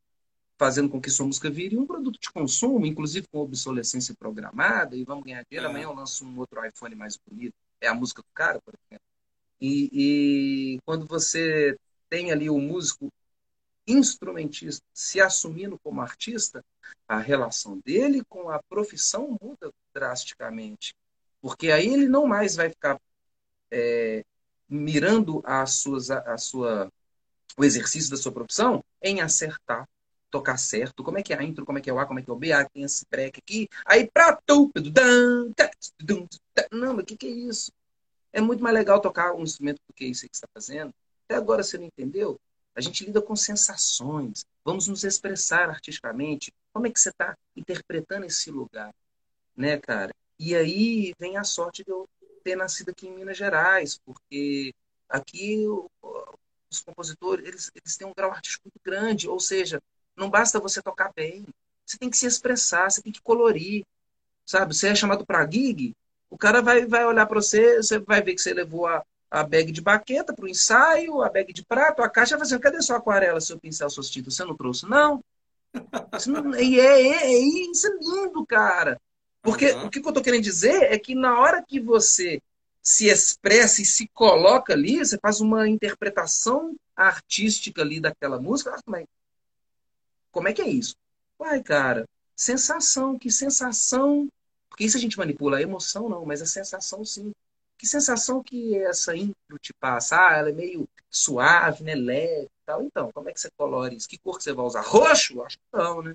Fazendo 0.58 0.88
com 0.88 1.00
que 1.00 1.10
sua 1.10 1.26
música 1.26 1.50
vire 1.50 1.76
um 1.76 1.86
produto 1.86 2.18
de 2.20 2.30
consumo, 2.30 2.86
inclusive 2.86 3.26
com 3.28 3.38
obsolescência 3.40 4.14
programada, 4.18 4.96
e 4.96 5.04
vamos 5.04 5.24
ganhar 5.24 5.44
dinheiro, 5.48 5.66
é. 5.66 5.70
amanhã 5.70 5.84
eu 5.84 5.92
lanço 5.92 6.24
um 6.24 6.38
outro 6.38 6.64
iPhone 6.64 6.94
mais 6.94 7.16
bonito. 7.16 7.54
É 7.80 7.88
a 7.88 7.94
música 7.94 8.22
do 8.22 8.28
cara, 8.32 8.60
por 8.60 8.74
exemplo. 8.74 9.06
E, 9.60 9.90
e 9.92 10.78
quando 10.84 11.06
você 11.06 11.76
tem 12.08 12.30
ali 12.30 12.48
o 12.48 12.58
músico 12.58 13.12
instrumentista 13.86 14.84
se 14.92 15.20
assumindo 15.20 15.78
como 15.78 16.00
artista, 16.00 16.64
a 17.06 17.18
relação 17.18 17.78
dele 17.84 18.22
com 18.28 18.50
a 18.50 18.60
profissão 18.68 19.38
muda 19.40 19.70
drasticamente. 19.94 20.94
Porque 21.40 21.70
aí 21.70 21.86
ele 21.86 22.08
não 22.08 22.26
mais 22.26 22.56
vai 22.56 22.70
ficar 22.70 23.00
é, 23.70 24.24
mirando 24.68 25.42
as 25.44 25.74
suas, 25.74 26.10
a 26.10 26.36
sua, 26.38 26.90
o 27.56 27.64
exercício 27.64 28.10
da 28.10 28.16
sua 28.16 28.32
profissão 28.32 28.84
em 29.02 29.20
acertar 29.20 29.86
tocar 30.36 30.58
certo, 30.58 31.02
como 31.02 31.18
é 31.18 31.22
que 31.22 31.32
é 31.32 31.38
a 31.38 31.42
intro, 31.42 31.64
como 31.64 31.78
é 31.78 31.80
que 31.80 31.88
é 31.88 31.92
o 31.92 31.98
A, 31.98 32.04
como 32.04 32.18
é 32.18 32.22
que 32.22 32.30
é 32.30 32.32
o 32.32 32.36
B, 32.36 32.52
ah, 32.52 32.68
tem 32.68 32.82
esse 32.82 33.06
break 33.10 33.38
aqui, 33.38 33.68
aí 33.86 34.08
pra 34.12 34.38
tu, 34.46 34.70
não, 36.70 36.94
mas 36.94 37.02
o 37.02 37.06
que, 37.06 37.16
que 37.16 37.26
é 37.26 37.30
isso? 37.30 37.72
É 38.32 38.40
muito 38.40 38.62
mais 38.62 38.74
legal 38.74 39.00
tocar 39.00 39.32
um 39.32 39.42
instrumento 39.42 39.80
do 39.88 39.94
que 39.94 40.04
isso 40.04 40.28
que 40.28 40.34
está 40.34 40.46
fazendo. 40.52 40.92
Até 41.24 41.36
agora 41.36 41.62
você 41.62 41.78
não 41.78 41.86
entendeu? 41.86 42.38
A 42.74 42.80
gente 42.82 43.06
lida 43.06 43.22
com 43.22 43.34
sensações, 43.34 44.44
vamos 44.62 44.86
nos 44.86 45.04
expressar 45.04 45.70
artisticamente. 45.70 46.52
Como 46.72 46.86
é 46.86 46.90
que 46.90 47.00
você 47.00 47.08
está 47.08 47.34
interpretando 47.56 48.26
esse 48.26 48.50
lugar, 48.50 48.92
né, 49.56 49.78
cara? 49.78 50.12
E 50.38 50.54
aí 50.54 51.14
vem 51.18 51.38
a 51.38 51.44
sorte 51.44 51.82
de 51.82 51.90
eu 51.90 52.06
ter 52.44 52.56
nascido 52.56 52.90
aqui 52.90 53.08
em 53.08 53.14
Minas 53.14 53.38
Gerais, 53.38 53.98
porque 54.04 54.74
aqui 55.08 55.64
os 56.70 56.80
compositores 56.80 57.46
eles, 57.46 57.70
eles 57.74 57.96
têm 57.96 58.06
um 58.06 58.12
grau 58.14 58.30
artístico 58.30 58.64
muito 58.66 58.84
grande, 58.84 59.28
ou 59.28 59.40
seja, 59.40 59.80
não 60.16 60.30
basta 60.30 60.60
você 60.60 60.80
tocar 60.82 61.12
bem. 61.14 61.46
Você 61.84 61.98
tem 61.98 62.10
que 62.10 62.16
se 62.16 62.26
expressar, 62.26 62.90
você 62.90 63.02
tem 63.02 63.12
que 63.12 63.20
colorir. 63.20 63.84
Sabe? 64.44 64.74
Você 64.74 64.88
é 64.88 64.94
chamado 64.94 65.26
para 65.26 65.48
gig, 65.50 65.94
o 66.30 66.38
cara 66.38 66.62
vai, 66.62 66.86
vai 66.86 67.04
olhar 67.04 67.26
para 67.26 67.40
você, 67.40 67.76
você 67.76 67.98
vai 67.98 68.22
ver 68.22 68.34
que 68.34 68.40
você 68.40 68.54
levou 68.54 68.86
a, 68.86 69.02
a 69.30 69.42
bag 69.42 69.72
de 69.72 69.80
baqueta 69.80 70.32
para 70.32 70.44
o 70.44 70.48
ensaio, 70.48 71.22
a 71.22 71.28
bag 71.28 71.52
de 71.52 71.64
prato, 71.64 72.02
a 72.02 72.08
caixa, 72.08 72.36
vai 72.36 72.44
dizer, 72.44 72.58
cadê 72.60 72.80
sua 72.80 72.96
aquarela, 72.96 73.40
seu 73.40 73.58
pincel, 73.58 73.90
suas 73.90 74.10
tintas? 74.10 74.34
Você 74.34 74.44
não 74.44 74.56
trouxe? 74.56 74.88
Não. 74.88 75.22
não 76.26 76.54
e 76.58 76.80
é, 76.80 77.02
é, 77.02 77.32
é, 77.32 77.38
isso 77.38 77.86
é 77.86 77.90
lindo, 78.00 78.44
cara. 78.46 79.00
Porque 79.42 79.72
uhum. 79.72 79.86
o 79.86 79.90
que 79.90 79.98
eu 79.98 80.08
estou 80.08 80.22
querendo 80.22 80.42
dizer 80.42 80.92
é 80.92 80.98
que 80.98 81.14
na 81.14 81.38
hora 81.38 81.62
que 81.62 81.80
você 81.80 82.40
se 82.82 83.08
expressa 83.08 83.82
e 83.82 83.84
se 83.84 84.08
coloca 84.08 84.72
ali, 84.72 84.98
você 84.98 85.18
faz 85.18 85.40
uma 85.40 85.68
interpretação 85.68 86.76
artística 86.94 87.82
ali 87.82 88.00
daquela 88.00 88.40
música. 88.40 88.74
Ah, 88.76 88.80
mas 88.86 89.06
como 90.36 90.48
é 90.48 90.52
que 90.52 90.60
é 90.60 90.68
isso? 90.68 90.94
Uai, 91.40 91.62
cara, 91.62 92.06
sensação, 92.36 93.18
que 93.18 93.30
sensação. 93.30 94.28
Porque 94.68 94.84
isso 94.84 94.98
a 94.98 95.00
gente 95.00 95.16
manipula, 95.16 95.56
a 95.56 95.62
emoção 95.62 96.10
não, 96.10 96.26
mas 96.26 96.42
a 96.42 96.46
sensação 96.46 97.02
sim. 97.06 97.32
Que 97.78 97.86
sensação 97.86 98.42
que 98.42 98.76
essa 98.76 99.16
intro 99.16 99.58
te 99.58 99.72
passa? 99.72 100.14
Ah, 100.14 100.36
ela 100.36 100.50
é 100.50 100.52
meio 100.52 100.86
suave, 101.10 101.84
né? 101.84 101.94
Leve 101.94 102.50
tal. 102.66 102.82
Então, 102.82 103.10
como 103.12 103.30
é 103.30 103.32
que 103.32 103.40
você 103.40 103.48
colore 103.56 103.96
isso? 103.96 104.06
Que 104.06 104.18
cor 104.18 104.36
que 104.36 104.44
você 104.44 104.52
vai 104.52 104.66
usar? 104.66 104.82
Roxo? 104.82 105.40
Acho 105.42 105.56
que 105.56 105.64
não, 105.72 106.02
né? 106.02 106.14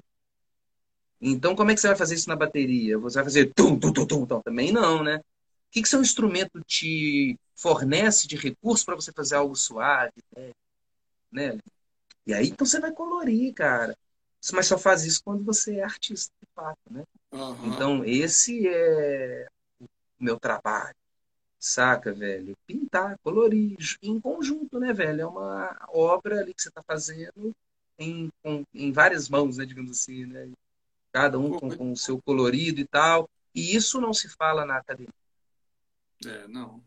Então, 1.20 1.56
como 1.56 1.72
é 1.72 1.74
que 1.74 1.82
você 1.82 1.88
vai 1.88 1.98
fazer 1.98 2.14
isso 2.14 2.30
na 2.30 2.36
bateria? 2.36 3.00
Você 3.00 3.16
vai 3.16 3.24
fazer 3.24 3.52
tum, 3.56 3.80
tum, 3.80 3.92
tum, 3.92 4.06
tum, 4.06 4.26
tum. 4.28 4.42
Também 4.42 4.72
não, 4.72 5.04
né? 5.04 5.18
O 5.18 5.24
que, 5.72 5.82
que 5.82 5.90
seu 5.90 6.02
instrumento 6.02 6.62
te 6.64 7.40
fornece 7.56 8.28
de 8.28 8.36
recurso 8.36 8.86
para 8.86 8.96
você 8.96 9.12
fazer 9.12 9.36
algo 9.36 9.56
suave, 9.56 10.14
né? 10.38 10.52
né? 11.32 11.58
E 12.28 12.36
aí, 12.36 12.50
então, 12.50 12.68
você 12.68 12.80
vai 12.80 12.92
colorir, 12.92 13.52
cara 13.56 13.98
mas 14.54 14.66
só 14.66 14.78
faz 14.78 15.06
isso 15.06 15.24
quando 15.24 15.44
você 15.44 15.76
é 15.76 15.84
artista, 15.84 16.34
de 16.42 16.48
fato, 16.56 16.80
né? 16.90 17.04
Uhum. 17.32 17.68
Então, 17.68 18.06
esse 18.06 18.68
é 18.68 19.48
o 19.80 19.88
meu 20.20 20.40
trabalho, 20.40 20.96
saca, 21.60 22.12
velho? 22.12 22.58
Pintar, 22.66 23.20
colorir, 23.24 23.78
em 24.02 24.20
conjunto, 24.20 24.80
né, 24.80 24.92
velho? 24.92 25.22
É 25.22 25.26
uma 25.26 25.88
obra 25.90 26.40
ali 26.40 26.54
que 26.54 26.62
você 26.62 26.70
está 26.70 26.82
fazendo 26.82 27.56
em, 28.00 28.32
com, 28.42 28.66
em 28.74 28.92
várias 28.92 29.30
mãos, 29.30 29.58
né, 29.58 29.66
digamos 29.66 29.92
assim, 29.92 30.26
né? 30.26 30.50
Cada 31.12 31.38
um 31.38 31.60
com, 31.60 31.78
com 31.78 31.92
o 31.92 31.98
seu 31.98 32.20
colorido 32.22 32.82
e 32.82 32.88
tal. 32.88 33.30
E 33.54 33.76
isso 33.76 34.02
não 34.02 34.14
se 34.14 34.30
fala 34.30 34.66
na 34.66 34.78
academia. 34.78 35.14
É, 36.26 36.48
não. 36.48 36.82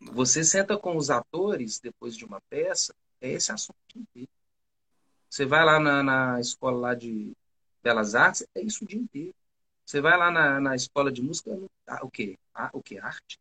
não. 0.00 0.12
Você 0.12 0.42
senta 0.42 0.76
com 0.76 0.96
os 0.96 1.10
atores 1.10 1.78
depois 1.78 2.16
de 2.16 2.24
uma 2.24 2.40
peça, 2.48 2.94
é 3.20 3.30
esse 3.32 3.52
assunto 3.52 3.76
inteiro. 3.94 4.28
Você 5.34 5.44
vai 5.44 5.64
lá 5.64 5.80
na, 5.80 6.00
na 6.00 6.40
escola 6.40 6.78
lá 6.78 6.94
de 6.94 7.32
Belas 7.82 8.14
Artes, 8.14 8.46
é 8.54 8.62
isso 8.62 8.84
o 8.84 8.86
dia 8.86 9.00
inteiro. 9.00 9.34
Você 9.84 10.00
vai 10.00 10.16
lá 10.16 10.30
na, 10.30 10.60
na 10.60 10.76
escola 10.76 11.10
de 11.10 11.20
música, 11.20 11.50
ah, 11.88 12.06
o 12.06 12.08
quê? 12.08 12.38
Ah, 12.54 12.70
o 12.72 12.80
que? 12.80 12.98
Arte. 12.98 13.36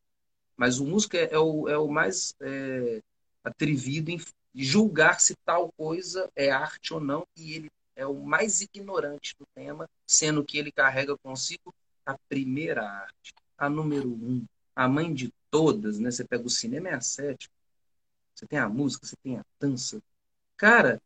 Mas 0.57 0.79
o 0.79 0.87
músico 0.87 1.15
é, 1.17 1.25
é, 1.25 1.37
o, 1.37 1.69
é 1.69 1.77
o 1.77 1.87
mais 1.87 2.33
é, 2.41 2.99
atrevido 3.43 4.09
em 4.09 4.19
julgar 4.55 5.21
se 5.21 5.35
tal 5.45 5.71
coisa 5.73 6.27
é 6.35 6.49
arte 6.49 6.95
ou 6.95 6.99
não, 6.99 7.27
e 7.37 7.53
ele 7.53 7.71
é 7.95 8.07
o 8.07 8.15
mais 8.25 8.61
ignorante 8.61 9.35
do 9.37 9.45
tema, 9.53 9.87
sendo 10.07 10.43
que 10.43 10.57
ele 10.57 10.71
carrega 10.71 11.15
consigo 11.19 11.71
a 12.03 12.17
primeira 12.27 12.89
arte, 12.89 13.35
a 13.55 13.69
número 13.69 14.09
um, 14.09 14.43
a 14.75 14.87
mãe 14.87 15.13
de 15.13 15.31
todas, 15.51 15.99
né? 15.99 16.09
Você 16.09 16.25
pega 16.25 16.43
o 16.43 16.49
cinema, 16.49 16.89
é 16.89 16.95
a 16.95 17.01
sétima. 17.01 17.53
Você 18.33 18.47
tem 18.47 18.57
a 18.57 18.67
música, 18.67 19.05
você 19.05 19.15
tem 19.23 19.37
a 19.37 19.45
dança. 19.59 20.01
Cara, 20.57 20.99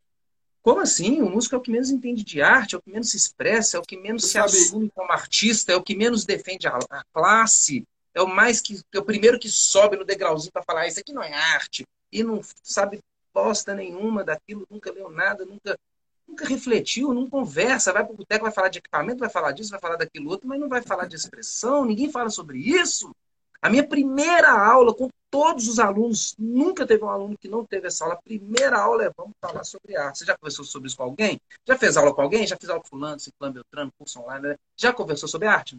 como 0.67 0.81
assim? 0.81 1.21
O 1.21 1.29
músico 1.29 1.55
é 1.55 1.57
o 1.57 1.61
que 1.61 1.71
menos 1.71 1.89
entende 1.89 2.25
de 2.25 2.41
arte, 2.41 2.75
é 2.75 2.77
o 2.77 2.81
que 2.81 2.91
menos 2.91 3.11
se 3.11 3.15
expressa, 3.15 3.77
é 3.77 3.79
o 3.79 3.83
que 3.83 3.95
menos 3.95 4.23
Você 4.23 4.27
se 4.27 4.33
sabe... 4.33 4.51
assume 4.51 4.91
como 4.93 5.13
artista, 5.13 5.71
é 5.71 5.77
o 5.77 5.81
que 5.81 5.95
menos 5.95 6.25
defende 6.25 6.67
a, 6.67 6.77
a 6.89 7.05
classe, 7.13 7.87
é 8.13 8.21
o 8.21 8.27
mais 8.27 8.59
que 8.59 8.81
é 8.93 8.99
o 8.99 9.05
primeiro 9.05 9.39
que 9.39 9.47
sobe 9.47 9.95
no 9.95 10.03
degrauzinho 10.03 10.51
para 10.51 10.63
falar 10.63 10.81
ah, 10.81 10.87
isso 10.89 10.99
aqui 10.99 11.13
não 11.13 11.23
é 11.23 11.33
arte 11.33 11.85
e 12.11 12.21
não 12.21 12.41
sabe 12.61 12.99
bosta 13.33 13.73
nenhuma 13.73 14.25
daquilo, 14.25 14.67
nunca 14.69 14.91
leu 14.91 15.09
nada, 15.09 15.45
nunca 15.45 15.79
nunca 16.27 16.45
refletiu, 16.45 17.13
não 17.13 17.29
conversa, 17.29 17.93
vai 17.93 18.03
para 18.03 18.13
o 18.13 18.17
boteco, 18.17 18.43
vai 18.43 18.51
falar 18.51 18.67
de 18.67 18.79
equipamento, 18.79 19.19
vai 19.19 19.29
falar 19.29 19.53
disso, 19.53 19.71
vai 19.71 19.79
falar 19.79 19.95
daquilo 19.95 20.29
outro, 20.29 20.49
mas 20.49 20.59
não 20.59 20.67
vai 20.67 20.81
falar 20.81 21.05
de 21.05 21.15
expressão, 21.15 21.85
ninguém 21.85 22.11
fala 22.11 22.29
sobre 22.29 22.57
isso. 22.57 23.15
A 23.61 23.69
minha 23.69 23.87
primeira 23.87 24.51
aula 24.51 24.93
com 24.93 25.09
todos 25.29 25.67
os 25.67 25.79
alunos, 25.79 26.35
nunca 26.37 26.85
teve 26.85 27.03
um 27.03 27.09
aluno 27.09 27.37
que 27.37 27.47
não 27.47 27.65
teve 27.65 27.87
essa 27.87 28.03
aula. 28.03 28.15
A 28.15 28.21
primeira 28.21 28.79
aula 28.79 29.05
é 29.05 29.11
vamos 29.15 29.33
falar 29.41 29.63
sobre 29.63 29.95
arte. 29.95 30.19
Você 30.19 30.25
já 30.25 30.37
conversou 30.37 30.65
sobre 30.65 30.87
isso 30.87 30.97
com 30.97 31.03
alguém? 31.03 31.39
Já 31.65 31.77
fez 31.77 31.97
aula 31.97 32.13
com 32.13 32.21
alguém? 32.21 32.47
Já 32.47 32.55
fez 32.57 32.69
aula 32.69 32.81
com 32.81 32.89
fulano, 32.89 33.19
ciclano, 33.19 33.53
beltrano, 33.55 33.91
curso 33.97 34.19
online? 34.19 34.49
Né? 34.49 34.55
Já 34.75 34.93
conversou 34.93 35.27
sobre 35.27 35.47
arte? 35.47 35.77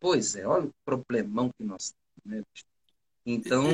Pois 0.00 0.36
é, 0.36 0.46
olha 0.46 0.66
o 0.66 0.74
problemão 0.84 1.50
que 1.56 1.64
nós 1.64 1.92
temos. 2.24 2.44
Né? 2.44 2.44
Então, 3.26 3.64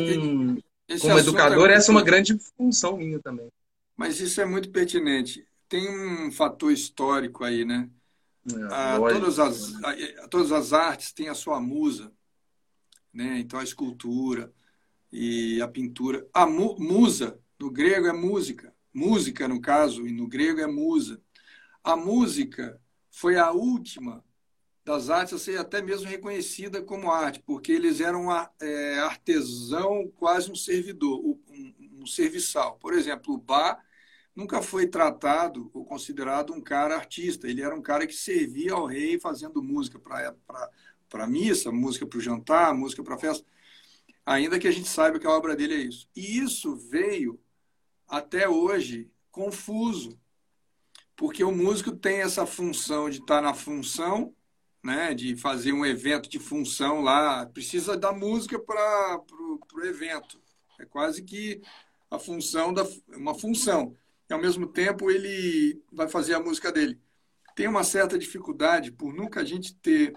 Esse 0.89 1.03
como 1.03 1.19
educador, 1.19 1.71
é 1.71 1.75
essa 1.75 1.91
é 1.91 1.95
uma 1.95 2.03
grande 2.03 2.37
função 2.57 2.97
minha 2.97 3.21
também. 3.21 3.49
Mas 3.97 4.19
isso 4.19 4.41
é 4.41 4.45
muito 4.45 4.71
pertinente. 4.71 5.47
Tem 5.69 5.89
um 5.89 6.33
fator 6.33 6.73
histórico 6.73 7.45
aí, 7.45 7.65
né? 7.65 7.89
É, 8.53 8.57
ah, 8.71 8.99
todas, 8.99 9.39
as, 9.39 9.73
todas 10.29 10.53
as 10.53 10.73
artes 10.73 11.13
têm 11.13 11.29
a 11.29 11.35
sua 11.35 11.61
musa 11.61 12.13
né? 13.15 13.39
Então 13.39 13.61
a 13.61 13.65
escultura 13.65 14.53
e 15.13 15.63
a 15.63 15.69
pintura. 15.69 16.29
A 16.35 16.47
mu 16.47 16.77
musa, 16.79 17.41
no 17.59 17.71
grego 17.71 18.07
é 18.07 18.13
música. 18.13 18.75
Música, 18.93 19.49
no 19.49 19.61
caso, 19.61 20.07
e 20.07 20.13
no 20.13 20.29
grego 20.29 20.61
é 20.61 20.67
musa. 20.67 21.21
A 21.83 21.97
música 21.97 22.81
foi 23.11 23.37
a 23.37 23.51
última 23.53 24.25
das 24.85 25.09
artes 25.09 25.35
a 25.35 25.39
ser 25.39 25.59
até 25.59 25.81
mesmo 25.81 26.09
reconhecida 26.09 26.83
como 26.83 27.11
arte, 27.11 27.43
porque 27.47 27.73
eles 27.73 28.01
eram 28.01 28.29
é, 28.61 28.99
artesão, 28.99 30.13
quase 30.17 30.51
um 30.51 30.55
servidor, 30.55 31.21
um, 31.25 31.41
um 32.03 32.07
serviçal. 32.07 32.77
Por 32.79 32.93
exemplo, 32.93 33.35
o 33.35 33.39
Bach 33.39 33.81
nunca 34.37 34.61
foi 34.61 34.87
tratado 34.87 35.71
ou 35.73 35.85
considerado 35.85 36.53
um 36.53 36.61
cara 36.61 36.97
artista. 36.97 37.49
Ele 37.49 37.63
era 37.63 37.75
um 37.75 37.83
cara 37.83 38.07
que 38.07 38.15
servia 38.15 38.75
ao 38.75 38.87
rei 38.87 39.19
fazendo 39.19 39.63
música 39.63 39.99
para 39.99 40.35
para 41.15 41.25
a 41.25 41.29
missa, 41.29 41.71
música 41.71 42.05
para 42.05 42.19
o 42.19 42.21
jantar, 42.21 42.75
música 42.75 43.01
para 43.05 43.15
a 43.15 43.19
festa, 43.19 43.47
ainda 44.27 44.59
que 44.59 44.67
a 44.67 44.73
gente 44.73 44.89
saiba 44.89 45.17
que 45.17 45.27
a 45.29 45.31
obra 45.31 45.55
dele 45.55 45.75
é 45.75 45.79
isso. 45.79 46.09
E 46.17 46.39
isso 46.39 46.75
veio 46.75 47.41
até 48.09 48.49
hoje 48.49 49.09
confuso, 49.31 50.19
porque 51.15 51.45
o 51.45 51.53
músico 51.53 51.93
tem 51.93 52.23
essa 52.23 52.45
função 52.45 53.09
de 53.09 53.21
estar 53.21 53.41
na 53.41 53.55
função, 53.55 54.35
né, 54.83 55.15
de 55.15 55.37
fazer 55.37 55.73
um 55.73 55.87
evento 55.87 56.29
de 56.29 56.41
função 56.41 57.01
lá, 57.01 57.47
precisa 57.47 57.97
da 57.97 58.13
música 58.13 58.59
para 58.59 59.21
o 59.73 59.85
evento. 59.85 60.43
É 60.81 60.85
quase 60.85 61.23
que 61.23 61.63
a 62.11 62.19
função 62.19 62.75
da 62.75 62.85
uma 63.11 63.37
função. 63.37 63.97
E 64.29 64.33
ao 64.33 64.41
mesmo 64.41 64.67
tempo 64.67 65.09
ele 65.13 65.81
vai 65.93 66.09
fazer 66.09 66.35
a 66.35 66.41
música 66.41 66.73
dele. 66.73 67.01
Tem 67.55 67.69
uma 67.69 67.85
certa 67.85 68.19
dificuldade 68.19 68.91
por 68.91 69.15
nunca 69.15 69.43
a 69.43 69.45
gente 69.45 69.77
ter 69.77 70.13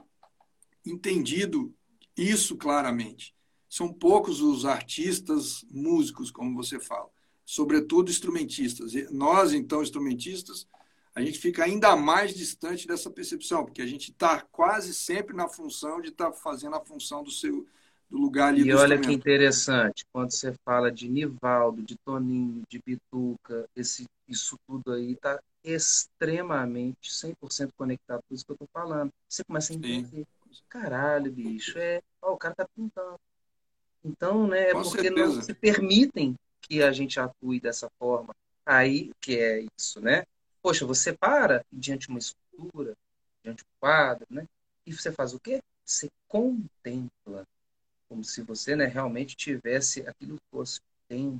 entendido 0.89 1.73
isso 2.15 2.57
claramente. 2.57 3.35
São 3.69 3.91
poucos 3.91 4.41
os 4.41 4.65
artistas 4.65 5.63
músicos, 5.69 6.31
como 6.31 6.55
você 6.55 6.79
fala, 6.79 7.09
sobretudo 7.45 8.09
instrumentistas. 8.09 8.93
nós, 9.11 9.53
então, 9.53 9.83
instrumentistas, 9.83 10.67
a 11.13 11.21
gente 11.21 11.37
fica 11.37 11.63
ainda 11.63 11.95
mais 11.95 12.33
distante 12.33 12.87
dessa 12.87 13.09
percepção, 13.09 13.65
porque 13.65 13.81
a 13.81 13.87
gente 13.87 14.11
está 14.11 14.41
quase 14.51 14.93
sempre 14.93 15.35
na 15.35 15.47
função 15.47 16.01
de 16.01 16.09
estar 16.09 16.31
tá 16.31 16.33
fazendo 16.33 16.75
a 16.75 16.85
função 16.85 17.23
do 17.23 17.31
seu 17.31 17.67
do 18.09 18.17
lugar 18.17 18.49
ali. 18.49 18.61
E 18.61 18.73
olha 18.73 18.97
que 18.97 19.11
interessante, 19.11 20.05
quando 20.13 20.31
você 20.31 20.53
fala 20.63 20.89
de 20.89 21.09
Nivaldo, 21.09 21.81
de 21.81 21.97
Toninho, 21.97 22.63
de 22.69 22.79
Bituca, 22.85 23.67
esse, 23.75 24.05
isso 24.29 24.57
tudo 24.65 24.93
aí 24.93 25.11
está 25.11 25.37
extremamente 25.61 27.11
100% 27.11 27.71
conectado 27.75 28.21
com 28.27 28.33
isso 28.33 28.45
que 28.45 28.51
eu 28.51 28.53
estou 28.53 28.69
falando. 28.71 29.11
Você 29.27 29.43
começa 29.43 29.73
a 29.73 29.75
entender. 29.75 30.07
Sim 30.07 30.25
caralho, 30.69 31.31
bicho, 31.31 31.77
é, 31.77 32.01
ó, 32.21 32.33
o 32.33 32.37
cara 32.37 32.55
tá 32.55 32.67
pintando. 32.75 33.19
Então, 34.03 34.47
né, 34.47 34.69
é 34.69 34.73
Com 34.73 34.83
porque 34.83 35.03
certeza. 35.03 35.35
não 35.35 35.41
se 35.41 35.53
permitem 35.53 36.35
que 36.61 36.81
a 36.81 36.91
gente 36.91 37.19
atue 37.19 37.59
dessa 37.59 37.89
forma. 37.97 38.35
Aí 38.65 39.11
que 39.21 39.39
é 39.39 39.65
isso, 39.77 40.01
né? 40.01 40.25
Poxa, 40.61 40.85
você 40.85 41.13
para 41.13 41.63
diante 41.71 42.07
de 42.07 42.09
uma 42.09 42.19
escultura, 42.19 42.93
diante 43.43 43.59
de 43.59 43.63
um 43.63 43.79
quadro, 43.79 44.25
né? 44.29 44.45
E 44.85 44.93
você 44.93 45.11
faz 45.11 45.33
o 45.33 45.39
quê? 45.39 45.61
Você 45.85 46.09
contempla, 46.27 47.45
como 48.09 48.23
se 48.23 48.41
você, 48.41 48.75
né, 48.75 48.85
realmente 48.85 49.35
tivesse 49.35 50.01
aquilo 50.07 50.35
que 50.35 50.49
fosse 50.51 50.81
tempo 51.07 51.39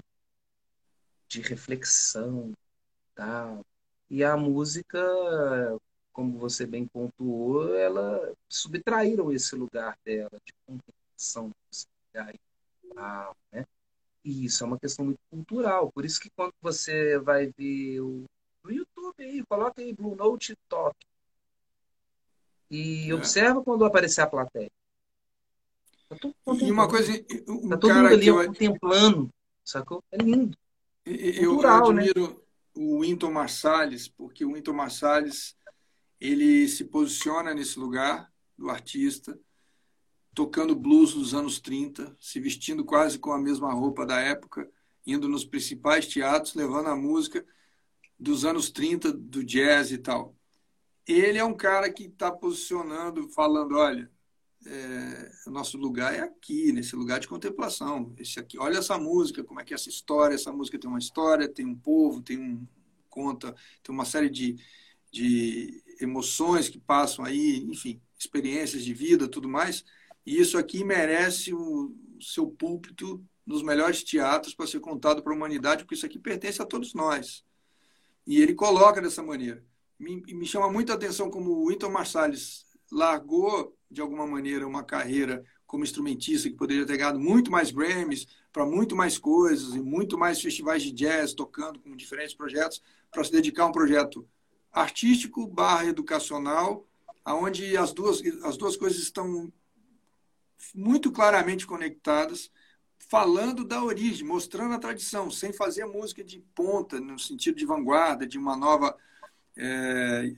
de 1.27 1.41
reflexão, 1.41 2.53
tal. 3.13 3.65
E 4.09 4.23
a 4.23 4.37
música, 4.37 4.99
como 6.17 6.39
você 6.39 6.65
bem 6.65 6.87
pontuou, 6.87 7.75
ela 7.75 8.33
subtraíram 8.49 9.31
esse 9.31 9.55
lugar 9.55 9.95
dela 10.03 10.31
de 10.43 10.51
contemplação, 10.65 11.51
né? 13.51 13.63
E 14.25 14.45
isso 14.45 14.63
é 14.63 14.67
uma 14.67 14.79
questão 14.79 15.05
muito 15.05 15.19
cultural. 15.29 15.91
Por 15.91 16.03
isso 16.05 16.19
que 16.19 16.31
quando 16.31 16.53
você 16.59 17.19
vai 17.19 17.53
ver 17.55 18.01
o, 18.01 18.25
no 18.63 18.71
YouTube 18.71 19.13
aí, 19.19 19.43
coloca 19.47 19.79
aí 19.79 19.93
Blue 19.93 20.15
Note 20.15 20.57
Talk 20.67 20.97
e 22.71 23.11
é. 23.11 23.13
observa 23.13 23.63
quando 23.63 23.85
aparecer 23.85 24.21
a 24.21 24.27
plateia. 24.27 24.71
Tá 26.09 26.17
e 26.59 26.71
uma 26.71 26.89
coisa, 26.89 27.11
um 27.47 27.69
tá 27.69 27.77
todo 27.77 27.93
mundo 27.93 28.07
ali 28.07 28.25
eu... 28.25 28.43
contemplando, 28.43 29.29
sacou? 29.63 30.03
É 30.11 30.17
lindo. 30.17 30.57
Eu, 31.05 31.51
cultural, 31.51 31.85
eu 31.85 31.93
né? 31.93 32.01
admiro 32.01 32.27
né? 32.31 32.35
o 32.73 33.01
Winton 33.01 33.31
Marsalis, 33.31 34.07
porque 34.07 34.43
o 34.43 34.53
Winton 34.53 34.73
Marsalis 34.73 35.55
ele 36.19 36.67
se 36.67 36.85
posiciona 36.85 37.53
nesse 37.53 37.79
lugar 37.79 38.31
do 38.57 38.69
artista, 38.69 39.39
tocando 40.33 40.75
blues 40.75 41.13
dos 41.13 41.33
anos 41.33 41.59
30, 41.59 42.15
se 42.19 42.39
vestindo 42.39 42.83
quase 42.83 43.17
com 43.17 43.31
a 43.31 43.39
mesma 43.39 43.73
roupa 43.73 44.05
da 44.05 44.19
época, 44.19 44.69
indo 45.05 45.27
nos 45.27 45.45
principais 45.45 46.07
teatros, 46.07 46.53
levando 46.53 46.87
a 46.87 46.95
música 46.95 47.45
dos 48.19 48.45
anos 48.45 48.69
30, 48.69 49.11
do 49.11 49.43
jazz 49.43 49.91
e 49.91 49.97
tal. 49.97 50.35
Ele 51.07 51.37
é 51.37 51.43
um 51.43 51.55
cara 51.55 51.91
que 51.91 52.03
está 52.03 52.31
posicionando, 52.31 53.29
falando, 53.29 53.77
olha, 53.77 54.11
é, 54.65 55.31
nosso 55.47 55.77
lugar 55.77 56.13
é 56.13 56.19
aqui, 56.19 56.71
nesse 56.71 56.95
lugar 56.95 57.19
de 57.19 57.27
contemplação. 57.27 58.13
Esse 58.17 58.39
aqui, 58.39 58.57
olha 58.57 58.77
essa 58.77 58.97
música, 58.97 59.43
como 59.43 59.61
é 59.61 59.63
que 59.63 59.73
é 59.73 59.75
essa 59.75 59.89
história, 59.89 60.35
essa 60.35 60.51
música 60.51 60.77
tem 60.77 60.89
uma 60.89 60.99
história, 60.99 61.47
tem 61.47 61.65
um 61.65 61.75
povo, 61.75 62.21
tem 62.21 62.37
um 62.37 62.67
conta, 63.09 63.55
tem 63.81 63.93
uma 63.93 64.05
série 64.05 64.29
de, 64.29 64.55
de 65.11 65.81
emoções 65.99 66.69
que 66.69 66.79
passam 66.79 67.23
aí, 67.23 67.63
enfim, 67.65 68.01
experiências 68.17 68.83
de 68.83 68.93
vida, 68.93 69.27
tudo 69.27 69.47
mais. 69.47 69.83
E 70.25 70.39
isso 70.39 70.57
aqui 70.57 70.83
merece 70.83 71.53
o 71.53 71.95
seu 72.19 72.47
púlpito 72.47 73.23
nos 73.45 73.63
melhores 73.63 74.03
teatros 74.03 74.53
para 74.53 74.67
ser 74.67 74.79
contado 74.79 75.23
para 75.23 75.31
a 75.31 75.35
humanidade, 75.35 75.83
porque 75.83 75.95
isso 75.95 76.05
aqui 76.05 76.19
pertence 76.19 76.61
a 76.61 76.65
todos 76.65 76.93
nós. 76.93 77.45
E 78.25 78.41
ele 78.41 78.53
coloca 78.53 79.01
dessa 79.01 79.23
maneira. 79.23 79.63
Me, 79.97 80.21
me 80.21 80.45
chama 80.45 80.69
muita 80.69 80.93
atenção 80.93 81.29
como 81.29 81.51
o 81.51 81.69
Winton 81.69 81.89
Marsalis 81.89 82.65
largou, 82.91 83.75
de 83.89 84.01
alguma 84.01 84.27
maneira, 84.27 84.67
uma 84.67 84.83
carreira 84.83 85.43
como 85.65 85.83
instrumentista 85.83 86.49
que 86.49 86.55
poderia 86.55 86.85
ter 86.85 86.97
ganhado 86.97 87.19
muito 87.19 87.51
mais 87.51 87.71
Grammys, 87.71 88.27
para 88.51 88.65
muito 88.65 88.95
mais 88.95 89.17
coisas 89.17 89.75
e 89.75 89.81
muito 89.81 90.17
mais 90.17 90.41
festivais 90.41 90.81
de 90.81 90.91
jazz, 90.91 91.33
tocando 91.33 91.79
com 91.79 91.95
diferentes 91.95 92.33
projetos, 92.33 92.81
para 93.11 93.23
se 93.23 93.31
dedicar 93.31 93.63
a 93.63 93.67
um 93.67 93.71
projeto 93.71 94.27
artístico 94.71 95.47
barra 95.47 95.85
educacional, 95.85 96.87
aonde 97.23 97.75
as 97.75 97.91
duas, 97.91 98.21
as 98.43 98.57
duas 98.57 98.77
coisas 98.77 98.99
estão 98.99 99.51
muito 100.73 101.11
claramente 101.11 101.65
conectadas, 101.65 102.51
falando 102.97 103.63
da 103.63 103.83
origem, 103.83 104.25
mostrando 104.25 104.73
a 104.73 104.79
tradição, 104.79 105.29
sem 105.29 105.53
fazer 105.53 105.85
música 105.85 106.23
de 106.23 106.39
ponta, 106.53 106.99
no 106.99 107.17
sentido 107.17 107.57
de 107.57 107.65
vanguarda, 107.65 108.27
de 108.27 108.37
uma 108.37 108.55
nova 108.55 108.95
é, 109.55 110.33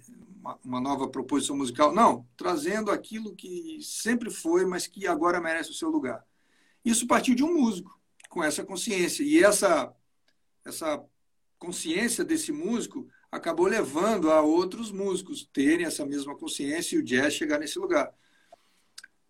uma 0.63 0.79
nova 0.79 1.07
proposição 1.07 1.55
musical. 1.55 1.93
Não, 1.93 2.25
trazendo 2.37 2.91
aquilo 2.91 3.35
que 3.35 3.79
sempre 3.81 4.31
foi, 4.31 4.65
mas 4.65 4.87
que 4.87 5.07
agora 5.07 5.41
merece 5.41 5.71
o 5.71 5.73
seu 5.75 5.89
lugar. 5.89 6.25
Isso 6.83 7.07
partiu 7.07 7.35
de 7.35 7.43
um 7.43 7.53
músico, 7.53 7.99
com 8.29 8.43
essa 8.43 8.63
consciência. 8.63 9.23
E 9.23 9.43
essa, 9.43 9.93
essa 10.65 11.03
consciência 11.57 12.23
desse 12.23 12.51
músico 12.51 13.07
acabou 13.31 13.67
levando 13.67 14.31
a 14.31 14.41
outros 14.41 14.91
músicos 14.91 15.47
terem 15.51 15.85
essa 15.85 16.05
mesma 16.05 16.35
consciência 16.35 16.95
e 16.95 16.99
o 16.99 17.03
jazz 17.03 17.33
chegar 17.33 17.59
nesse 17.59 17.79
lugar. 17.79 18.13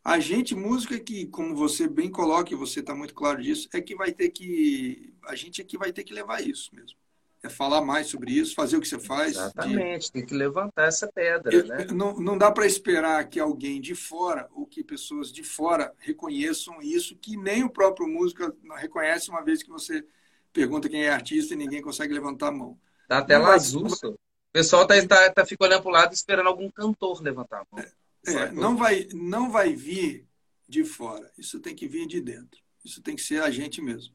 A 0.03 0.19
gente, 0.19 0.55
música 0.55 0.99
que, 0.99 1.27
como 1.27 1.55
você 1.55 1.87
bem 1.87 2.09
coloca, 2.09 2.53
e 2.53 2.57
você 2.57 2.79
está 2.79 2.95
muito 2.95 3.13
claro 3.13 3.41
disso, 3.41 3.67
é 3.73 3.81
que 3.81 3.95
vai 3.95 4.11
ter 4.11 4.29
que. 4.29 5.13
A 5.25 5.35
gente 5.35 5.61
é 5.61 5.63
que 5.63 5.77
vai 5.77 5.91
ter 5.91 6.03
que 6.03 6.13
levar 6.13 6.41
isso 6.41 6.73
mesmo 6.73 6.97
é 7.41 7.49
falar 7.49 7.81
mais 7.81 8.07
sobre 8.07 8.31
isso, 8.31 8.53
fazer 8.53 8.77
o 8.77 8.81
que 8.81 8.87
você 8.87 8.99
faz. 8.99 9.31
Exatamente, 9.31 10.07
de... 10.07 10.11
tem 10.11 10.25
que 10.25 10.33
levantar 10.33 10.87
essa 10.87 11.07
pedra. 11.07 11.53
Eu, 11.53 11.65
né? 11.65 11.87
não, 11.93 12.19
não 12.19 12.37
dá 12.37 12.51
para 12.51 12.65
esperar 12.65 13.27
que 13.29 13.39
alguém 13.39 13.79
de 13.79 13.95
fora 13.95 14.47
ou 14.53 14.65
que 14.65 14.83
pessoas 14.83 15.31
de 15.31 15.43
fora 15.43 15.93
reconheçam 15.99 16.81
isso, 16.81 17.15
que 17.15 17.37
nem 17.37 17.63
o 17.63 17.69
próprio 17.69 18.07
músico 18.07 18.53
reconhece 18.75 19.29
uma 19.29 19.41
vez 19.41 19.63
que 19.63 19.69
você 19.69 20.03
pergunta 20.51 20.89
quem 20.89 21.03
é 21.03 21.09
artista 21.09 21.53
e 21.53 21.57
ninguém 21.57 21.81
consegue 21.81 22.13
levantar 22.13 22.47
a 22.47 22.51
mão. 22.51 22.77
Dá 23.09 23.17
até 23.17 23.33
azul. 23.35 23.87
O 23.87 24.17
pessoal 24.53 24.85
tá, 24.85 24.95
tá, 25.05 25.31
tá, 25.31 25.45
fica 25.45 25.65
olhando 25.65 25.81
para 25.81 25.89
o 25.89 25.93
lado 25.93 26.13
esperando 26.13 26.47
algum 26.47 26.69
cantor 26.69 27.21
levantar 27.23 27.61
a 27.61 27.65
mão. 27.71 27.83
É, 28.27 28.31
é, 28.31 28.51
não, 28.51 28.77
vai, 28.77 29.07
não 29.11 29.51
vai 29.51 29.73
vir 29.73 30.27
de 30.67 30.83
fora, 30.83 31.31
isso 31.35 31.59
tem 31.59 31.75
que 31.75 31.87
vir 31.87 32.05
de 32.05 32.21
dentro. 32.21 32.61
Isso 32.85 33.01
tem 33.01 33.15
que 33.15 33.21
ser 33.23 33.41
a 33.41 33.49
gente 33.49 33.81
mesmo. 33.81 34.13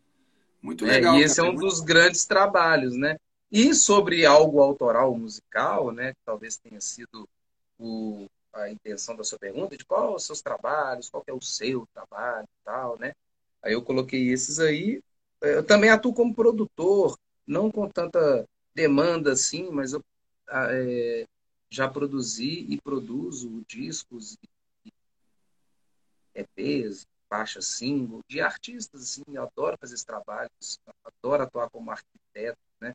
Muito 0.62 0.87
é, 0.87 0.93
legal. 0.93 1.16
É, 1.16 1.19
e 1.19 1.23
esse 1.23 1.41
é 1.41 1.43
um 1.43 1.55
dos 1.55 1.81
grandes 1.81 2.25
trabalhos, 2.25 2.95
né? 2.95 3.16
E 3.51 3.75
sobre 3.75 4.25
algo 4.25 4.61
autoral 4.61 5.15
musical, 5.16 5.91
né? 5.91 6.12
Que 6.12 6.21
talvez 6.25 6.57
tenha 6.57 6.81
sido 6.81 7.29
o, 7.79 8.27
a 8.53 8.71
intenção 8.71 9.16
da 9.16 9.25
sua 9.25 9.39
pergunta, 9.39 9.77
de 9.77 9.85
qual 9.85 10.15
os 10.15 10.25
seus 10.25 10.41
trabalhos, 10.41 11.11
qual 11.11 11.23
é 11.27 11.33
o 11.33 11.41
seu 11.41 11.87
trabalho 11.93 12.45
e 12.45 12.65
tal, 12.65 12.99
né? 12.99 13.12
Aí 13.61 13.73
eu 13.73 13.83
coloquei 13.83 14.29
esses 14.29 14.61
aí. 14.61 15.03
Eu 15.41 15.65
também 15.65 15.91
atuo 15.91 16.15
como 16.15 16.35
produtor, 16.35 17.19
não 17.47 17.71
com 17.71 17.89
tanta 17.89 18.47
demanda 18.75 19.33
assim, 19.33 19.71
mas 19.71 19.93
eu 19.93 20.03
é, 20.49 21.25
já 21.71 21.89
produzi 21.89 22.67
e 22.69 22.81
produzo 22.81 23.65
discos 23.69 24.37
EPs, 26.35 27.07
faixa 27.29 27.63
single, 27.63 28.21
de 28.29 28.41
artistas, 28.41 29.03
assim, 29.03 29.23
eu 29.29 29.43
adoro 29.43 29.77
fazer 29.79 29.95
esses 29.95 30.05
trabalhos, 30.05 30.79
adoro 31.05 31.43
atuar 31.43 31.71
como 31.71 31.91
arquiteto, 31.91 32.59
né? 32.81 32.95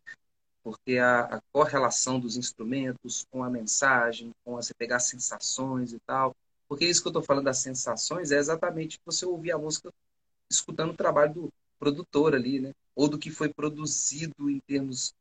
Porque 0.61 0.97
a, 0.97 1.21
a 1.21 1.41
correlação 1.51 2.19
dos 2.19 2.35
instrumentos 2.35 3.25
com 3.31 3.43
a 3.43 3.49
mensagem, 3.49 4.31
com 4.43 4.55
você 4.55 4.73
pegar 4.73 4.99
sensações 4.99 5.93
e 5.93 5.99
tal. 5.99 6.35
Porque 6.67 6.85
isso 6.85 7.01
que 7.01 7.07
eu 7.07 7.11
estou 7.11 7.23
falando 7.23 7.45
das 7.45 7.59
sensações 7.59 8.31
é 8.31 8.37
exatamente 8.37 8.99
você 9.05 9.25
ouvir 9.25 9.51
a 9.51 9.57
música 9.57 9.91
escutando 10.49 10.91
o 10.91 10.97
trabalho 10.97 11.33
do 11.33 11.53
produtor 11.79 12.35
ali, 12.35 12.59
né? 12.59 12.73
Ou 12.93 13.07
do 13.07 13.17
que 13.17 13.31
foi 13.31 13.49
produzido 13.51 14.49
em 14.49 14.59
termos 14.59 15.13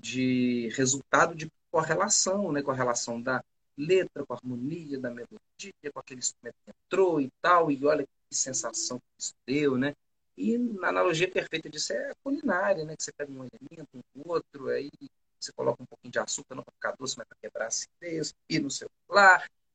de 0.00 0.68
resultado 0.74 1.34
de 1.34 1.50
correlação, 1.70 2.50
né? 2.52 2.62
Correlação 2.62 3.20
da 3.20 3.44
letra, 3.76 4.24
com 4.26 4.32
a 4.32 4.36
harmonia 4.36 4.98
da 4.98 5.10
melodia, 5.10 5.92
com 5.92 6.00
aquele 6.00 6.20
instrumento 6.20 6.56
que 6.64 6.70
entrou 6.70 7.20
e 7.20 7.30
tal, 7.40 7.70
e 7.70 7.84
olha 7.84 8.04
que 8.04 8.34
sensação 8.34 8.98
que 8.98 9.04
isso 9.18 9.34
deu, 9.46 9.76
né? 9.76 9.94
E 10.36 10.56
na 10.56 10.88
analogia 10.88 11.30
perfeita 11.30 11.68
disso 11.68 11.92
é 11.92 12.10
a 12.10 12.14
culinária, 12.22 12.84
né? 12.84 12.96
Que 12.96 13.02
você 13.02 13.12
pega 13.12 13.30
um 13.30 13.44
elemento, 13.44 13.88
um 13.94 14.22
outro, 14.24 14.68
aí 14.68 14.90
você 15.38 15.52
coloca 15.52 15.82
um 15.82 15.86
pouquinho 15.86 16.12
de 16.12 16.18
açúcar, 16.18 16.54
não 16.54 16.62
para 16.62 16.72
ficar 16.72 16.96
doce, 16.98 17.16
mas 17.16 17.26
para 17.26 17.38
quebrar 17.40 17.64
a 17.64 17.68
acidez, 17.68 18.34
e 18.48 18.58
no 18.58 18.70
seu. 18.70 18.90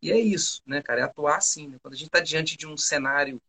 E 0.02 0.12
é 0.12 0.20
isso, 0.20 0.62
né, 0.66 0.82
cara? 0.82 1.02
É 1.02 1.04
atuar 1.04 1.38
assim, 1.38 1.68
né? 1.68 1.78
Quando 1.82 1.94
a 1.94 1.98
gente 1.98 2.08
está 2.08 2.20
diante 2.20 2.56
de 2.56 2.68
um 2.68 2.78
cenário 2.78 3.42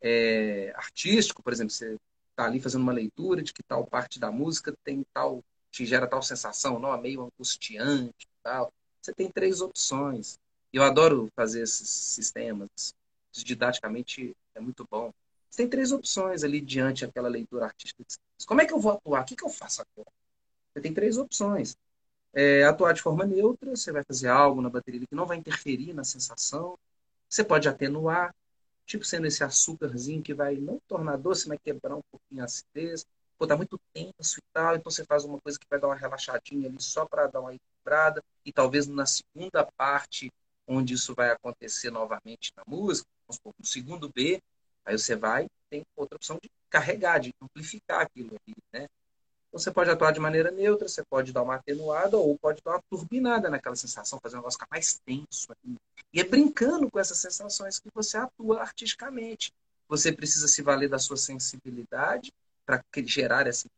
é, 0.00 0.72
artístico, 0.76 1.42
por 1.42 1.52
exemplo, 1.52 1.70
você 1.70 1.96
está 2.30 2.44
ali 2.44 2.60
fazendo 2.60 2.82
uma 2.82 2.92
leitura 2.92 3.42
de 3.42 3.52
que 3.52 3.62
tal 3.62 3.86
parte 3.86 4.18
da 4.18 4.30
música 4.30 4.74
tem 4.84 5.04
tal, 5.12 5.42
te 5.76 5.84
gera 5.84 6.06
tal 6.06 6.22
sensação, 6.22 6.78
não, 6.78 6.94
é 6.94 6.98
meio 6.98 7.22
angustiante 7.22 8.26
tal. 8.42 8.72
Você 9.00 9.12
tem 9.12 9.30
três 9.30 9.60
opções. 9.60 10.38
Eu 10.72 10.82
adoro 10.82 11.30
fazer 11.36 11.62
esses 11.62 11.88
sistemas, 11.88 12.94
didaticamente 13.32 14.34
é 14.54 14.60
muito 14.60 14.86
bom. 14.90 15.12
Você 15.50 15.58
tem 15.58 15.68
três 15.68 15.92
opções 15.92 16.42
ali 16.42 16.60
diante 16.60 17.04
daquela 17.04 17.28
leitura 17.28 17.66
artística. 17.66 18.02
Como 18.46 18.60
é 18.62 18.66
que 18.66 18.72
eu 18.72 18.80
vou 18.80 18.92
atuar? 18.92 19.22
O 19.22 19.24
que, 19.26 19.36
que 19.36 19.44
eu 19.44 19.50
faço 19.50 19.82
agora? 19.82 20.10
Você 20.72 20.80
tem 20.80 20.94
três 20.94 21.18
opções. 21.18 21.76
É, 22.32 22.64
atuar 22.64 22.92
de 22.92 23.02
forma 23.02 23.24
neutra, 23.24 23.76
você 23.76 23.92
vai 23.92 24.02
fazer 24.02 24.28
algo 24.28 24.62
na 24.62 24.70
bateria 24.70 25.00
que 25.00 25.14
não 25.14 25.26
vai 25.26 25.36
interferir 25.36 25.92
na 25.92 26.04
sensação. 26.04 26.78
Você 27.28 27.44
pode 27.44 27.68
atenuar, 27.68 28.34
tipo 28.86 29.04
sendo 29.04 29.26
esse 29.26 29.44
açúcarzinho 29.44 30.22
que 30.22 30.32
vai 30.32 30.56
não 30.56 30.80
tornar 30.88 31.16
doce, 31.16 31.48
mas 31.48 31.58
quebrar 31.62 31.96
um 31.96 32.02
pouquinho 32.10 32.42
a 32.42 32.44
acidez. 32.46 33.06
Pô, 33.38 33.46
tá 33.46 33.56
muito 33.56 33.78
tenso 33.92 34.38
e 34.38 34.42
tal, 34.52 34.76
então 34.76 34.90
você 34.90 35.04
faz 35.04 35.24
uma 35.24 35.38
coisa 35.40 35.58
que 35.58 35.66
vai 35.68 35.78
dar 35.78 35.88
uma 35.88 35.94
relaxadinha 35.94 36.68
ali 36.68 36.80
só 36.80 37.04
para 37.04 37.26
dar 37.26 37.40
uma 37.40 37.54
equilibrada. 37.54 38.22
E 38.44 38.52
talvez 38.52 38.86
na 38.86 39.04
segunda 39.04 39.66
parte, 39.76 40.32
onde 40.66 40.94
isso 40.94 41.14
vai 41.14 41.30
acontecer 41.30 41.90
novamente 41.90 42.50
na 42.56 42.62
música, 42.66 43.06
no 43.28 43.66
segundo 43.66 44.08
B, 44.08 44.40
aí 44.84 44.98
você 44.98 45.14
vai, 45.14 45.46
tem 45.68 45.84
outra 45.94 46.16
opção 46.16 46.38
de 46.42 46.50
carregar, 46.70 47.18
de 47.18 47.34
amplificar 47.42 48.02
aquilo 48.02 48.30
ali, 48.30 48.56
né? 48.72 48.88
Então, 49.48 49.60
você 49.60 49.70
pode 49.70 49.90
atuar 49.90 50.12
de 50.12 50.20
maneira 50.20 50.50
neutra, 50.50 50.88
você 50.88 51.02
pode 51.04 51.32
dar 51.32 51.42
uma 51.42 51.56
atenuada 51.56 52.16
ou 52.16 52.38
pode 52.38 52.62
dar 52.62 52.72
uma 52.72 52.82
turbinada 52.90 53.50
naquela 53.50 53.76
sensação, 53.76 54.18
fazer 54.20 54.36
um 54.36 54.38
negócio 54.38 54.58
ficar 54.58 54.68
mais 54.70 54.98
tenso. 55.04 55.48
E 56.12 56.20
é 56.20 56.24
brincando 56.24 56.90
com 56.90 56.98
essas 56.98 57.18
sensações 57.18 57.78
que 57.78 57.88
você 57.94 58.16
atua 58.16 58.60
artisticamente. 58.60 59.52
Você 59.88 60.12
precisa 60.12 60.48
se 60.48 60.62
valer 60.62 60.88
da 60.88 60.98
sua 60.98 61.16
sensibilidade 61.16 62.32
para 62.66 62.82
gerar 63.04 63.46
essa 63.46 63.68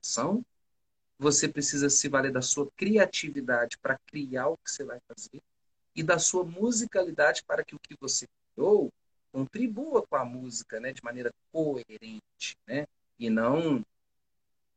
sensação. 0.00 0.44
Você 1.18 1.48
precisa 1.48 1.90
se 1.90 2.08
valer 2.08 2.32
da 2.32 2.42
sua 2.42 2.68
criatividade 2.76 3.76
para 3.78 3.98
criar 4.06 4.48
o 4.48 4.56
que 4.56 4.70
você 4.70 4.84
vai 4.84 4.98
fazer 5.06 5.42
e 5.94 6.02
da 6.02 6.18
sua 6.18 6.44
musicalidade 6.44 7.42
para 7.44 7.64
que 7.64 7.74
o 7.74 7.78
que 7.78 7.94
você 8.00 8.26
criou 8.54 8.90
contribua 9.30 10.06
com 10.06 10.16
a 10.16 10.24
música, 10.24 10.80
né, 10.80 10.92
de 10.92 11.02
maneira 11.04 11.30
coerente, 11.52 12.56
né, 12.66 12.86
e 13.18 13.28
não 13.28 13.84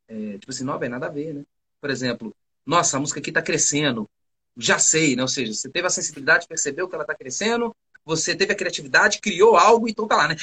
é, 0.07 0.37
tipo 0.37 0.51
assim, 0.51 0.65
não 0.65 0.77
tem 0.77 0.89
nada 0.89 1.07
a 1.07 1.09
ver, 1.09 1.33
né? 1.33 1.45
Por 1.79 1.89
exemplo, 1.89 2.35
nossa, 2.65 2.97
a 2.97 2.99
música 2.99 3.19
aqui 3.19 3.29
está 3.29 3.41
crescendo, 3.41 4.09
já 4.57 4.77
sei, 4.77 5.15
né? 5.15 5.21
Ou 5.21 5.27
seja, 5.27 5.53
você 5.53 5.69
teve 5.69 5.87
a 5.87 5.89
sensibilidade, 5.89 6.47
percebeu 6.47 6.87
que 6.87 6.95
ela 6.95 7.03
está 7.03 7.15
crescendo, 7.15 7.73
você 8.15 8.35
teve 8.35 8.53
a 8.53 8.55
criatividade, 8.55 9.19
criou 9.19 9.55
algo, 9.57 9.87
então 9.87 10.07
tá 10.07 10.15
lá, 10.15 10.27
né? 10.27 10.35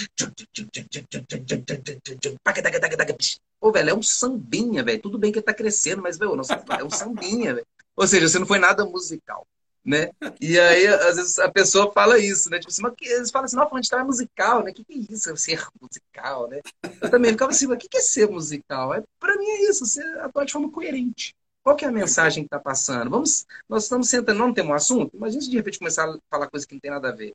Pô, 3.60 3.72
velho, 3.72 3.90
é 3.90 3.94
um 3.94 4.02
sambinha, 4.02 4.82
velho. 4.84 5.00
Tudo 5.00 5.18
bem 5.18 5.32
que 5.32 5.38
ele 5.38 5.44
tá 5.44 5.54
crescendo, 5.54 6.02
mas, 6.02 6.16
velho, 6.16 6.32
é 6.78 6.84
um 6.84 6.90
sambinha, 6.90 7.54
velho. 7.54 7.66
Ou 7.96 8.06
seja, 8.06 8.28
você 8.28 8.38
não 8.38 8.46
foi 8.46 8.58
nada 8.58 8.84
musical 8.84 9.46
né? 9.88 10.10
E 10.38 10.58
aí, 10.60 10.86
às 10.86 11.16
vezes, 11.16 11.38
a 11.38 11.50
pessoa 11.50 11.90
fala 11.90 12.18
isso, 12.18 12.50
né? 12.50 12.58
Tipo 12.58 12.70
assim, 12.70 12.82
mas 12.82 12.92
eles 13.00 13.30
falam 13.30 13.46
assim, 13.46 13.56
não, 13.56 13.68
a 13.72 13.76
gente 13.76 13.88
tá 13.88 14.04
musical, 14.04 14.62
né? 14.62 14.70
O 14.70 14.74
que, 14.74 14.84
que 14.84 14.92
é 14.92 15.14
isso? 15.14 15.34
Ser 15.36 15.66
musical, 15.80 16.48
né? 16.48 16.60
Eu 17.00 17.10
também 17.10 17.30
ficava 17.32 17.50
assim, 17.50 17.66
mas 17.66 17.76
o 17.76 17.80
que, 17.80 17.88
que 17.88 17.96
é 17.96 18.00
ser 18.02 18.28
musical? 18.28 18.92
É, 18.92 19.02
pra 19.18 19.36
mim 19.38 19.46
é 19.46 19.70
isso, 19.70 19.86
você 19.86 20.02
atuar 20.20 20.44
de 20.44 20.52
forma 20.52 20.70
coerente. 20.70 21.34
Qual 21.62 21.74
que 21.74 21.86
é 21.86 21.88
a 21.88 21.92
mensagem 21.92 22.44
que 22.44 22.50
tá 22.50 22.58
passando? 22.58 23.10
Vamos, 23.10 23.46
nós 23.68 23.84
estamos 23.84 24.08
sentando, 24.08 24.38
não 24.38 24.52
temos 24.52 24.72
um 24.72 24.74
assunto? 24.74 25.16
Imagina 25.16 25.42
se 25.42 25.50
de 25.50 25.56
repente 25.56 25.78
começar 25.78 26.08
a 26.08 26.18
falar 26.30 26.48
coisa 26.48 26.66
que 26.66 26.74
não 26.74 26.80
tem 26.80 26.90
nada 26.90 27.08
a 27.08 27.12
ver. 27.12 27.34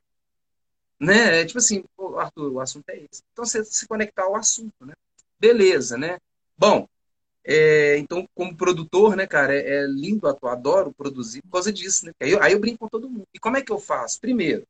Né? 1.04 1.42
É 1.42 1.46
tipo 1.46 1.60
assim, 1.60 1.84
Arthur, 2.18 2.54
o 2.54 2.60
assunto 2.62 2.90
é 2.90 2.96
esse. 2.96 3.22
Então, 3.34 3.46
você 3.46 3.64
se 3.66 3.86
conectar 3.86 4.24
ao 4.24 4.36
assunto, 4.36 4.86
né? 4.86 4.94
Beleza, 5.38 5.98
né? 5.98 6.18
Bom, 6.58 6.88
é, 7.44 7.98
então, 7.98 8.26
como 8.34 8.56
produtor, 8.56 9.18
né, 9.18 9.28
cara, 9.28 9.54
é, 9.54 9.84
é, 9.84 9.86
lindo 9.86 10.28
atuar, 10.28 10.54
adoro 10.54 10.94
produzir 10.94 11.42
por 11.42 11.52
causa 11.52 11.74
disso, 11.74 12.06
né? 12.06 12.14
Aí 12.22 12.32
eu, 12.32 12.42
aí 12.42 12.54
eu 12.54 12.60
brinco 12.60 12.80
com 12.80 12.88
todo 12.88 13.10
mundo. 13.10 13.28
E 13.34 13.40
como 13.40 13.58
é 13.58 13.62
que 13.62 13.72
eu 13.72 13.80
faço? 13.80 14.22
Primeiro, 14.22 14.66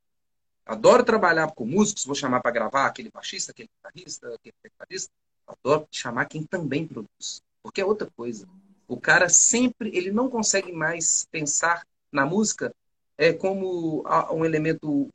adoro 0.66 1.04
trabalhar 1.04 1.52
com 1.52 1.66
músicos, 1.66 2.06
vou 2.06 2.16
chamar 2.16 2.42
para 2.42 2.52
gravar 2.52 2.88
aquele 2.88 3.12
baixista, 3.12 3.52
aquele 3.52 3.70
guitarrista, 3.78 4.34
aquele 4.34 4.56
tecladista. 4.64 5.12
Adoro 5.46 5.88
chamar 5.92 6.26
quem 6.26 6.44
também 6.44 6.88
produz, 6.88 7.44
porque 7.62 7.82
é 7.82 7.86
outra 7.86 8.10
coisa. 8.16 8.48
O 8.88 9.00
cara 9.00 9.30
sempre, 9.30 9.96
ele 9.96 10.12
não 10.12 10.30
consegue 10.30 10.72
mais 10.72 11.28
pensar 11.32 11.86
na 12.12 12.26
música 12.26 12.74
é 13.18 13.34
como 13.34 14.04
um 14.32 14.46
elemento 14.46 15.10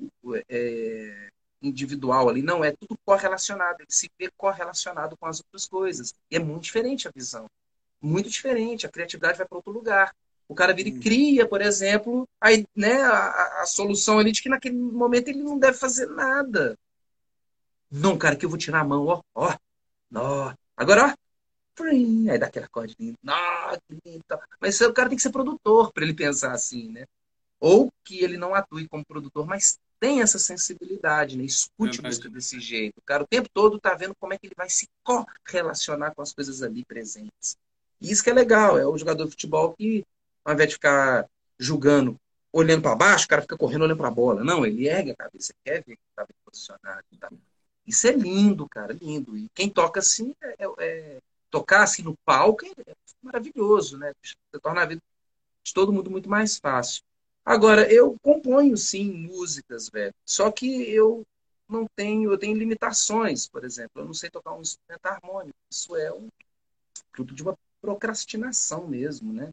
é, 0.48 1.28
individual 1.62 2.28
ali, 2.28 2.42
não, 2.42 2.64
é 2.64 2.72
tudo 2.72 2.98
correlacionado, 3.04 3.78
ele 3.80 3.90
se 3.90 4.10
vê 4.18 4.30
correlacionado 4.36 5.16
com 5.16 5.26
as 5.26 5.40
outras 5.40 5.66
coisas. 5.66 6.14
E 6.30 6.36
é 6.36 6.38
muito 6.38 6.62
diferente 6.62 7.08
a 7.08 7.12
visão. 7.14 7.46
Muito 8.00 8.30
diferente, 8.30 8.86
a 8.86 8.90
criatividade 8.90 9.38
vai 9.38 9.46
para 9.46 9.58
outro 9.58 9.72
lugar. 9.72 10.14
O 10.48 10.54
cara 10.54 10.72
vira 10.72 10.88
e 10.88 10.98
cria, 10.98 11.46
por 11.46 11.60
exemplo, 11.60 12.26
aí, 12.40 12.66
né, 12.74 13.02
a, 13.02 13.62
a, 13.62 13.66
solução 13.66 14.18
ali 14.18 14.32
de 14.32 14.40
que 14.40 14.48
naquele 14.48 14.76
momento 14.76 15.28
ele 15.28 15.42
não 15.42 15.58
deve 15.58 15.76
fazer 15.76 16.06
nada. 16.06 16.78
Não, 17.90 18.16
cara, 18.16 18.36
que 18.36 18.46
eu 18.46 18.50
vou 18.50 18.58
tirar 18.58 18.80
a 18.80 18.84
mão, 18.84 19.06
ó, 19.06 19.22
ó, 19.34 19.54
ó. 20.14 20.54
Agora, 20.76 21.14
ó, 21.80 21.84
aí 21.84 22.38
dá 22.38 22.46
aquela 22.46 22.68
cordinha, 22.68 23.14
mas 24.60 24.80
o 24.80 24.92
cara 24.92 25.08
tem 25.08 25.16
que 25.16 25.22
ser 25.22 25.30
produtor 25.30 25.92
para 25.92 26.04
ele 26.04 26.14
pensar 26.14 26.52
assim, 26.52 26.90
né? 26.92 27.04
Ou 27.60 27.92
que 28.04 28.22
ele 28.22 28.36
não 28.36 28.54
atue 28.54 28.88
como 28.88 29.04
produtor, 29.04 29.46
mas 29.46 29.78
tem 29.98 30.22
essa 30.22 30.38
sensibilidade, 30.38 31.36
né? 31.36 31.44
Escute 31.44 32.00
música 32.00 32.28
desse 32.28 32.60
jeito. 32.60 32.98
O 32.98 33.02
cara 33.02 33.24
o 33.24 33.26
tempo 33.26 33.48
todo 33.52 33.80
tá 33.80 33.94
vendo 33.94 34.14
como 34.18 34.32
é 34.32 34.38
que 34.38 34.46
ele 34.46 34.54
vai 34.56 34.70
se 34.70 34.88
correlacionar 35.02 36.14
com 36.14 36.22
as 36.22 36.32
coisas 36.32 36.62
ali 36.62 36.84
presentes. 36.84 37.56
E 38.00 38.10
isso 38.12 38.22
que 38.22 38.30
é 38.30 38.32
legal, 38.32 38.78
é 38.78 38.86
o 38.86 38.96
jogador 38.96 39.24
de 39.24 39.30
futebol 39.30 39.72
que, 39.72 40.04
ao 40.44 40.54
invés 40.54 40.68
de 40.68 40.74
ficar 40.74 41.28
julgando, 41.58 42.16
olhando 42.52 42.82
para 42.82 42.94
baixo, 42.94 43.24
o 43.24 43.28
cara 43.28 43.42
fica 43.42 43.56
correndo 43.56 43.82
olhando 43.82 43.98
para 43.98 44.08
a 44.08 44.12
bola. 44.12 44.44
Não, 44.44 44.64
ele 44.64 44.88
ergue 44.88 45.10
a 45.10 45.16
cabeça, 45.16 45.52
quer 45.64 45.82
ver 45.84 45.96
que 45.96 46.02
está 46.10 46.24
bem 46.24 46.36
posicionado. 46.44 47.04
Tá? 47.18 47.28
Isso 47.86 48.06
é 48.06 48.12
lindo, 48.12 48.68
cara, 48.68 48.92
lindo. 48.92 49.36
E 49.36 49.48
quem 49.54 49.68
toca 49.68 49.98
assim, 50.00 50.32
é, 50.40 50.64
é, 50.64 50.68
é 50.78 51.18
tocar 51.50 51.82
assim 51.82 52.02
no 52.02 52.16
palco 52.24 52.64
é 52.64 52.94
maravilhoso, 53.22 53.98
né? 53.98 54.12
Você 54.22 54.60
torna 54.60 54.82
a 54.82 54.86
vida 54.86 55.02
de 55.64 55.74
todo 55.74 55.92
mundo 55.92 56.10
muito 56.10 56.28
mais 56.28 56.58
fácil. 56.58 57.02
Agora, 57.48 57.90
eu 57.90 58.14
componho 58.20 58.76
sim 58.76 59.10
músicas, 59.10 59.88
velho. 59.88 60.12
Só 60.22 60.52
que 60.52 60.66
eu 60.92 61.26
não 61.66 61.86
tenho, 61.96 62.30
eu 62.30 62.36
tenho 62.36 62.54
limitações, 62.54 63.48
por 63.48 63.64
exemplo. 63.64 64.02
Eu 64.02 64.04
não 64.04 64.12
sei 64.12 64.28
tocar 64.28 64.52
um 64.52 64.60
instrumento 64.60 65.06
harmônico. 65.06 65.56
Isso 65.72 65.96
é 65.96 66.12
um 66.12 66.28
fruto 67.10 67.34
de 67.34 67.42
uma 67.42 67.56
procrastinação 67.80 68.86
mesmo, 68.86 69.32
né? 69.32 69.48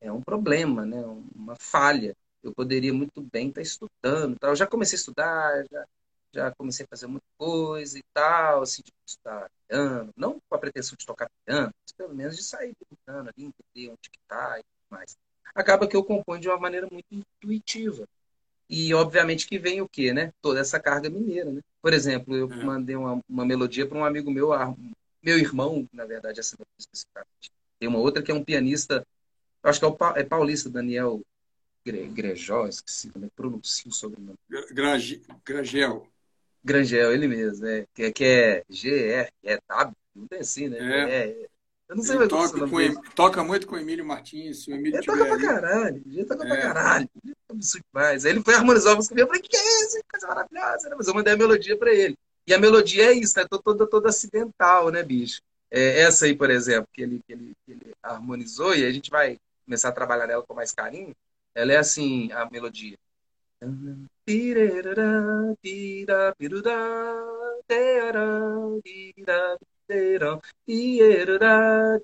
É 0.00 0.10
um 0.10 0.22
problema, 0.22 0.86
né? 0.86 1.04
Uma 1.34 1.56
falha. 1.60 2.16
Eu 2.42 2.54
poderia 2.54 2.94
muito 2.94 3.20
bem 3.20 3.50
estar 3.50 3.60
estudando. 3.60 4.38
Tal. 4.40 4.52
Eu 4.52 4.56
já 4.56 4.66
comecei 4.66 4.96
a 4.96 5.00
estudar, 5.00 5.66
já, 5.70 5.86
já 6.32 6.54
comecei 6.54 6.86
a 6.86 6.88
fazer 6.88 7.06
muita 7.06 7.26
coisa 7.36 7.98
e 7.98 8.02
tal, 8.14 8.62
assim, 8.62 8.80
de 8.82 8.90
estudar 9.06 9.50
piano. 9.68 10.10
Não 10.16 10.40
com 10.48 10.56
a 10.56 10.58
pretensão 10.58 10.96
de 10.98 11.04
tocar 11.04 11.28
piano, 11.44 11.70
mas 11.84 11.92
pelo 11.92 12.14
menos 12.14 12.34
de 12.34 12.42
sair 12.42 12.72
piano 13.04 13.28
ali, 13.28 13.44
entender 13.44 13.90
onde 13.90 14.08
que 14.10 14.18
tá 14.26 14.58
e 14.58 14.62
tudo 14.62 14.90
mais 14.90 15.14
acaba 15.54 15.86
que 15.86 15.96
eu 15.96 16.04
componho 16.04 16.40
de 16.40 16.48
uma 16.48 16.58
maneira 16.58 16.88
muito 16.90 17.06
intuitiva. 17.10 18.06
E, 18.68 18.92
obviamente, 18.92 19.46
que 19.46 19.58
vem 19.58 19.80
o 19.80 19.88
quê, 19.88 20.12
né? 20.12 20.32
Toda 20.42 20.60
essa 20.60 20.80
carga 20.80 21.08
mineira, 21.08 21.50
né? 21.50 21.60
Por 21.80 21.92
exemplo, 21.94 22.36
eu 22.36 22.50
é. 22.50 22.64
mandei 22.64 22.96
uma, 22.96 23.22
uma 23.28 23.46
melodia 23.46 23.86
para 23.86 23.96
um 23.96 24.04
amigo 24.04 24.30
meu, 24.30 24.50
meu 25.22 25.38
irmão, 25.38 25.86
na 25.92 26.04
verdade, 26.04 26.40
essa 26.40 26.56
melodia 26.56 26.74
especificamente. 26.78 27.52
Tem 27.78 27.88
uma 27.88 27.98
outra 27.98 28.22
que 28.22 28.30
é 28.30 28.34
um 28.34 28.42
pianista, 28.42 29.06
acho 29.62 29.78
que 29.78 29.84
é, 29.84 29.88
o, 29.88 29.96
é 30.16 30.24
paulista, 30.24 30.68
Daniel 30.68 31.22
Grejó, 31.84 32.66
esqueci 32.66 33.10
como 33.10 33.26
é 33.26 33.28
que 33.28 33.34
pronuncia 33.36 33.88
o 33.88 33.94
sobrenome. 33.94 34.38
Grangel. 35.44 36.08
Grangel, 36.64 37.12
ele 37.12 37.28
mesmo, 37.28 37.64
é, 37.66 37.86
que, 37.94 38.02
é, 38.02 38.12
que 38.12 38.24
é 38.24 38.64
G-R-E-W, 38.68 39.94
não 40.16 40.26
tem 40.26 40.40
assim, 40.40 40.68
né? 40.68 40.78
É. 40.78 41.28
é 41.28 41.48
eu 41.88 41.96
não 41.96 42.02
sei 42.02 42.16
mais 42.16 42.28
toca, 42.28 42.68
com 42.68 42.80
em, 42.80 42.94
toca 43.14 43.44
muito 43.44 43.66
com 43.66 43.76
o 43.76 43.78
Emílio 43.78 44.04
Martins. 44.04 44.66
O 44.66 44.72
Emílio 44.72 44.98
ele 44.98 45.06
toca 45.06 45.24
pra 45.24 45.38
caralho. 45.38 46.02
Ele 46.04 46.24
toca 46.24 46.44
é. 46.44 46.48
pra 46.48 46.60
caralho. 46.60 47.10
Absurdo 47.48 47.84
demais. 47.92 48.24
Aí 48.24 48.32
ele 48.32 48.42
foi 48.42 48.54
harmonizar 48.54 48.92
a 48.92 48.96
música 48.96 49.14
e 49.14 49.20
eu 49.20 49.26
falei, 49.26 49.42
que 49.42 49.56
é 49.56 49.84
isso? 49.84 49.96
Que 49.98 50.04
coisa 50.10 50.26
maravilhosa. 50.26 50.88
Né? 50.88 50.96
Mas 50.98 51.06
eu 51.06 51.14
mandei 51.14 51.34
a 51.34 51.36
melodia 51.36 51.76
pra 51.76 51.94
ele. 51.94 52.18
E 52.46 52.52
a 52.52 52.58
melodia 52.58 53.06
é 53.06 53.12
isso, 53.12 53.38
né? 53.38 53.46
Toda, 53.48 53.86
toda 53.86 54.08
acidental, 54.08 54.90
né, 54.90 55.02
bicho? 55.02 55.40
É, 55.70 56.00
essa 56.00 56.26
aí, 56.26 56.34
por 56.34 56.50
exemplo, 56.50 56.88
que 56.92 57.02
ele, 57.02 57.20
que, 57.26 57.32
ele, 57.32 57.52
que 57.64 57.72
ele 57.72 57.94
harmonizou, 58.02 58.74
e 58.74 58.84
a 58.84 58.90
gente 58.92 59.10
vai 59.10 59.36
começar 59.64 59.88
a 59.88 59.92
trabalhar 59.92 60.26
nela 60.26 60.42
com 60.42 60.54
mais 60.54 60.72
carinho. 60.72 61.14
Ela 61.54 61.72
é 61.72 61.76
assim, 61.76 62.30
a 62.32 62.48
melodia. 62.50 62.96
Terão, 69.88 70.40
tira, 70.66 72.00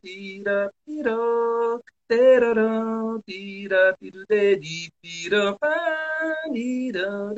piró, 0.87 1.81
terará, 2.07 3.19
tira, 3.27 3.97
piru, 3.99 4.25
dedi, 4.29 4.89
pirã, 5.01 5.57
panirará, 5.59 7.33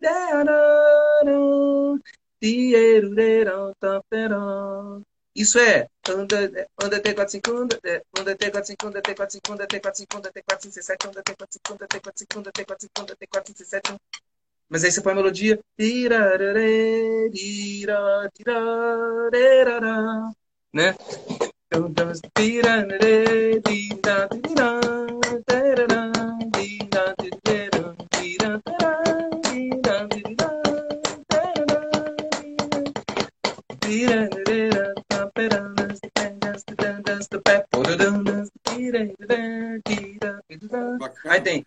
derará, 0.00 0.52
tierurerão, 2.40 3.74
tamperão. 3.80 5.02
Isso 5.34 5.58
é 5.58 5.88
anda, 6.08 6.68
anda 6.82 7.00
T45, 7.00 7.62
anda, 7.62 7.80
anda 8.18 8.36
T45, 8.36 8.86
anda 8.86 9.02
T45, 9.02 9.52
anda 9.52 9.66
T45, 9.66 10.18
anda 10.18 10.32
T457, 10.32 11.08
anda 11.08 11.22
T45, 11.22 11.72
anda 11.72 11.86
T45, 11.88 12.38
anda 12.38 12.52
T45, 12.52 13.00
anda 13.00 13.16
T457, 13.16 13.98
mas 14.72 14.84
aí 14.84 14.90
você 14.90 15.02
põe 15.02 15.12
a 15.12 15.16
melodia. 15.16 15.60
Né? 20.72 20.96
Aí 41.28 41.40
tem 41.40 41.64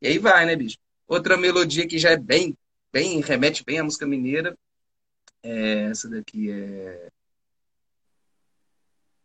e 0.00 0.08
aí 0.08 0.18
vai, 0.18 0.46
né, 0.46 0.56
bicho? 0.56 0.78
Outra 1.06 1.36
melodia 1.36 1.86
que 1.86 1.98
já 1.98 2.10
é 2.10 2.16
bem, 2.16 2.56
bem, 2.90 3.20
remete 3.20 3.62
bem 3.64 3.78
à 3.78 3.84
música 3.84 4.06
mineira. 4.06 4.56
É, 5.42 5.84
essa 5.90 6.08
daqui 6.08 6.50
é 6.50 7.10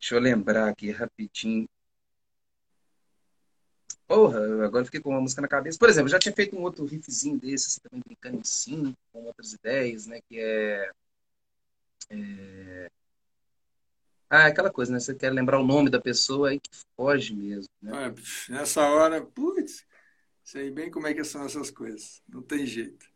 Deixa 0.06 0.14
eu 0.14 0.20
lembrar 0.20 0.70
aqui 0.70 0.92
rapidinho. 0.92 1.68
Porra, 4.06 4.64
agora 4.64 4.86
fiquei 4.86 5.02
com 5.02 5.10
uma 5.10 5.20
música 5.20 5.42
na 5.42 5.48
cabeça. 5.48 5.80
Por 5.80 5.90
exemplo, 5.90 6.10
já 6.10 6.20
tinha 6.20 6.32
feito 6.32 6.56
um 6.56 6.62
outro 6.62 6.86
riffzinho 6.86 7.40
desse, 7.40 7.66
assim, 7.66 7.80
também 7.82 8.04
brincando 8.06 8.38
em 8.38 8.44
cinco, 8.44 8.96
com 9.12 9.24
outras 9.24 9.54
ideias, 9.54 10.06
né? 10.06 10.22
Que 10.30 10.40
é, 10.40 10.92
é... 12.12 12.92
Ah, 14.30 14.44
é 14.44 14.52
aquela 14.52 14.70
coisa, 14.70 14.92
né? 14.92 15.00
Você 15.00 15.16
quer 15.16 15.34
lembrar 15.34 15.60
o 15.60 15.66
nome 15.66 15.90
da 15.90 16.00
pessoa 16.00 16.50
aí 16.50 16.60
que 16.60 16.70
foge 16.96 17.34
mesmo. 17.34 17.68
Né? 17.82 18.06
É, 18.06 18.52
nessa 18.52 18.88
hora, 18.88 19.26
putz, 19.26 19.88
sei 20.44 20.70
bem 20.70 20.92
como 20.92 21.08
é 21.08 21.16
que 21.16 21.24
são 21.24 21.44
essas 21.48 21.72
coisas. 21.72 22.22
Não 22.30 22.44
tem 22.44 22.64
jeito. 22.68 23.08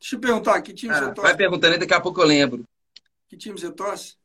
Deixa 0.00 0.16
eu 0.16 0.20
perguntar, 0.20 0.62
que 0.62 0.72
time 0.72 0.94
ah, 0.94 1.00
você 1.00 1.04
torce? 1.12 1.20
Vai 1.20 1.36
perguntando, 1.36 1.78
daqui 1.78 1.92
a 1.92 2.00
pouco 2.00 2.22
eu 2.22 2.26
lembro. 2.26 2.64
Que 3.28 3.36
time 3.36 3.60
você 3.60 3.70
torce? 3.70 4.16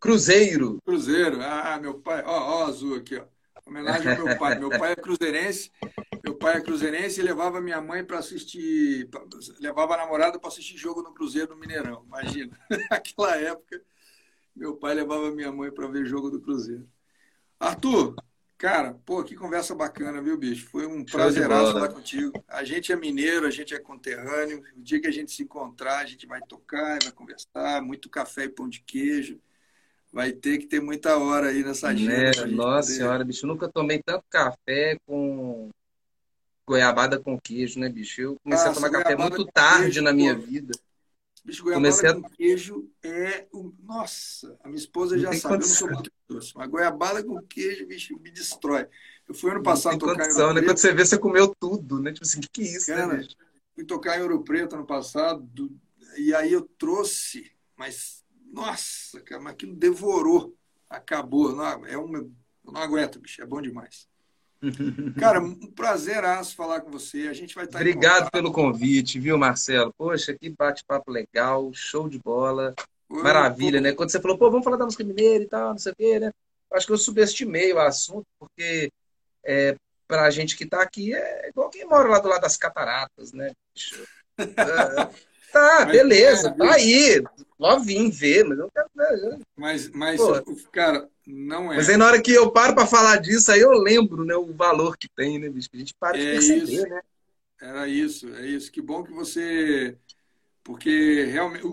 Cruzeiro. 0.00 0.80
Cruzeiro. 0.82 1.42
Ah, 1.42 1.78
meu 1.78 2.00
pai. 2.00 2.22
Ó, 2.24 2.62
ó, 2.62 2.66
azul 2.66 2.96
aqui, 2.96 3.16
ó. 3.16 3.24
Homenagem 3.66 4.10
ao 4.10 4.24
meu 4.24 4.38
pai. 4.38 4.58
Meu 4.58 4.70
pai 4.70 4.92
é 4.92 4.96
cruzeirense. 4.96 5.70
Meu 6.24 6.34
pai 6.34 6.56
é 6.56 6.60
cruzeirense 6.62 7.20
e 7.20 7.22
levava 7.22 7.60
minha 7.60 7.80
mãe 7.82 8.02
para 8.02 8.18
assistir. 8.18 9.08
Levava 9.60 9.94
a 9.94 9.98
namorada 9.98 10.38
para 10.38 10.48
assistir 10.48 10.78
jogo 10.78 11.02
no 11.02 11.12
Cruzeiro 11.12 11.54
no 11.54 11.60
Mineirão. 11.60 12.02
Imagina. 12.06 12.58
Naquela 12.90 13.36
época, 13.36 13.82
meu 14.56 14.74
pai 14.74 14.94
levava 14.94 15.30
minha 15.30 15.52
mãe 15.52 15.70
para 15.70 15.86
ver 15.86 16.06
jogo 16.06 16.30
do 16.30 16.40
Cruzeiro. 16.40 16.88
Arthur, 17.60 18.16
cara, 18.56 18.94
pô, 19.04 19.22
que 19.22 19.36
conversa 19.36 19.74
bacana, 19.74 20.22
viu, 20.22 20.38
bicho? 20.38 20.66
Foi 20.70 20.86
um 20.86 21.04
prazer 21.04 21.46
falar 21.46 21.88
contigo. 21.90 22.42
A 22.48 22.64
gente 22.64 22.90
é 22.90 22.96
mineiro, 22.96 23.46
a 23.46 23.50
gente 23.50 23.74
é 23.74 23.78
conterrâneo. 23.78 24.62
O 24.78 24.82
dia 24.82 24.98
que 24.98 25.06
a 25.06 25.12
gente 25.12 25.30
se 25.30 25.42
encontrar, 25.42 25.98
a 25.98 26.06
gente 26.06 26.26
vai 26.26 26.40
tocar, 26.40 26.98
vai 27.02 27.12
conversar. 27.12 27.82
Muito 27.82 28.08
café 28.08 28.44
e 28.44 28.48
pão 28.48 28.66
de 28.66 28.80
queijo 28.80 29.38
vai 30.12 30.32
ter 30.32 30.58
que 30.58 30.66
ter 30.66 30.80
muita 30.80 31.16
hora 31.16 31.48
aí 31.48 31.62
nessa 31.62 31.88
agenda. 31.88 32.46
Né? 32.46 32.52
Nossa 32.52 32.88
poder... 32.88 32.98
senhora, 32.98 33.24
bicho, 33.24 33.46
nunca 33.46 33.68
tomei 33.68 34.02
tanto 34.02 34.24
café 34.28 34.98
com 35.06 35.70
goiabada 36.66 37.18
com 37.18 37.38
queijo, 37.38 37.80
né, 37.80 37.88
bicho? 37.88 38.20
Eu 38.20 38.36
comecei 38.42 38.66
Nossa, 38.66 38.80
a 38.80 38.82
tomar 38.82 39.02
café 39.02 39.16
muito 39.16 39.44
tarde 39.46 39.84
queijo, 39.84 40.02
na 40.02 40.12
minha 40.12 40.36
pô. 40.36 40.42
vida. 40.42 40.72
Bicho, 41.44 41.62
goiabada 41.64 41.92
Comecei 41.92 42.14
com 42.14 42.30
queijo 42.30 42.90
é. 43.02 43.46
O... 43.52 43.72
Nossa, 43.82 44.56
a 44.62 44.68
minha 44.68 44.78
esposa 44.78 45.18
já 45.18 45.32
sabe, 45.32 45.54
condição. 45.54 45.88
eu 45.88 45.94
não 45.94 45.98
sou 45.98 46.08
muito 46.08 46.12
doce, 46.28 46.52
mas 46.54 46.70
goiabada 46.70 47.24
com 47.24 47.40
queijo, 47.42 47.86
bicho, 47.86 48.18
me 48.20 48.30
destrói. 48.30 48.86
Eu 49.28 49.34
fui 49.34 49.50
ano 49.50 49.62
passado 49.62 49.98
tocar 49.98 50.14
condição, 50.14 50.42
em 50.42 50.48
Ouro 50.48 50.60
né? 50.60 50.66
Quando 50.66 50.78
você 50.78 50.92
vê, 50.92 51.04
você 51.04 51.18
comeu 51.18 51.54
tudo, 51.58 52.00
né? 52.00 52.12
Tipo 52.12 52.26
assim, 52.26 52.38
o 52.38 52.42
que, 52.42 52.48
que 52.52 52.62
é 52.62 52.64
isso, 52.64 52.90
né, 52.90 52.96
Cara, 52.96 53.16
né, 53.16 53.28
Fui 53.74 53.84
tocar 53.84 54.18
em 54.18 54.22
Ouro 54.22 54.42
Preto 54.42 54.74
ano 54.74 54.84
passado, 54.84 55.70
e 56.18 56.34
aí 56.34 56.52
eu 56.52 56.62
trouxe, 56.76 57.50
mas, 57.76 58.24
nossa, 58.50 59.20
cara, 59.20 59.40
mas 59.40 59.52
aquilo 59.52 59.74
devorou, 59.74 60.54
acabou. 60.88 61.54
Não, 61.54 61.86
é 61.86 61.96
um, 61.96 62.16
eu 62.16 62.30
não 62.64 62.80
aguento, 62.80 63.20
bicho, 63.20 63.42
é 63.42 63.46
bom 63.46 63.60
demais. 63.60 64.08
Cara, 65.18 65.40
um 65.40 65.54
prazer 65.72 66.22
falar 66.54 66.82
com 66.82 66.90
você. 66.90 67.28
A 67.28 67.32
gente 67.32 67.54
vai 67.54 67.64
estar 67.64 67.78
Obrigado 67.78 68.30
pelo 68.30 68.52
convite, 68.52 69.18
viu, 69.18 69.38
Marcelo? 69.38 69.92
Poxa, 69.96 70.36
que 70.38 70.50
bate-papo 70.50 71.10
legal, 71.10 71.72
show 71.72 72.08
de 72.08 72.18
bola. 72.18 72.74
Maravilha, 73.08 73.80
né? 73.80 73.92
Quando 73.92 74.10
você 74.10 74.20
falou, 74.20 74.38
pô, 74.38 74.50
vamos 74.50 74.64
falar 74.64 74.76
da 74.76 74.84
música 74.84 75.02
mineira 75.02 75.42
e 75.42 75.48
tal, 75.48 75.70
não 75.70 75.78
sei 75.78 75.92
o 75.92 75.96
quê, 75.96 76.20
né? 76.20 76.30
Acho 76.72 76.86
que 76.86 76.92
eu 76.92 76.98
subestimei 76.98 77.72
o 77.72 77.80
assunto, 77.80 78.26
porque 78.38 78.92
é, 79.44 79.76
para 80.06 80.22
a 80.22 80.30
gente 80.30 80.56
que 80.56 80.64
está 80.64 80.82
aqui 80.82 81.14
é 81.14 81.48
igual 81.48 81.70
quem 81.70 81.84
mora 81.84 82.08
lá 82.08 82.18
do 82.20 82.28
lado 82.28 82.42
das 82.42 82.56
cataratas, 82.56 83.32
né? 83.32 83.52
É, 84.40 85.29
tá, 85.52 85.84
beleza, 85.84 86.48
é, 86.48 86.52
tá 86.52 86.74
aí. 86.74 87.22
Só 87.60 87.78
vim 87.78 88.08
ver, 88.08 88.44
mas 88.44 88.58
eu 88.58 88.64
não 88.64 88.70
quero 88.70 88.88
ver. 88.96 89.30
Né? 89.30 89.38
Mas, 89.56 89.90
mas 89.90 90.20
cara, 90.72 91.08
não 91.26 91.72
é. 91.72 91.76
Mas 91.76 91.88
aí 91.90 91.96
na 91.96 92.06
hora 92.06 92.22
que 92.22 92.32
eu 92.32 92.50
paro 92.50 92.74
para 92.74 92.86
falar 92.86 93.18
disso, 93.18 93.52
aí 93.52 93.60
eu 93.60 93.72
lembro, 93.72 94.24
né, 94.24 94.34
o 94.34 94.52
valor 94.54 94.96
que 94.96 95.08
tem, 95.08 95.38
né, 95.38 95.48
bicho? 95.48 95.68
A 95.72 95.76
gente 95.76 95.94
para 95.94 96.16
de 96.16 96.26
é 96.26 96.32
perceber, 96.32 96.62
isso. 96.64 96.88
né? 96.88 97.00
Era 97.60 97.86
isso, 97.86 98.34
é 98.34 98.46
isso. 98.46 98.72
Que 98.72 98.80
bom 98.80 99.04
que 99.04 99.12
você. 99.12 99.96
Porque 100.64 101.24
realmente, 101.24 101.64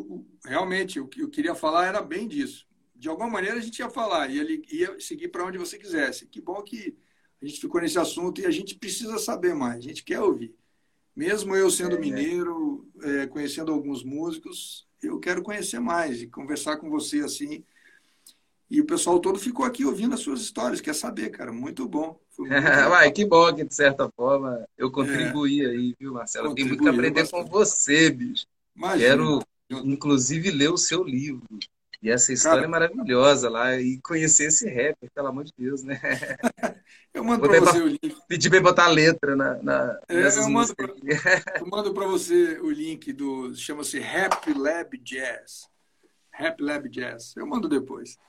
realmente 0.44 0.99
o 0.99 1.08
que 1.08 1.22
eu 1.22 1.30
queria 1.30 1.56
falar 1.56 1.88
era 1.88 2.02
bem 2.02 2.28
disso. 2.28 2.68
De 2.94 3.08
alguma 3.08 3.30
maneira 3.30 3.58
a 3.58 3.62
gente 3.62 3.80
ia 3.80 3.90
falar, 3.90 4.30
ia, 4.30 4.44
ia 4.70 4.99
seguir 4.99 5.30
para 5.30 5.45
onde 5.45 5.58
você 5.58 5.78
quisesse. 5.78 6.26
Que 6.26 6.41
bom 6.41 6.62
que 6.62 6.98
a 7.41 7.45
gente 7.45 7.62
ficou 7.62 7.80
nesse 7.80 7.98
assunto 7.98 8.41
e 8.41 8.45
a 8.45 8.52
gente 8.52 8.76
precisa 8.76 9.18
saber 9.20 9.54
mais, 9.54 9.78
a 9.78 9.82
gente 9.82 10.04
quer 10.04 10.20
ouvir. 10.20 10.54
Mesmo 11.16 11.56
eu 11.56 11.70
sendo 11.70 11.95
é, 11.95 11.99
mineiro, 11.99 12.77
é, 13.03 13.28
conhecendo 13.28 13.72
alguns 13.72 14.03
músicos, 14.03 14.88
eu 15.02 15.19
quero 15.19 15.41
conhecer 15.41 15.80
mais 15.80 16.22
e 16.22 16.28
conversar 16.28 16.78
com 16.78 16.90
você 16.90 17.19
assim. 17.19 17.64
E 18.69 18.82
o 18.82 18.86
pessoal 18.86 19.19
todo 19.19 19.40
ficou 19.40 19.65
aqui 19.65 19.86
ouvindo 19.86 20.14
as 20.14 20.19
suas 20.19 20.41
histórias, 20.41 20.82
quer 20.82 20.94
saber, 20.94 21.30
cara. 21.30 21.53
Muito 21.53 21.88
bom. 21.88 22.19
Muito 22.38 22.52
Uai, 22.91 23.11
que 23.11 23.26
bom 23.26 23.53
que, 23.53 23.64
de 23.64 23.74
certa 23.74 24.10
forma, 24.15 24.68
eu 24.78 24.91
contribuí 24.91 25.61
é, 25.64 25.69
aí, 25.69 25.95
viu, 25.99 26.14
Marcelo? 26.14 26.53
Tem 26.53 26.65
muito 26.65 26.84
que 26.84 26.90
aprender 26.90 27.22
bastante. 27.22 27.44
com 27.45 27.49
você, 27.49 28.10
bicho. 28.10 28.45
Imagina. 28.76 29.07
Quero, 29.07 29.40
inclusive, 29.86 30.52
ler 30.52 30.69
o 30.69 30.78
seu 30.78 31.03
livro. 31.03 31.44
E 32.02 32.10
essa 32.11 32.32
história 32.32 32.61
Cara, 32.61 32.68
é 32.68 32.69
maravilhosa 32.69 33.49
lá. 33.49 33.76
E 33.76 33.99
conhecer 34.02 34.45
esse 34.45 34.68
rapper, 34.68 35.10
pelo 35.14 35.28
amor 35.28 35.44
de 35.44 35.53
Deus, 35.57 35.84
né? 35.84 35.99
Eu 37.14 37.24
mando 37.24 37.48
para 37.48 37.60
você 37.60 37.82
o 37.82 37.88
link. 37.88 38.15
Pedir 38.28 38.49
para 38.49 38.61
botar 38.61 38.86
a 38.86 38.90
letra 38.90 39.36
na, 39.36 39.56
na 39.64 39.99
é, 40.07 40.28
eu, 40.28 40.49
mando 40.49 40.76
pra, 40.76 40.88
eu 41.60 41.65
mando 41.65 41.91
para 41.91 42.06
você 42.06 42.60
o 42.60 42.69
link 42.69 43.11
do. 43.11 43.56
Chama-se 43.56 43.98
Rap 43.98 44.53
Lab 44.53 44.95
Jazz. 44.99 45.68
Rap 46.32 46.61
Lab 46.61 46.88
Jazz. 46.90 47.36
Eu 47.36 47.48
mando 47.48 47.68
depois. 47.68 48.19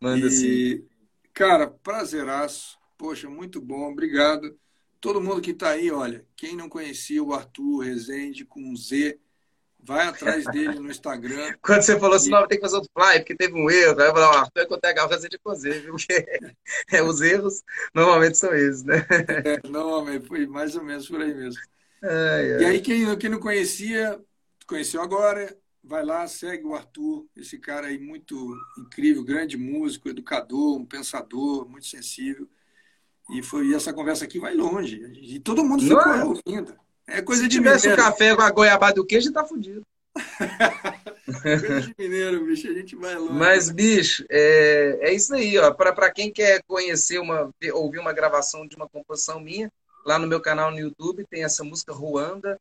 Manda 0.00 0.26
e, 0.26 0.30
sim. 0.30 0.84
Cara, 1.32 1.68
prazeraço. 1.68 2.76
Poxa, 2.98 3.30
muito 3.30 3.60
bom. 3.60 3.92
Obrigado. 3.92 4.58
Todo 5.00 5.20
mundo 5.20 5.40
que 5.40 5.52
está 5.52 5.70
aí, 5.70 5.90
olha, 5.92 6.26
quem 6.34 6.56
não 6.56 6.68
conhecia 6.68 7.22
o 7.22 7.32
Arthur 7.32 7.84
Rezende 7.84 8.44
com 8.44 8.74
Z, 8.74 9.20
Vai 9.86 10.08
atrás 10.08 10.44
dele 10.46 10.80
no 10.80 10.90
Instagram. 10.90 11.54
Quando 11.62 11.82
você 11.82 11.98
falou 11.98 12.16
assim, 12.16 12.30
não, 12.30 12.46
tem 12.46 12.58
que 12.58 12.62
fazer 12.62 12.76
outro 12.76 12.90
fly, 12.92 13.20
porque 13.20 13.36
teve 13.36 13.54
um 13.54 13.70
erro. 13.70 14.00
Aí 14.00 14.08
eu 14.08 14.12
falei, 14.12 14.38
Arthur 14.38 14.80
é 14.82 14.98
a 14.98 15.08
fazer 15.08 15.28
de 15.28 15.38
fazer, 15.38 15.82
viu? 15.82 15.92
Porque 15.92 16.26
é, 16.90 17.02
os 17.02 17.20
erros 17.20 17.62
normalmente 17.94 18.36
são 18.36 18.52
esses, 18.52 18.82
né? 18.82 19.06
É, 19.44 19.68
normalmente, 19.68 20.26
foi 20.26 20.44
mais 20.46 20.74
ou 20.74 20.82
menos 20.82 21.08
por 21.08 21.20
aí 21.20 21.32
mesmo. 21.32 21.60
Ai, 22.02 22.54
ai. 22.54 22.62
E 22.62 22.64
aí, 22.64 22.80
quem, 22.80 23.16
quem 23.16 23.30
não 23.30 23.38
conhecia, 23.38 24.20
conheceu 24.66 25.00
agora, 25.00 25.56
vai 25.84 26.04
lá, 26.04 26.26
segue 26.26 26.64
o 26.64 26.74
Arthur, 26.74 27.24
esse 27.36 27.56
cara 27.56 27.86
aí 27.86 27.98
muito 27.98 28.56
incrível, 28.76 29.22
grande 29.22 29.56
músico, 29.56 30.08
educador, 30.08 30.78
um 30.78 30.84
pensador, 30.84 31.68
muito 31.68 31.86
sensível. 31.86 32.48
E 33.30 33.42
foi 33.42 33.68
e 33.68 33.74
essa 33.74 33.92
conversa 33.92 34.24
aqui 34.24 34.38
vai 34.38 34.54
longe. 34.54 35.00
E 35.20 35.38
todo 35.38 35.64
mundo 35.64 35.82
ficou 35.82 36.00
é? 36.00 36.24
ouvindo. 36.24 36.76
É 37.06 37.22
coisa 37.22 37.42
Se 37.42 37.48
de 37.48 37.56
tivesse 37.56 37.88
mineiro. 37.88 38.02
um 38.02 38.04
café 38.04 38.34
com 38.34 38.42
a 38.42 38.50
goiabada 38.50 38.94
do 38.94 39.06
queijo, 39.06 39.32
tá 39.32 39.44
fudido. 39.44 39.82
coisa 41.42 41.80
de 41.80 41.94
mineiro, 41.98 42.44
bicho, 42.44 42.68
a 42.68 42.72
gente 42.72 42.96
vai 42.96 43.14
longe. 43.16 43.32
Mas, 43.32 43.70
bicho, 43.70 44.24
é, 44.28 44.98
é 45.02 45.14
isso 45.14 45.34
aí, 45.34 45.56
ó. 45.58 45.72
Para 45.72 46.10
quem 46.10 46.32
quer 46.32 46.62
conhecer 46.66 47.18
uma, 47.18 47.50
ouvir 47.74 47.98
uma 47.98 48.12
gravação 48.12 48.66
de 48.66 48.76
uma 48.76 48.88
composição 48.88 49.40
minha, 49.40 49.70
lá 50.04 50.18
no 50.18 50.26
meu 50.26 50.40
canal 50.40 50.70
no 50.70 50.78
YouTube 50.78 51.26
tem 51.28 51.44
essa 51.44 51.62
música 51.62 51.92
Ruanda. 51.92 52.58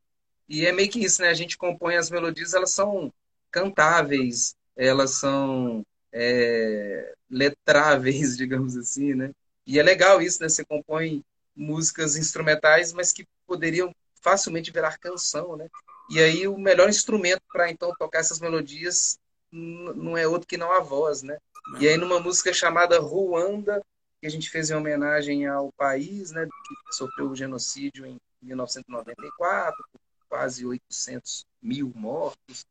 E 0.47 0.65
é 0.65 0.71
meio 0.71 0.89
que 0.89 1.03
isso, 1.03 1.21
né? 1.21 1.29
A 1.29 1.33
gente 1.33 1.57
compõe 1.57 1.95
as 1.95 2.09
melodias, 2.09 2.53
elas 2.53 2.71
são 2.71 3.11
cantáveis, 3.51 4.55
elas 4.75 5.11
são 5.11 5.83
é, 6.11 7.13
letráveis, 7.29 8.35
digamos 8.37 8.77
assim, 8.77 9.13
né? 9.13 9.31
E 9.65 9.79
é 9.79 9.83
legal 9.83 10.21
isso, 10.21 10.41
né? 10.41 10.49
Você 10.49 10.63
compõe 10.63 11.23
músicas 11.55 12.15
instrumentais, 12.15 12.93
mas 12.93 13.11
que 13.11 13.25
poderiam 13.47 13.93
facilmente 14.25 14.71
virar 14.71 14.97
canção, 14.97 15.55
né? 15.55 15.69
E 16.09 16.19
aí 16.19 16.47
o 16.47 16.57
melhor 16.57 16.89
instrumento 16.89 17.43
para 17.53 17.69
então 17.69 17.93
tocar 17.99 18.19
essas 18.19 18.39
melodias 18.39 19.19
não 19.51 20.17
é 20.17 20.27
outro 20.27 20.47
que 20.47 20.57
não 20.57 20.71
a 20.71 20.79
voz, 20.79 21.21
né? 21.21 21.37
E 21.79 21.87
aí 21.87 21.95
numa 21.95 22.19
música 22.19 22.51
chamada 22.51 22.99
Ruanda, 22.99 23.81
que 24.19 24.25
a 24.25 24.29
gente 24.29 24.49
fez 24.49 24.71
em 24.71 24.73
homenagem 24.73 25.45
ao 25.45 25.71
país, 25.73 26.31
né, 26.31 26.45
que 26.45 26.95
sofreu 26.95 27.29
o 27.29 27.35
genocídio 27.35 28.05
em 28.05 28.17
1994, 28.41 29.85
quase 30.27 30.65
800 30.65 31.45
mil 31.61 31.91
mortos. 31.95 32.65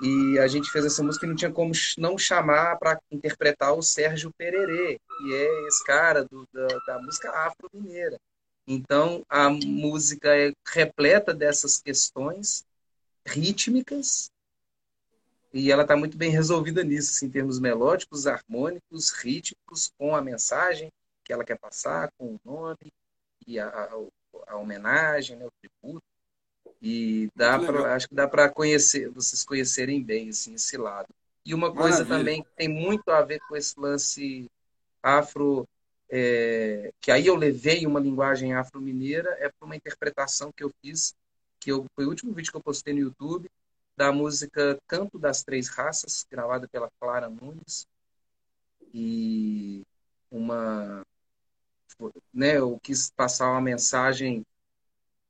E 0.00 0.38
a 0.38 0.48
gente 0.48 0.70
fez 0.70 0.86
essa 0.86 1.02
música 1.02 1.26
e 1.26 1.28
não 1.28 1.36
tinha 1.36 1.52
como 1.52 1.72
não 1.98 2.16
chamar 2.16 2.76
para 2.78 2.98
interpretar 3.10 3.74
o 3.74 3.82
Sérgio 3.82 4.32
Pererê, 4.36 4.98
que 5.18 5.34
é 5.34 5.68
esse 5.68 5.84
cara 5.84 6.24
do, 6.24 6.48
da, 6.52 6.66
da 6.86 7.02
música 7.02 7.30
afro-mineira. 7.30 8.18
Então, 8.66 9.24
a 9.28 9.50
música 9.50 10.34
é 10.36 10.52
repleta 10.66 11.34
dessas 11.34 11.78
questões 11.78 12.64
rítmicas 13.26 14.30
e 15.52 15.70
ela 15.70 15.82
está 15.82 15.96
muito 15.96 16.18
bem 16.18 16.30
resolvida 16.30 16.82
nisso, 16.82 17.12
assim, 17.12 17.26
em 17.26 17.30
termos 17.30 17.60
melódicos, 17.60 18.26
harmônicos, 18.26 19.10
rítmicos, 19.10 19.92
com 19.96 20.16
a 20.16 20.20
mensagem 20.20 20.90
que 21.22 21.32
ela 21.32 21.44
quer 21.44 21.56
passar, 21.56 22.10
com 22.18 22.34
o 22.34 22.40
nome 22.44 22.92
e 23.46 23.58
a, 23.58 23.68
a, 23.68 23.90
a 24.48 24.56
homenagem, 24.56 25.36
né, 25.36 25.46
o 25.46 25.52
tributo. 25.60 26.04
E 26.82 27.30
dá 27.36 27.58
pra, 27.58 27.94
acho 27.94 28.08
que 28.08 28.14
dá 28.14 28.26
para 28.26 28.50
conhecer, 28.50 29.08
vocês 29.10 29.44
conhecerem 29.44 30.02
bem 30.02 30.30
assim, 30.30 30.54
esse 30.54 30.76
lado. 30.76 31.08
E 31.46 31.54
uma 31.54 31.72
coisa 31.72 31.98
Maravilha. 32.04 32.18
também 32.18 32.42
que 32.42 32.50
tem 32.56 32.68
muito 32.68 33.08
a 33.10 33.22
ver 33.22 33.40
com 33.48 33.56
esse 33.56 33.78
lance 33.78 34.50
afro 35.02 35.66
é, 36.10 36.92
que 37.00 37.10
aí 37.10 37.26
eu 37.26 37.36
levei 37.36 37.86
uma 37.86 38.00
linguagem 38.00 38.54
afro-mineira, 38.54 39.30
é 39.40 39.48
para 39.48 39.66
uma 39.66 39.76
interpretação 39.76 40.52
que 40.52 40.62
eu 40.62 40.70
fiz, 40.80 41.14
que 41.60 41.72
eu, 41.72 41.86
foi 41.94 42.04
o 42.04 42.08
último 42.08 42.32
vídeo 42.32 42.50
que 42.50 42.56
eu 42.56 42.62
postei 42.62 42.92
no 42.92 43.00
YouTube, 43.00 43.50
da 43.96 44.12
música 44.12 44.78
Canto 44.86 45.18
das 45.18 45.42
Três 45.42 45.68
Raças, 45.68 46.26
gravada 46.30 46.68
pela 46.68 46.90
Clara 47.00 47.28
Nunes. 47.28 47.86
E 48.92 49.82
uma. 50.30 51.04
Né, 52.32 52.58
eu 52.58 52.78
quis 52.82 53.10
passar 53.10 53.50
uma 53.50 53.60
mensagem, 53.60 54.44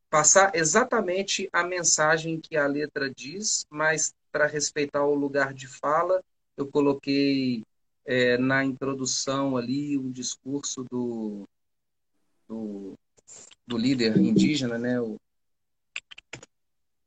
passar 0.09 0.55
exatamente 0.55 1.49
a 1.53 1.63
mensagem 1.63 2.41
que 2.41 2.57
a 2.57 2.67
letra 2.67 3.11
diz, 3.11 3.67
mas 3.69 4.15
para 4.33 4.47
respeitar 4.47 5.05
o 5.05 5.15
lugar 5.15 5.53
de 5.53 5.69
fala, 5.69 6.23
eu 6.57 6.67
coloquei 6.67 7.63
é, 8.05 8.37
na 8.37 8.65
introdução 8.65 9.57
ali 9.57 9.97
um 9.97 10.11
discurso 10.11 10.85
do, 10.85 11.49
do, 12.49 12.95
do 13.67 13.79
líder 13.79 14.17
indígena, 14.17 14.79
né, 14.79 15.01
o 15.01 15.17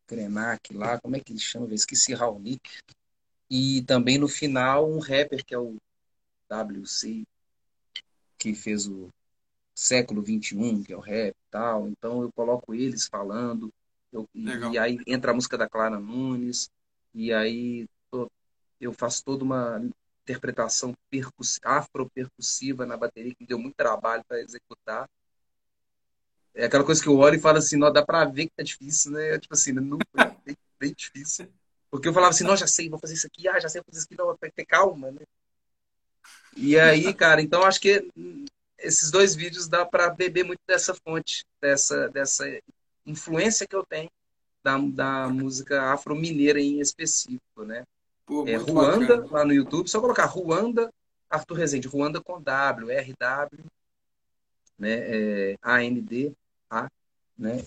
Krenak 0.07 0.74
lá, 0.74 0.99
como 0.99 1.15
é 1.15 1.19
que 1.19 1.34
ele 1.34 1.40
chama? 1.40 1.68
Eu 1.68 1.76
esqueci, 1.76 2.14
Raonic. 2.14 2.80
E 3.49 3.82
também 3.84 4.18
no 4.18 4.28
final 4.28 4.90
um 4.90 4.99
rapper 4.99 5.45
que 5.45 5.53
é 5.53 5.60
o 5.60 5.76
WC, 6.49 7.26
que 8.38 8.56
fez 8.56 8.88
o 8.88 9.10
século 9.76 10.22
21, 10.22 10.84
que 10.84 10.94
é 10.94 10.98
o 10.98 11.02
rap 11.02 11.32
e 11.32 11.52
tal. 11.52 11.88
Então 11.90 12.22
eu 12.22 12.32
coloco 12.32 12.74
eles 12.74 13.07
falando, 13.07 13.72
eu, 14.11 14.28
e 14.34 14.78
aí 14.78 14.98
entra 15.06 15.32
a 15.32 15.34
música 15.34 15.57
da 15.57 15.69
Clara 15.69 15.99
Nunes, 15.99 16.69
e 17.14 17.34
aí 17.34 17.88
eu 18.80 18.94
faço 18.94 19.24
toda 19.24 19.44
uma 19.44 19.82
interpretação 20.28 20.94
afro-percussiva 21.64 22.86
na 22.86 22.98
bateria, 22.98 23.34
que 23.34 23.41
me 23.41 23.48
deu 23.48 23.58
muito 23.58 23.76
trabalho 23.76 24.24
para 24.28 24.41
executar. 24.41 25.10
É 26.54 26.66
aquela 26.66 26.84
coisa 26.84 27.02
que 27.02 27.08
eu 27.08 27.18
olho 27.18 27.36
e 27.36 27.40
falo 27.40 27.60
assim, 27.60 27.78
não 27.78 27.91
dá 27.91 28.06
para 28.06 28.26
ver 28.26 28.48
que 28.48 28.56
tá 28.58 28.64
difícil, 28.64 29.12
né? 29.12 29.40
Tipo 29.40 29.54
assim, 29.54 29.72
não, 29.72 29.98
é 30.18 30.36
bem, 30.45 30.58
bem 30.80 30.94
difícil. 30.94 31.48
Porque 31.90 32.08
eu 32.08 32.14
falava 32.14 32.32
assim, 32.32 32.44
não, 32.44 32.58
já 32.58 32.68
sei, 32.68 32.90
vou 32.90 32.99
fazer 32.99 33.14
isso 33.14 33.28
aqui, 33.28 33.48
ah, 33.48 33.60
já 33.60 33.70
sei 33.70 33.82
fazer 33.84 33.99
isso 33.99 34.08
aqui, 34.08 34.18
não, 34.18 34.36
vai 34.40 34.52
ter 34.52 34.66
calma, 34.66 35.12
né? 35.12 35.22
E 36.56 36.78
aí, 36.78 37.14
cara, 37.14 37.41
então 37.41 37.64
acho 37.64 37.80
que 37.80 38.10
esses 38.80 39.10
dois 39.10 39.36
vídeos 39.36 39.68
dá 39.68 39.86
para 39.86 40.10
beber 40.10 40.44
muito 40.44 40.60
dessa 40.68 40.94
fonte, 40.94 41.45
dessa, 41.62 42.10
dessa 42.10 42.45
influência 43.06 43.68
que 43.68 43.76
eu 43.76 43.86
tenho 43.86 44.10
da, 44.64 44.78
da 44.78 45.30
música 45.30 45.94
afro-mineira 45.94 46.60
em 46.60 46.80
específico, 46.80 47.64
né? 47.64 47.86
Pô, 48.28 48.45
é 48.45 48.58
Ruanda, 48.58 49.18
bacana. 49.18 49.32
lá 49.32 49.45
no 49.45 49.54
YouTube, 49.54 49.90
só 49.90 50.02
colocar 50.02 50.26
Ruanda, 50.26 50.94
Arthur 51.30 51.56
Rezende, 51.56 51.88
Ruanda 51.88 52.22
com 52.22 52.41
W, 52.41 52.91
RW, 52.91 53.64
né? 54.78 54.91
É, 54.91 55.58
AND, 55.64 56.36
A, 56.70 56.90
né? 57.38 57.64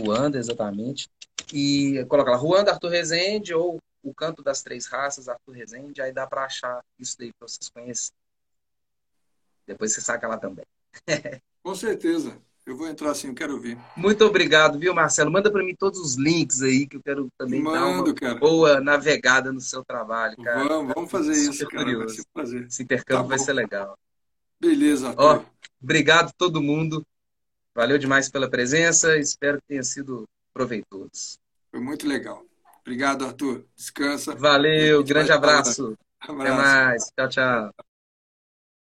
Ruanda, 0.00 0.38
exatamente. 0.38 1.10
E 1.52 2.02
coloca 2.08 2.30
lá 2.30 2.36
Ruanda, 2.38 2.72
Arthur 2.72 2.88
Rezende, 2.88 3.52
ou 3.52 3.78
o 4.02 4.14
Canto 4.14 4.42
das 4.42 4.62
Três 4.62 4.86
Raças, 4.86 5.28
Arthur 5.28 5.52
Rezende, 5.52 6.00
aí 6.00 6.10
dá 6.10 6.26
para 6.26 6.44
achar 6.44 6.82
isso 6.98 7.16
daí 7.18 7.30
para 7.38 7.46
vocês 7.46 7.68
conhecerem. 7.68 8.16
Depois 9.66 9.92
você 9.92 10.00
saca 10.00 10.26
lá 10.26 10.38
também. 10.38 10.64
Com 11.62 11.74
certeza. 11.74 12.40
Eu 12.68 12.76
vou 12.76 12.86
entrar 12.86 13.12
assim, 13.12 13.28
eu 13.28 13.34
quero 13.34 13.58
ver. 13.58 13.78
Muito 13.96 14.22
obrigado, 14.26 14.78
viu, 14.78 14.94
Marcelo? 14.94 15.32
Manda 15.32 15.50
para 15.50 15.64
mim 15.64 15.74
todos 15.74 15.98
os 15.98 16.16
links 16.16 16.60
aí, 16.60 16.86
que 16.86 16.98
eu 16.98 17.02
quero 17.02 17.28
também 17.38 17.62
Mando, 17.62 18.12
dar 18.12 18.28
uma 18.28 18.34
boa 18.38 18.78
navegada 18.78 19.50
no 19.50 19.58
seu 19.58 19.82
trabalho, 19.82 20.36
cara. 20.36 20.68
Vamos, 20.68 20.92
vamos 20.94 21.10
fazer 21.10 21.32
isso, 21.32 21.66
cara. 21.66 21.84
Curioso. 21.84 22.04
Vai 22.04 22.14
ser 22.14 22.20
um 22.20 22.32
prazer. 22.34 22.66
Esse 22.66 22.82
intercâmbio 22.82 23.22
tá 23.22 23.28
vai 23.30 23.38
ser 23.38 23.54
legal. 23.54 23.98
Beleza, 24.60 25.08
Arthur. 25.08 25.24
Ó, 25.24 25.44
obrigado 25.82 26.30
todo 26.36 26.60
mundo. 26.60 27.06
Valeu 27.74 27.96
demais 27.96 28.28
pela 28.28 28.50
presença. 28.50 29.16
Espero 29.16 29.56
que 29.62 29.68
tenha 29.68 29.82
sido 29.82 30.28
proveitoso. 30.52 31.38
Foi 31.70 31.80
muito 31.80 32.06
legal. 32.06 32.44
Obrigado, 32.82 33.24
Arthur. 33.24 33.64
Descansa. 33.74 34.34
Valeu, 34.34 35.02
grande 35.02 35.32
abraço. 35.32 35.96
abraço. 35.96 35.98
Até 36.20 36.50
mais. 36.50 37.10
Tchau, 37.16 37.28
tchau. 37.30 37.87